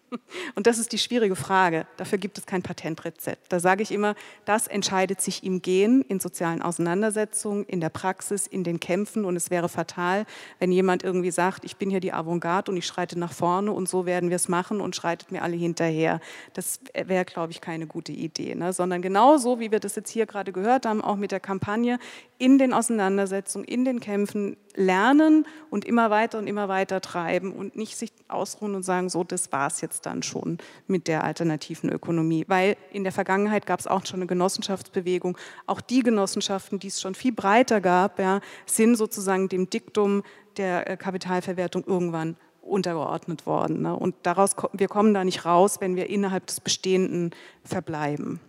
Und 0.54 0.66
das 0.66 0.78
ist 0.78 0.92
die 0.92 0.98
schwierige 0.98 1.36
Frage. 1.36 1.86
Dafür 1.96 2.18
gibt 2.18 2.38
es 2.38 2.46
kein 2.46 2.62
Patentrezept. 2.62 3.52
Da 3.52 3.60
sage 3.60 3.82
ich 3.82 3.92
immer, 3.92 4.14
das 4.44 4.66
entscheidet 4.66 5.20
sich 5.20 5.44
im 5.44 5.62
Gehen, 5.62 6.02
in 6.02 6.20
sozialen 6.20 6.62
Auseinandersetzungen, 6.62 7.64
in 7.64 7.80
der 7.80 7.90
Praxis, 7.90 8.46
in 8.46 8.64
den 8.64 8.80
Kämpfen. 8.80 9.24
Und 9.24 9.36
es 9.36 9.50
wäre 9.50 9.68
fatal, 9.68 10.26
wenn 10.58 10.72
jemand 10.72 11.02
irgendwie 11.02 11.30
sagt, 11.30 11.64
ich 11.64 11.76
bin 11.76 11.90
hier 11.90 12.00
die 12.00 12.12
Avantgarde 12.12 12.70
und 12.70 12.76
ich 12.76 12.86
schreite 12.86 13.18
nach 13.18 13.32
vorne 13.32 13.72
und 13.72 13.88
so 13.88 14.06
werden 14.06 14.30
wir 14.30 14.36
es 14.36 14.48
machen 14.48 14.80
und 14.80 14.96
schreitet 14.96 15.30
mir 15.30 15.42
alle 15.42 15.56
hinterher. 15.56 16.20
Das 16.54 16.80
wäre, 16.94 17.24
glaube 17.24 17.52
ich, 17.52 17.60
keine 17.60 17.86
gute 17.86 18.12
Idee. 18.12 18.54
Ne? 18.54 18.72
Sondern 18.72 19.02
genauso, 19.02 19.60
wie 19.60 19.70
wir 19.70 19.80
das 19.80 19.96
jetzt 19.96 20.10
hier 20.10 20.26
gerade 20.26 20.52
gehört 20.52 20.86
haben, 20.86 21.00
auch 21.00 21.16
mit 21.16 21.32
der 21.32 21.40
Kampagne, 21.40 21.98
in 22.42 22.58
den 22.58 22.72
Auseinandersetzungen, 22.72 23.64
in 23.64 23.84
den 23.84 24.00
Kämpfen 24.00 24.56
lernen 24.74 25.46
und 25.70 25.84
immer 25.84 26.10
weiter 26.10 26.38
und 26.38 26.48
immer 26.48 26.68
weiter 26.68 27.00
treiben 27.00 27.52
und 27.52 27.76
nicht 27.76 27.96
sich 27.96 28.10
ausruhen 28.26 28.74
und 28.74 28.82
sagen, 28.82 29.10
so, 29.10 29.22
das 29.22 29.52
war 29.52 29.68
es 29.68 29.80
jetzt 29.80 30.06
dann 30.06 30.24
schon 30.24 30.58
mit 30.88 31.06
der 31.06 31.22
alternativen 31.22 31.88
Ökonomie. 31.88 32.44
Weil 32.48 32.76
in 32.90 33.04
der 33.04 33.12
Vergangenheit 33.12 33.64
gab 33.64 33.78
es 33.78 33.86
auch 33.86 34.04
schon 34.06 34.18
eine 34.18 34.26
Genossenschaftsbewegung. 34.26 35.38
Auch 35.68 35.80
die 35.80 36.02
Genossenschaften, 36.02 36.80
die 36.80 36.88
es 36.88 37.00
schon 37.00 37.14
viel 37.14 37.30
breiter 37.30 37.80
gab, 37.80 38.18
ja, 38.18 38.40
sind 38.66 38.96
sozusagen 38.96 39.48
dem 39.48 39.70
Diktum 39.70 40.24
der 40.56 40.90
äh, 40.90 40.96
Kapitalverwertung 40.96 41.84
irgendwann 41.86 42.36
untergeordnet 42.60 43.46
worden. 43.46 43.82
Ne? 43.82 43.94
Und 43.94 44.16
daraus, 44.24 44.56
wir 44.72 44.88
kommen 44.88 45.14
da 45.14 45.22
nicht 45.22 45.44
raus, 45.44 45.76
wenn 45.78 45.94
wir 45.94 46.10
innerhalb 46.10 46.48
des 46.48 46.58
Bestehenden 46.58 47.30
verbleiben. 47.62 48.40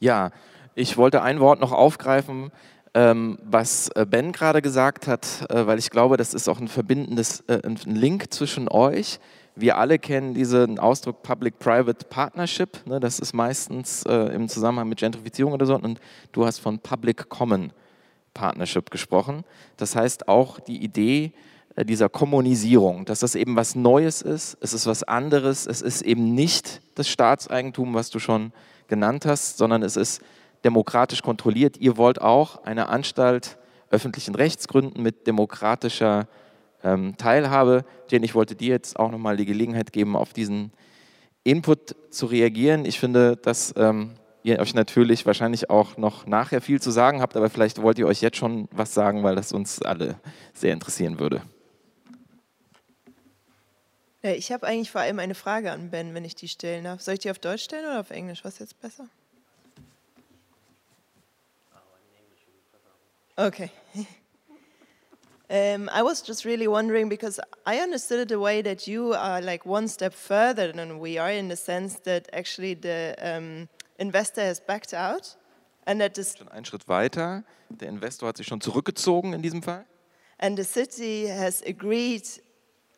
Ja, 0.00 0.32
ich 0.76 0.98
wollte 0.98 1.22
ein 1.22 1.40
Wort 1.40 1.58
noch 1.58 1.72
aufgreifen, 1.72 2.52
ähm, 2.92 3.38
was 3.42 3.88
äh, 3.94 4.06
Ben 4.08 4.30
gerade 4.30 4.60
gesagt 4.60 5.06
hat, 5.06 5.46
äh, 5.50 5.66
weil 5.66 5.78
ich 5.78 5.90
glaube, 5.90 6.18
das 6.18 6.34
ist 6.34 6.48
auch 6.48 6.60
ein 6.60 6.68
verbindendes, 6.68 7.40
äh, 7.48 7.60
ein 7.64 7.76
Link 7.86 8.32
zwischen 8.32 8.68
euch. 8.68 9.18
Wir 9.54 9.78
alle 9.78 9.98
kennen 9.98 10.34
diesen 10.34 10.78
Ausdruck 10.78 11.22
Public-Private 11.22 12.04
Partnership. 12.10 12.86
Ne, 12.86 13.00
das 13.00 13.18
ist 13.18 13.32
meistens 13.32 14.02
im 14.02 14.50
Zusammenhang 14.50 14.90
mit 14.90 14.98
Gentrifizierung 14.98 15.54
oder 15.54 15.64
so. 15.64 15.76
Und 15.76 15.98
du 16.32 16.44
hast 16.44 16.58
von 16.58 16.78
Public-Common 16.78 17.72
Partnership 18.34 18.90
gesprochen. 18.90 19.44
Das 19.78 19.96
heißt 19.96 20.28
auch 20.28 20.60
die 20.60 20.84
Idee 20.84 21.32
dieser 21.84 22.10
Kommunisierung, 22.10 23.06
dass 23.06 23.20
das 23.20 23.34
eben 23.34 23.56
was 23.56 23.74
Neues 23.74 24.20
ist, 24.20 24.58
es 24.60 24.74
ist 24.74 24.86
was 24.86 25.04
anderes, 25.04 25.66
es 25.66 25.80
ist 25.80 26.02
eben 26.02 26.34
nicht 26.34 26.82
das 26.94 27.08
Staatseigentum, 27.08 27.94
was 27.94 28.10
du 28.10 28.18
schon 28.18 28.52
genannt 28.88 29.24
hast, 29.24 29.56
sondern 29.56 29.82
es 29.82 29.96
ist 29.96 30.20
demokratisch 30.66 31.22
kontrolliert. 31.22 31.78
Ihr 31.78 31.96
wollt 31.96 32.20
auch 32.20 32.64
eine 32.64 32.88
Anstalt 32.88 33.56
öffentlichen 33.88 34.34
Rechts 34.34 34.66
gründen 34.66 35.00
mit 35.00 35.26
demokratischer 35.28 36.26
ähm, 36.82 37.16
Teilhabe. 37.16 37.84
Jane, 38.10 38.24
ich 38.24 38.34
wollte 38.34 38.56
dir 38.56 38.70
jetzt 38.70 38.98
auch 38.98 39.12
nochmal 39.12 39.36
die 39.36 39.46
Gelegenheit 39.46 39.92
geben, 39.92 40.16
auf 40.16 40.32
diesen 40.32 40.72
Input 41.44 41.94
zu 42.10 42.26
reagieren. 42.26 42.84
Ich 42.84 42.98
finde, 42.98 43.36
dass 43.36 43.72
ähm, 43.76 44.14
ihr 44.42 44.58
euch 44.58 44.74
natürlich 44.74 45.24
wahrscheinlich 45.24 45.70
auch 45.70 45.96
noch 45.96 46.26
nachher 46.26 46.60
viel 46.60 46.82
zu 46.82 46.90
sagen 46.90 47.22
habt, 47.22 47.36
aber 47.36 47.48
vielleicht 47.48 47.80
wollt 47.80 47.98
ihr 48.00 48.08
euch 48.08 48.20
jetzt 48.20 48.36
schon 48.36 48.68
was 48.72 48.92
sagen, 48.92 49.22
weil 49.22 49.36
das 49.36 49.52
uns 49.52 49.80
alle 49.82 50.16
sehr 50.52 50.72
interessieren 50.72 51.20
würde. 51.20 51.42
ich 54.22 54.50
habe 54.50 54.66
eigentlich 54.66 54.90
vor 54.90 55.02
allem 55.02 55.20
eine 55.20 55.36
Frage 55.36 55.70
an 55.70 55.90
Ben, 55.90 56.12
wenn 56.12 56.24
ich 56.24 56.34
die 56.34 56.48
stellen 56.48 56.82
darf. 56.82 57.00
Soll 57.00 57.14
ich 57.14 57.20
die 57.20 57.30
auf 57.30 57.38
Deutsch 57.38 57.62
stellen 57.62 57.84
oder 57.84 58.00
auf 58.00 58.10
Englisch? 58.10 58.44
Was 58.44 58.54
ist 58.54 58.58
jetzt 58.60 58.80
besser? 58.80 59.06
Okay. 63.38 63.70
Um, 65.48 65.88
I 65.92 66.02
was 66.02 66.22
just 66.22 66.44
really 66.44 66.66
wondering 66.66 67.08
because 67.08 67.38
I 67.64 67.78
understood 67.78 68.18
it 68.18 68.28
the 68.28 68.40
way 68.40 68.62
that 68.62 68.88
you 68.88 69.14
are 69.14 69.40
like 69.40 69.64
one 69.64 69.86
step 69.86 70.12
further 70.12 70.72
than 70.72 70.98
we 70.98 71.18
are 71.18 71.30
in 71.30 71.46
the 71.46 71.54
sense 71.54 72.00
that 72.00 72.28
actually 72.32 72.74
the 72.74 73.14
um, 73.22 73.68
investor 74.00 74.40
has 74.40 74.58
backed 74.58 74.92
out 74.92 75.36
and 75.86 76.00
that 76.00 76.14
this 76.14 76.36
schon 76.36 76.48
einen 76.48 76.64
Schritt 76.64 76.88
weiter. 76.88 77.44
Der 77.68 77.88
Investor 77.88 78.26
hat 78.26 78.38
sich 78.38 78.48
schon 78.48 78.60
zurückgezogen 78.60 79.34
in 79.34 79.42
diesem 79.42 79.62
Fall. 79.62 79.86
And 80.38 80.58
the 80.58 80.64
city 80.64 81.28
has 81.28 81.62
agreed 81.62 82.24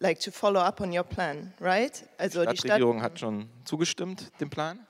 like 0.00 0.18
to 0.20 0.30
follow 0.30 0.60
up 0.60 0.80
on 0.80 0.90
your 0.90 1.04
plan, 1.04 1.52
right? 1.60 2.02
Also 2.16 2.46
die 2.46 2.56
Stadtregierung 2.56 3.02
hat 3.02 3.18
schon 3.18 3.50
zugestimmt 3.64 4.32
dem 4.40 4.48
Plan. 4.48 4.86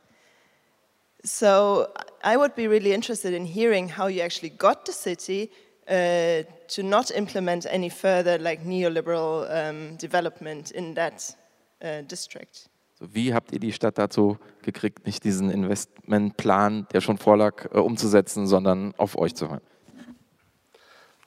So 1.25 1.89
I 2.23 2.37
would 2.37 2.55
be 2.55 2.69
really 2.69 2.93
interested 2.93 3.35
in 3.35 3.45
hearing 3.45 3.89
how 3.89 4.07
you 4.07 4.23
actually 4.23 4.51
got 4.51 4.85
the 4.85 4.93
city 4.93 5.51
uh, 5.89 6.43
to 6.69 6.83
not 6.83 7.11
implement 7.11 7.67
any 7.71 7.89
further 7.89 8.39
like 8.39 8.65
neoliberal 8.65 9.47
um, 9.51 9.97
development 9.97 10.71
in 10.71 10.95
that 10.95 11.35
uh, 11.83 12.03
district. 12.03 12.69
So, 12.99 13.07
wie 13.15 13.33
habt 13.33 13.53
ihr 13.53 13.61
die 13.61 13.73
Stadt 13.73 13.97
dazu 13.97 14.39
gekriegt, 14.63 15.07
nicht 15.07 15.23
diesen 15.23 15.51
Investmentplan, 15.51 16.89
der 16.93 17.01
schon 17.01 17.17
vorlag, 17.17 17.67
uh, 17.73 17.81
umzusetzen, 17.81 18.47
sondern 18.47 18.93
auf 18.97 19.17
euch 19.17 19.35
zu 19.35 19.49
hören? 19.49 19.61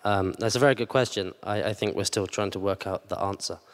Um, 0.04 0.34
that's 0.40 0.56
a 0.56 0.60
very 0.60 0.76
good 0.76 0.90
question. 0.90 1.34
I, 1.44 1.70
I, 1.70 1.74
think 1.74 1.96
we're 1.96 2.06
still 2.06 2.26
trying 2.26 2.52
to 2.52 2.60
work 2.60 2.88
out 2.88 3.10
the 3.10 3.20
answer. 3.20 3.60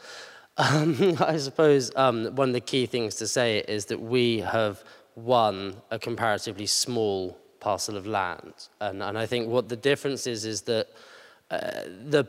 Um, 0.60 1.16
I 1.20 1.38
suppose 1.38 1.92
um, 1.96 2.36
one 2.36 2.50
of 2.50 2.56
the 2.56 2.62
key 2.62 2.88
things 2.88 3.16
to 3.18 3.28
say 3.28 3.60
is 3.68 3.86
that 3.86 4.02
we 4.02 4.40
have 4.40 4.84
won 5.18 5.76
a 5.90 5.98
comparatively 5.98 6.68
small 6.68 7.38
parcel 7.60 7.98
of 7.98 8.06
land. 8.06 8.54
And, 8.80 9.02
and 9.02 9.18
I 9.18 9.26
think 9.26 9.50
what 9.50 9.68
the 9.68 9.76
difference 9.76 10.28
is 10.28 10.46
is 10.46 10.62
that 10.64 10.88
uh, 11.50 11.58
the, 12.10 12.28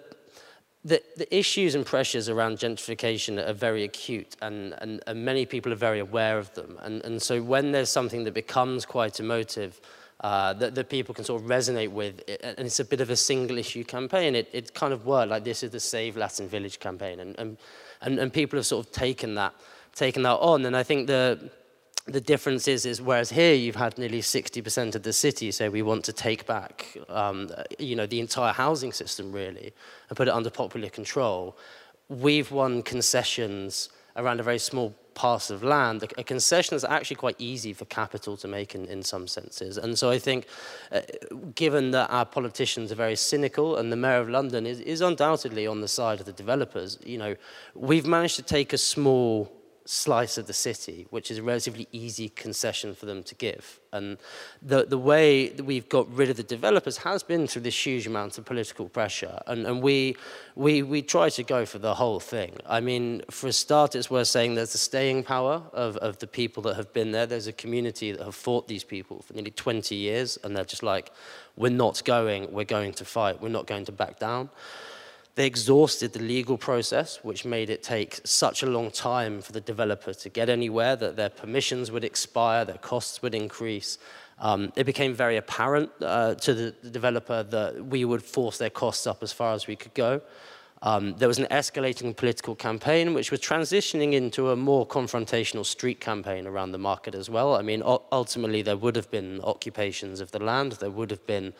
the, 0.84 1.02
the 1.16 1.36
issues 1.36 1.74
and 1.74 1.84
pressures 1.84 2.30
around 2.30 2.56
gentrification 2.56 3.46
are 3.46 3.52
very 3.52 3.84
acute 3.84 4.36
and, 4.40 4.74
and, 4.78 5.02
and 5.06 5.22
many 5.22 5.44
people 5.44 5.70
are 5.70 5.76
very 5.76 5.98
aware 5.98 6.38
of 6.38 6.54
them. 6.54 6.78
And, 6.80 7.04
and 7.04 7.20
so 7.20 7.42
when 7.42 7.72
there's 7.72 7.90
something 7.90 8.24
that 8.24 8.32
becomes 8.32 8.86
quite 8.86 9.20
emotive, 9.20 9.80
uh, 10.20 10.54
that, 10.54 10.74
that 10.74 10.88
people 10.88 11.14
can 11.14 11.24
sort 11.24 11.42
of 11.42 11.48
resonate 11.48 11.90
with, 11.90 12.22
and 12.42 12.66
it's 12.66 12.80
a 12.80 12.84
bit 12.84 13.02
of 13.02 13.10
a 13.10 13.16
single 13.16 13.58
issue 13.58 13.84
campaign, 13.84 14.34
it, 14.34 14.48
it 14.52 14.72
kind 14.72 14.92
of 14.94 15.04
worked, 15.04 15.30
like 15.30 15.44
this 15.44 15.62
is 15.62 15.70
the 15.70 15.78
Save 15.78 16.16
Latin 16.16 16.48
Village 16.48 16.80
campaign, 16.80 17.20
and, 17.20 17.38
and, 17.38 17.58
and, 18.00 18.18
and 18.18 18.32
people 18.32 18.56
have 18.56 18.66
sort 18.66 18.86
of 18.86 18.92
taken 18.92 19.34
that, 19.34 19.54
taken 19.94 20.22
that 20.22 20.36
on. 20.38 20.64
And 20.64 20.74
I 20.74 20.82
think 20.82 21.06
the, 21.06 21.50
the 22.08 22.20
difference 22.20 22.66
is, 22.66 22.86
is 22.86 23.02
whereas 23.02 23.30
here 23.30 23.54
you've 23.54 23.76
had 23.76 23.98
nearly 23.98 24.20
60% 24.20 24.94
of 24.94 25.02
the 25.02 25.12
city 25.12 25.50
say 25.50 25.68
we 25.68 25.82
want 25.82 26.04
to 26.06 26.12
take 26.12 26.46
back, 26.46 26.96
um, 27.08 27.50
you 27.78 27.94
know, 27.94 28.06
the 28.06 28.20
entire 28.20 28.52
housing 28.52 28.92
system 28.92 29.32
really 29.32 29.72
and 30.08 30.16
put 30.16 30.28
it 30.28 30.34
under 30.34 30.50
popular 30.50 30.88
control, 30.88 31.56
we've 32.08 32.50
won 32.50 32.82
concessions 32.82 33.90
around 34.16 34.40
a 34.40 34.42
very 34.42 34.58
small 34.58 34.94
parcel 35.14 35.56
of 35.56 35.62
land. 35.62 36.02
A, 36.02 36.20
a 36.20 36.24
concession 36.24 36.76
is 36.76 36.84
actually 36.84 37.16
quite 37.16 37.36
easy 37.38 37.72
for 37.72 37.84
capital 37.86 38.36
to 38.38 38.48
make 38.48 38.74
in, 38.74 38.86
in 38.86 39.02
some 39.02 39.28
senses. 39.28 39.76
And 39.76 39.98
so 39.98 40.10
I 40.10 40.18
think, 40.18 40.46
uh, 40.90 41.00
given 41.54 41.90
that 41.90 42.08
our 42.10 42.24
politicians 42.24 42.90
are 42.90 42.94
very 42.94 43.16
cynical 43.16 43.76
and 43.76 43.92
the 43.92 43.96
Mayor 43.96 44.20
of 44.20 44.28
London 44.28 44.66
is, 44.66 44.80
is 44.80 45.00
undoubtedly 45.00 45.66
on 45.66 45.80
the 45.80 45.88
side 45.88 46.20
of 46.20 46.26
the 46.26 46.32
developers, 46.32 46.98
you 47.04 47.18
know, 47.18 47.36
we've 47.74 48.06
managed 48.06 48.36
to 48.36 48.42
take 48.42 48.72
a 48.72 48.78
small 48.78 49.52
slice 49.90 50.36
of 50.36 50.46
the 50.46 50.52
city, 50.52 51.06
which 51.08 51.30
is 51.30 51.38
a 51.38 51.42
relatively 51.42 51.88
easy 51.92 52.28
concession 52.28 52.94
for 52.94 53.06
them 53.06 53.22
to 53.22 53.34
give. 53.34 53.80
And 53.90 54.18
the, 54.60 54.84
the 54.84 54.98
way 54.98 55.48
that 55.48 55.64
we've 55.64 55.88
got 55.88 56.06
rid 56.14 56.28
of 56.28 56.36
the 56.36 56.42
developers 56.42 56.98
has 56.98 57.22
been 57.22 57.46
through 57.46 57.62
this 57.62 57.86
huge 57.86 58.06
amount 58.06 58.36
of 58.36 58.44
political 58.44 58.90
pressure. 58.90 59.40
And, 59.46 59.66
and 59.66 59.80
we, 59.80 60.14
we, 60.56 60.82
we 60.82 61.00
try 61.00 61.30
to 61.30 61.42
go 61.42 61.64
for 61.64 61.78
the 61.78 61.94
whole 61.94 62.20
thing. 62.20 62.58
I 62.66 62.80
mean, 62.80 63.22
for 63.30 63.46
a 63.46 63.52
start, 63.52 63.94
it's 63.94 64.10
worth 64.10 64.28
saying 64.28 64.56
there's 64.56 64.72
the 64.72 64.78
staying 64.78 65.22
power 65.22 65.62
of, 65.72 65.96
of 65.96 66.18
the 66.18 66.26
people 66.26 66.62
that 66.64 66.76
have 66.76 66.92
been 66.92 67.12
there. 67.12 67.24
There's 67.24 67.46
a 67.46 67.52
community 67.54 68.12
that 68.12 68.22
have 68.22 68.34
fought 68.34 68.68
these 68.68 68.84
people 68.84 69.22
for 69.22 69.32
nearly 69.32 69.52
20 69.52 69.94
years, 69.94 70.38
and 70.44 70.54
they're 70.54 70.64
just 70.64 70.82
like, 70.82 71.12
we're 71.56 71.70
not 71.70 72.04
going, 72.04 72.52
we're 72.52 72.64
going 72.64 72.92
to 72.92 73.06
fight, 73.06 73.40
we're 73.40 73.48
not 73.48 73.66
going 73.66 73.86
to 73.86 73.92
back 73.92 74.18
down. 74.18 74.50
They 75.38 75.46
exhausted 75.46 76.14
the 76.14 76.18
legal 76.18 76.58
process, 76.58 77.20
which 77.22 77.44
made 77.44 77.70
it 77.70 77.84
take 77.84 78.20
such 78.24 78.64
a 78.64 78.66
long 78.66 78.90
time 78.90 79.40
for 79.40 79.52
the 79.52 79.60
developer 79.60 80.12
to 80.12 80.28
get 80.28 80.48
anywhere 80.48 80.96
that 80.96 81.14
their 81.14 81.28
permissions 81.28 81.92
would 81.92 82.02
expire, 82.02 82.64
their 82.64 82.78
costs 82.78 83.22
would 83.22 83.36
increase. 83.36 83.98
Um, 84.40 84.72
it 84.74 84.82
became 84.82 85.14
very 85.14 85.36
apparent 85.36 85.92
uh, 86.00 86.34
to 86.34 86.54
the, 86.54 86.74
the 86.82 86.90
developer 86.90 87.44
that 87.44 87.86
we 87.86 88.04
would 88.04 88.24
force 88.24 88.58
their 88.58 88.70
costs 88.70 89.06
up 89.06 89.22
as 89.22 89.32
far 89.32 89.54
as 89.54 89.68
we 89.68 89.76
could 89.76 89.94
go. 89.94 90.22
Um, 90.82 91.16
there 91.16 91.28
was 91.28 91.38
an 91.38 91.46
escalating 91.50 92.16
political 92.16 92.54
campaign 92.54 93.14
which 93.14 93.30
was 93.30 93.40
transitioning 93.40 94.12
into 94.12 94.50
a 94.50 94.56
more 94.56 94.86
confrontational 94.86 95.66
street 95.66 96.00
campaign 96.00 96.46
around 96.46 96.72
the 96.72 96.78
market 96.78 97.14
as 97.14 97.28
well. 97.28 97.56
I 97.56 97.62
mean, 97.62 97.82
ultimately, 97.84 98.62
there 98.62 98.76
would 98.76 98.94
have 98.96 99.10
been 99.10 99.40
occupations 99.42 100.20
of 100.20 100.30
the 100.30 100.38
land, 100.38 100.72
there 100.72 100.90
would 100.90 101.10
have 101.10 101.26
been 101.26 101.52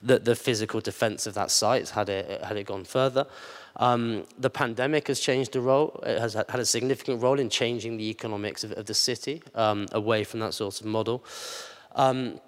the, 0.00 0.18
the 0.18 0.34
physical 0.34 0.80
defense 0.80 1.26
of 1.26 1.34
that 1.34 1.50
site 1.50 1.90
had 1.90 2.08
it, 2.08 2.42
had 2.42 2.56
it 2.56 2.66
gone 2.66 2.84
further. 2.84 3.26
Um, 3.76 4.24
the 4.38 4.50
pandemic 4.50 5.08
has 5.08 5.20
changed 5.20 5.52
the 5.52 5.60
role, 5.60 6.02
it 6.06 6.18
has 6.18 6.34
had 6.34 6.60
a 6.60 6.66
significant 6.66 7.22
role 7.22 7.38
in 7.38 7.50
changing 7.50 7.96
the 7.96 8.08
economics 8.08 8.64
of, 8.64 8.72
of 8.72 8.86
the 8.86 8.94
city 8.94 9.42
um, 9.54 9.86
away 9.92 10.24
from 10.24 10.40
that 10.40 10.54
sort 10.54 10.80
of 10.80 10.86
model. 10.86 11.24
Um, 11.94 12.40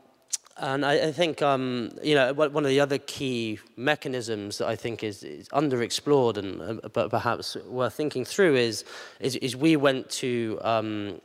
and 0.56 0.86
I, 0.86 1.08
I 1.08 1.12
think, 1.12 1.42
um, 1.42 1.90
you 2.02 2.14
know, 2.14 2.32
one 2.32 2.64
of 2.64 2.68
the 2.68 2.78
other 2.78 2.98
key 2.98 3.58
mechanisms 3.76 4.58
that 4.58 4.68
I 4.68 4.76
think 4.76 5.02
is, 5.02 5.24
is 5.24 5.48
underexplored 5.48 6.36
and 6.36 6.60
uh, 6.60 6.88
but 6.92 7.10
perhaps 7.10 7.56
worth 7.66 7.94
thinking 7.94 8.24
through 8.24 8.54
is, 8.54 8.84
is, 9.18 9.34
is 9.36 9.56
we 9.56 9.74
went 9.74 10.08
to, 10.10 10.60
um, 10.62 11.20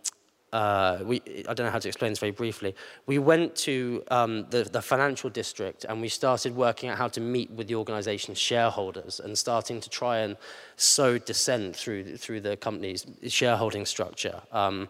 uh, 0.51 0.97
we, 1.03 1.21
I 1.47 1.53
don't 1.53 1.67
know 1.67 1.71
how 1.71 1.77
to 1.77 1.87
explain 1.87 2.11
this 2.11 2.17
very 2.17 2.31
briefly. 2.31 2.73
We 3.05 3.19
went 3.19 3.55
to 3.57 4.03
um, 4.09 4.47
the, 4.49 4.63
the 4.63 4.81
financial 4.81 5.29
district 5.29 5.85
and 5.87 6.01
we 6.01 6.09
started 6.09 6.55
working 6.55 6.89
out 6.89 6.97
how 6.97 7.09
to 7.09 7.21
meet 7.21 7.51
with 7.51 7.67
the 7.67 7.75
organization's 7.75 8.39
shareholders 8.39 9.19
and 9.19 9.37
starting 9.37 9.79
to 9.79 9.89
try 9.91 10.19
and 10.19 10.37
sow 10.75 11.19
dissent 11.19 11.75
through, 11.75 12.17
through 12.17 12.41
the 12.41 12.57
company's 12.57 13.05
shareholding 13.27 13.85
structure. 13.85 14.41
Um, 14.51 14.89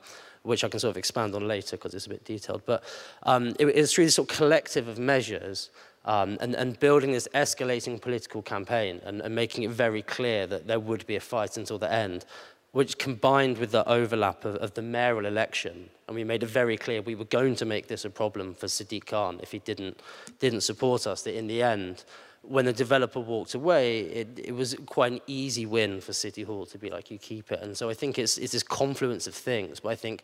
which 0.50 0.64
I 0.64 0.68
can 0.68 0.80
sort 0.80 0.90
of 0.90 0.98
expand 0.98 1.36
on 1.36 1.48
later 1.48 1.78
because 1.78 1.94
it's 1.94 2.08
a 2.08 2.10
bit 2.10 2.26
detailed. 2.26 2.64
But 2.66 2.84
um, 3.22 3.50
it, 3.60 3.68
it's 3.68 3.94
through 3.94 4.06
this 4.06 4.16
sort 4.16 4.32
of 4.32 4.36
collective 4.36 4.88
of 4.88 4.98
measures 4.98 5.70
um, 6.06 6.40
and, 6.42 6.56
and 6.56 6.80
building 6.80 7.12
this 7.12 7.28
escalating 7.36 8.02
political 8.02 8.42
campaign 8.42 9.00
and, 9.06 9.22
and 9.22 9.36
making 9.36 9.64
it 9.64 9.70
very 9.70 10.02
clear 10.02 10.48
that 10.48 10.66
there 10.66 10.80
would 10.80 11.06
be 11.06 11.16
a 11.16 11.20
fight 11.20 11.56
until 11.56 11.78
the 11.78 11.92
end, 11.92 12.26
which 12.72 12.98
combined 12.98 13.60
with 13.60 13.72
the 13.72 13.88
overlap 13.88 14.44
of, 14.44 14.56
of 14.56 14.74
the 14.74 14.82
mayoral 14.82 15.28
election, 15.28 15.92
and 16.08 16.16
we 16.16 16.24
made 16.24 16.42
it 16.42 16.48
very 16.48 16.78
clear 16.78 17.04
we 17.04 17.14
were 17.14 17.26
going 17.26 17.56
to 17.56 17.66
make 17.66 17.88
this 17.88 18.04
a 18.04 18.10
problem 18.10 18.56
for 18.56 18.66
Sadiq 18.66 19.06
Khan 19.06 19.40
if 19.44 19.52
he 19.52 19.60
didn't, 19.60 20.02
didn't 20.40 20.62
support 20.62 21.06
us, 21.06 21.22
that 21.22 21.38
in 21.38 21.46
the 21.46 21.62
end, 21.62 22.04
when 22.50 22.66
the 22.66 22.74
developer 22.74 23.20
walked 23.20 23.54
away, 23.54 24.00
it, 24.00 24.40
it 24.44 24.56
was 24.56 24.76
quite 24.88 25.12
an 25.12 25.22
easy 25.28 25.68
win 25.68 26.02
for 26.02 26.14
City 26.14 26.42
Hall 26.42 26.66
to 26.66 26.80
be 26.80 26.90
like, 26.90 27.12
you 27.12 27.20
keep 27.20 27.52
it. 27.52 27.62
And 27.62 27.78
so 27.78 27.92
I 27.92 27.94
think 27.94 28.18
it's, 28.18 28.40
it's 28.40 28.54
this 28.54 28.64
confluence 28.64 29.28
of 29.28 29.36
things. 29.36 29.80
But 29.80 29.90
I 29.90 29.96
think, 29.96 30.24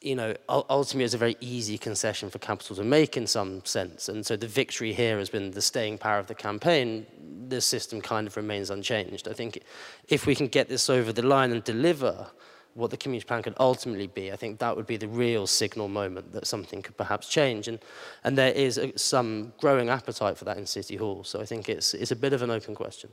you 0.00 0.16
know, 0.16 0.34
ultimately 0.48 1.04
it's 1.04 1.14
a 1.14 1.18
very 1.18 1.36
easy 1.40 1.78
concession 1.78 2.28
for 2.28 2.40
capital 2.40 2.74
to 2.74 2.82
make 2.82 3.16
in 3.16 3.28
some 3.28 3.64
sense. 3.64 4.08
And 4.08 4.26
so 4.26 4.36
the 4.36 4.48
victory 4.48 4.92
here 4.92 5.18
has 5.18 5.30
been 5.30 5.52
the 5.52 5.62
staying 5.62 5.98
power 5.98 6.18
of 6.18 6.26
the 6.26 6.34
campaign. 6.34 7.06
The 7.48 7.60
system 7.60 8.00
kind 8.00 8.26
of 8.26 8.36
remains 8.36 8.68
unchanged. 8.68 9.28
I 9.28 9.32
think 9.32 9.62
if 10.08 10.26
we 10.26 10.34
can 10.34 10.48
get 10.48 10.68
this 10.68 10.90
over 10.90 11.12
the 11.12 11.22
line 11.22 11.52
and 11.52 11.62
deliver, 11.62 12.26
what 12.74 12.90
the 12.90 12.96
community 12.96 13.26
plan 13.26 13.42
could 13.42 13.56
ultimately 13.58 14.06
be, 14.06 14.32
I 14.32 14.36
think 14.36 14.58
that 14.58 14.76
would 14.76 14.86
be 14.86 14.96
the 14.96 15.08
real 15.08 15.46
signal 15.46 15.88
moment 15.88 16.32
that 16.32 16.46
something 16.46 16.82
could 16.82 16.96
perhaps 16.96 17.28
change. 17.28 17.68
And, 17.68 17.78
and 18.24 18.36
there 18.36 18.52
is 18.52 18.78
a, 18.78 18.96
some 18.98 19.52
growing 19.60 19.88
appetite 19.90 20.38
for 20.38 20.44
that 20.44 20.56
in 20.56 20.66
City 20.66 20.96
Hall. 20.96 21.24
So 21.24 21.40
I 21.40 21.44
think 21.44 21.68
it's, 21.68 21.94
it's 21.94 22.12
a 22.12 22.16
bit 22.16 22.32
of 22.32 22.42
an 22.42 22.50
open 22.50 22.74
question. 22.74 23.10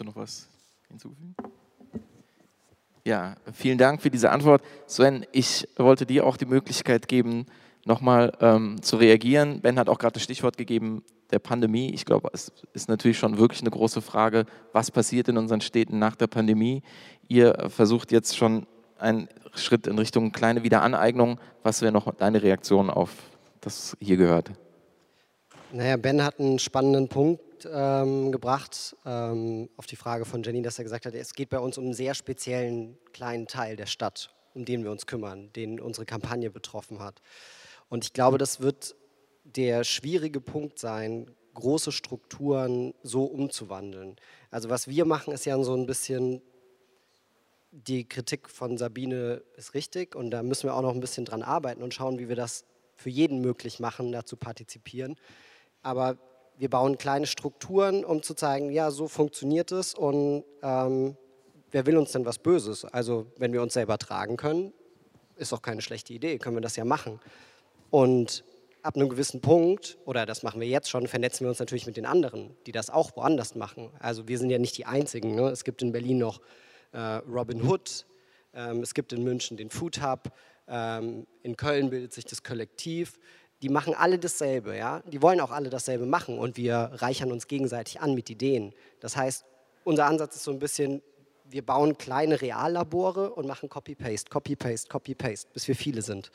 du 0.00 0.04
noch 0.04 0.16
was 0.16 0.48
hinzufügen? 0.88 1.34
Ja, 3.04 3.34
vielen 3.52 3.78
Dank 3.78 4.02
für 4.02 4.10
diese 4.10 4.30
Antwort. 4.30 4.62
Sven, 4.86 5.26
ich 5.32 5.66
wollte 5.76 6.04
dir 6.04 6.26
auch 6.26 6.36
die 6.36 6.44
Möglichkeit 6.44 7.08
geben, 7.08 7.46
nochmal 7.84 8.32
ähm, 8.40 8.82
zu 8.82 8.96
reagieren. 8.96 9.60
Ben 9.60 9.78
hat 9.78 9.88
auch 9.88 9.98
gerade 9.98 10.14
das 10.14 10.22
Stichwort 10.22 10.58
gegeben, 10.58 11.02
der 11.32 11.38
Pandemie. 11.38 11.92
Ich 11.92 12.04
glaube, 12.04 12.30
es 12.32 12.52
ist 12.72 12.88
natürlich 12.88 13.18
schon 13.18 13.38
wirklich 13.38 13.60
eine 13.60 13.70
große 13.70 14.00
Frage, 14.02 14.46
was 14.72 14.90
passiert 14.90 15.28
in 15.28 15.36
unseren 15.38 15.60
Städten 15.60 15.98
nach 15.98 16.16
der 16.16 16.26
Pandemie. 16.26 16.82
Ihr 17.28 17.68
versucht 17.68 18.12
jetzt 18.12 18.36
schon 18.36 18.66
einen 18.98 19.28
Schritt 19.54 19.86
in 19.86 19.98
Richtung 19.98 20.32
kleine 20.32 20.62
Wiederaneignung. 20.62 21.40
Was 21.62 21.82
wäre 21.82 21.92
noch 21.92 22.14
deine 22.14 22.42
Reaktion 22.42 22.90
auf 22.90 23.10
das 23.60 23.96
hier 24.00 24.16
gehört? 24.16 24.50
Naja, 25.72 25.96
Ben 25.96 26.22
hat 26.24 26.40
einen 26.40 26.58
spannenden 26.58 27.08
Punkt 27.08 27.68
ähm, 27.72 28.32
gebracht 28.32 28.96
ähm, 29.06 29.68
auf 29.76 29.86
die 29.86 29.96
Frage 29.96 30.24
von 30.24 30.42
Jenny, 30.42 30.62
dass 30.62 30.78
er 30.78 30.84
gesagt 30.84 31.06
hat, 31.06 31.14
es 31.14 31.34
geht 31.34 31.50
bei 31.50 31.58
uns 31.58 31.78
um 31.78 31.84
einen 31.84 31.94
sehr 31.94 32.14
speziellen 32.14 32.98
kleinen 33.12 33.46
Teil 33.46 33.76
der 33.76 33.86
Stadt, 33.86 34.34
um 34.54 34.64
den 34.64 34.82
wir 34.82 34.90
uns 34.90 35.06
kümmern, 35.06 35.52
den 35.54 35.80
unsere 35.80 36.06
Kampagne 36.06 36.50
betroffen 36.50 36.98
hat. 36.98 37.22
Und 37.88 38.04
ich 38.04 38.12
glaube, 38.12 38.38
das 38.38 38.60
wird 38.60 38.96
der 39.44 39.84
schwierige 39.84 40.40
Punkt 40.40 40.78
sein, 40.78 41.30
große 41.54 41.92
Strukturen 41.92 42.94
so 43.02 43.24
umzuwandeln. 43.24 44.16
Also 44.50 44.70
was 44.70 44.88
wir 44.88 45.04
machen, 45.04 45.32
ist 45.32 45.44
ja 45.44 45.62
so 45.62 45.74
ein 45.74 45.86
bisschen, 45.86 46.42
die 47.72 48.08
Kritik 48.08 48.48
von 48.48 48.78
Sabine 48.78 49.42
ist 49.56 49.74
richtig 49.74 50.14
und 50.14 50.30
da 50.30 50.42
müssen 50.42 50.64
wir 50.64 50.74
auch 50.74 50.82
noch 50.82 50.94
ein 50.94 51.00
bisschen 51.00 51.24
dran 51.24 51.42
arbeiten 51.42 51.82
und 51.82 51.94
schauen, 51.94 52.18
wie 52.18 52.28
wir 52.28 52.36
das 52.36 52.64
für 52.94 53.10
jeden 53.10 53.40
möglich 53.40 53.80
machen, 53.80 54.12
da 54.12 54.24
zu 54.24 54.36
partizipieren. 54.36 55.16
Aber 55.82 56.18
wir 56.58 56.68
bauen 56.68 56.98
kleine 56.98 57.26
Strukturen, 57.26 58.04
um 58.04 58.22
zu 58.22 58.34
zeigen, 58.34 58.70
ja, 58.70 58.90
so 58.90 59.08
funktioniert 59.08 59.72
es 59.72 59.94
und 59.94 60.44
ähm, 60.62 61.16
wer 61.70 61.86
will 61.86 61.96
uns 61.96 62.12
denn 62.12 62.26
was 62.26 62.38
Böses? 62.38 62.84
Also 62.84 63.26
wenn 63.38 63.52
wir 63.52 63.62
uns 63.62 63.72
selber 63.72 63.96
tragen 63.98 64.36
können, 64.36 64.72
ist 65.36 65.52
auch 65.54 65.62
keine 65.62 65.80
schlechte 65.80 66.12
Idee, 66.12 66.38
können 66.38 66.56
wir 66.56 66.60
das 66.60 66.76
ja 66.76 66.84
machen. 66.84 67.18
Und 67.90 68.44
ab 68.82 68.96
einem 68.96 69.08
gewissen 69.08 69.40
Punkt, 69.40 69.98
oder 70.04 70.26
das 70.26 70.42
machen 70.42 70.60
wir 70.60 70.68
jetzt 70.68 70.90
schon, 70.90 71.06
vernetzen 71.06 71.44
wir 71.44 71.48
uns 71.48 71.58
natürlich 71.58 71.86
mit 71.86 71.96
den 71.96 72.06
anderen, 72.06 72.56
die 72.66 72.72
das 72.72 72.90
auch 72.90 73.16
woanders 73.16 73.54
machen. 73.54 73.90
Also 73.98 74.28
wir 74.28 74.38
sind 74.38 74.50
ja 74.50 74.58
nicht 74.58 74.76
die 74.78 74.86
Einzigen. 74.86 75.34
Ne? 75.34 75.48
Es 75.48 75.64
gibt 75.64 75.82
in 75.82 75.92
Berlin 75.92 76.18
noch 76.18 76.40
äh, 76.92 76.98
Robin 76.98 77.66
Hood, 77.66 78.06
ähm, 78.54 78.82
es 78.82 78.94
gibt 78.94 79.12
in 79.12 79.22
München 79.22 79.56
den 79.56 79.70
Food 79.70 80.02
Hub, 80.02 80.32
ähm, 80.68 81.26
in 81.42 81.56
Köln 81.56 81.90
bildet 81.90 82.12
sich 82.12 82.24
das 82.24 82.42
Kollektiv. 82.42 83.18
Die 83.62 83.68
machen 83.68 83.94
alle 83.94 84.18
dasselbe, 84.18 84.76
ja. 84.76 85.02
Die 85.06 85.20
wollen 85.20 85.40
auch 85.40 85.50
alle 85.50 85.68
dasselbe 85.68 86.06
machen 86.06 86.38
und 86.38 86.56
wir 86.56 86.90
reichern 86.94 87.30
uns 87.30 87.46
gegenseitig 87.46 88.00
an 88.00 88.14
mit 88.14 88.30
Ideen. 88.30 88.72
Das 89.00 89.16
heißt, 89.16 89.44
unser 89.84 90.06
Ansatz 90.06 90.36
ist 90.36 90.44
so 90.44 90.50
ein 90.50 90.58
bisschen, 90.58 91.02
wir 91.44 91.64
bauen 91.64 91.98
kleine 91.98 92.40
Reallabore 92.40 93.34
und 93.34 93.46
machen 93.46 93.68
Copy-Paste, 93.68 94.30
Copy-Paste, 94.30 94.88
Copy-Paste, 94.88 95.50
bis 95.52 95.68
wir 95.68 95.76
viele 95.76 96.00
sind. 96.00 96.30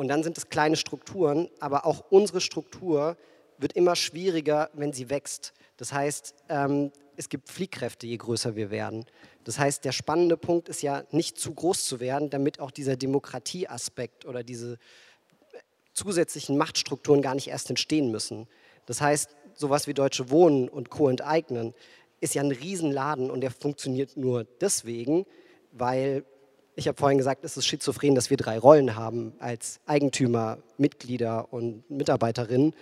Und 0.00 0.08
dann 0.08 0.22
sind 0.22 0.38
es 0.38 0.48
kleine 0.48 0.76
Strukturen, 0.76 1.50
aber 1.58 1.84
auch 1.84 2.06
unsere 2.08 2.40
Struktur 2.40 3.18
wird 3.58 3.74
immer 3.74 3.96
schwieriger, 3.96 4.70
wenn 4.72 4.94
sie 4.94 5.10
wächst. 5.10 5.52
Das 5.76 5.92
heißt, 5.92 6.34
ähm, 6.48 6.90
es 7.16 7.28
gibt 7.28 7.50
Fliehkräfte, 7.50 8.06
je 8.06 8.16
größer 8.16 8.56
wir 8.56 8.70
werden. 8.70 9.04
Das 9.44 9.58
heißt, 9.58 9.84
der 9.84 9.92
spannende 9.92 10.38
Punkt 10.38 10.70
ist 10.70 10.80
ja, 10.80 11.04
nicht 11.10 11.36
zu 11.36 11.52
groß 11.52 11.84
zu 11.84 12.00
werden, 12.00 12.30
damit 12.30 12.60
auch 12.60 12.70
dieser 12.70 12.96
Demokratieaspekt 12.96 14.24
oder 14.24 14.42
diese 14.42 14.78
zusätzlichen 15.92 16.56
Machtstrukturen 16.56 17.20
gar 17.20 17.34
nicht 17.34 17.48
erst 17.48 17.68
entstehen 17.68 18.10
müssen. 18.10 18.48
Das 18.86 19.02
heißt, 19.02 19.36
sowas 19.52 19.86
wie 19.86 19.92
Deutsche 19.92 20.30
Wohnen 20.30 20.70
und 20.70 20.88
Co. 20.88 21.10
enteignen 21.10 21.74
ist 22.22 22.34
ja 22.34 22.42
ein 22.42 22.52
Riesenladen 22.52 23.30
und 23.30 23.42
der 23.42 23.50
funktioniert 23.50 24.16
nur 24.16 24.44
deswegen, 24.62 25.26
weil 25.72 26.24
ich 26.80 26.88
habe 26.88 26.96
vorhin 26.96 27.18
gesagt, 27.18 27.44
es 27.44 27.58
ist 27.58 27.66
schizophren, 27.66 28.14
dass 28.14 28.30
wir 28.30 28.38
drei 28.38 28.58
Rollen 28.58 28.96
haben 28.96 29.34
als 29.38 29.80
Eigentümer, 29.84 30.56
Mitglieder 30.78 31.52
und 31.52 31.88
Mitarbeiterinnen. 31.90 32.74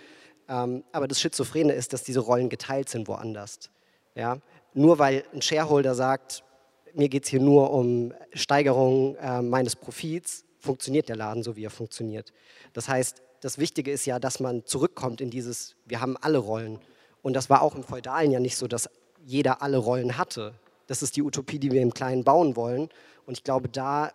Ähm, 0.47 0.85
aber 0.93 1.09
das 1.09 1.19
Schizophrene 1.19 1.73
ist, 1.73 1.91
dass 1.91 2.03
diese 2.03 2.21
Rollen 2.21 2.47
geteilt 2.47 2.87
sind 2.87 3.09
woanders. 3.09 3.69
Ja? 4.15 4.37
Nur 4.73 4.99
weil 4.99 5.25
ein 5.33 5.41
Shareholder 5.41 5.95
sagt, 5.95 6.45
mir 6.93 7.09
geht 7.09 7.25
es 7.25 7.29
hier 7.29 7.41
nur 7.41 7.71
um 7.71 8.13
Steigerung 8.33 9.17
äh, 9.17 9.41
meines 9.41 9.75
Profits, 9.75 10.45
funktioniert 10.59 11.09
der 11.09 11.17
Laden 11.17 11.43
so, 11.43 11.57
wie 11.57 11.65
er 11.65 11.69
funktioniert. 11.69 12.31
Das 12.71 12.87
heißt, 12.87 13.21
das 13.41 13.57
Wichtige 13.57 13.91
ist 13.91 14.05
ja, 14.05 14.17
dass 14.17 14.39
man 14.39 14.65
zurückkommt 14.65 15.19
in 15.19 15.29
dieses, 15.29 15.75
wir 15.85 15.99
haben 15.99 16.15
alle 16.15 16.37
Rollen. 16.37 16.79
Und 17.21 17.33
das 17.33 17.49
war 17.49 17.61
auch 17.61 17.75
im 17.75 17.83
Feudalen 17.83 18.31
ja 18.31 18.39
nicht 18.39 18.55
so, 18.55 18.65
dass 18.69 18.89
jeder 19.25 19.61
alle 19.61 19.77
Rollen 19.77 20.17
hatte. 20.17 20.53
Das 20.87 21.03
ist 21.03 21.17
die 21.17 21.21
Utopie, 21.21 21.59
die 21.59 21.71
wir 21.71 21.81
im 21.81 21.93
Kleinen 21.93 22.23
bauen 22.23 22.55
wollen. 22.55 22.89
Und 23.29 23.37
ich 23.37 23.43
glaube, 23.43 23.69
da 23.69 24.11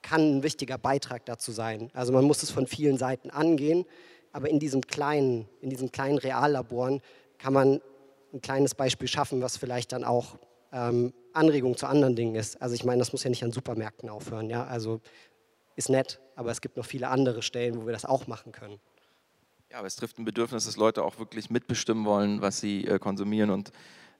kann 0.00 0.36
ein 0.36 0.42
wichtiger 0.44 0.78
Beitrag 0.78 1.26
dazu 1.26 1.50
sein. 1.50 1.90
Also 1.92 2.12
man 2.12 2.24
muss 2.24 2.44
es 2.44 2.52
von 2.52 2.68
vielen 2.68 2.98
Seiten 2.98 3.30
angehen, 3.30 3.84
aber 4.30 4.48
in 4.48 4.60
diesem 4.60 4.82
kleinen, 4.82 5.48
in 5.60 5.70
diesen 5.70 5.90
kleinen 5.90 6.18
Reallaboren 6.18 7.00
kann 7.36 7.52
man 7.52 7.80
ein 8.32 8.40
kleines 8.42 8.76
Beispiel 8.76 9.08
schaffen, 9.08 9.42
was 9.42 9.56
vielleicht 9.56 9.90
dann 9.90 10.04
auch 10.04 10.38
ähm, 10.70 11.12
Anregung 11.32 11.76
zu 11.76 11.88
anderen 11.88 12.14
Dingen 12.14 12.36
ist. 12.36 12.62
Also 12.62 12.76
ich 12.76 12.84
meine, 12.84 13.00
das 13.00 13.10
muss 13.10 13.24
ja 13.24 13.30
nicht 13.30 13.42
an 13.42 13.50
Supermärkten 13.50 14.08
aufhören. 14.08 14.48
Ja? 14.48 14.64
Also 14.66 15.00
ist 15.74 15.88
nett, 15.88 16.20
aber 16.36 16.52
es 16.52 16.60
gibt 16.60 16.76
noch 16.76 16.86
viele 16.86 17.08
andere 17.08 17.42
Stellen, 17.42 17.82
wo 17.82 17.86
wir 17.86 17.92
das 17.92 18.04
auch 18.04 18.28
machen 18.28 18.52
können. 18.52 18.78
Ja, 19.72 19.78
aber 19.78 19.88
es 19.88 19.96
trifft 19.96 20.20
ein 20.20 20.24
Bedürfnis, 20.24 20.66
dass 20.66 20.76
Leute 20.76 21.02
auch 21.02 21.18
wirklich 21.18 21.50
mitbestimmen 21.50 22.04
wollen, 22.04 22.40
was 22.40 22.60
sie 22.60 22.86
äh, 22.86 23.00
konsumieren 23.00 23.50
und 23.50 23.72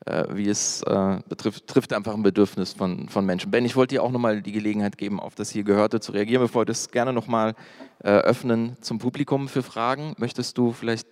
äh, 0.05 0.25
wie 0.31 0.49
es 0.49 0.83
äh, 0.83 1.19
betrifft, 1.29 1.67
trifft 1.67 1.93
einfach 1.93 2.15
ein 2.15 2.23
Bedürfnis 2.23 2.73
von, 2.73 3.09
von 3.09 3.25
Menschen. 3.25 3.51
Ben, 3.51 3.65
ich 3.65 3.77
wollte 3.77 3.95
dir 3.95 4.03
auch 4.03 4.11
nochmal 4.11 4.43
die 4.43 4.53
Gelegenheit 4.53 4.99
geben, 4.99 5.21
auf 5.21 5.35
das 5.35 5.51
hier 5.51 5.65
Gehörte 5.65 6.01
zu 6.01 6.13
reagieren, 6.13 6.43
bevor 6.43 6.63
wir 6.63 6.67
das 6.67 6.91
gerne 6.91 7.13
nochmal 7.13 7.55
äh, 8.03 8.11
öffnen 8.11 8.77
zum 8.81 8.99
Publikum 8.99 9.49
für 9.49 9.63
Fragen. 9.63 10.15
Möchtest 10.19 10.59
du 10.59 10.73
vielleicht 10.73 11.09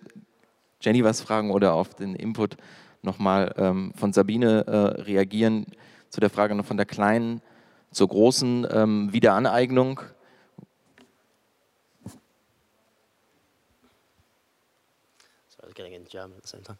Jenny 0.81 1.03
was 1.03 1.21
fragen 1.21 1.51
oder 1.51 1.73
auf 1.73 1.93
den 1.95 2.15
Input 2.15 2.57
nochmal 3.01 3.53
ähm, 3.57 3.93
von 3.95 4.13
Sabine 4.13 4.65
äh, 4.67 5.01
reagieren 5.01 5.65
zu 6.09 6.19
der 6.19 6.29
Frage 6.29 6.55
noch 6.55 6.65
von 6.65 6.77
der 6.77 6.85
kleinen 6.85 7.41
zur 7.91 8.07
großen 8.07 8.67
ähm, 8.71 9.13
Wiederaneignung? 9.13 9.99
getting 15.73 15.93
in 15.93 16.05
German 16.05 16.37
at 16.37 16.43
the 16.43 16.49
same 16.49 16.63
time. 16.63 16.77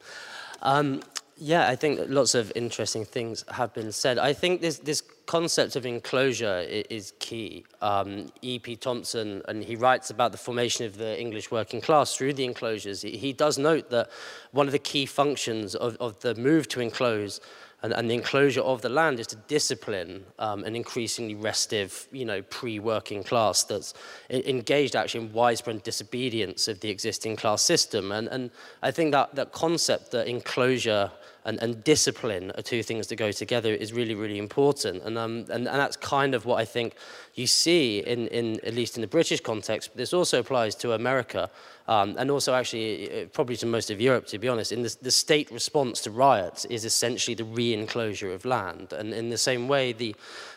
Um, 0.62 1.02
yeah, 1.38 1.68
I 1.68 1.76
think 1.76 2.00
lots 2.08 2.36
of 2.36 2.52
interesting 2.56 3.06
things 3.06 3.44
have 3.50 3.74
been 3.74 3.92
said. 3.92 4.18
I 4.18 4.34
think 4.34 4.62
this, 4.62 4.80
this 4.80 5.02
concept 5.26 5.76
of 5.76 5.86
enclosure 5.86 6.60
is, 6.60 7.14
key. 7.20 7.66
Um, 7.82 8.32
E.P. 8.42 8.76
Thompson, 8.76 9.42
and 9.48 9.64
he 9.64 9.76
writes 9.76 10.10
about 10.10 10.32
the 10.32 10.38
formation 10.38 10.86
of 10.86 10.98
the 10.98 11.20
English 11.20 11.52
working 11.52 11.82
class 11.82 12.16
through 12.16 12.34
the 12.34 12.46
enclosures. 12.46 13.02
He 13.02 13.34
does 13.34 13.58
note 13.58 13.90
that 13.90 14.10
one 14.52 14.68
of 14.68 14.72
the 14.72 14.80
key 14.80 15.06
functions 15.06 15.76
of, 15.76 15.98
of 16.00 16.20
the 16.20 16.36
move 16.36 16.68
to 16.70 16.82
enclose 16.82 17.42
and, 17.84 17.94
and 17.94 18.10
the 18.10 18.16
enclosure 18.16 18.62
of 18.62 18.82
the 18.82 18.90
land 18.90 19.20
is 19.20 19.28
to 19.28 19.36
discipline 19.36 20.24
um, 20.40 20.64
an 20.64 20.76
increasingly 20.76 21.36
restive, 21.36 22.08
you 22.14 22.24
know, 22.24 22.42
pre-working 22.44 23.24
class 23.24 23.66
that's 23.66 23.94
engaged 24.30 24.96
actually 24.96 25.26
in 25.26 25.34
widespread 25.34 25.84
disobedience 25.84 26.70
of 26.70 26.80
the 26.80 26.90
existing 26.90 27.36
class 27.36 27.62
system. 27.62 28.14
And, 28.14 28.30
and 28.30 28.52
I 28.82 28.92
think 28.92 29.12
that, 29.12 29.36
that 29.36 29.52
concept 29.52 30.12
that 30.12 30.28
enclosure 30.28 31.12
and, 31.46 31.62
and 31.62 31.84
discipline 31.84 32.52
are 32.58 32.62
two 32.62 32.84
things 32.84 33.08
that 33.08 33.18
go 33.18 33.32
together 33.32 33.74
is 33.74 33.94
really, 33.94 34.16
really 34.16 34.38
important. 34.38 35.04
And, 35.04 35.18
um, 35.18 35.46
and, 35.50 35.68
and 35.68 35.68
that's 35.68 35.98
kind 35.98 36.34
of 36.36 36.46
what 36.46 36.60
I 36.60 36.66
think 36.66 36.96
you 37.36 37.48
see, 37.48 38.00
in, 38.00 38.28
in, 38.28 38.60
at 38.66 38.74
least 38.74 38.98
in 38.98 39.02
the 39.02 39.08
British 39.08 39.42
context, 39.42 39.90
but 39.92 39.98
this 39.98 40.14
also 40.14 40.40
applies 40.40 40.76
to 40.76 40.94
America. 40.94 41.50
Um, 41.86 42.16
and 42.18 42.32
also 42.32 42.54
actually 42.54 43.24
uh, 43.24 43.26
probably 43.34 43.58
to 43.58 43.66
most 43.66 43.92
of 43.92 44.00
Europe, 44.00 44.26
to 44.28 44.40
be 44.40 44.48
honest, 44.48 44.72
in 44.72 44.84
the, 44.84 44.96
the 45.02 45.12
state 45.12 45.52
response 45.52 46.00
to 46.02 46.12
riots 46.12 46.64
is 46.66 46.86
essentially 46.86 47.36
the 47.36 47.44
re-enclosure 47.44 48.32
of 48.32 48.46
land. 48.46 48.94
And 48.94 49.14
in 49.14 49.30
the 49.30 49.38
same 49.38 49.68
way, 49.68 49.92
the, 49.92 50.16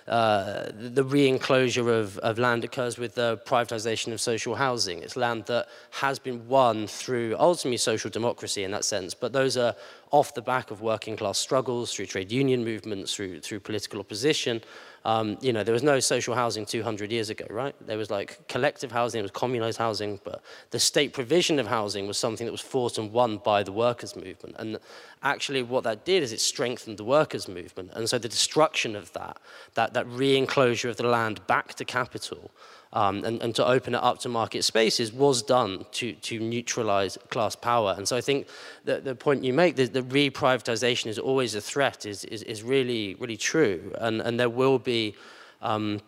uh, 0.08 0.70
the 0.72 1.02
re-enclosure 1.02 1.92
of, 1.92 2.18
of 2.18 2.38
land 2.38 2.64
occurs 2.64 2.96
with 2.96 3.16
the 3.16 3.40
privatization 3.44 4.12
of 4.12 4.20
social 4.20 4.54
housing. 4.54 5.02
It's 5.02 5.16
land 5.16 5.46
that 5.46 5.68
has 5.90 6.18
been 6.18 6.46
won 6.46 6.86
through 6.86 7.34
ultimately 7.38 7.76
social 7.76 8.10
democracy 8.10 8.62
in 8.62 8.70
that 8.70 8.84
sense, 8.84 9.14
but 9.14 9.32
those 9.32 9.56
are 9.56 9.74
off 10.12 10.34
the 10.34 10.42
back 10.42 10.70
of 10.70 10.80
working 10.80 11.16
class 11.16 11.38
struggles, 11.38 11.92
through 11.92 12.06
trade 12.06 12.30
union 12.30 12.64
movements, 12.64 13.14
through, 13.14 13.40
through 13.40 13.60
political 13.60 13.98
opposition. 13.98 14.62
Um, 15.06 15.38
you 15.40 15.52
know, 15.52 15.62
there 15.62 15.72
was 15.72 15.84
no 15.84 16.00
social 16.00 16.34
housing 16.34 16.66
200 16.66 17.12
years 17.12 17.30
ago, 17.30 17.46
right? 17.48 17.76
There 17.86 17.96
was 17.96 18.10
like 18.10 18.48
collective 18.48 18.90
housing, 18.90 19.20
it 19.20 19.22
was 19.22 19.30
communized 19.30 19.78
housing, 19.78 20.18
but 20.24 20.42
the 20.72 20.80
state 20.80 21.12
provision 21.12 21.60
of 21.60 21.68
housing 21.68 22.08
was 22.08 22.18
something 22.18 22.44
that 22.44 22.50
was 22.50 22.60
fought 22.60 22.98
and 22.98 23.12
won 23.12 23.36
by 23.36 23.62
the 23.62 23.70
workers' 23.70 24.16
movement. 24.16 24.56
And 24.58 24.78
actually 25.22 25.62
what 25.62 25.84
that 25.84 26.04
did 26.04 26.24
is 26.24 26.32
it 26.32 26.40
strengthened 26.40 26.96
the 26.96 27.04
workers' 27.04 27.46
movement. 27.46 27.92
And 27.94 28.08
so 28.08 28.18
the 28.18 28.28
destruction 28.28 28.96
of 28.96 29.12
that, 29.12 29.36
that, 29.74 29.94
that 29.94 30.08
re-enclosure 30.08 30.88
of 30.88 30.96
the 30.96 31.06
land 31.06 31.46
back 31.46 31.74
to 31.74 31.84
capital, 31.84 32.50
um, 32.96 33.24
and, 33.24 33.42
and, 33.42 33.54
to 33.54 33.66
open 33.66 33.94
it 33.94 34.02
up 34.02 34.18
to 34.20 34.28
market 34.30 34.64
spaces 34.64 35.12
was 35.12 35.42
done 35.42 35.84
to, 35.92 36.14
to 36.14 36.40
neutralize 36.40 37.18
class 37.28 37.54
power. 37.54 37.94
And 37.98 38.08
so 38.08 38.16
I 38.16 38.22
think 38.22 38.48
that 38.84 39.04
the 39.04 39.14
point 39.14 39.44
you 39.44 39.52
make, 39.52 39.76
that 39.76 39.92
the 39.92 40.00
reprivatization 40.00 41.08
is 41.08 41.18
always 41.18 41.54
a 41.54 41.60
threat, 41.60 42.06
is, 42.06 42.24
is, 42.24 42.42
is 42.44 42.62
really, 42.62 43.14
really 43.16 43.36
true. 43.36 43.92
And, 43.98 44.22
and 44.22 44.40
there 44.40 44.48
will 44.48 44.78
be 44.78 45.14
um, 45.60 46.00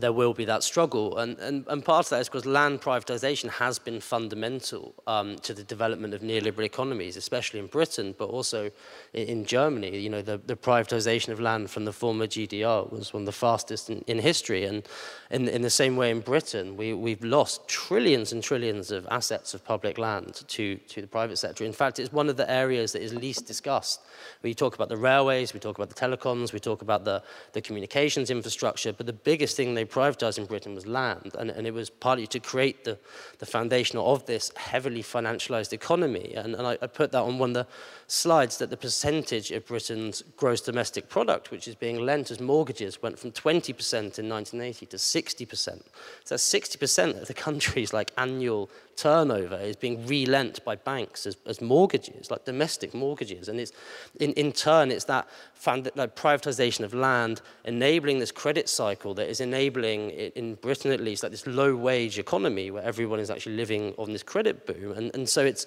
there 0.00 0.12
will 0.12 0.34
be 0.34 0.44
that 0.46 0.62
struggle. 0.62 1.18
And, 1.18 1.38
and, 1.38 1.64
and 1.68 1.84
part 1.84 2.06
of 2.06 2.10
that 2.10 2.20
is 2.20 2.28
because 2.28 2.46
land 2.46 2.80
privatization 2.80 3.50
has 3.50 3.78
been 3.78 4.00
fundamental 4.00 4.94
um, 5.06 5.36
to 5.36 5.54
the 5.54 5.62
development 5.62 6.14
of 6.14 6.22
neoliberal 6.22 6.64
economies, 6.64 7.16
especially 7.16 7.60
in 7.60 7.66
Britain, 7.66 8.14
but 8.18 8.26
also 8.26 8.70
in, 9.12 9.28
in 9.28 9.44
Germany. 9.44 9.98
You 9.98 10.10
know, 10.10 10.22
the, 10.22 10.38
the 10.38 10.56
privatization 10.56 11.28
of 11.28 11.40
land 11.40 11.70
from 11.70 11.84
the 11.84 11.92
former 11.92 12.26
GDR 12.26 12.90
was 12.90 13.12
one 13.12 13.22
of 13.22 13.26
the 13.26 13.32
fastest 13.32 13.90
in, 13.90 14.02
in 14.06 14.18
history. 14.18 14.64
And 14.64 14.82
in, 15.30 15.48
in 15.48 15.62
the 15.62 15.70
same 15.70 15.96
way 15.96 16.10
in 16.10 16.20
Britain, 16.20 16.76
we, 16.76 16.92
we've 16.92 17.24
lost 17.24 17.68
trillions 17.68 18.32
and 18.32 18.42
trillions 18.42 18.90
of 18.90 19.06
assets 19.10 19.54
of 19.54 19.64
public 19.64 19.98
land 19.98 20.42
to, 20.48 20.76
to 20.76 21.00
the 21.00 21.06
private 21.06 21.36
sector. 21.36 21.64
In 21.64 21.72
fact, 21.72 21.98
it's 21.98 22.12
one 22.12 22.28
of 22.28 22.36
the 22.36 22.50
areas 22.50 22.92
that 22.92 23.02
is 23.02 23.14
least 23.14 23.46
discussed. 23.46 24.00
We 24.42 24.54
talk 24.54 24.74
about 24.74 24.88
the 24.88 24.96
railways, 24.96 25.54
we 25.54 25.60
talk 25.60 25.76
about 25.76 25.88
the 25.88 25.94
telecoms, 25.94 26.52
we 26.52 26.60
talk 26.60 26.82
about 26.82 27.04
the, 27.04 27.22
the 27.52 27.60
communications 27.60 28.30
infrastructure, 28.30 28.92
but 28.92 29.06
the 29.06 29.12
biggest 29.12 29.56
thing 29.56 29.74
they 29.74 29.84
privatized 29.90 30.38
in 30.38 30.46
Britain 30.46 30.74
was 30.74 30.86
land, 30.86 31.34
and, 31.38 31.50
and 31.50 31.66
it 31.66 31.74
was 31.74 31.90
partly 31.90 32.26
to 32.28 32.40
create 32.40 32.84
the, 32.84 32.98
the 33.38 33.46
foundation 33.46 33.98
of 33.98 34.26
this 34.26 34.52
heavily 34.56 35.02
financialized 35.02 35.72
economy. 35.72 36.34
And, 36.34 36.54
and 36.54 36.66
I, 36.66 36.78
I 36.82 36.86
put 36.86 37.12
that 37.12 37.22
on 37.22 37.38
one 37.38 37.50
of 37.50 37.54
the 37.54 37.66
slides 38.06 38.58
that 38.58 38.70
the 38.70 38.76
percentage 38.76 39.50
of 39.50 39.66
Britain's 39.66 40.22
gross 40.36 40.60
domestic 40.60 41.08
product, 41.08 41.50
which 41.50 41.68
is 41.68 41.74
being 41.74 41.98
lent 42.00 42.30
as 42.30 42.40
mortgages, 42.40 43.02
went 43.02 43.18
from 43.18 43.32
20% 43.32 43.70
in 44.18 44.28
1980 44.28 44.86
to 44.86 44.96
60%. 44.96 45.82
So 46.24 46.34
60% 46.34 47.20
of 47.20 47.28
the 47.28 47.34
country's 47.34 47.92
like 47.92 48.12
annual 48.16 48.70
turnover 49.00 49.56
is 49.56 49.76
being 49.76 50.06
re-lent 50.06 50.62
by 50.64 50.76
banks 50.76 51.26
as, 51.26 51.36
as 51.46 51.60
mortgages, 51.60 52.30
like 52.30 52.44
domestic 52.44 52.92
mortgages. 52.92 53.48
And 53.48 53.58
it's, 53.58 53.72
in, 54.18 54.32
in 54.34 54.52
turn, 54.52 54.90
it's 54.90 55.04
that, 55.04 55.26
that 55.64 56.16
privatization 56.16 56.80
of 56.84 56.92
land 56.92 57.40
enabling 57.64 58.18
this 58.18 58.30
credit 58.32 58.68
cycle 58.68 59.14
that 59.14 59.28
is 59.28 59.40
enabling, 59.40 59.69
in 59.78 60.54
Britain 60.56 60.90
at 60.90 61.00
least, 61.00 61.22
like 61.22 61.32
this 61.32 61.46
low-wage 61.46 62.18
economy 62.18 62.70
where 62.70 62.82
everyone 62.82 63.20
is 63.20 63.30
actually 63.30 63.56
living 63.56 63.94
on 63.96 64.12
this 64.12 64.22
credit 64.22 64.66
boom. 64.66 64.92
And, 64.92 65.14
and 65.14 65.28
so 65.28 65.44
it's, 65.44 65.66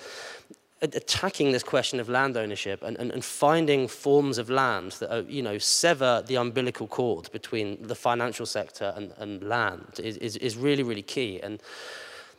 attacking 0.81 1.53
this 1.53 1.63
question 1.63 1.99
of 1.99 2.09
land 2.09 2.35
ownership 2.35 2.83
and, 2.83 2.97
and, 2.97 3.11
and 3.11 3.23
finding 3.23 3.87
forms 3.87 4.37
of 4.37 4.49
land 4.49 4.91
that 4.93 5.15
are, 5.15 5.21
you 5.21 5.41
know, 5.41 5.57
sever 5.57 6.21
the 6.27 6.35
umbilical 6.35 6.87
cord 6.87 7.31
between 7.31 7.81
the 7.87 7.95
financial 7.95 8.45
sector 8.45 8.93
and, 8.97 9.13
and 9.17 9.41
land 9.43 9.99
is, 9.99 10.17
is, 10.17 10.35
is 10.37 10.57
really, 10.57 10.83
really 10.83 11.01
key. 11.01 11.39
And 11.41 11.61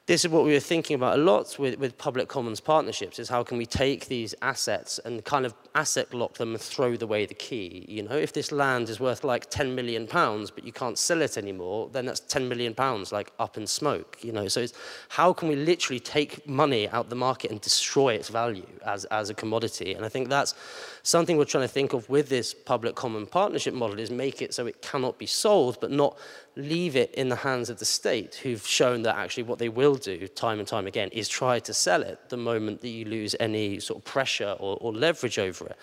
this 0.06 0.22
is 0.22 0.30
what 0.30 0.44
we 0.44 0.52
were 0.52 0.60
thinking 0.60 0.94
about 0.94 1.18
a 1.18 1.22
lot 1.22 1.58
with, 1.58 1.78
with 1.78 1.96
public 1.96 2.28
commons 2.28 2.60
partnerships 2.60 3.18
is 3.18 3.30
how 3.30 3.42
can 3.42 3.56
we 3.56 3.64
take 3.64 4.06
these 4.06 4.34
assets 4.42 5.00
and 5.06 5.24
kind 5.24 5.46
of 5.46 5.54
asset 5.74 6.12
lock 6.12 6.34
them 6.34 6.50
and 6.50 6.60
throw 6.60 6.94
away 7.00 7.24
the 7.24 7.34
key 7.34 7.86
you 7.88 8.02
know? 8.02 8.14
If 8.14 8.34
this 8.34 8.52
land 8.52 8.90
is 8.90 9.00
worth 9.00 9.24
like 9.24 9.48
10 9.48 9.74
million 9.74 10.06
pounds 10.06 10.50
but 10.50 10.64
you 10.64 10.72
can't 10.72 10.98
sell 10.98 11.22
it 11.22 11.38
anymore 11.38 11.88
then 11.90 12.04
that's 12.04 12.20
10 12.20 12.48
million 12.48 12.74
pounds 12.74 13.12
like 13.12 13.32
up 13.38 13.56
in 13.56 13.66
smoke 13.66 14.18
you 14.20 14.30
know? 14.30 14.46
So 14.46 14.60
it's 14.60 14.74
how 15.08 15.32
can 15.32 15.48
we 15.48 15.56
literally 15.56 16.00
take 16.00 16.46
money 16.46 16.86
out 16.90 17.08
the 17.08 17.16
market 17.16 17.50
and 17.50 17.60
destroy 17.62 18.12
its 18.12 18.28
value 18.28 18.66
as, 18.84 19.06
as 19.06 19.30
a 19.30 19.34
commodity? 19.34 19.94
And 19.94 20.04
I 20.04 20.10
think 20.10 20.28
that's 20.28 20.54
something 21.02 21.38
we're 21.38 21.46
trying 21.46 21.64
to 21.64 21.68
think 21.68 21.94
of 21.94 22.06
with 22.10 22.28
this 22.28 22.52
public 22.52 22.94
common 22.94 23.24
partnership 23.24 23.72
model 23.72 23.98
is 23.98 24.10
make 24.10 24.42
it 24.42 24.52
so 24.52 24.66
it 24.66 24.82
cannot 24.82 25.18
be 25.18 25.26
sold 25.26 25.78
but 25.80 25.90
not 25.90 26.18
leave 26.56 26.96
it 26.96 27.12
in 27.14 27.28
the 27.28 27.36
hands 27.36 27.68
of 27.70 27.78
the 27.78 27.84
state, 27.84 28.36
who've 28.36 28.66
shown 28.66 29.02
that 29.02 29.16
actually 29.16 29.42
what 29.42 29.58
they 29.58 29.68
will 29.68 29.96
do 29.96 30.28
time 30.28 30.58
and 30.58 30.68
time 30.68 30.86
again 30.86 31.08
is 31.08 31.28
try 31.28 31.58
to 31.60 31.74
sell 31.74 32.02
it 32.02 32.18
the 32.28 32.36
moment 32.36 32.80
that 32.80 32.88
you 32.88 33.04
lose 33.04 33.34
any 33.40 33.80
sort 33.80 33.98
of 33.98 34.04
pressure 34.04 34.56
or, 34.58 34.76
or 34.80 34.92
leverage 34.92 35.38
over 35.38 35.66
it. 35.66 35.76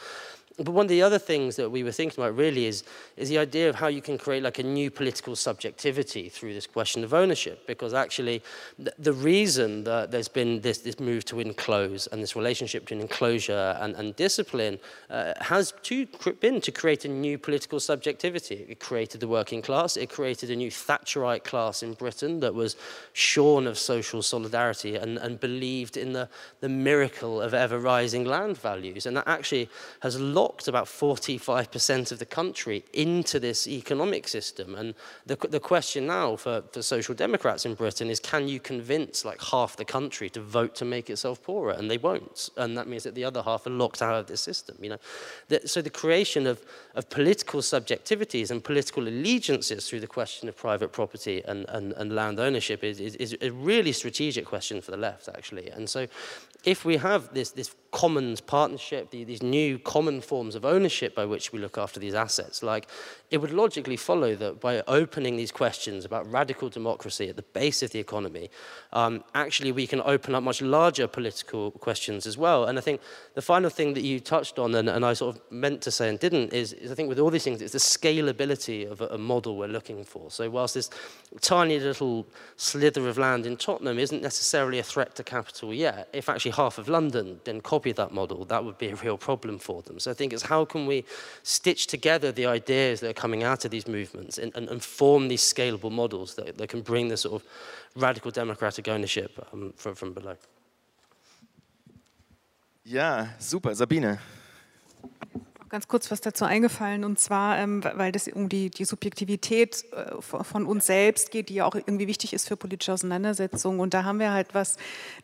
But 0.57 0.69
one 0.69 0.85
of 0.85 0.89
the 0.89 1.01
other 1.01 1.19
things 1.19 1.55
that 1.55 1.69
we 1.69 1.83
were 1.83 1.91
thinking 1.91 2.21
about 2.21 2.35
really 2.35 2.65
is, 2.65 2.83
is 3.17 3.29
the 3.29 3.37
idea 3.37 3.69
of 3.69 3.75
how 3.75 3.87
you 3.87 4.01
can 4.01 4.17
create 4.17 4.43
like 4.43 4.59
a 4.59 4.63
new 4.63 4.91
political 4.91 5.35
subjectivity 5.35 6.29
through 6.29 6.53
this 6.53 6.67
question 6.67 7.03
of 7.03 7.13
ownership. 7.13 7.65
Because 7.67 7.93
actually, 7.93 8.43
the, 8.77 9.13
reason 9.13 9.83
that 9.83 10.11
there's 10.11 10.27
been 10.27 10.61
this, 10.61 10.79
this 10.79 10.99
move 10.99 11.25
to 11.25 11.39
enclose 11.39 12.07
and 12.07 12.21
this 12.21 12.35
relationship 12.35 12.83
between 12.83 13.01
enclosure 13.01 13.77
and, 13.79 13.95
and 13.95 14.15
discipline 14.15 14.79
uh, 15.09 15.33
has 15.41 15.73
to, 15.83 16.05
been 16.39 16.59
to 16.61 16.71
create 16.71 17.05
a 17.05 17.07
new 17.07 17.37
political 17.37 17.79
subjectivity. 17.79 18.65
It 18.67 18.79
created 18.79 19.21
the 19.21 19.27
working 19.27 19.61
class, 19.61 19.97
it 19.97 20.09
created 20.09 20.49
a 20.49 20.55
new 20.55 20.71
Thatcherite 20.71 21.43
class 21.43 21.83
in 21.83 21.93
Britain 21.93 22.39
that 22.39 22.53
was 22.53 22.75
shorn 23.13 23.67
of 23.67 23.77
social 23.77 24.21
solidarity 24.21 24.95
and, 24.95 25.17
and 25.17 25.39
believed 25.39 25.97
in 25.97 26.13
the, 26.13 26.29
the 26.59 26.69
miracle 26.69 27.41
of 27.41 27.53
ever 27.53 27.79
rising 27.79 28.25
land 28.25 28.57
values. 28.57 29.05
And 29.05 29.17
that 29.17 29.27
actually 29.27 29.69
has 30.01 30.19
locked 30.51 30.67
about 30.67 30.85
45% 30.85 32.11
of 32.11 32.19
the 32.19 32.25
country 32.25 32.83
into 32.91 33.39
this 33.39 33.67
economic 33.67 34.27
system. 34.27 34.75
And 34.75 34.95
the, 35.25 35.37
the 35.37 35.61
question 35.61 36.07
now 36.07 36.35
for, 36.35 36.63
for 36.73 36.81
social 36.81 37.15
democrats 37.15 37.65
in 37.65 37.73
Britain 37.75 38.09
is 38.09 38.19
can 38.19 38.49
you 38.49 38.59
convince 38.59 39.23
like 39.23 39.41
half 39.41 39.77
the 39.77 39.85
country 39.85 40.29
to 40.31 40.41
vote 40.41 40.75
to 40.75 40.85
make 40.85 41.09
itself 41.09 41.41
poorer? 41.41 41.71
And 41.71 41.89
they 41.89 41.97
won't. 41.97 42.49
And 42.57 42.77
that 42.77 42.87
means 42.87 43.03
that 43.03 43.15
the 43.15 43.23
other 43.23 43.41
half 43.41 43.65
are 43.65 43.69
locked 43.69 44.01
out 44.01 44.15
of 44.15 44.27
this 44.27 44.41
system. 44.41 44.75
You 44.81 44.89
know? 44.89 44.97
The, 45.47 45.67
so 45.67 45.81
the 45.81 45.89
creation 45.89 46.45
of, 46.47 46.61
of 46.95 47.09
political 47.09 47.61
subjectivities 47.61 48.51
and 48.51 48.61
political 48.61 49.07
allegiances 49.07 49.87
through 49.87 50.01
the 50.01 50.07
question 50.07 50.49
of 50.49 50.57
private 50.57 50.91
property 50.91 51.41
and, 51.47 51.65
and, 51.69 51.93
and 51.93 52.13
land 52.13 52.41
ownership 52.41 52.83
is, 52.83 52.99
is, 52.99 53.15
is 53.15 53.37
a 53.41 53.51
really 53.51 53.93
strategic 53.93 54.45
question 54.45 54.81
for 54.81 54.91
the 54.91 54.97
left, 54.97 55.29
actually. 55.29 55.69
And 55.69 55.89
so 55.89 56.07
if 56.65 56.85
we 56.85 56.97
have 56.97 57.33
this, 57.33 57.51
this 57.51 57.73
commons 57.91 58.41
partnership, 58.41 59.11
these 59.11 59.43
new 59.43 59.77
common 59.77 60.21
forms 60.31 60.55
of 60.55 60.63
ownership 60.63 61.13
by 61.13 61.25
which 61.33 61.51
we 61.51 61.59
look 61.59 61.77
after 61.77 61.99
these 61.99 62.17
assets, 62.25 62.63
like 62.63 62.87
it 63.31 63.37
would 63.41 63.51
logically 63.63 63.97
follow 63.97 64.31
that 64.43 64.53
by 64.67 64.73
opening 64.87 65.35
these 65.35 65.51
questions 65.51 66.05
about 66.05 66.23
radical 66.31 66.69
democracy 66.69 67.25
at 67.29 67.35
the 67.35 67.47
base 67.59 67.79
of 67.85 67.89
the 67.91 67.99
economy, 68.07 68.45
um, 68.93 69.13
actually 69.35 69.71
we 69.73 69.85
can 69.85 70.01
open 70.13 70.33
up 70.33 70.43
much 70.43 70.61
larger 70.61 71.07
political 71.17 71.71
questions 71.87 72.25
as 72.25 72.37
well. 72.37 72.61
And 72.67 72.77
I 72.77 72.81
think 72.87 73.01
the 73.33 73.45
final 73.53 73.69
thing 73.69 73.93
that 73.95 74.05
you 74.09 74.21
touched 74.21 74.57
on, 74.57 74.69
and, 74.75 74.87
and 74.87 75.03
I 75.05 75.13
sort 75.13 75.35
of 75.35 75.41
meant 75.51 75.79
to 75.87 75.91
say 75.97 76.07
and 76.11 76.17
didn't, 76.27 76.53
is, 76.53 76.71
is 76.83 76.91
I 76.93 76.95
think 76.95 77.09
with 77.09 77.19
all 77.19 77.31
these 77.35 77.47
things, 77.47 77.61
it's 77.61 77.77
the 77.79 77.85
scalability 77.97 78.89
of 78.91 79.01
a, 79.01 79.07
a 79.07 79.17
model 79.17 79.51
we're 79.57 79.75
looking 79.77 80.01
for. 80.13 80.31
So 80.37 80.49
whilst 80.49 80.75
this 80.75 80.89
tiny 81.41 81.77
little 81.79 82.25
slither 82.55 83.03
of 83.11 83.17
land 83.17 83.45
in 83.45 83.55
Tottenham 83.57 83.99
isn't 83.99 84.21
necessarily 84.31 84.79
a 84.79 84.87
threat 84.93 85.11
to 85.15 85.23
capital 85.23 85.73
yet, 85.73 86.07
if 86.13 86.25
actually 86.29 86.55
half 86.63 86.77
of 86.77 86.87
London 86.87 87.27
then 87.43 87.59
copy 87.73 87.91
that 87.91 88.11
model, 88.11 88.45
that 88.45 88.61
would 88.63 88.77
be 88.77 88.89
a 88.95 88.95
real 89.05 89.17
problem 89.17 89.57
for 89.59 89.81
them. 89.81 89.97
So 89.99 90.07
I 90.11 90.13
think 90.13 90.20
it's 90.29 90.43
how 90.43 90.65
can 90.65 90.85
we 90.85 91.03
stitch 91.43 91.87
together 91.87 92.31
the 92.31 92.45
ideas 92.45 92.99
that 92.99 93.09
are 93.09 93.21
coming 93.21 93.43
out 93.43 93.65
of 93.65 93.71
these 93.71 93.87
movements 93.87 94.37
and, 94.37 94.55
and, 94.55 94.69
and 94.69 94.83
form 94.83 95.27
these 95.27 95.41
scalable 95.41 95.91
models 95.91 96.35
that, 96.35 96.57
that 96.57 96.69
can 96.69 96.81
bring 96.81 97.07
this 97.07 97.21
sort 97.21 97.41
of 97.41 97.47
radical 97.95 98.31
democratic 98.31 98.87
ownership 98.87 99.45
um, 99.51 99.73
from, 99.75 99.95
from 99.95 100.13
below. 100.13 100.35
Yeah, 102.85 103.29
super. 103.39 103.73
Sabine. 103.73 104.19
Ganz 105.71 105.87
kurz 105.87 106.11
was 106.11 106.19
dazu 106.19 106.43
eingefallen 106.43 107.05
und 107.05 107.17
zwar, 107.17 107.57
ähm, 107.57 107.81
weil 107.95 108.11
das 108.11 108.27
um 108.27 108.49
die, 108.49 108.69
die 108.69 108.83
Subjektivität 108.83 109.85
äh, 109.93 110.21
von 110.21 110.65
uns 110.65 110.85
selbst 110.85 111.31
geht, 111.31 111.47
die 111.47 111.55
ja 111.55 111.65
auch 111.65 111.75
irgendwie 111.75 112.07
wichtig 112.07 112.33
ist 112.33 112.49
für 112.49 112.57
politische 112.57 112.91
Auseinandersetzungen. 112.91 113.79
Und 113.79 113.93
da 113.93 114.03
haben 114.03 114.19
wir 114.19 114.33
halt 114.33 114.53
was 114.53 114.75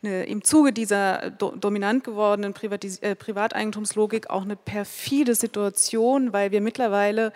eine, 0.02 0.24
im 0.24 0.46
Zuge 0.46 0.72
dieser 0.72 1.32
do, 1.32 1.52
dominant 1.52 2.06
gewordenen 2.06 2.54
Privatis 2.54 3.00
äh, 3.00 3.16
Privateigentumslogik 3.16 4.30
auch 4.30 4.44
eine 4.44 4.56
perfide 4.56 5.36
Situation, 5.36 6.32
weil 6.32 6.52
wir 6.52 6.62
mittlerweile 6.62 7.34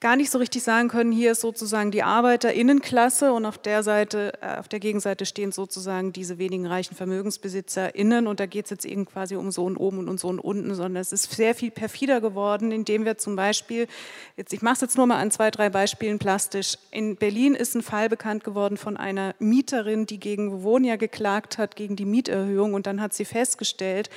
gar 0.00 0.14
nicht 0.14 0.30
so 0.30 0.38
richtig 0.38 0.62
sagen 0.62 0.88
können, 0.88 1.10
hier 1.10 1.32
ist 1.32 1.40
sozusagen 1.40 1.90
die 1.90 2.04
Arbeiterinnenklasse 2.04 3.32
und 3.32 3.44
auf 3.44 3.58
der 3.58 3.82
Seite, 3.82 4.32
äh, 4.40 4.58
auf 4.58 4.68
der 4.68 4.78
Gegenseite 4.78 5.26
stehen 5.26 5.50
sozusagen 5.50 6.12
diese 6.12 6.38
wenigen 6.38 6.66
reichen 6.66 6.94
VermögensbesitzerInnen 6.94 8.28
und 8.28 8.38
da 8.38 8.46
geht 8.46 8.66
es 8.66 8.70
jetzt 8.70 8.84
eben 8.84 9.06
quasi 9.06 9.34
um 9.34 9.50
so 9.50 9.64
und 9.64 9.76
oben 9.76 10.08
und 10.08 10.20
so 10.20 10.28
und 10.28 10.38
unten, 10.38 10.72
sondern 10.76 11.00
es 11.00 11.12
ist 11.12 11.32
sehr 11.32 11.54
viel 11.54 11.72
perfider 11.72 12.20
geworden, 12.20 12.70
indem 12.70 13.04
wir 13.04 13.18
zum 13.18 13.34
Beispiel, 13.34 13.88
jetzt, 14.36 14.52
ich 14.52 14.62
mache 14.62 14.74
es 14.74 14.80
jetzt 14.82 14.96
nur 14.96 15.06
mal 15.06 15.18
an 15.18 15.32
zwei, 15.32 15.50
drei 15.50 15.68
Beispielen 15.68 16.20
plastisch, 16.20 16.78
in 16.92 17.16
Berlin 17.16 17.56
ist 17.56 17.74
ein 17.74 17.82
Fall 17.82 18.08
bekannt 18.08 18.44
geworden 18.44 18.76
von 18.76 18.96
einer 18.96 19.34
Mieterin, 19.40 20.06
die 20.06 20.20
gegen 20.20 20.62
Wohnia 20.62 20.94
geklagt 20.94 21.58
hat, 21.58 21.74
gegen 21.74 21.96
die 21.96 22.04
Mieterhöhung 22.04 22.74
und 22.74 22.86
dann 22.86 23.00
hat 23.00 23.14
sie 23.14 23.24
festgestellt, 23.24 24.10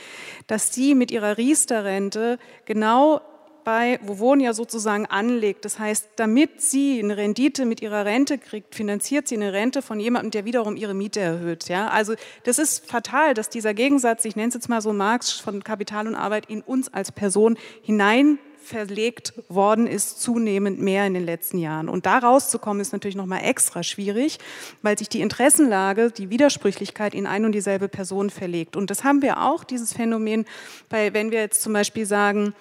dass 0.46 0.76
sie 0.76 0.94
mit 0.94 1.10
ihrer 1.10 1.40
Riester-Rente 1.40 2.38
genau 2.66 3.22
bei 3.64 4.00
Vovonia 4.04 4.54
sozusagen 4.54 5.06
anlegt. 5.06 5.66
Das 5.66 5.80
heißt, 5.80 6.10
damit 6.16 6.62
sie 6.62 7.00
eine 7.04 7.18
Rendite 7.18 7.66
mit 7.66 7.82
ihrer 7.82 8.06
Rente 8.06 8.38
kriegt, 8.38 8.76
finanziert 8.76 9.28
sie 9.28 9.36
eine 9.36 9.54
Rente 9.54 9.82
von 9.82 10.00
jemandem, 10.00 10.32
der 10.32 10.46
wiederum 10.46 10.76
ihre 10.76 10.94
Miete 10.94 11.20
erhöht. 11.20 11.70
Ja? 11.70 11.88
Also 11.90 12.16
das 12.44 12.60
ist 12.60 12.90
fatal, 12.90 13.34
dass 13.34 13.50
dieser 13.50 13.74
Gegensatz, 13.74 14.26
ich 14.26 14.36
nenne 14.36 14.50
es 14.50 14.54
jetzt 14.54 14.70
mal 14.70 14.82
so 14.82 14.94
Marx 14.94 15.32
von 15.32 15.64
Kapital 15.64 16.08
und 16.08 16.16
Arbeit, 16.16 16.48
in 16.48 16.62
uns 16.62 16.94
als 16.94 17.12
Person 17.12 17.58
hinein 17.82 18.40
verlegt 18.62 19.34
worden 19.50 19.88
ist, 19.88 20.22
zunehmend 20.22 20.80
mehr 20.80 21.06
in 21.06 21.14
den 21.14 21.26
letzten 21.26 21.58
Jahren. 21.58 21.90
Und 21.90 22.06
da 22.06 22.20
rauszukommen, 22.20 22.80
ist 22.80 22.94
natürlich 22.94 23.16
nochmal 23.16 23.44
extra 23.44 23.84
schwierig, 23.84 24.38
weil 24.82 24.98
sich 24.98 25.10
die 25.10 25.22
Interessenlage, 25.22 26.12
die 26.12 26.30
Widersprüchlichkeit 26.30 27.14
in 27.14 27.26
ein 27.26 27.46
und 27.46 27.52
dieselbe 27.54 27.88
Person 27.88 28.30
verlegt. 28.30 28.76
Und 28.76 28.90
das 28.90 29.04
haben 29.04 29.22
wir 29.22 29.42
auch, 29.42 29.64
dieses 29.64 29.94
Phänomen, 29.94 30.46
bei, 30.90 31.14
wenn 31.14 31.32
wir 31.32 31.40
jetzt 31.40 31.62
zum 31.62 31.74
Beispiel 31.74 32.06
sagen, 32.06 32.54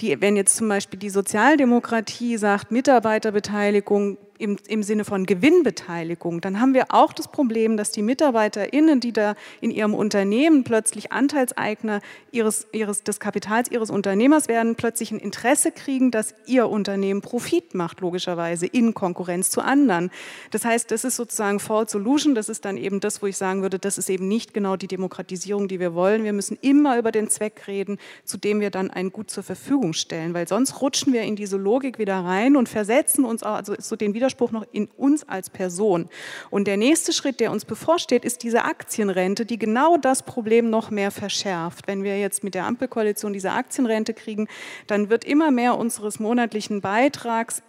die, 0.00 0.20
wenn 0.20 0.36
jetzt 0.36 0.56
zum 0.56 0.68
Beispiel 0.68 0.98
die 0.98 1.10
Sozialdemokratie 1.10 2.36
sagt, 2.36 2.70
Mitarbeiterbeteiligung 2.70 4.18
im, 4.38 4.56
im 4.68 4.82
Sinne 4.82 5.04
von 5.04 5.26
Gewinnbeteiligung, 5.26 6.40
dann 6.40 6.60
haben 6.60 6.74
wir 6.74 6.86
auch 6.90 7.12
das 7.12 7.28
Problem, 7.28 7.76
dass 7.76 7.90
die 7.90 8.02
MitarbeiterInnen, 8.02 9.00
die 9.00 9.12
da 9.12 9.34
in 9.60 9.70
ihrem 9.70 9.94
Unternehmen 9.94 10.64
plötzlich 10.64 11.12
Anteilseigner 11.12 12.00
ihres, 12.30 12.66
ihres, 12.72 13.02
des 13.02 13.20
Kapitals 13.20 13.70
ihres 13.70 13.90
Unternehmers 13.90 14.48
werden, 14.48 14.74
plötzlich 14.76 15.10
ein 15.10 15.18
Interesse 15.18 15.72
kriegen, 15.72 16.10
dass 16.10 16.34
ihr 16.46 16.68
Unternehmen 16.68 17.20
Profit 17.20 17.74
macht, 17.74 18.00
logischerweise, 18.00 18.66
in 18.66 18.94
Konkurrenz 18.94 19.50
zu 19.50 19.60
anderen. 19.60 20.10
Das 20.50 20.64
heißt, 20.64 20.90
das 20.90 21.04
ist 21.04 21.16
sozusagen 21.16 21.60
Fall 21.60 21.88
Solution, 21.88 22.34
das 22.34 22.48
ist 22.48 22.64
dann 22.64 22.76
eben 22.76 23.00
das, 23.00 23.22
wo 23.22 23.26
ich 23.26 23.36
sagen 23.36 23.62
würde, 23.62 23.78
das 23.78 23.98
ist 23.98 24.10
eben 24.10 24.28
nicht 24.28 24.54
genau 24.54 24.76
die 24.76 24.86
Demokratisierung, 24.86 25.68
die 25.68 25.80
wir 25.80 25.94
wollen. 25.94 26.24
Wir 26.24 26.32
müssen 26.32 26.58
immer 26.60 26.98
über 26.98 27.12
den 27.12 27.28
Zweck 27.28 27.66
reden, 27.66 27.98
zu 28.24 28.36
dem 28.36 28.60
wir 28.60 28.70
dann 28.70 28.90
ein 28.90 29.10
Gut 29.10 29.30
zur 29.30 29.42
Verfügung 29.42 29.92
stellen, 29.92 30.34
weil 30.34 30.46
sonst 30.46 30.80
rutschen 30.80 31.12
wir 31.12 31.22
in 31.22 31.36
diese 31.36 31.56
Logik 31.56 31.98
wieder 31.98 32.16
rein 32.16 32.56
und 32.56 32.68
versetzen 32.68 33.24
uns 33.24 33.42
auch, 33.42 33.54
also 33.54 33.74
so 33.78 33.96
den 33.96 34.14
Widerstand 34.14 34.25
Widerspruch 34.26 34.50
noch 34.50 34.66
in 34.72 34.88
uns 34.96 35.28
als 35.28 35.50
Person. 35.50 36.08
Und 36.50 36.66
der 36.66 36.76
nächste 36.76 37.12
Schritt, 37.12 37.38
der 37.38 37.52
uns 37.52 37.64
bevorsteht, 37.64 38.24
ist 38.24 38.42
diese 38.42 38.64
Aktienrente, 38.64 39.46
die 39.46 39.58
genau 39.58 39.96
das 39.96 40.24
Problem 40.24 40.68
noch 40.68 40.90
mehr 40.90 41.12
verschärft. 41.12 41.86
Wenn 41.86 42.02
wir 42.02 42.18
jetzt 42.18 42.42
mit 42.42 42.54
der 42.54 42.66
Ampelkoalition 42.66 43.32
diese 43.32 43.52
Aktienrente 43.52 44.14
kriegen, 44.14 44.48
dann 44.88 45.10
wird 45.10 45.24
immer 45.24 45.52
mehr 45.52 45.78
unseres 45.78 46.18
monatlichen 46.18 46.80
Beitrags 46.80 47.62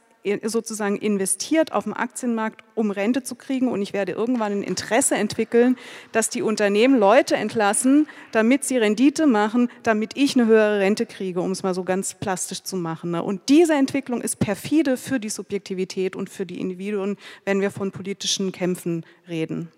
sozusagen 0.43 0.97
investiert 0.97 1.71
auf 1.71 1.83
dem 1.83 1.93
Aktienmarkt, 1.93 2.63
um 2.75 2.91
Rente 2.91 3.23
zu 3.23 3.35
kriegen. 3.35 3.67
Und 3.67 3.81
ich 3.81 3.93
werde 3.93 4.13
irgendwann 4.13 4.51
ein 4.51 4.63
Interesse 4.63 5.15
entwickeln, 5.15 5.77
dass 6.11 6.29
die 6.29 6.41
Unternehmen 6.41 6.99
Leute 6.99 7.35
entlassen, 7.35 8.07
damit 8.31 8.63
sie 8.63 8.77
Rendite 8.77 9.27
machen, 9.27 9.69
damit 9.83 10.15
ich 10.15 10.35
eine 10.35 10.47
höhere 10.47 10.79
Rente 10.79 11.05
kriege, 11.05 11.41
um 11.41 11.51
es 11.51 11.63
mal 11.63 11.73
so 11.73 11.83
ganz 11.83 12.13
plastisch 12.13 12.63
zu 12.63 12.75
machen. 12.75 13.11
Ne? 13.11 13.23
Und 13.23 13.49
diese 13.49 13.73
Entwicklung 13.73 14.21
ist 14.21 14.37
perfide 14.39 14.97
für 14.97 15.19
die 15.19 15.29
Subjektivität 15.29 16.15
und 16.15 16.29
für 16.29 16.45
die 16.45 16.59
Individuen, 16.59 17.17
wenn 17.45 17.61
wir 17.61 17.71
von 17.71 17.91
politischen 17.91 18.51
Kämpfen 18.51 19.05
reden. 19.27 19.71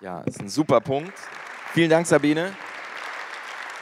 Ja, 0.00 0.22
das 0.24 0.36
ist 0.36 0.40
ein 0.42 0.48
super 0.48 0.80
Punkt. 0.80 1.12
Vielen 1.72 1.90
Dank, 1.90 2.06
Sabine. 2.06 2.52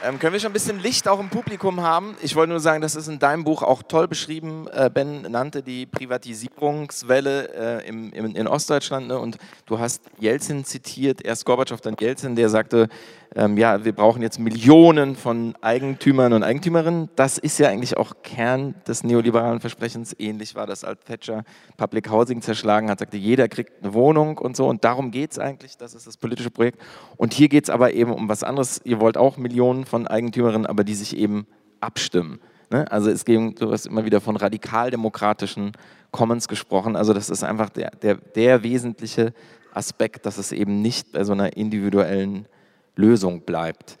Ähm, 0.05 0.19
können 0.19 0.33
wir 0.33 0.39
schon 0.41 0.49
ein 0.49 0.53
bisschen 0.53 0.79
Licht 0.79 1.07
auch 1.07 1.21
im 1.21 1.29
Publikum 1.29 1.79
haben? 1.79 2.17
Ich 2.21 2.35
wollte 2.35 2.49
nur 2.49 2.59
sagen, 2.59 2.81
das 2.81 2.97
ist 2.97 3.07
in 3.07 3.19
deinem 3.19 3.45
Buch 3.45 3.63
auch 3.63 3.83
toll 3.83 4.09
beschrieben. 4.09 4.67
Äh, 4.73 4.89
ben 4.93 5.21
nannte 5.21 5.63
die 5.63 5.85
Privatisierungswelle 5.85 7.79
äh, 7.83 7.87
im, 7.87 8.11
im, 8.11 8.35
in 8.35 8.45
Ostdeutschland 8.45 9.07
ne? 9.07 9.17
und 9.17 9.37
du 9.65 9.79
hast 9.79 10.01
Jelzin 10.19 10.65
zitiert, 10.65 11.23
erst 11.23 11.45
Gorbatschow, 11.45 11.79
dann 11.79 11.95
Jelzin, 11.97 12.35
der 12.35 12.49
sagte, 12.49 12.89
ähm, 13.35 13.57
ja, 13.57 13.83
wir 13.83 13.93
brauchen 13.93 14.21
jetzt 14.21 14.39
Millionen 14.39 15.15
von 15.15 15.55
Eigentümern 15.61 16.33
und 16.33 16.43
Eigentümerinnen. 16.43 17.09
Das 17.15 17.37
ist 17.37 17.57
ja 17.57 17.69
eigentlich 17.69 17.97
auch 17.97 18.13
Kern 18.21 18.75
des 18.87 19.03
neoliberalen 19.03 19.59
Versprechens. 19.59 20.15
Ähnlich 20.19 20.53
war 20.53 20.67
das, 20.67 20.83
als 20.83 21.03
Thatcher 21.03 21.43
Public 21.77 22.11
Housing 22.11 22.41
zerschlagen 22.41 22.89
hat, 22.89 22.99
sagte, 22.99 23.17
jeder 23.17 23.47
kriegt 23.47 23.83
eine 23.83 23.93
Wohnung 23.93 24.37
und 24.37 24.55
so. 24.55 24.67
Und 24.67 24.83
darum 24.83 25.09
geht 25.09 25.31
es 25.31 25.39
eigentlich, 25.39 25.77
das 25.77 25.95
ist 25.95 26.05
das 26.05 26.17
politische 26.17 26.51
Projekt. 26.51 26.79
Und 27.17 27.33
hier 27.33 27.49
geht 27.49 27.63
es 27.63 27.69
aber 27.71 27.93
eben 27.93 28.13
um 28.13 28.29
was 28.29 28.43
anderes. 28.43 28.81
Ihr 28.83 28.99
wollt 28.99 29.17
auch 29.17 29.37
Millionen 29.37 29.85
von 29.85 30.07
Eigentümerinnen, 30.07 30.67
aber 30.67 30.83
die 30.83 30.95
sich 30.95 31.17
eben 31.17 31.47
abstimmen. 31.79 32.39
Ne? 32.69 32.89
Also 32.91 33.09
es 33.09 33.25
geht 33.25 33.57
sowas 33.57 33.87
immer 33.87 34.05
wieder 34.05 34.21
von 34.21 34.35
radikaldemokratischen 34.35 35.71
Commons 36.11 36.47
gesprochen. 36.47 36.95
Also 36.95 37.13
das 37.13 37.31
ist 37.31 37.43
einfach 37.43 37.69
der, 37.69 37.91
der, 37.91 38.15
der 38.15 38.61
wesentliche 38.61 39.33
Aspekt, 39.73 40.27
dass 40.27 40.37
es 40.37 40.51
eben 40.51 40.83
nicht 40.83 41.13
bei 41.13 41.23
so 41.23 41.33
einer 41.33 41.57
individuellen 41.57 42.47
Lösung 42.95 43.41
bleibt. 43.41 43.97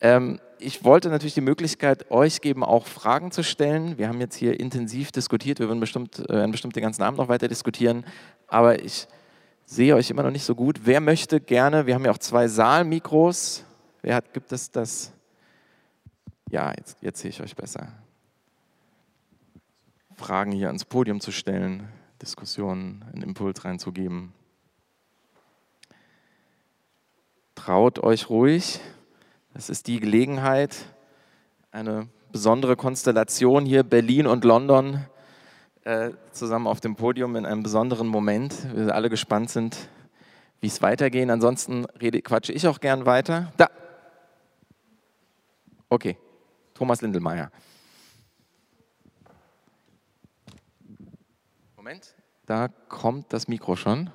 Ähm, 0.00 0.40
ich 0.58 0.84
wollte 0.84 1.08
natürlich 1.08 1.34
die 1.34 1.40
Möglichkeit 1.40 2.10
euch 2.10 2.40
geben, 2.40 2.64
auch 2.64 2.86
Fragen 2.86 3.32
zu 3.32 3.42
stellen. 3.42 3.98
Wir 3.98 4.08
haben 4.08 4.20
jetzt 4.20 4.36
hier 4.36 4.58
intensiv 4.58 5.12
diskutiert, 5.12 5.58
wir 5.58 5.68
werden 5.68 5.80
bestimmt, 5.80 6.22
äh, 6.28 6.46
bestimmt 6.48 6.76
den 6.76 6.82
ganzen 6.82 7.02
Abend 7.02 7.18
noch 7.18 7.28
weiter 7.28 7.48
diskutieren, 7.48 8.04
aber 8.46 8.82
ich 8.82 9.08
sehe 9.64 9.94
euch 9.94 10.10
immer 10.10 10.22
noch 10.22 10.30
nicht 10.30 10.44
so 10.44 10.54
gut. 10.54 10.80
Wer 10.84 11.00
möchte 11.00 11.40
gerne, 11.40 11.86
wir 11.86 11.94
haben 11.94 12.04
ja 12.04 12.12
auch 12.12 12.18
zwei 12.18 12.48
Saalmikros, 12.48 13.64
wer 14.02 14.16
hat, 14.16 14.32
gibt 14.32 14.52
es 14.52 14.70
das? 14.70 15.12
Ja, 16.50 16.72
jetzt, 16.76 16.98
jetzt 17.00 17.20
sehe 17.20 17.30
ich 17.30 17.40
euch 17.40 17.56
besser. 17.56 17.88
Fragen 20.16 20.52
hier 20.52 20.68
ans 20.68 20.84
Podium 20.84 21.20
zu 21.20 21.32
stellen, 21.32 21.88
Diskussionen, 22.20 23.04
einen 23.12 23.22
Impuls 23.22 23.64
reinzugeben. 23.64 24.32
Traut 27.54 27.98
euch 27.98 28.30
ruhig. 28.30 28.80
Es 29.54 29.68
ist 29.68 29.86
die 29.86 30.00
Gelegenheit, 30.00 30.76
eine 31.70 32.08
besondere 32.32 32.76
Konstellation 32.76 33.66
hier, 33.66 33.82
Berlin 33.82 34.26
und 34.26 34.44
London, 34.44 35.04
äh, 35.84 36.10
zusammen 36.32 36.66
auf 36.66 36.80
dem 36.80 36.96
Podium 36.96 37.36
in 37.36 37.44
einem 37.44 37.62
besonderen 37.62 38.08
Moment. 38.08 38.54
Wir 38.74 38.94
alle 38.94 39.10
gespannt 39.10 39.50
sind, 39.50 39.76
wie 40.60 40.68
es 40.68 40.80
weitergeht. 40.80 41.28
Ansonsten 41.28 41.84
rede, 42.00 42.22
quatsche 42.22 42.52
ich 42.52 42.66
auch 42.66 42.80
gern 42.80 43.04
weiter. 43.04 43.52
Da. 43.58 43.68
Okay, 45.88 46.16
Thomas 46.72 47.02
Lindelmeier. 47.02 47.50
Moment, 51.76 52.14
da 52.46 52.68
kommt 52.68 53.32
das 53.32 53.48
Mikro 53.48 53.76
schon. 53.76 54.10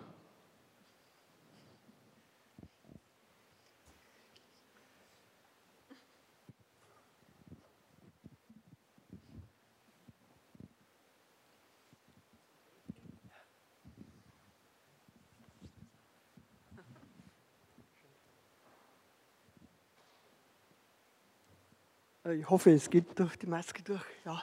Ich 22.31 22.49
hoffe, 22.49 22.71
es 22.71 22.89
geht 22.89 23.17
durch 23.19 23.37
die 23.37 23.47
Maske 23.47 23.81
durch, 23.83 24.03
ja, 24.25 24.41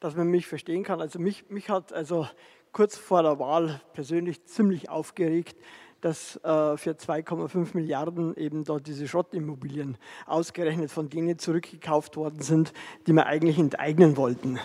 dass 0.00 0.16
man 0.16 0.28
mich 0.28 0.46
verstehen 0.46 0.82
kann. 0.82 1.00
Also 1.00 1.18
mich, 1.18 1.48
mich 1.50 1.68
hat 1.68 1.92
also 1.92 2.26
kurz 2.72 2.96
vor 2.96 3.22
der 3.22 3.38
Wahl 3.38 3.80
persönlich 3.92 4.44
ziemlich 4.46 4.88
aufgeregt, 4.88 5.56
dass 6.00 6.36
äh, 6.36 6.76
für 6.76 6.92
2,5 6.92 7.68
Milliarden 7.74 8.36
eben 8.36 8.64
dort 8.64 8.86
diese 8.86 9.06
Schrottimmobilien 9.06 9.96
ausgerechnet 10.26 10.90
von 10.90 11.08
denen 11.08 11.38
zurückgekauft 11.38 12.16
worden 12.16 12.40
sind, 12.40 12.72
die 13.06 13.12
wir 13.12 13.26
eigentlich 13.26 13.58
enteignen 13.58 14.16
wollten. 14.16 14.58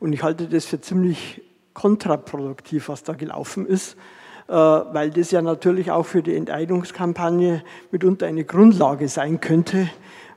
Und 0.00 0.12
ich 0.12 0.22
halte 0.22 0.48
das 0.48 0.66
für 0.66 0.80
ziemlich 0.80 1.42
kontraproduktiv, 1.72 2.88
was 2.88 3.04
da 3.04 3.14
gelaufen 3.14 3.64
ist, 3.64 3.96
äh, 4.48 4.52
weil 4.52 5.10
das 5.10 5.30
ja 5.30 5.40
natürlich 5.40 5.90
auch 5.90 6.04
für 6.04 6.22
die 6.22 6.36
Enteignungskampagne 6.36 7.64
mitunter 7.90 8.26
eine 8.26 8.44
Grundlage 8.44 9.08
sein 9.08 9.40
könnte, 9.40 9.88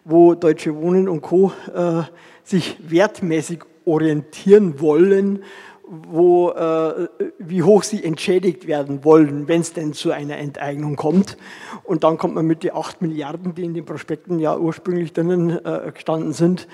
wo 0.06 0.36
Deutsche 0.36 0.76
Wohnen 0.76 1.10
und 1.10 1.22
Co. 1.22 1.52
Äh, 1.74 2.04
sich 2.44 2.78
wertmäßig 2.80 3.64
orientieren 3.86 4.80
wollen, 4.80 5.44
wo, 5.88 6.52
äh, 6.52 7.08
wie 7.40 7.64
hoch 7.64 7.84
sie 7.84 8.04
entschädigt 8.04 8.68
werden 8.68 9.04
wollen, 9.04 9.48
wenn 9.48 9.62
es 9.62 9.74
denn 9.74 9.94
zu 9.94 10.12
einer 10.12 10.38
Enteignung 10.38 10.96
kommt. 10.96 11.38
Und 11.84 12.04
dann 12.04 12.18
kommt 12.18 12.36
man 12.36 12.46
mit 12.46 12.64
den 12.64 12.76
8 12.76 13.02
Milliarden, 13.02 13.56
die 13.56 13.64
in 13.64 13.74
den 13.74 13.86
Prospekten 13.86 14.40
ja 14.40 14.58
ursprünglich 14.58 15.14
drinnen 15.14 15.50
äh, 15.66 15.92
gestanden 15.94 16.34
sind, 16.34 16.68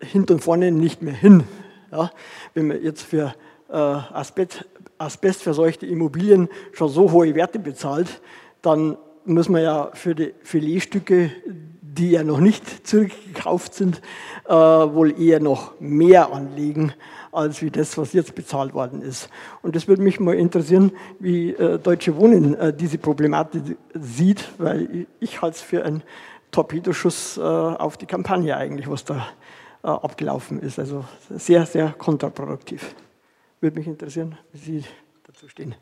hinten 0.00 0.32
und 0.32 0.40
vorne 0.40 0.72
nicht 0.72 1.00
mehr 1.00 1.14
hin. 1.14 1.44
Ja? 1.92 2.10
Wenn 2.54 2.66
man 2.66 2.82
jetzt 2.82 3.02
für 3.02 3.34
Asbest, 3.68 4.64
asbestverseuchte 4.98 5.86
Immobilien 5.86 6.48
schon 6.72 6.88
so 6.88 7.12
hohe 7.12 7.34
Werte 7.34 7.58
bezahlt, 7.58 8.20
dann 8.62 8.96
muss 9.24 9.48
man 9.48 9.62
ja 9.62 9.90
für 9.94 10.14
die 10.14 10.34
Filetstücke, 10.42 11.30
die 11.96 12.10
ja 12.10 12.22
noch 12.22 12.40
nicht 12.40 12.86
zurückgekauft 12.86 13.74
sind, 13.74 14.00
äh, 14.46 14.52
wohl 14.52 15.20
eher 15.20 15.40
noch 15.40 15.78
mehr 15.80 16.32
anlegen, 16.32 16.92
als 17.32 17.62
wie 17.62 17.70
das, 17.70 17.98
was 17.98 18.12
jetzt 18.12 18.34
bezahlt 18.34 18.74
worden 18.74 19.02
ist. 19.02 19.28
Und 19.62 19.76
das 19.76 19.88
würde 19.88 20.02
mich 20.02 20.20
mal 20.20 20.34
interessieren, 20.34 20.92
wie 21.18 21.50
äh, 21.50 21.78
Deutsche 21.78 22.16
Wohnen 22.16 22.54
äh, 22.54 22.72
diese 22.72 22.98
Problematik 22.98 23.76
sieht, 23.94 24.48
weil 24.58 25.06
ich 25.20 25.42
halte 25.42 25.56
es 25.56 25.62
für 25.62 25.84
einen 25.84 26.02
Torpedoschuss 26.50 27.36
äh, 27.36 27.40
auf 27.40 27.96
die 27.96 28.06
Kampagne 28.06 28.56
eigentlich, 28.56 28.88
was 28.88 29.04
da 29.04 29.26
äh, 29.82 29.88
abgelaufen 29.88 30.60
ist. 30.60 30.78
Also 30.78 31.04
sehr, 31.30 31.66
sehr 31.66 31.90
kontraproduktiv. 31.92 32.94
Würde 33.60 33.78
mich 33.78 33.86
interessieren, 33.86 34.38
wie 34.52 34.58
Sie 34.58 34.84
dazu 35.24 35.48
stehen. 35.48 35.74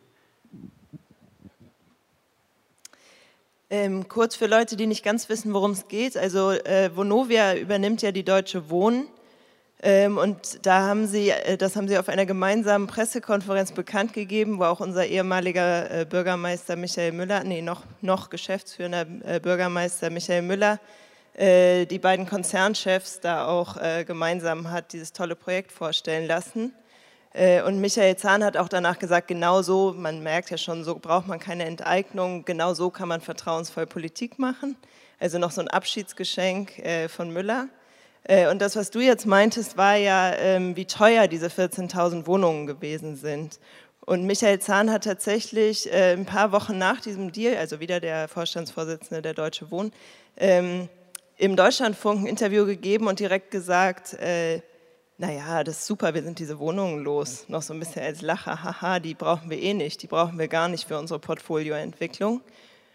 Ähm, 3.76 4.06
kurz 4.06 4.36
für 4.36 4.46
Leute, 4.46 4.76
die 4.76 4.86
nicht 4.86 5.05
ganz 5.05 5.28
wissen, 5.28 5.52
worum 5.52 5.72
es 5.72 5.88
geht. 5.88 6.16
Also 6.16 6.52
äh, 6.52 6.94
Vonovia 6.94 7.56
übernimmt 7.56 8.02
ja 8.02 8.12
die 8.12 8.22
Deutsche 8.22 8.70
Wohnen. 8.70 9.09
Ähm, 9.82 10.16
und 10.16 10.64
da 10.64 10.82
haben 10.82 11.09
sie, 11.09 11.30
äh, 11.30 11.56
das 11.56 11.74
haben 11.74 11.88
sie 11.88 11.98
auf 11.98 12.09
einer 12.09 12.24
gemeinsamen 12.24 12.86
Pressekonferenz 12.86 13.72
bekannt 13.72 14.12
gegeben, 14.12 14.60
wo 14.60 14.64
auch 14.64 14.78
unser 14.78 15.05
ehemaliger 15.06 15.90
äh, 15.90 16.05
Bürgermeister 16.05 16.76
Michael 16.76 17.10
Müller, 17.10 17.42
nee, 17.42 17.62
noch, 17.62 17.82
noch 18.01 18.30
geschäftsführender 18.30 19.06
äh, 19.24 19.40
Bürgermeister 19.40 20.09
Michael 20.09 20.42
Müller, 20.42 20.78
äh, 21.32 21.84
die 21.86 21.98
beiden 21.98 22.28
Konzernchefs 22.28 23.18
da 23.18 23.48
auch 23.48 23.76
äh, 23.76 24.05
gemeinsam 24.05 24.70
hat 24.70 24.92
dieses 24.92 25.12
tolle 25.12 25.34
Projekt 25.34 25.72
vorstellen 25.72 26.28
lassen. 26.28 26.72
Äh, 27.35 27.62
und 27.62 27.81
Michael 27.81 28.16
Zahn 28.16 28.44
hat 28.44 28.56
auch 28.56 28.69
danach 28.69 28.98
gesagt, 28.98 29.28
genau 29.28 29.61
so, 29.61 29.93
man 29.93 30.23
merkt 30.23 30.51
ja 30.51 30.56
schon, 30.56 30.85
so 30.85 30.94
braucht 30.94 31.27
man 31.27 31.40
keine 31.40 31.65
Enteignung, 31.65 32.44
genau 32.44 32.74
so 32.74 32.90
kann 32.90 33.09
man 33.09 33.20
vertrauensvoll 33.20 33.86
Politik 33.86 34.39
machen. 34.39 34.77
Also 35.19 35.39
noch 35.39 35.51
so 35.51 35.61
ein 35.61 35.69
Abschiedsgeschenk 35.69 36.78
äh, 36.78 37.09
von 37.09 37.31
Müller. 37.31 37.69
Äh, 38.23 38.48
und 38.48 38.62
das, 38.62 38.77
was 38.77 38.90
du 38.90 39.01
jetzt 39.01 39.27
meintest, 39.27 39.77
war 39.77 39.97
ja, 39.97 40.32
ähm, 40.35 40.77
wie 40.77 40.85
teuer 40.85 41.27
diese 41.27 41.48
14.000 41.48 42.27
Wohnungen 42.28 42.66
gewesen 42.66 43.16
sind. 43.16 43.59
Und 44.06 44.27
Michael 44.27 44.61
Zahn 44.61 44.93
hat 44.93 45.05
tatsächlich 45.05 45.90
ein 45.90 46.27
paar 46.27 46.52
Wochen 46.52 46.77
nach 46.77 47.01
diesem 47.01 47.32
Deal, 47.32 47.56
also 47.56 47.81
wieder 47.81 48.01
der 48.01 48.28
Vorstandsvorsitzende 48.28 49.23
der 49.23 49.32
Deutsche 49.32 49.70
Wohnen, 49.70 49.94
ähm, 50.36 50.90
im 51.39 51.56
Deutschlandfunk 51.56 52.20
ein 52.20 52.27
Interview 52.27 52.66
gegeben 52.66 53.06
und 53.06 53.19
direkt 53.19 53.51
gesagt, 53.51 54.15
naja, 55.16 55.62
das 55.62 55.78
ist 55.78 55.86
super, 55.86 56.12
wir 56.14 56.22
sind 56.22 56.40
diese 56.40 56.58
Wohnungen 56.58 57.04
los. 57.04 57.44
Noch 57.48 57.62
so 57.62 57.72
ein 57.72 57.78
bisschen 57.78 58.02
als 58.02 58.20
Lacher, 58.20 58.64
haha, 58.64 58.98
die 58.98 59.14
brauchen 59.14 59.48
wir 59.48 59.58
eh 59.58 59.72
nicht, 59.72 60.02
die 60.02 60.08
brauchen 60.08 60.38
wir 60.38 60.48
gar 60.48 60.68
nicht 60.68 60.88
für 60.88 60.98
unsere 60.98 61.20
Portfolioentwicklung. 61.20 62.40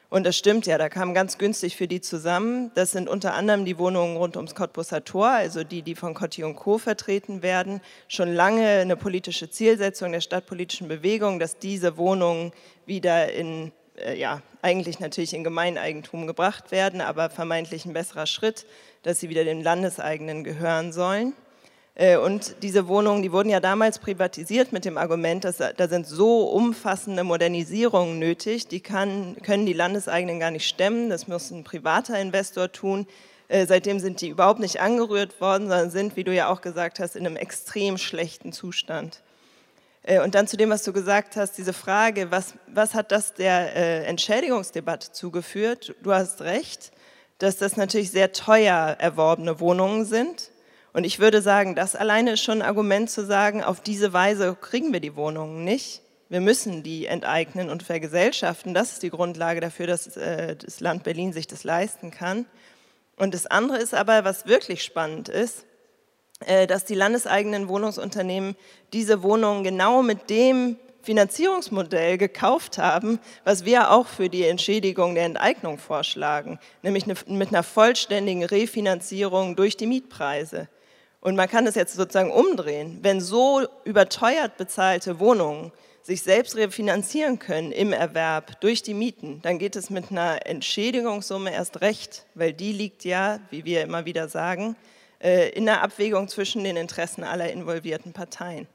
Und 0.09 0.25
das 0.25 0.35
stimmt 0.35 0.65
ja, 0.65 0.77
da 0.79 0.89
kam 0.89 1.13
ganz 1.13 1.37
günstig 1.37 1.77
für 1.77 1.87
die 1.87 2.01
zusammen. 2.01 2.71
Das 2.73 2.91
sind 2.91 3.07
unter 3.07 3.35
anderem 3.35 3.63
die 3.63 3.77
Wohnungen 3.77 4.17
rund 4.17 4.35
ums 4.37 4.55
Cottbusser 4.55 5.03
Tor, 5.03 5.29
also 5.29 5.63
die, 5.63 5.83
die 5.83 5.93
von 5.93 6.15
Cotti 6.15 6.43
und 6.43 6.55
Co. 6.55 6.79
vertreten 6.79 7.43
werden. 7.43 7.79
Schon 8.07 8.33
lange 8.33 8.67
eine 8.67 8.97
politische 8.97 9.51
Zielsetzung 9.51 10.11
der 10.11 10.21
stadtpolitischen 10.21 10.87
Bewegung, 10.87 11.39
dass 11.39 11.59
diese 11.59 11.95
Wohnungen 11.95 12.51
wieder 12.87 13.31
in, 13.31 13.71
äh, 13.97 14.19
ja, 14.19 14.41
eigentlich 14.63 14.99
natürlich 14.99 15.35
in 15.35 15.43
Gemeineigentum 15.43 16.25
gebracht 16.25 16.71
werden, 16.71 17.01
aber 17.01 17.29
vermeintlich 17.29 17.85
ein 17.85 17.93
besserer 17.93 18.25
Schritt, 18.25 18.65
dass 19.03 19.19
sie 19.19 19.29
wieder 19.29 19.45
dem 19.45 19.61
Landeseigenen 19.61 20.43
gehören 20.43 20.91
sollen. 20.91 21.33
Äh, 21.99 22.15
und 22.15 22.63
diese 22.63 22.87
Wohnungen, 22.87 23.21
die 23.21 23.31
wurden 23.33 23.49
ja 23.49 23.59
damals 23.59 23.99
privatisiert 23.99 24.71
mit 24.71 24.85
dem 24.85 24.97
Argument, 24.97 25.43
dass 25.43 25.57
da 25.57 25.87
sind 25.89 26.07
so 26.07 26.43
umfassende 26.43 27.25
Modernisierungen 27.25 28.17
nötig, 28.19 28.69
die 28.69 28.79
kann, 28.79 29.35
können 29.43 29.65
die 29.65 29.73
Landeseigenen 29.73 30.39
gar 30.39 30.51
nicht 30.51 30.65
stemmen, 30.65 31.09
das 31.09 31.27
muss 31.27 31.51
ein 31.51 31.65
privater 31.65 32.17
Investor 32.17 32.71
tun. 32.71 33.05
Äh, 33.49 33.65
seitdem 33.65 33.99
sind 33.99 34.21
die 34.21 34.29
überhaupt 34.29 34.61
nicht 34.61 34.79
angerührt 34.79 35.41
worden, 35.41 35.67
sondern 35.67 35.89
sind, 35.89 36.15
wie 36.15 36.23
du 36.23 36.33
ja 36.33 36.47
auch 36.47 36.61
gesagt 36.61 37.01
hast, 37.01 37.17
in 37.17 37.27
einem 37.27 37.35
extrem 37.35 37.97
schlechten 37.97 38.53
Zustand. 38.53 39.21
Äh, 40.03 40.21
und 40.21 40.35
dann 40.35 40.47
zu 40.47 40.55
dem, 40.55 40.69
was 40.69 40.83
du 40.83 40.93
gesagt 40.93 41.35
hast, 41.35 41.57
diese 41.57 41.73
Frage, 41.73 42.31
was, 42.31 42.53
was 42.67 42.93
hat 42.93 43.11
das 43.11 43.33
der 43.33 44.07
Entschädigungsdebatte 44.07 45.11
zugeführt? 45.11 45.95
Du 46.01 46.13
hast 46.13 46.43
recht, 46.43 46.93
dass 47.39 47.57
das 47.57 47.75
natürlich 47.75 48.11
sehr 48.11 48.31
teuer 48.31 48.95
erworbene 48.99 49.59
Wohnungen 49.59 50.05
sind 50.05 50.51
und 50.93 51.03
ich 51.03 51.19
würde 51.19 51.41
sagen, 51.41 51.75
das 51.75 51.95
alleine 51.95 52.33
ist 52.33 52.43
schon 52.43 52.61
ein 52.61 52.67
Argument 52.67 53.09
zu 53.09 53.25
sagen, 53.25 53.63
auf 53.63 53.81
diese 53.81 54.11
Weise 54.13 54.57
kriegen 54.59 54.91
wir 54.91 54.99
die 54.99 55.15
Wohnungen 55.15 55.63
nicht. 55.63 56.01
Wir 56.29 56.41
müssen 56.41 56.83
die 56.83 57.05
enteignen 57.05 57.69
und 57.69 57.83
vergesellschaften. 57.83 58.73
Das 58.73 58.93
ist 58.93 59.03
die 59.03 59.09
Grundlage 59.09 59.61
dafür, 59.61 59.87
dass 59.87 60.15
äh, 60.17 60.55
das 60.55 60.79
Land 60.79 61.03
Berlin 61.03 61.33
sich 61.33 61.47
das 61.47 61.63
leisten 61.63 62.11
kann. 62.11 62.45
Und 63.17 63.33
das 63.33 63.45
andere 63.47 63.77
ist 63.77 63.93
aber, 63.93 64.23
was 64.23 64.45
wirklich 64.45 64.83
spannend 64.83 65.27
ist, 65.27 65.65
äh, 66.45 66.67
dass 66.67 66.85
die 66.85 66.95
landeseigenen 66.95 67.67
Wohnungsunternehmen 67.67 68.55
diese 68.93 69.23
Wohnungen 69.23 69.63
genau 69.63 70.03
mit 70.03 70.29
dem 70.29 70.77
Finanzierungsmodell 71.01 72.17
gekauft 72.17 72.77
haben, 72.77 73.19
was 73.43 73.65
wir 73.65 73.91
auch 73.91 74.07
für 74.07 74.29
die 74.29 74.45
Entschädigung 74.45 75.15
der 75.15 75.25
Enteignung 75.25 75.77
vorschlagen, 75.77 76.59
nämlich 76.83 77.05
mit 77.07 77.49
einer 77.49 77.63
vollständigen 77.63 78.43
Refinanzierung 78.43 79.55
durch 79.55 79.77
die 79.77 79.87
Mietpreise. 79.87 80.67
Und 81.21 81.35
man 81.35 81.49
kann 81.49 81.67
es 81.67 81.75
jetzt 81.75 81.95
sozusagen 81.95 82.31
umdrehen. 82.31 82.99
Wenn 83.01 83.19
so 83.19 83.67
überteuert 83.83 84.57
bezahlte 84.57 85.19
Wohnungen 85.19 85.71
sich 86.01 86.21
selbst 86.23 86.55
refinanzieren 86.55 87.39
können 87.39 87.71
im 87.71 87.93
Erwerb 87.93 88.61
durch 88.61 88.81
die 88.83 88.93
Mieten, 88.93 89.41
dann 89.41 89.59
geht 89.59 89.75
es 89.75 89.89
mit 89.89 90.11
einer 90.11 90.45
Entschädigungssumme 90.45 91.51
erst 91.51 91.81
recht, 91.81 92.25
weil 92.35 92.53
die 92.53 92.71
liegt 92.71 93.03
ja, 93.03 93.39
wie 93.49 93.65
wir 93.65 93.83
immer 93.83 94.05
wieder 94.05 94.29
sagen, 94.29 94.75
äh, 95.21 95.49
in 95.49 95.65
der 95.65 95.83
Abwägung 95.83 96.27
zwischen 96.29 96.63
den 96.63 96.77
Interessen 96.77 97.23
aller 97.23 97.51
involvierten 97.51 98.13
Parteien. 98.13 98.67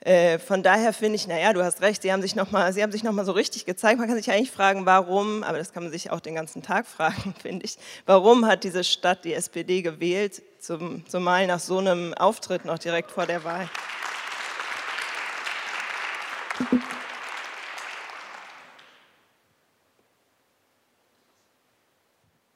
Äh, 0.00 0.38
von 0.38 0.62
daher 0.62 0.92
finde 0.92 1.16
ich, 1.16 1.26
naja, 1.26 1.52
du 1.52 1.64
hast 1.64 1.80
recht, 1.80 2.02
sie 2.02 2.12
haben 2.12 2.22
sich 2.22 2.34
nochmal 2.36 2.72
noch, 2.72 3.24
so 3.24 3.32
richtig 3.32 3.64
gezeigt. 3.64 3.98
Man 3.98 4.08
kann 4.08 4.16
sich 4.16 4.30
eigentlich 4.30 4.50
fragen, 4.50 4.86
warum, 4.86 5.42
aber 5.42 5.58
das 5.58 5.72
kann 5.72 5.82
man 5.82 5.92
sich 5.92 6.10
auch 6.10 6.20
den 6.20 6.34
ganzen 6.34 6.62
Tag 6.62 6.86
fragen, 6.86 7.34
finde 7.40 7.64
ich, 7.64 7.76
warum 8.06 8.46
hat 8.46 8.64
diese 8.64 8.84
Stadt 8.84 9.24
die 9.24 9.34
SPD 9.34 9.82
gewählt, 9.82 10.42
zum, 10.66 11.06
zumal 11.06 11.46
nach 11.46 11.60
so 11.60 11.78
einem 11.78 12.12
Auftritt 12.14 12.64
noch 12.64 12.78
direkt 12.78 13.12
vor 13.12 13.24
der 13.24 13.44
Wahl? 13.44 13.70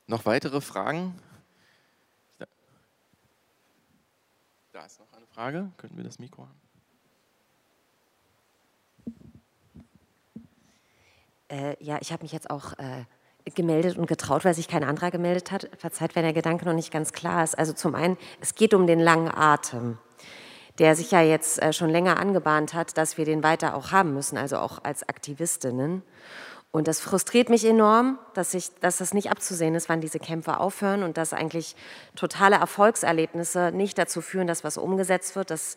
Noch 0.09 0.27
weitere 0.27 0.61
Fragen? 0.61 1.23
Da 4.73 4.85
ist 4.85 4.99
noch 4.99 5.13
eine 5.13 5.27
Frage. 5.27 5.71
Könnten 5.77 5.97
wir 5.97 6.03
das 6.03 6.19
Mikro 6.19 6.49
haben? 6.49 6.61
Äh, 11.49 11.77
ja, 11.83 11.99
ich 12.01 12.13
habe 12.13 12.25
mich 12.25 12.33
jetzt 12.33 12.51
auch 12.51 12.77
äh, 12.79 13.05
gemeldet 13.55 13.97
und 13.99 14.07
getraut, 14.07 14.45
weil 14.45 14.55
sich 14.55 14.69
kein 14.69 14.85
anderer 14.85 15.11
gemeldet 15.11 15.51
hat. 15.51 15.69
Verzeiht, 15.79 16.15
wenn 16.17 16.23
der 16.23 16.33
Gedanke 16.33 16.65
noch 16.65 16.75
nicht 16.75 16.93
ganz 16.93 17.13
klar 17.13 17.45
ist. 17.45 17.59
Also 17.59 17.73
zum 17.73 17.95
einen, 17.95 18.17
es 18.41 18.55
geht 18.55 18.75
um 18.75 18.87
den 18.87 19.01
langen 19.01 19.31
Atem, 19.33 19.99
der 20.79 20.95
sich 20.95 21.11
ja 21.11 21.21
jetzt 21.23 21.61
äh, 21.63 21.73
schon 21.73 21.91
länger 21.91 22.19
angebahnt 22.19 22.75
hat, 22.75 22.97
dass 22.97 23.19
wir 23.19 23.25
den 23.25 23.43
weiter 23.43 23.75
auch 23.75 23.93
haben 23.93 24.15
müssen, 24.15 24.39
also 24.39 24.59
auch 24.59 24.85
als 24.85 25.09
Aktivistinnen. 25.09 26.03
Und 26.73 26.87
das 26.87 27.01
frustriert 27.01 27.49
mich 27.49 27.65
enorm, 27.65 28.19
dass, 28.35 28.55
ich, 28.55 28.71
dass 28.81 28.99
das 28.99 29.13
nicht 29.13 29.31
abzusehen 29.31 29.75
ist, 29.75 29.89
wann 29.89 30.01
diese 30.01 30.21
Kämpfe 30.21 30.61
aufhören 30.61 31.03
und 31.03 31.17
dass 31.17 31.33
eigentlich 31.33 31.75
totale 32.15 32.57
Erfolgserlebnisse 32.57 33.73
nicht 33.73 33.99
dazu 33.99 34.21
führen, 34.21 34.47
dass 34.47 34.63
was 34.63 34.79
umgesetzt 34.79 35.35
wird, 35.35 35.51
dass 35.51 35.77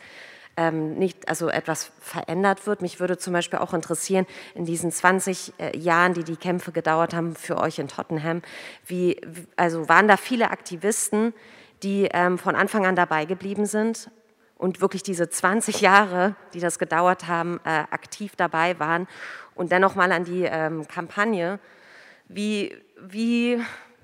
ähm, 0.58 0.96
nicht, 0.96 1.28
also 1.28 1.50
etwas 1.50 1.92
verändert 2.00 2.68
wird. 2.68 2.82
Mich 2.82 3.00
würde 3.00 3.18
zum 3.18 3.34
Beispiel 3.34 3.60
auch 3.60 3.74
interessieren, 3.74 4.26
in 4.54 4.66
diesen 4.66 4.92
20 4.92 5.54
äh, 5.58 5.78
Jahren, 5.78 6.14
die 6.14 6.24
die 6.24 6.36
Kämpfe 6.36 6.72
gedauert 6.72 7.14
haben 7.14 7.36
für 7.36 7.58
euch 7.58 7.80
in 7.80 7.88
Tottenham, 7.88 8.42
wie, 8.86 9.20
also 9.56 9.90
waren 9.90 10.08
da 10.08 10.18
viele 10.18 10.52
Aktivisten, 10.52 11.34
die 11.82 12.08
ähm, 12.12 12.38
von 12.38 12.56
Anfang 12.56 12.86
an 12.86 12.96
dabei 12.96 13.26
geblieben 13.26 13.66
sind 13.66 14.10
und 14.58 14.80
wirklich 14.80 15.04
diese 15.04 15.30
20 15.30 15.82
Jahre, 15.82 16.36
die 16.54 16.60
das 16.60 16.80
gedauert 16.80 17.28
haben, 17.28 17.60
äh, 17.66 17.70
aktiv 17.92 18.34
dabei 18.38 18.80
waren. 18.80 19.08
Und 19.56 19.72
dann 19.72 19.82
nochmal 19.82 20.12
an 20.12 20.24
die 20.24 20.44
ähm, 20.44 20.88
Kampagne, 20.88 21.60
wie, 22.28 22.78
wie 22.98 23.62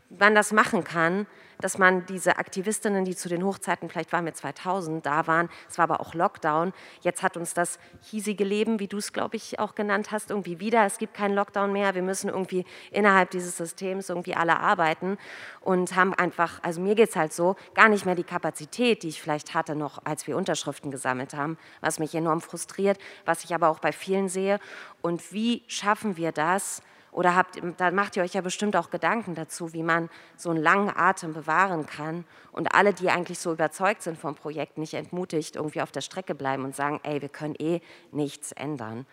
man 0.09 0.35
das 0.35 0.51
machen 0.51 0.83
kann, 0.83 1.27
dass 1.61 1.77
man 1.77 2.05
diese 2.05 2.37
Aktivistinnen, 2.37 3.05
die 3.05 3.15
zu 3.15 3.29
den 3.29 3.43
Hochzeiten, 3.43 3.89
vielleicht 3.89 4.13
waren 4.13 4.25
wir 4.25 4.33
2000, 4.33 5.05
da 5.05 5.27
waren, 5.27 5.49
es 5.69 5.77
war 5.77 5.83
aber 5.83 5.99
auch 5.99 6.13
Lockdown, 6.13 6.73
jetzt 7.01 7.21
hat 7.21 7.37
uns 7.37 7.53
das 7.53 7.79
hiesige 8.01 8.43
Leben, 8.43 8.79
wie 8.79 8.87
du 8.87 8.97
es, 8.97 9.11
glaube 9.11 9.35
ich, 9.35 9.59
auch 9.59 9.75
genannt 9.75 10.11
hast, 10.11 10.29
irgendwie 10.29 10.59
wieder, 10.59 10.85
es 10.85 10.97
gibt 10.97 11.13
keinen 11.13 11.35
Lockdown 11.35 11.73
mehr, 11.73 11.95
wir 11.95 12.01
müssen 12.01 12.29
irgendwie 12.29 12.65
innerhalb 12.91 13.31
dieses 13.31 13.57
Systems 13.57 14.09
irgendwie 14.09 14.35
alle 14.35 14.59
arbeiten 14.59 15.17
und 15.59 15.95
haben 15.95 16.13
einfach, 16.13 16.63
also 16.63 16.79
mir 16.79 16.95
geht 16.95 17.09
es 17.09 17.15
halt 17.15 17.33
so, 17.33 17.55
gar 17.73 17.89
nicht 17.89 18.05
mehr 18.05 18.15
die 18.15 18.23
Kapazität, 18.23 19.03
die 19.03 19.09
ich 19.09 19.21
vielleicht 19.21 19.53
hatte 19.53 19.75
noch, 19.75 20.05
als 20.05 20.27
wir 20.27 20.37
Unterschriften 20.37 20.91
gesammelt 20.91 21.33
haben, 21.33 21.57
was 21.81 21.99
mich 21.99 22.15
enorm 22.15 22.41
frustriert, 22.41 22.97
was 23.25 23.43
ich 23.43 23.53
aber 23.53 23.69
auch 23.69 23.79
bei 23.79 23.91
vielen 23.91 24.29
sehe. 24.29 24.59
Und 25.01 25.33
wie 25.33 25.63
schaffen 25.67 26.17
wir 26.17 26.31
das, 26.31 26.81
oder 27.11 27.35
habt, 27.35 27.59
da 27.77 27.91
macht 27.91 28.15
ihr 28.17 28.23
euch 28.23 28.33
ja 28.33 28.41
bestimmt 28.41 28.75
auch 28.75 28.89
Gedanken 28.89 29.35
dazu, 29.35 29.73
wie 29.73 29.83
man 29.83 30.09
so 30.37 30.49
einen 30.49 30.61
langen 30.61 30.91
Atem 30.95 31.33
bewahren 31.33 31.85
kann 31.85 32.25
und 32.51 32.73
alle, 32.75 32.93
die 32.93 33.09
eigentlich 33.09 33.39
so 33.39 33.51
überzeugt 33.51 34.03
sind 34.03 34.17
vom 34.17 34.35
Projekt, 34.35 34.77
nicht 34.77 34.93
entmutigt 34.93 35.55
irgendwie 35.55 35.81
auf 35.81 35.91
der 35.91 36.01
Strecke 36.01 36.35
bleiben 36.35 36.63
und 36.63 36.75
sagen, 36.75 36.99
ey, 37.03 37.21
wir 37.21 37.29
können 37.29 37.55
eh 37.57 37.81
nichts 38.11 38.51
ändern. 38.51 39.05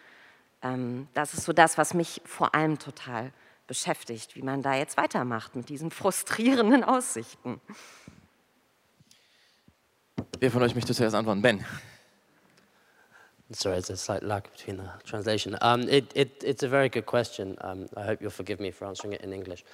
Ähm, 0.62 1.08
das 1.14 1.34
ist 1.34 1.44
so 1.44 1.52
das, 1.52 1.78
was 1.78 1.94
mich 1.94 2.20
vor 2.24 2.54
allem 2.54 2.78
total 2.78 3.32
beschäftigt, 3.66 4.36
wie 4.36 4.42
man 4.42 4.62
da 4.62 4.74
jetzt 4.74 4.96
weitermacht 4.96 5.56
mit 5.56 5.68
diesen 5.68 5.90
frustrierenden 5.90 6.84
Aussichten. 6.84 7.60
Wer 10.38 10.50
von 10.50 10.62
euch 10.62 10.74
möchte 10.74 10.94
zuerst 10.94 11.14
antworten? 11.14 11.42
Ben. 11.42 11.64
Sorry, 13.52 13.74
there's 13.74 13.90
a 13.90 13.96
slight 13.96 14.24
lag 14.24 14.50
between 14.50 14.78
the 14.78 14.90
translation. 15.04 15.56
Um, 15.60 15.82
it, 15.82 16.10
it, 16.16 16.42
it's 16.44 16.64
a 16.64 16.68
very 16.68 16.88
good 16.88 17.06
question. 17.06 17.56
Um, 17.60 17.86
I 17.96 18.02
hope 18.02 18.20
you'll 18.20 18.30
forgive 18.30 18.58
me 18.58 18.72
for 18.72 18.86
answering 18.86 19.12
it 19.12 19.20
in 19.20 19.32
English. 19.32 19.64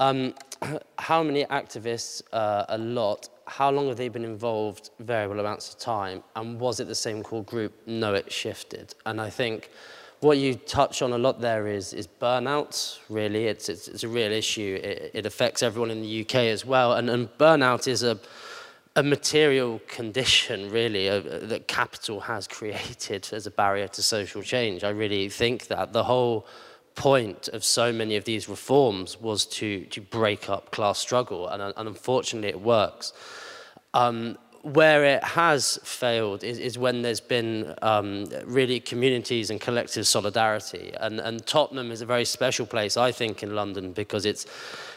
Um, 0.00 0.34
how 0.98 1.22
many 1.22 1.44
activists? 1.44 2.22
Uh, 2.32 2.64
a 2.68 2.78
lot. 2.78 3.28
How 3.46 3.70
long 3.70 3.86
have 3.86 3.96
they 3.96 4.08
been 4.08 4.24
involved? 4.24 4.90
Variable 4.98 5.38
amounts 5.38 5.72
of 5.72 5.78
time. 5.78 6.24
And 6.34 6.58
was 6.58 6.80
it 6.80 6.88
the 6.88 6.96
same 6.96 7.22
core 7.22 7.44
group? 7.44 7.72
No, 7.86 8.14
it 8.14 8.32
shifted. 8.32 8.94
And 9.06 9.20
I 9.20 9.30
think 9.30 9.70
what 10.18 10.38
you 10.38 10.56
touch 10.56 11.00
on 11.00 11.12
a 11.12 11.18
lot 11.18 11.40
there 11.40 11.68
is, 11.68 11.92
is 11.92 12.08
burnout, 12.08 12.98
really. 13.08 13.46
It's, 13.46 13.68
it's, 13.68 13.86
it's 13.86 14.02
a 14.02 14.08
real 14.08 14.32
issue. 14.32 14.80
It, 14.82 15.12
it 15.14 15.26
affects 15.26 15.62
everyone 15.62 15.92
in 15.92 16.02
the 16.02 16.22
UK 16.22 16.34
as 16.36 16.66
well. 16.66 16.94
And, 16.94 17.08
and 17.08 17.28
burnout 17.38 17.86
is 17.86 18.02
a 18.02 18.18
a 18.94 19.02
material 19.02 19.80
condition, 19.88 20.70
really, 20.70 21.08
uh, 21.08 21.20
that 21.20 21.66
capital 21.66 22.20
has 22.20 22.46
created 22.46 23.28
as 23.32 23.46
a 23.46 23.50
barrier 23.50 23.88
to 23.88 24.02
social 24.02 24.42
change. 24.42 24.84
I 24.84 24.90
really 24.90 25.28
think 25.28 25.68
that 25.68 25.92
the 25.92 26.04
whole 26.04 26.46
point 26.94 27.48
of 27.48 27.64
so 27.64 27.90
many 27.90 28.16
of 28.16 28.24
these 28.24 28.48
reforms 28.48 29.18
was 29.18 29.46
to, 29.46 29.86
to 29.86 30.00
break 30.00 30.50
up 30.50 30.70
class 30.70 30.98
struggle, 30.98 31.48
and, 31.48 31.62
and 31.62 31.88
unfortunately 31.88 32.50
it 32.50 32.60
works. 32.60 33.12
Um, 33.94 34.36
where 34.62 35.04
it 35.04 35.24
has 35.24 35.78
failed 35.82 36.44
is, 36.44 36.58
is 36.58 36.78
when 36.78 37.02
there's 37.02 37.20
been 37.20 37.74
um, 37.82 38.26
really 38.44 38.78
communities 38.78 39.50
and 39.50 39.60
collective 39.60 40.06
solidarity. 40.06 40.94
And, 41.00 41.18
and 41.18 41.44
Tottenham 41.46 41.90
is 41.90 42.00
a 42.00 42.06
very 42.06 42.24
special 42.24 42.64
place, 42.64 42.96
I 42.96 43.10
think, 43.10 43.42
in 43.42 43.56
London 43.56 43.92
because 43.92 44.24
it's, 44.24 44.46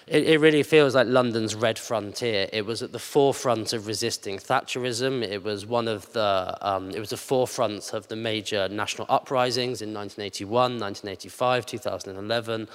it, 0.07 0.27
it 0.27 0.39
really 0.39 0.61
feels 0.63 0.93
like 0.93 1.07
London's 1.07 1.55
red 1.55 1.79
frontier. 1.79 2.47
It 2.53 2.65
was 2.65 2.83
at 2.83 2.91
the 2.91 2.99
forefront 2.99 3.73
of 3.73 3.87
resisting 3.87 4.37
Thatcherism. 4.37 5.23
It 5.23 5.43
was 5.43 5.65
one 5.65 5.87
of 5.87 6.11
the, 6.13 6.55
um, 6.61 6.91
it 6.91 6.99
was 6.99 7.09
the 7.09 7.17
forefront 7.17 7.93
of 7.93 8.07
the 8.07 8.15
major 8.15 8.69
national 8.69 9.07
uprisings 9.09 9.81
in 9.81 9.93
1981, 9.93 10.79
1985, 10.79 11.65
2011. 11.65 12.67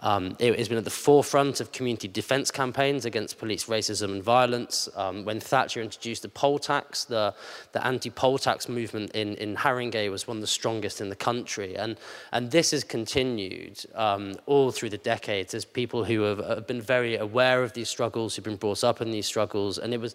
Um, 0.00 0.36
it 0.38 0.56
has 0.56 0.68
been 0.68 0.78
at 0.78 0.84
the 0.84 0.90
forefront 0.90 1.60
of 1.60 1.72
community 1.72 2.06
defence 2.06 2.50
campaigns 2.50 3.04
against 3.04 3.38
police 3.38 3.64
racism 3.64 4.12
and 4.12 4.22
violence. 4.22 4.88
Um, 4.94 5.24
when 5.24 5.40
Thatcher 5.40 5.82
introduced 5.82 6.22
the 6.22 6.28
poll 6.28 6.58
tax, 6.58 7.04
the, 7.04 7.34
the 7.72 7.84
anti-poll 7.84 8.38
tax 8.38 8.68
movement 8.68 9.10
in, 9.12 9.34
in 9.34 9.56
Haringey 9.56 10.08
was 10.10 10.28
one 10.28 10.36
of 10.36 10.40
the 10.40 10.46
strongest 10.46 11.00
in 11.00 11.08
the 11.08 11.16
country. 11.16 11.76
And, 11.76 11.96
and 12.32 12.50
this 12.50 12.70
has 12.70 12.84
continued 12.84 13.84
um, 13.94 14.34
all 14.46 14.70
through 14.70 14.90
the 14.90 14.98
decades 14.98 15.52
as 15.52 15.64
people 15.64 16.04
who 16.04 16.22
have, 16.22 16.38
have 16.38 16.66
been 16.66 16.80
very 16.80 17.16
aware 17.16 17.64
of 17.64 17.72
these 17.72 17.88
struggles, 17.88 18.36
who've 18.36 18.44
been 18.44 18.56
brought 18.56 18.84
up 18.84 19.00
in 19.00 19.10
these 19.10 19.26
struggles. 19.26 19.78
And 19.78 19.92
it 19.92 20.00
was 20.00 20.14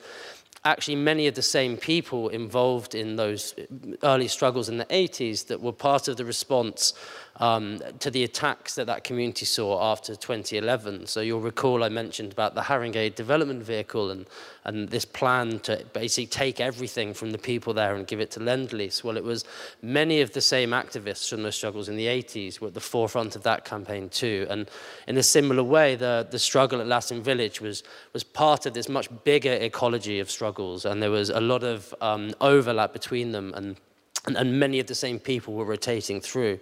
actually 0.65 0.95
many 0.95 1.27
of 1.27 1.35
the 1.35 1.41
same 1.41 1.75
people 1.75 2.29
involved 2.29 2.95
in 2.95 3.17
those 3.17 3.53
early 4.01 4.27
struggles 4.27 4.69
in 4.69 4.77
the 4.77 4.85
80s 4.85 5.47
that 5.47 5.61
were 5.61 5.73
part 5.73 6.07
of 6.07 6.15
the 6.15 6.23
response 6.23 6.93
um, 7.37 7.79
to 7.99 8.11
the 8.11 8.23
attacks 8.23 8.75
that 8.75 8.85
that 8.85 9.03
community 9.03 9.45
saw 9.45 9.91
after 9.91 10.15
2011. 10.15 11.07
So 11.07 11.21
you'll 11.21 11.41
recall 11.41 11.83
I 11.83 11.89
mentioned 11.89 12.31
about 12.31 12.53
the 12.53 12.61
Haringey 12.61 13.15
development 13.15 13.63
vehicle 13.63 14.11
and, 14.11 14.27
and 14.65 14.89
this 14.89 15.05
plan 15.05 15.59
to 15.61 15.83
basically 15.93 16.27
take 16.27 16.59
everything 16.59 17.13
from 17.13 17.31
the 17.31 17.37
people 17.39 17.73
there 17.73 17.95
and 17.95 18.05
give 18.05 18.19
it 18.19 18.29
to 18.31 18.39
Lend-Lease. 18.39 19.03
Well, 19.03 19.17
it 19.17 19.23
was 19.23 19.45
many 19.81 20.21
of 20.21 20.33
the 20.33 20.41
same 20.41 20.69
activists 20.69 21.29
from 21.29 21.43
those 21.43 21.55
struggles 21.55 21.89
in 21.89 21.95
the 21.95 22.05
80s 22.05 22.59
were 22.59 22.67
at 22.67 22.75
the 22.75 22.79
forefront 22.79 23.35
of 23.35 23.43
that 23.43 23.65
campaign 23.65 24.09
too. 24.09 24.45
And 24.49 24.69
in 25.07 25.17
a 25.17 25.23
similar 25.23 25.63
way, 25.63 25.95
the, 25.95 26.27
the 26.29 26.39
struggle 26.39 26.81
at 26.81 26.87
Lassen 26.87 27.23
Village 27.23 27.61
was, 27.61 27.83
was 28.13 28.23
part 28.23 28.67
of 28.67 28.75
this 28.75 28.87
much 28.87 29.09
bigger 29.23 29.53
ecology 29.53 30.19
of 30.19 30.29
struggles. 30.29 30.85
And 30.85 31.01
there 31.01 31.11
was 31.11 31.31
a 31.31 31.41
lot 31.41 31.63
of 31.63 31.95
um, 31.99 32.33
overlap 32.41 32.93
between 32.93 33.31
them 33.31 33.53
and, 33.55 33.75
and, 34.27 34.37
and 34.37 34.59
many 34.59 34.79
of 34.79 34.85
the 34.85 34.95
same 34.95 35.17
people 35.17 35.55
were 35.55 35.65
rotating 35.65 36.21
through. 36.21 36.59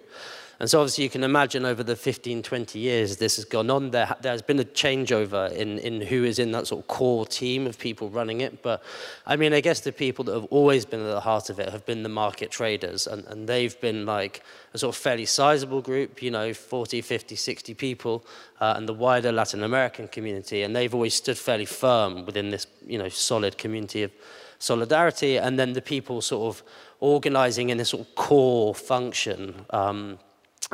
And 0.62 0.70
so 0.70 0.78
obviously 0.78 1.02
you 1.02 1.10
can 1.10 1.24
imagine 1.24 1.64
over 1.64 1.82
the 1.82 1.96
15, 1.96 2.40
20 2.40 2.78
years 2.78 3.16
this 3.16 3.34
has 3.34 3.44
gone 3.44 3.68
on, 3.68 3.90
there, 3.90 4.14
there's 4.20 4.42
been 4.42 4.60
a 4.60 4.64
changeover 4.64 5.50
in, 5.50 5.80
in 5.80 6.00
who 6.00 6.22
is 6.22 6.38
in 6.38 6.52
that 6.52 6.68
sort 6.68 6.82
of 6.82 6.86
core 6.86 7.26
team 7.26 7.66
of 7.66 7.80
people 7.80 8.08
running 8.08 8.42
it. 8.42 8.62
But 8.62 8.80
I 9.26 9.34
mean, 9.34 9.52
I 9.52 9.60
guess 9.60 9.80
the 9.80 9.90
people 9.90 10.24
that 10.26 10.34
have 10.34 10.44
always 10.50 10.84
been 10.84 11.00
at 11.00 11.10
the 11.10 11.20
heart 11.20 11.50
of 11.50 11.58
it 11.58 11.68
have 11.70 11.84
been 11.84 12.04
the 12.04 12.08
market 12.08 12.52
traders. 12.52 13.08
And, 13.08 13.24
and 13.24 13.48
they've 13.48 13.78
been 13.80 14.06
like 14.06 14.44
a 14.72 14.78
sort 14.78 14.94
of 14.94 15.02
fairly 15.02 15.26
sizable 15.26 15.82
group, 15.82 16.22
you 16.22 16.30
know, 16.30 16.54
40, 16.54 17.00
50, 17.00 17.34
60 17.34 17.74
people, 17.74 18.24
uh, 18.60 18.74
and 18.76 18.88
the 18.88 18.94
wider 18.94 19.32
Latin 19.32 19.64
American 19.64 20.06
community. 20.06 20.62
And 20.62 20.76
they've 20.76 20.94
always 20.94 21.14
stood 21.14 21.38
fairly 21.38 21.66
firm 21.66 22.24
within 22.24 22.50
this, 22.50 22.68
you 22.86 22.98
know, 22.98 23.08
solid 23.08 23.58
community 23.58 24.04
of 24.04 24.12
solidarity. 24.60 25.38
And 25.38 25.58
then 25.58 25.72
the 25.72 25.82
people 25.82 26.20
sort 26.20 26.54
of 26.54 26.62
organizing 27.00 27.70
in 27.70 27.78
this 27.78 27.88
sort 27.88 28.06
of 28.06 28.14
core 28.14 28.76
function. 28.76 29.66
Um, 29.70 30.20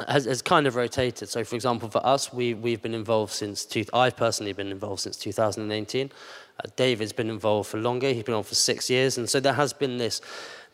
has, 0.06 0.26
has 0.26 0.42
kind 0.42 0.66
of 0.66 0.76
rotated. 0.76 1.28
So, 1.28 1.44
for 1.44 1.54
example, 1.54 1.88
for 1.88 2.04
us, 2.04 2.32
we, 2.32 2.54
we've 2.54 2.82
been 2.82 2.94
involved 2.94 3.32
since, 3.32 3.64
two, 3.64 3.84
I've 3.92 4.16
personally 4.16 4.52
been 4.52 4.70
involved 4.70 5.00
since 5.00 5.16
2018. 5.16 6.10
Uh, 6.10 6.68
David's 6.76 7.12
been 7.12 7.30
involved 7.30 7.70
for 7.70 7.78
longer, 7.78 8.12
he's 8.12 8.24
been 8.24 8.34
on 8.34 8.42
for 8.42 8.54
six 8.54 8.90
years. 8.90 9.18
And 9.18 9.28
so 9.28 9.40
there 9.40 9.54
has 9.54 9.72
been 9.72 9.96
this, 9.96 10.20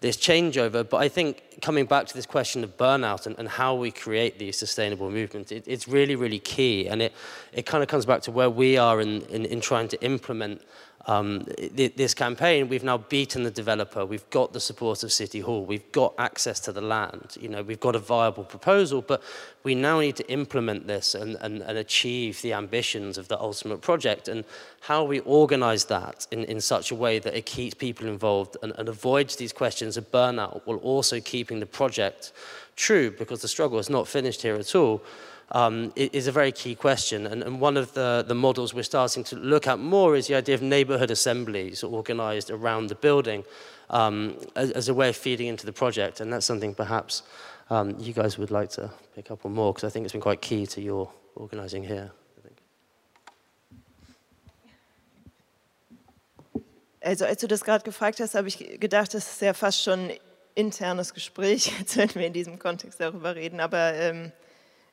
this 0.00 0.16
changeover. 0.16 0.88
But 0.88 0.98
I 0.98 1.08
think 1.08 1.60
coming 1.62 1.86
back 1.86 2.06
to 2.06 2.14
this 2.14 2.26
question 2.26 2.64
of 2.64 2.76
burnout 2.76 3.26
and, 3.26 3.38
and 3.38 3.48
how 3.48 3.74
we 3.74 3.90
create 3.90 4.38
these 4.38 4.58
sustainable 4.58 5.10
movements, 5.10 5.52
it, 5.52 5.64
it's 5.66 5.88
really, 5.88 6.16
really 6.16 6.38
key. 6.38 6.88
And 6.88 7.00
it, 7.02 7.12
it 7.52 7.66
kind 7.66 7.82
of 7.82 7.88
comes 7.88 8.06
back 8.06 8.22
to 8.22 8.30
where 8.30 8.50
we 8.50 8.76
are 8.76 9.00
in, 9.00 9.22
in, 9.26 9.44
in 9.46 9.60
trying 9.60 9.88
to 9.88 10.02
implement 10.02 10.62
um, 11.06 11.46
this 11.76 12.14
campaign, 12.14 12.68
we've 12.68 12.84
now 12.84 12.98
beaten 12.98 13.42
the 13.42 13.50
developer, 13.50 14.06
we've 14.06 14.28
got 14.30 14.52
the 14.52 14.60
support 14.60 15.02
of 15.02 15.12
City 15.12 15.40
Hall, 15.40 15.64
we've 15.64 15.92
got 15.92 16.14
access 16.18 16.60
to 16.60 16.72
the 16.72 16.80
land, 16.80 17.36
you 17.38 17.48
know, 17.48 17.62
we've 17.62 17.80
got 17.80 17.94
a 17.94 17.98
viable 17.98 18.44
proposal, 18.44 19.02
but 19.02 19.22
we 19.64 19.74
now 19.74 20.00
need 20.00 20.16
to 20.16 20.30
implement 20.30 20.86
this 20.86 21.14
and, 21.14 21.36
and, 21.40 21.62
and 21.62 21.76
achieve 21.76 22.40
the 22.42 22.54
ambitions 22.54 23.18
of 23.18 23.28
the 23.28 23.38
ultimate 23.38 23.82
project. 23.82 24.28
And 24.28 24.44
how 24.80 25.04
we 25.04 25.20
organize 25.20 25.84
that 25.86 26.26
in, 26.30 26.44
in 26.44 26.60
such 26.60 26.90
a 26.90 26.94
way 26.94 27.18
that 27.18 27.36
it 27.36 27.46
keeps 27.46 27.74
people 27.74 28.06
involved 28.06 28.56
and, 28.62 28.72
and 28.78 28.88
avoids 28.88 29.36
these 29.36 29.52
questions 29.52 29.96
of 29.96 30.10
burnout 30.10 30.62
while 30.64 30.78
also 30.78 31.20
keeping 31.20 31.60
the 31.60 31.66
project 31.66 32.32
true, 32.76 33.10
because 33.10 33.42
the 33.42 33.48
struggle 33.48 33.78
is 33.78 33.90
not 33.90 34.08
finished 34.08 34.42
here 34.42 34.56
at 34.56 34.74
all 34.74 35.02
um, 35.52 35.92
is 35.96 36.26
a 36.26 36.32
very 36.32 36.52
key 36.52 36.74
question. 36.74 37.26
And, 37.26 37.42
and 37.42 37.60
one 37.60 37.76
of 37.76 37.94
the, 37.94 38.24
the 38.26 38.34
models 38.34 38.74
we're 38.74 38.82
starting 38.82 39.24
to 39.24 39.36
look 39.36 39.66
at 39.66 39.78
more 39.78 40.16
is 40.16 40.26
the 40.26 40.34
idea 40.34 40.54
of 40.54 40.62
neighborhood 40.62 41.10
assemblies 41.10 41.82
organized 41.82 42.50
around 42.50 42.88
the 42.88 42.94
building 42.94 43.44
um, 43.90 44.36
as, 44.56 44.70
as, 44.70 44.88
a 44.88 44.94
way 44.94 45.08
of 45.08 45.16
feeding 45.16 45.46
into 45.46 45.66
the 45.66 45.72
project. 45.72 46.20
And 46.20 46.32
that's 46.32 46.46
something 46.46 46.74
perhaps 46.74 47.22
um, 47.70 47.96
you 47.98 48.12
guys 48.12 48.38
would 48.38 48.50
like 48.50 48.70
to 48.70 48.90
pick 49.14 49.30
up 49.30 49.44
on 49.44 49.52
more, 49.52 49.72
because 49.72 49.84
I 49.84 49.90
think 49.90 50.04
it's 50.04 50.12
been 50.12 50.20
quite 50.20 50.40
key 50.40 50.66
to 50.66 50.80
your 50.80 51.10
organizing 51.34 51.84
here. 51.84 52.12
Also 57.04 57.26
als 57.26 57.42
du 57.42 57.46
das 57.46 57.62
gerade 57.64 57.84
gefragt 57.84 58.18
hast, 58.20 58.34
habe 58.34 58.48
ich 58.48 58.80
gedacht, 58.80 59.12
das 59.12 59.30
ist 59.32 59.42
ja 59.42 59.52
fast 59.52 59.82
schon 59.82 60.08
ein 60.08 60.12
internes 60.54 61.12
Gespräch, 61.12 61.70
jetzt 61.78 61.98
wenn 61.98 62.14
wir 62.14 62.26
in 62.26 62.32
diesem 62.32 62.58
Kontext 62.58 62.98
darüber 62.98 63.36
reden. 63.36 63.60
Aber 63.60 63.92
ähm, 63.92 64.32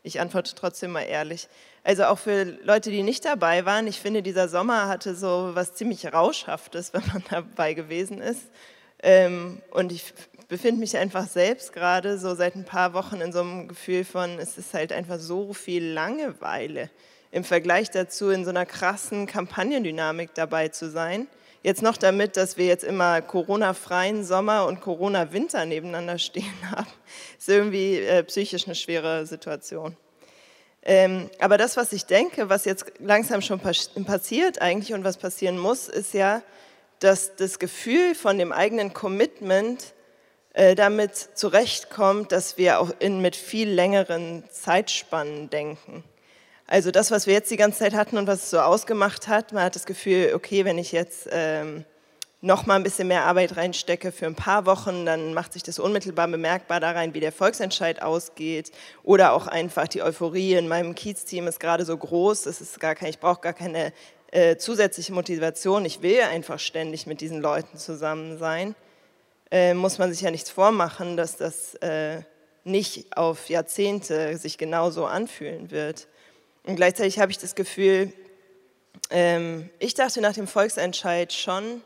Ich 0.04 0.20
antworte 0.20 0.54
trotzdem 0.56 0.92
mal 0.92 1.04
ehrlich. 1.04 1.48
Also 1.84 2.06
auch 2.06 2.18
für 2.18 2.44
Leute, 2.44 2.90
die 2.92 3.04
nicht 3.04 3.26
dabei 3.26 3.66
waren, 3.66 3.88
ich 3.88 4.00
finde, 4.00 4.24
dieser 4.24 4.48
Sommer 4.48 4.88
hatte 4.88 5.16
so 5.16 5.52
was 5.54 5.76
ziemlich 5.76 6.12
Rauschhaftes, 6.12 6.94
wenn 6.94 7.06
man 7.08 7.24
dabei 7.30 7.74
gewesen 7.74 8.22
ist. 8.22 8.50
Ähm, 9.04 9.62
und 9.72 9.92
ich 9.92 10.14
befinde 10.48 10.80
mich 10.80 10.98
einfach 10.98 11.28
selbst 11.28 11.74
gerade 11.74 12.18
so 12.18 12.36
seit 12.36 12.56
ein 12.56 12.66
paar 12.66 12.94
Wochen 12.94 13.22
in 13.22 13.32
so 13.32 13.40
einem 13.40 13.68
Gefühl 13.68 14.04
von, 14.04 14.38
es 14.38 14.58
ist 14.58 14.74
halt 14.74 14.92
einfach 14.92 15.18
so 15.18 15.54
viel 15.54 15.84
Langeweile 15.84 16.90
im 17.32 17.44
Vergleich 17.44 17.90
dazu, 17.90 18.30
in 18.30 18.44
so 18.44 18.50
einer 18.50 18.66
krassen 18.66 19.26
Kampagnendynamik 19.26 20.34
dabei 20.34 20.68
zu 20.68 20.90
sein. 20.90 21.28
Jetzt 21.64 21.84
noch 21.84 21.98
damit, 21.98 22.38
dass 22.38 22.58
wir 22.58 22.66
jetzt 22.66 22.84
immer 22.84 23.22
Corona-freien 23.22 24.24
Sommer 24.24 24.66
und 24.66 24.82
Corona-Winter 24.82 25.66
nebeneinander 25.66 26.18
stehen 26.18 26.54
haben, 26.72 26.88
ist 27.38 27.50
irgendwie 27.50 27.98
äh, 27.98 28.24
psychisch 28.24 28.66
eine 28.66 28.76
schwere 28.76 29.26
Situation. 29.26 29.96
Ähm, 30.84 31.30
aber 31.40 31.58
das, 31.58 31.78
was 31.78 31.94
ich 31.94 32.06
denke, 32.06 32.50
was 32.50 32.66
jetzt 32.66 32.86
langsam 33.00 33.42
schon 33.44 33.60
passiert 33.60 34.62
eigentlich 34.62 34.94
und 34.94 35.04
was 35.04 35.18
passieren 35.18 35.60
muss, 35.60 35.88
ist 35.88 36.16
ja, 36.16 36.42
dass 36.98 37.36
das 37.36 37.60
Gefühl 37.60 38.16
von 38.16 38.40
dem 38.40 38.52
eigenen 38.52 38.94
Commitment 38.94 39.94
äh, 40.54 40.74
damit 40.74 41.16
zurechtkommt, 41.16 42.32
dass 42.32 42.58
wir 42.58 42.80
auch 42.80 42.92
in, 43.00 43.22
mit 43.22 43.36
viel 43.36 43.70
längeren 43.70 44.44
Zeitspannen 44.52 45.52
denken. 45.52 46.04
Also 46.72 46.90
das, 46.90 47.12
was 47.12 47.28
wir 47.28 47.34
jetzt 47.34 47.52
die 47.52 47.58
ganze 47.58 47.80
Zeit 47.80 47.94
hatten 47.94 48.18
und 48.18 48.28
was 48.28 48.44
es 48.44 48.50
so 48.50 48.62
ausgemacht 48.62 49.28
hat, 49.28 49.52
man 49.52 49.64
hat 49.64 49.76
das 49.76 49.86
Gefühl, 49.86 50.32
okay, 50.34 50.64
wenn 50.64 50.78
ich 50.78 50.94
jetzt 50.94 51.28
ähm, 51.30 51.84
noch 52.40 52.66
mal 52.66 52.76
ein 52.76 52.84
bisschen 52.84 53.10
mehr 53.10 53.26
Arbeit 53.26 53.58
reinstecke 53.58 54.14
für 54.14 54.26
ein 54.26 54.36
paar 54.36 54.66
Wochen, 54.66 55.06
dann 55.06 55.34
macht 55.34 55.52
sich 55.52 55.64
das 55.64 55.80
unmittelbar 55.80 56.30
bemerkbar 56.30 56.80
da 56.80 56.92
rein, 56.92 57.14
wie 57.14 57.20
der 57.20 57.34
Volksentscheid 57.34 58.02
ausgeht. 58.02 58.72
Oder 59.04 59.34
auch 59.34 59.48
einfach 59.48 59.90
die 59.90 60.02
Euphorie 60.02 60.54
in 60.54 60.70
meinem 60.70 60.96
Kiez-Team 60.96 61.46
ist 61.48 61.60
gerade 61.60 61.84
so 61.84 61.98
groß, 61.98 62.44
das 62.44 62.62
ist 62.62 62.80
gar 62.80 62.96
kein, 62.96 63.10
ich 63.10 63.20
brauche 63.20 63.42
gar 63.42 63.52
keine 63.52 63.92
äh, 64.32 64.56
zusätzliche 64.56 65.12
Motivation, 65.12 65.84
ich 65.84 66.02
will 66.02 66.22
einfach 66.22 66.58
ständig 66.58 67.06
mit 67.06 67.20
diesen 67.20 67.42
Leuten 67.42 67.78
zusammen 67.78 68.38
sein, 68.38 68.76
äh, 69.52 69.74
muss 69.74 69.98
man 69.98 70.10
sich 70.10 70.22
ja 70.22 70.32
nichts 70.32 70.50
vormachen, 70.50 71.18
dass 71.18 71.36
das 71.36 71.76
äh, 71.82 72.22
nicht 72.64 73.18
auf 73.18 73.50
Jahrzehnte 73.50 74.38
sich 74.38 74.58
genauso 74.58 75.06
anfühlen 75.06 75.70
wird. 75.70 76.08
Und 76.64 76.76
gleichzeitig 76.76 77.20
habe 77.20 77.32
ich 77.32 77.38
das 77.38 77.56
Gefühl, 77.56 78.14
ähm, 79.10 79.70
ich 79.80 79.94
dachte 79.94 80.22
nach 80.22 80.34
dem 80.34 80.48
Volksentscheid 80.48 81.34
schon, 81.34 81.82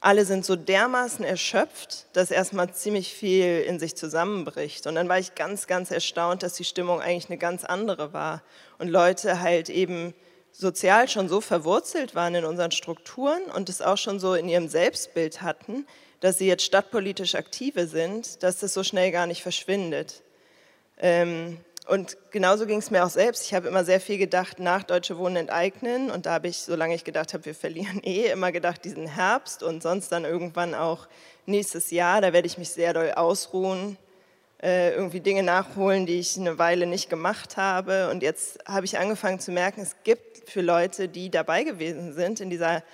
alle 0.00 0.24
sind 0.24 0.46
so 0.46 0.56
dermaßen 0.56 1.24
erschöpft, 1.24 2.06
dass 2.14 2.30
erstmal 2.30 2.72
ziemlich 2.72 3.12
viel 3.12 3.60
in 3.60 3.78
sich 3.78 3.96
zusammenbricht. 3.96 4.86
Und 4.86 4.94
dann 4.94 5.08
war 5.08 5.18
ich 5.18 5.34
ganz, 5.34 5.66
ganz 5.66 5.90
erstaunt, 5.90 6.42
dass 6.42 6.54
die 6.54 6.64
Stimmung 6.64 7.00
eigentlich 7.00 7.28
eine 7.28 7.38
ganz 7.38 7.64
andere 7.64 8.14
war. 8.14 8.42
Und 8.78 8.88
Leute 8.88 9.40
halt 9.40 9.68
eben 9.68 10.14
sozial 10.52 11.08
schon 11.08 11.28
so 11.28 11.40
verwurzelt 11.40 12.14
waren 12.14 12.34
in 12.34 12.44
unseren 12.44 12.70
Strukturen 12.70 13.42
und 13.54 13.68
es 13.68 13.82
auch 13.82 13.98
schon 13.98 14.18
so 14.18 14.34
in 14.34 14.48
ihrem 14.48 14.68
Selbstbild 14.68 15.42
hatten, 15.42 15.86
dass 16.20 16.38
sie 16.38 16.46
jetzt 16.46 16.64
stadtpolitisch 16.64 17.34
aktive 17.34 17.86
sind, 17.86 18.42
dass 18.42 18.58
das 18.58 18.74
so 18.74 18.82
schnell 18.82 19.10
gar 19.12 19.26
nicht 19.26 19.42
verschwindet. 19.42 20.22
Ähm, 20.98 21.58
und 21.90 22.16
genauso 22.30 22.66
ging 22.66 22.78
es 22.78 22.92
mir 22.92 23.04
auch 23.04 23.10
selbst. 23.10 23.46
Ich 23.46 23.52
habe 23.52 23.66
immer 23.66 23.84
sehr 23.84 24.00
viel 24.00 24.16
gedacht, 24.16 24.60
nach 24.60 24.84
Deutsche 24.84 25.18
Wohnen 25.18 25.34
enteignen. 25.34 26.12
Und 26.12 26.24
da 26.24 26.34
habe 26.34 26.46
ich, 26.46 26.58
solange 26.58 26.94
ich 26.94 27.02
gedacht 27.02 27.34
habe, 27.34 27.46
wir 27.46 27.54
verlieren 27.54 28.00
eh, 28.04 28.30
immer 28.30 28.52
gedacht, 28.52 28.84
diesen 28.84 29.08
Herbst 29.08 29.64
und 29.64 29.82
sonst 29.82 30.12
dann 30.12 30.24
irgendwann 30.24 30.76
auch 30.76 31.08
nächstes 31.46 31.90
Jahr, 31.90 32.20
da 32.20 32.32
werde 32.32 32.46
ich 32.46 32.58
mich 32.58 32.70
sehr 32.70 32.92
doll 32.92 33.10
ausruhen, 33.10 33.96
äh, 34.62 34.92
irgendwie 34.92 35.18
Dinge 35.18 35.42
nachholen, 35.42 36.06
die 36.06 36.20
ich 36.20 36.38
eine 36.38 36.60
Weile 36.60 36.86
nicht 36.86 37.10
gemacht 37.10 37.56
habe. 37.56 38.08
Und 38.10 38.22
jetzt 38.22 38.60
habe 38.66 38.86
ich 38.86 38.96
angefangen 38.96 39.40
zu 39.40 39.50
merken, 39.50 39.80
es 39.80 39.96
gibt 40.04 40.48
für 40.48 40.60
Leute, 40.60 41.08
die 41.08 41.28
dabei 41.28 41.64
gewesen 41.64 42.12
sind 42.12 42.38
in 42.38 42.50
dieser 42.50 42.84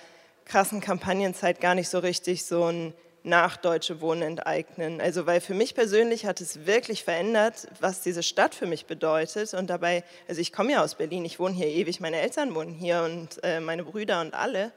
krassen 0.45 0.81
Kampagnenzeit, 0.81 1.61
gar 1.61 1.75
nicht 1.75 1.89
so 1.89 1.99
richtig 1.99 2.45
so 2.47 2.63
ein 2.63 2.95
nach 3.27 3.57
Deutsche 3.57 4.01
Wohnen 4.01 4.21
enteignen. 4.21 5.01
Also 5.01 5.25
weil 5.25 5.41
für 5.41 5.53
mich 5.53 5.75
persönlich 5.75 6.25
hat 6.25 6.41
es 6.41 6.65
wirklich 6.65 7.03
verändert, 7.03 7.67
was 7.79 8.01
diese 8.01 8.23
Stadt 8.23 8.55
für 8.55 8.65
mich 8.65 8.85
bedeutet. 8.85 9.53
Und 9.53 9.69
dabei, 9.69 10.03
also 10.27 10.41
ich 10.41 10.53
komme 10.53 10.71
ja 10.71 10.83
aus 10.83 10.95
Berlin, 10.95 11.25
ich 11.25 11.39
wohne 11.39 11.53
hier 11.53 11.67
ewig, 11.67 11.99
meine 11.99 12.21
Eltern 12.21 12.55
wohnen 12.55 12.73
hier 12.73 13.03
und 13.03 13.43
äh, 13.43 13.59
meine 13.59 13.83
Brüder 13.83 14.21
und 14.21 14.33
alle. 14.33 14.71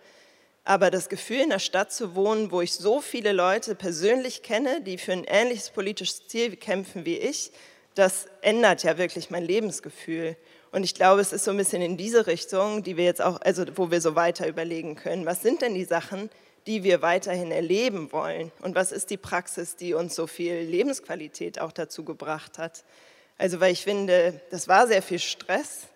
Aber 0.64 0.90
das 0.90 1.09
Gefühl, 1.09 1.40
in 1.40 1.51
der 1.51 1.59
Stadt 1.59 1.93
zu 1.93 2.14
wohnen, 2.14 2.51
wo 2.51 2.60
ich 2.60 2.72
so 2.72 3.01
viele 3.01 3.32
Leute 3.32 3.74
persönlich 3.74 4.43
kenne, 4.43 4.82
die 4.82 4.98
für 4.98 5.12
ein 5.12 5.24
ähnliches 5.24 5.70
politisches 5.70 6.27
Ziel 6.27 6.56
kämpfen 6.56 7.06
wie 7.06 7.16
ich, 7.16 7.52
das 7.94 8.27
ändert 8.43 8.82
ja 8.82 8.98
wirklich 8.98 9.31
mein 9.31 9.44
Lebensgefühl. 9.44 10.36
Und 10.72 10.85
ich 10.85 10.94
glaube, 10.94 11.20
es 11.20 11.32
ist 11.32 11.44
so 11.44 11.51
ein 11.51 11.56
bisschen 11.56 11.82
in 11.82 11.97
diese 11.97 12.27
Richtung, 12.27 12.82
die 12.82 12.97
wir 12.97 13.05
jetzt 13.05 13.22
auch, 13.22 13.40
also 13.40 13.64
wo 13.77 13.90
wir 13.90 14.01
so 14.01 14.14
weiter 14.14 14.47
überlegen 14.47 14.94
können. 14.94 15.27
Was 15.27 15.43
sind 15.43 15.62
denn 15.62 15.74
die 15.74 15.85
Sachen, 15.85 16.31
die 16.66 16.85
wir 16.85 17.03
weiterhin 17.03 17.53
erleben 17.53 18.12
wollen? 18.12 18.53
Und 18.61 18.74
was 18.74 18.93
ist 18.93 19.11
die 19.11 19.16
Praxis, 19.16 19.77
die 19.77 19.95
uns 19.95 20.15
so 20.15 20.27
viel 20.27 20.55
Lebensqualität 20.61 21.61
auch 21.61 21.73
dazu 21.73 22.05
gebracht 22.05 22.59
hat? 22.59 22.85
Also, 23.39 23.61
weil 23.61 23.73
ich 23.73 23.85
finde, 23.85 24.41
das 24.51 24.69
war 24.69 24.87
sehr 24.87 25.03
viel 25.03 25.19
Stress, 25.19 25.87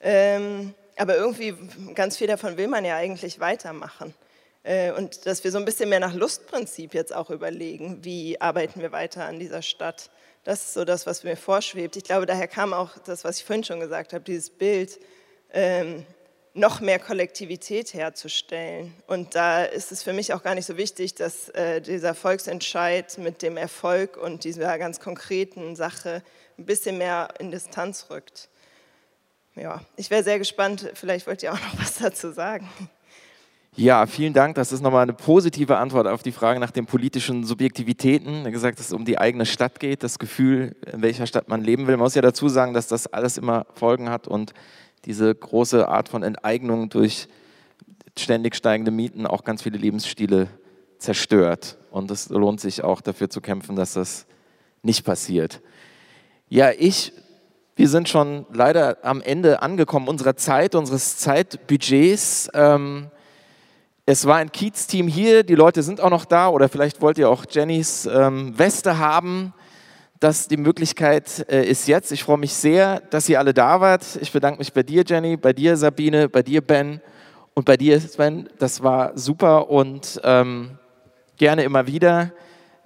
ähm, 0.00 0.74
aber 0.96 1.16
irgendwie 1.16 1.54
ganz 1.94 2.16
viel 2.16 2.26
davon 2.26 2.56
will 2.56 2.68
man 2.68 2.84
ja 2.84 2.96
eigentlich 2.96 3.38
weitermachen. 3.38 4.14
Äh, 4.62 4.92
und 4.92 5.26
dass 5.26 5.44
wir 5.44 5.52
so 5.52 5.58
ein 5.58 5.64
bisschen 5.64 5.88
mehr 5.88 6.00
nach 6.00 6.14
Lustprinzip 6.14 6.94
jetzt 6.94 7.14
auch 7.14 7.30
überlegen, 7.30 8.04
wie 8.04 8.40
arbeiten 8.40 8.80
wir 8.80 8.92
weiter 8.92 9.24
an 9.24 9.38
dieser 9.38 9.62
Stadt. 9.62 10.10
Das 10.42 10.64
ist 10.64 10.74
so 10.74 10.84
das, 10.84 11.06
was 11.06 11.22
mir 11.22 11.36
vorschwebt. 11.36 11.96
Ich 11.96 12.04
glaube, 12.04 12.26
daher 12.26 12.48
kam 12.48 12.72
auch 12.72 12.98
das, 13.04 13.24
was 13.24 13.38
ich 13.38 13.44
vorhin 13.44 13.64
schon 13.64 13.80
gesagt 13.80 14.12
habe, 14.12 14.24
dieses 14.24 14.50
Bild, 14.50 14.98
ähm, 15.52 16.04
noch 16.56 16.80
mehr 16.80 16.98
Kollektivität 16.98 17.94
herzustellen. 17.94 18.94
Und 19.06 19.34
da 19.34 19.62
ist 19.62 19.92
es 19.92 20.02
für 20.02 20.12
mich 20.12 20.32
auch 20.32 20.42
gar 20.42 20.54
nicht 20.54 20.66
so 20.66 20.76
wichtig, 20.76 21.14
dass 21.14 21.48
äh, 21.50 21.80
dieser 21.80 22.14
Volksentscheid 22.14 23.18
mit 23.18 23.42
dem 23.42 23.56
Erfolg 23.56 24.16
und 24.16 24.44
dieser 24.44 24.78
ganz 24.78 24.98
konkreten 24.98 25.76
Sache 25.76 26.22
ein 26.58 26.64
bisschen 26.64 26.98
mehr 26.98 27.28
in 27.38 27.50
Distanz 27.50 28.06
rückt. 28.10 28.48
Ja, 29.54 29.82
ich 29.96 30.10
wäre 30.10 30.22
sehr 30.22 30.38
gespannt, 30.38 30.90
vielleicht 30.94 31.26
wollt 31.26 31.42
ihr 31.42 31.52
auch 31.52 31.60
noch 31.60 31.78
was 31.78 31.98
dazu 31.98 32.32
sagen. 32.32 32.68
Ja, 33.78 34.06
vielen 34.06 34.32
Dank. 34.32 34.54
Das 34.54 34.72
ist 34.72 34.80
nochmal 34.80 35.02
eine 35.02 35.12
positive 35.12 35.76
Antwort 35.76 36.06
auf 36.06 36.22
die 36.22 36.32
Frage 36.32 36.58
nach 36.60 36.70
den 36.70 36.86
politischen 36.86 37.44
Subjektivitäten. 37.44 38.50
Gesagt, 38.50 38.78
dass 38.78 38.86
es 38.86 38.92
um 38.94 39.04
die 39.04 39.18
eigene 39.18 39.44
Stadt 39.44 39.80
geht, 39.80 40.02
das 40.02 40.18
Gefühl, 40.18 40.74
in 40.90 41.02
welcher 41.02 41.26
Stadt 41.26 41.48
man 41.48 41.62
leben 41.62 41.86
will. 41.86 41.98
Man 41.98 42.04
muss 42.04 42.14
ja 42.14 42.22
dazu 42.22 42.48
sagen, 42.48 42.72
dass 42.72 42.88
das 42.88 43.06
alles 43.06 43.36
immer 43.36 43.66
Folgen 43.74 44.08
hat 44.08 44.28
und 44.28 44.54
diese 45.06 45.32
große 45.34 45.88
Art 45.88 46.08
von 46.08 46.22
Enteignung 46.22 46.88
durch 46.88 47.28
ständig 48.18 48.56
steigende 48.56 48.90
Mieten 48.90 49.26
auch 49.26 49.44
ganz 49.44 49.62
viele 49.62 49.78
Lebensstile 49.78 50.48
zerstört. 50.98 51.78
Und 51.90 52.10
es 52.10 52.28
lohnt 52.28 52.60
sich 52.60 52.82
auch 52.82 53.00
dafür 53.00 53.30
zu 53.30 53.40
kämpfen, 53.40 53.76
dass 53.76 53.94
das 53.94 54.26
nicht 54.82 55.04
passiert. 55.04 55.62
Ja, 56.48 56.70
ich, 56.76 57.12
wir 57.76 57.88
sind 57.88 58.08
schon 58.08 58.46
leider 58.52 58.98
am 59.02 59.20
Ende 59.20 59.62
angekommen 59.62 60.08
unserer 60.08 60.36
Zeit, 60.36 60.74
unseres 60.74 61.18
Zeitbudgets. 61.18 62.50
Ähm, 62.54 63.08
es 64.06 64.26
war 64.26 64.36
ein 64.36 64.52
Kiez-Team 64.52 65.08
hier, 65.08 65.42
die 65.42 65.54
Leute 65.54 65.82
sind 65.82 66.00
auch 66.00 66.10
noch 66.10 66.24
da 66.24 66.48
oder 66.48 66.68
vielleicht 66.68 67.00
wollt 67.00 67.18
ihr 67.18 67.28
auch 67.28 67.44
Jennys 67.48 68.06
ähm, 68.06 68.56
Weste 68.58 68.98
haben 68.98 69.52
dass 70.20 70.48
die 70.48 70.56
Möglichkeit 70.56 71.46
äh, 71.50 71.64
ist 71.64 71.88
jetzt. 71.88 72.12
Ich 72.12 72.24
freue 72.24 72.38
mich 72.38 72.54
sehr, 72.54 73.00
dass 73.10 73.28
ihr 73.28 73.38
alle 73.38 73.52
da 73.52 73.80
wart. 73.80 74.04
Ich 74.20 74.32
bedanke 74.32 74.58
mich 74.58 74.72
bei 74.72 74.82
dir, 74.82 75.04
Jenny, 75.06 75.36
bei 75.36 75.52
dir, 75.52 75.76
Sabine, 75.76 76.28
bei 76.28 76.42
dir, 76.42 76.60
Ben 76.60 77.00
und 77.54 77.64
bei 77.64 77.76
dir, 77.76 78.00
Sven. 78.00 78.48
Das 78.58 78.82
war 78.82 79.16
super 79.16 79.70
und 79.70 80.20
ähm, 80.24 80.78
gerne 81.36 81.64
immer 81.64 81.86
wieder. 81.86 82.32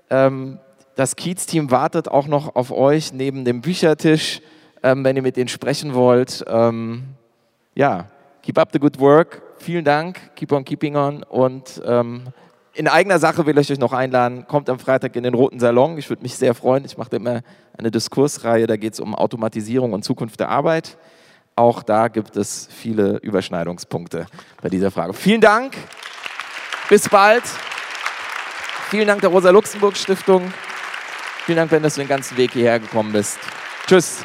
Ähm, 0.09 0.59
das 0.97 1.17
Kiez-Team 1.17 1.71
wartet 1.71 2.09
auch 2.09 2.27
noch 2.27 2.57
auf 2.57 2.73
euch 2.73 3.13
neben 3.13 3.45
dem 3.45 3.61
Büchertisch, 3.61 4.41
ähm, 4.83 5.05
wenn 5.05 5.17
ihr 5.17 5.23
mit 5.23 5.37
denen 5.37 5.49
sprechen 5.49 5.95
wollt. 5.95 6.45
Ähm, 6.49 7.05
ja, 7.75 8.07
keep 8.43 8.59
up 8.59 8.71
the 8.73 8.79
good 8.79 8.99
work. 8.99 9.43
Vielen 9.59 9.85
Dank. 9.85 10.35
Keep 10.37 10.53
on 10.53 10.65
keeping 10.65 10.97
on 10.97 11.23
und 11.23 11.81
ähm, 11.85 12.25
in 12.81 12.89
eigener 12.89 13.19
Sache 13.19 13.45
will 13.45 13.59
ich 13.59 13.71
euch 13.71 13.79
noch 13.79 13.93
einladen, 13.93 14.47
kommt 14.47 14.71
am 14.71 14.79
Freitag 14.79 15.15
in 15.15 15.23
den 15.23 15.35
Roten 15.35 15.61
Salon. 15.61 15.99
Ich 15.99 16.09
würde 16.09 16.23
mich 16.23 16.37
sehr 16.37 16.55
freuen. 16.55 16.83
Ich 16.87 16.97
mache 16.97 17.15
immer 17.15 17.43
eine 17.77 17.91
Diskursreihe, 17.91 18.67
da 18.67 18.79
geht 18.79 18.95
es 18.95 19.01
um 19.01 19.15
Automatisierung 19.15 19.93
und 19.93 20.03
Zukunft 20.03 20.41
der 20.41 20.49
Arbeit. 20.49 20.97
Auch 21.57 21.83
da 21.83 22.09
gibt 22.09 22.39
es 22.39 22.69
viele 22.75 23.19
Überschneidungspunkte 23.19 24.25
bei 24.63 24.71
dieser 24.71 24.91
Frage. 24.91 25.13
Vielen 25.13 25.43
Dank. 25.43 25.77
Bis 26.89 27.07
bald. 27.07 27.45
Vielen 28.89 29.09
Dank 29.09 29.21
der 29.21 29.29
Rosa-Luxemburg-Stiftung. 29.29 30.51
Vielen 31.45 31.57
Dank, 31.57 31.83
dass 31.83 31.97
du 31.97 32.01
den 32.01 32.09
ganzen 32.09 32.39
Weg 32.39 32.53
hierher 32.53 32.81
gekommen 32.81 33.13
bist. 33.13 33.39
Tschüss. 33.87 34.25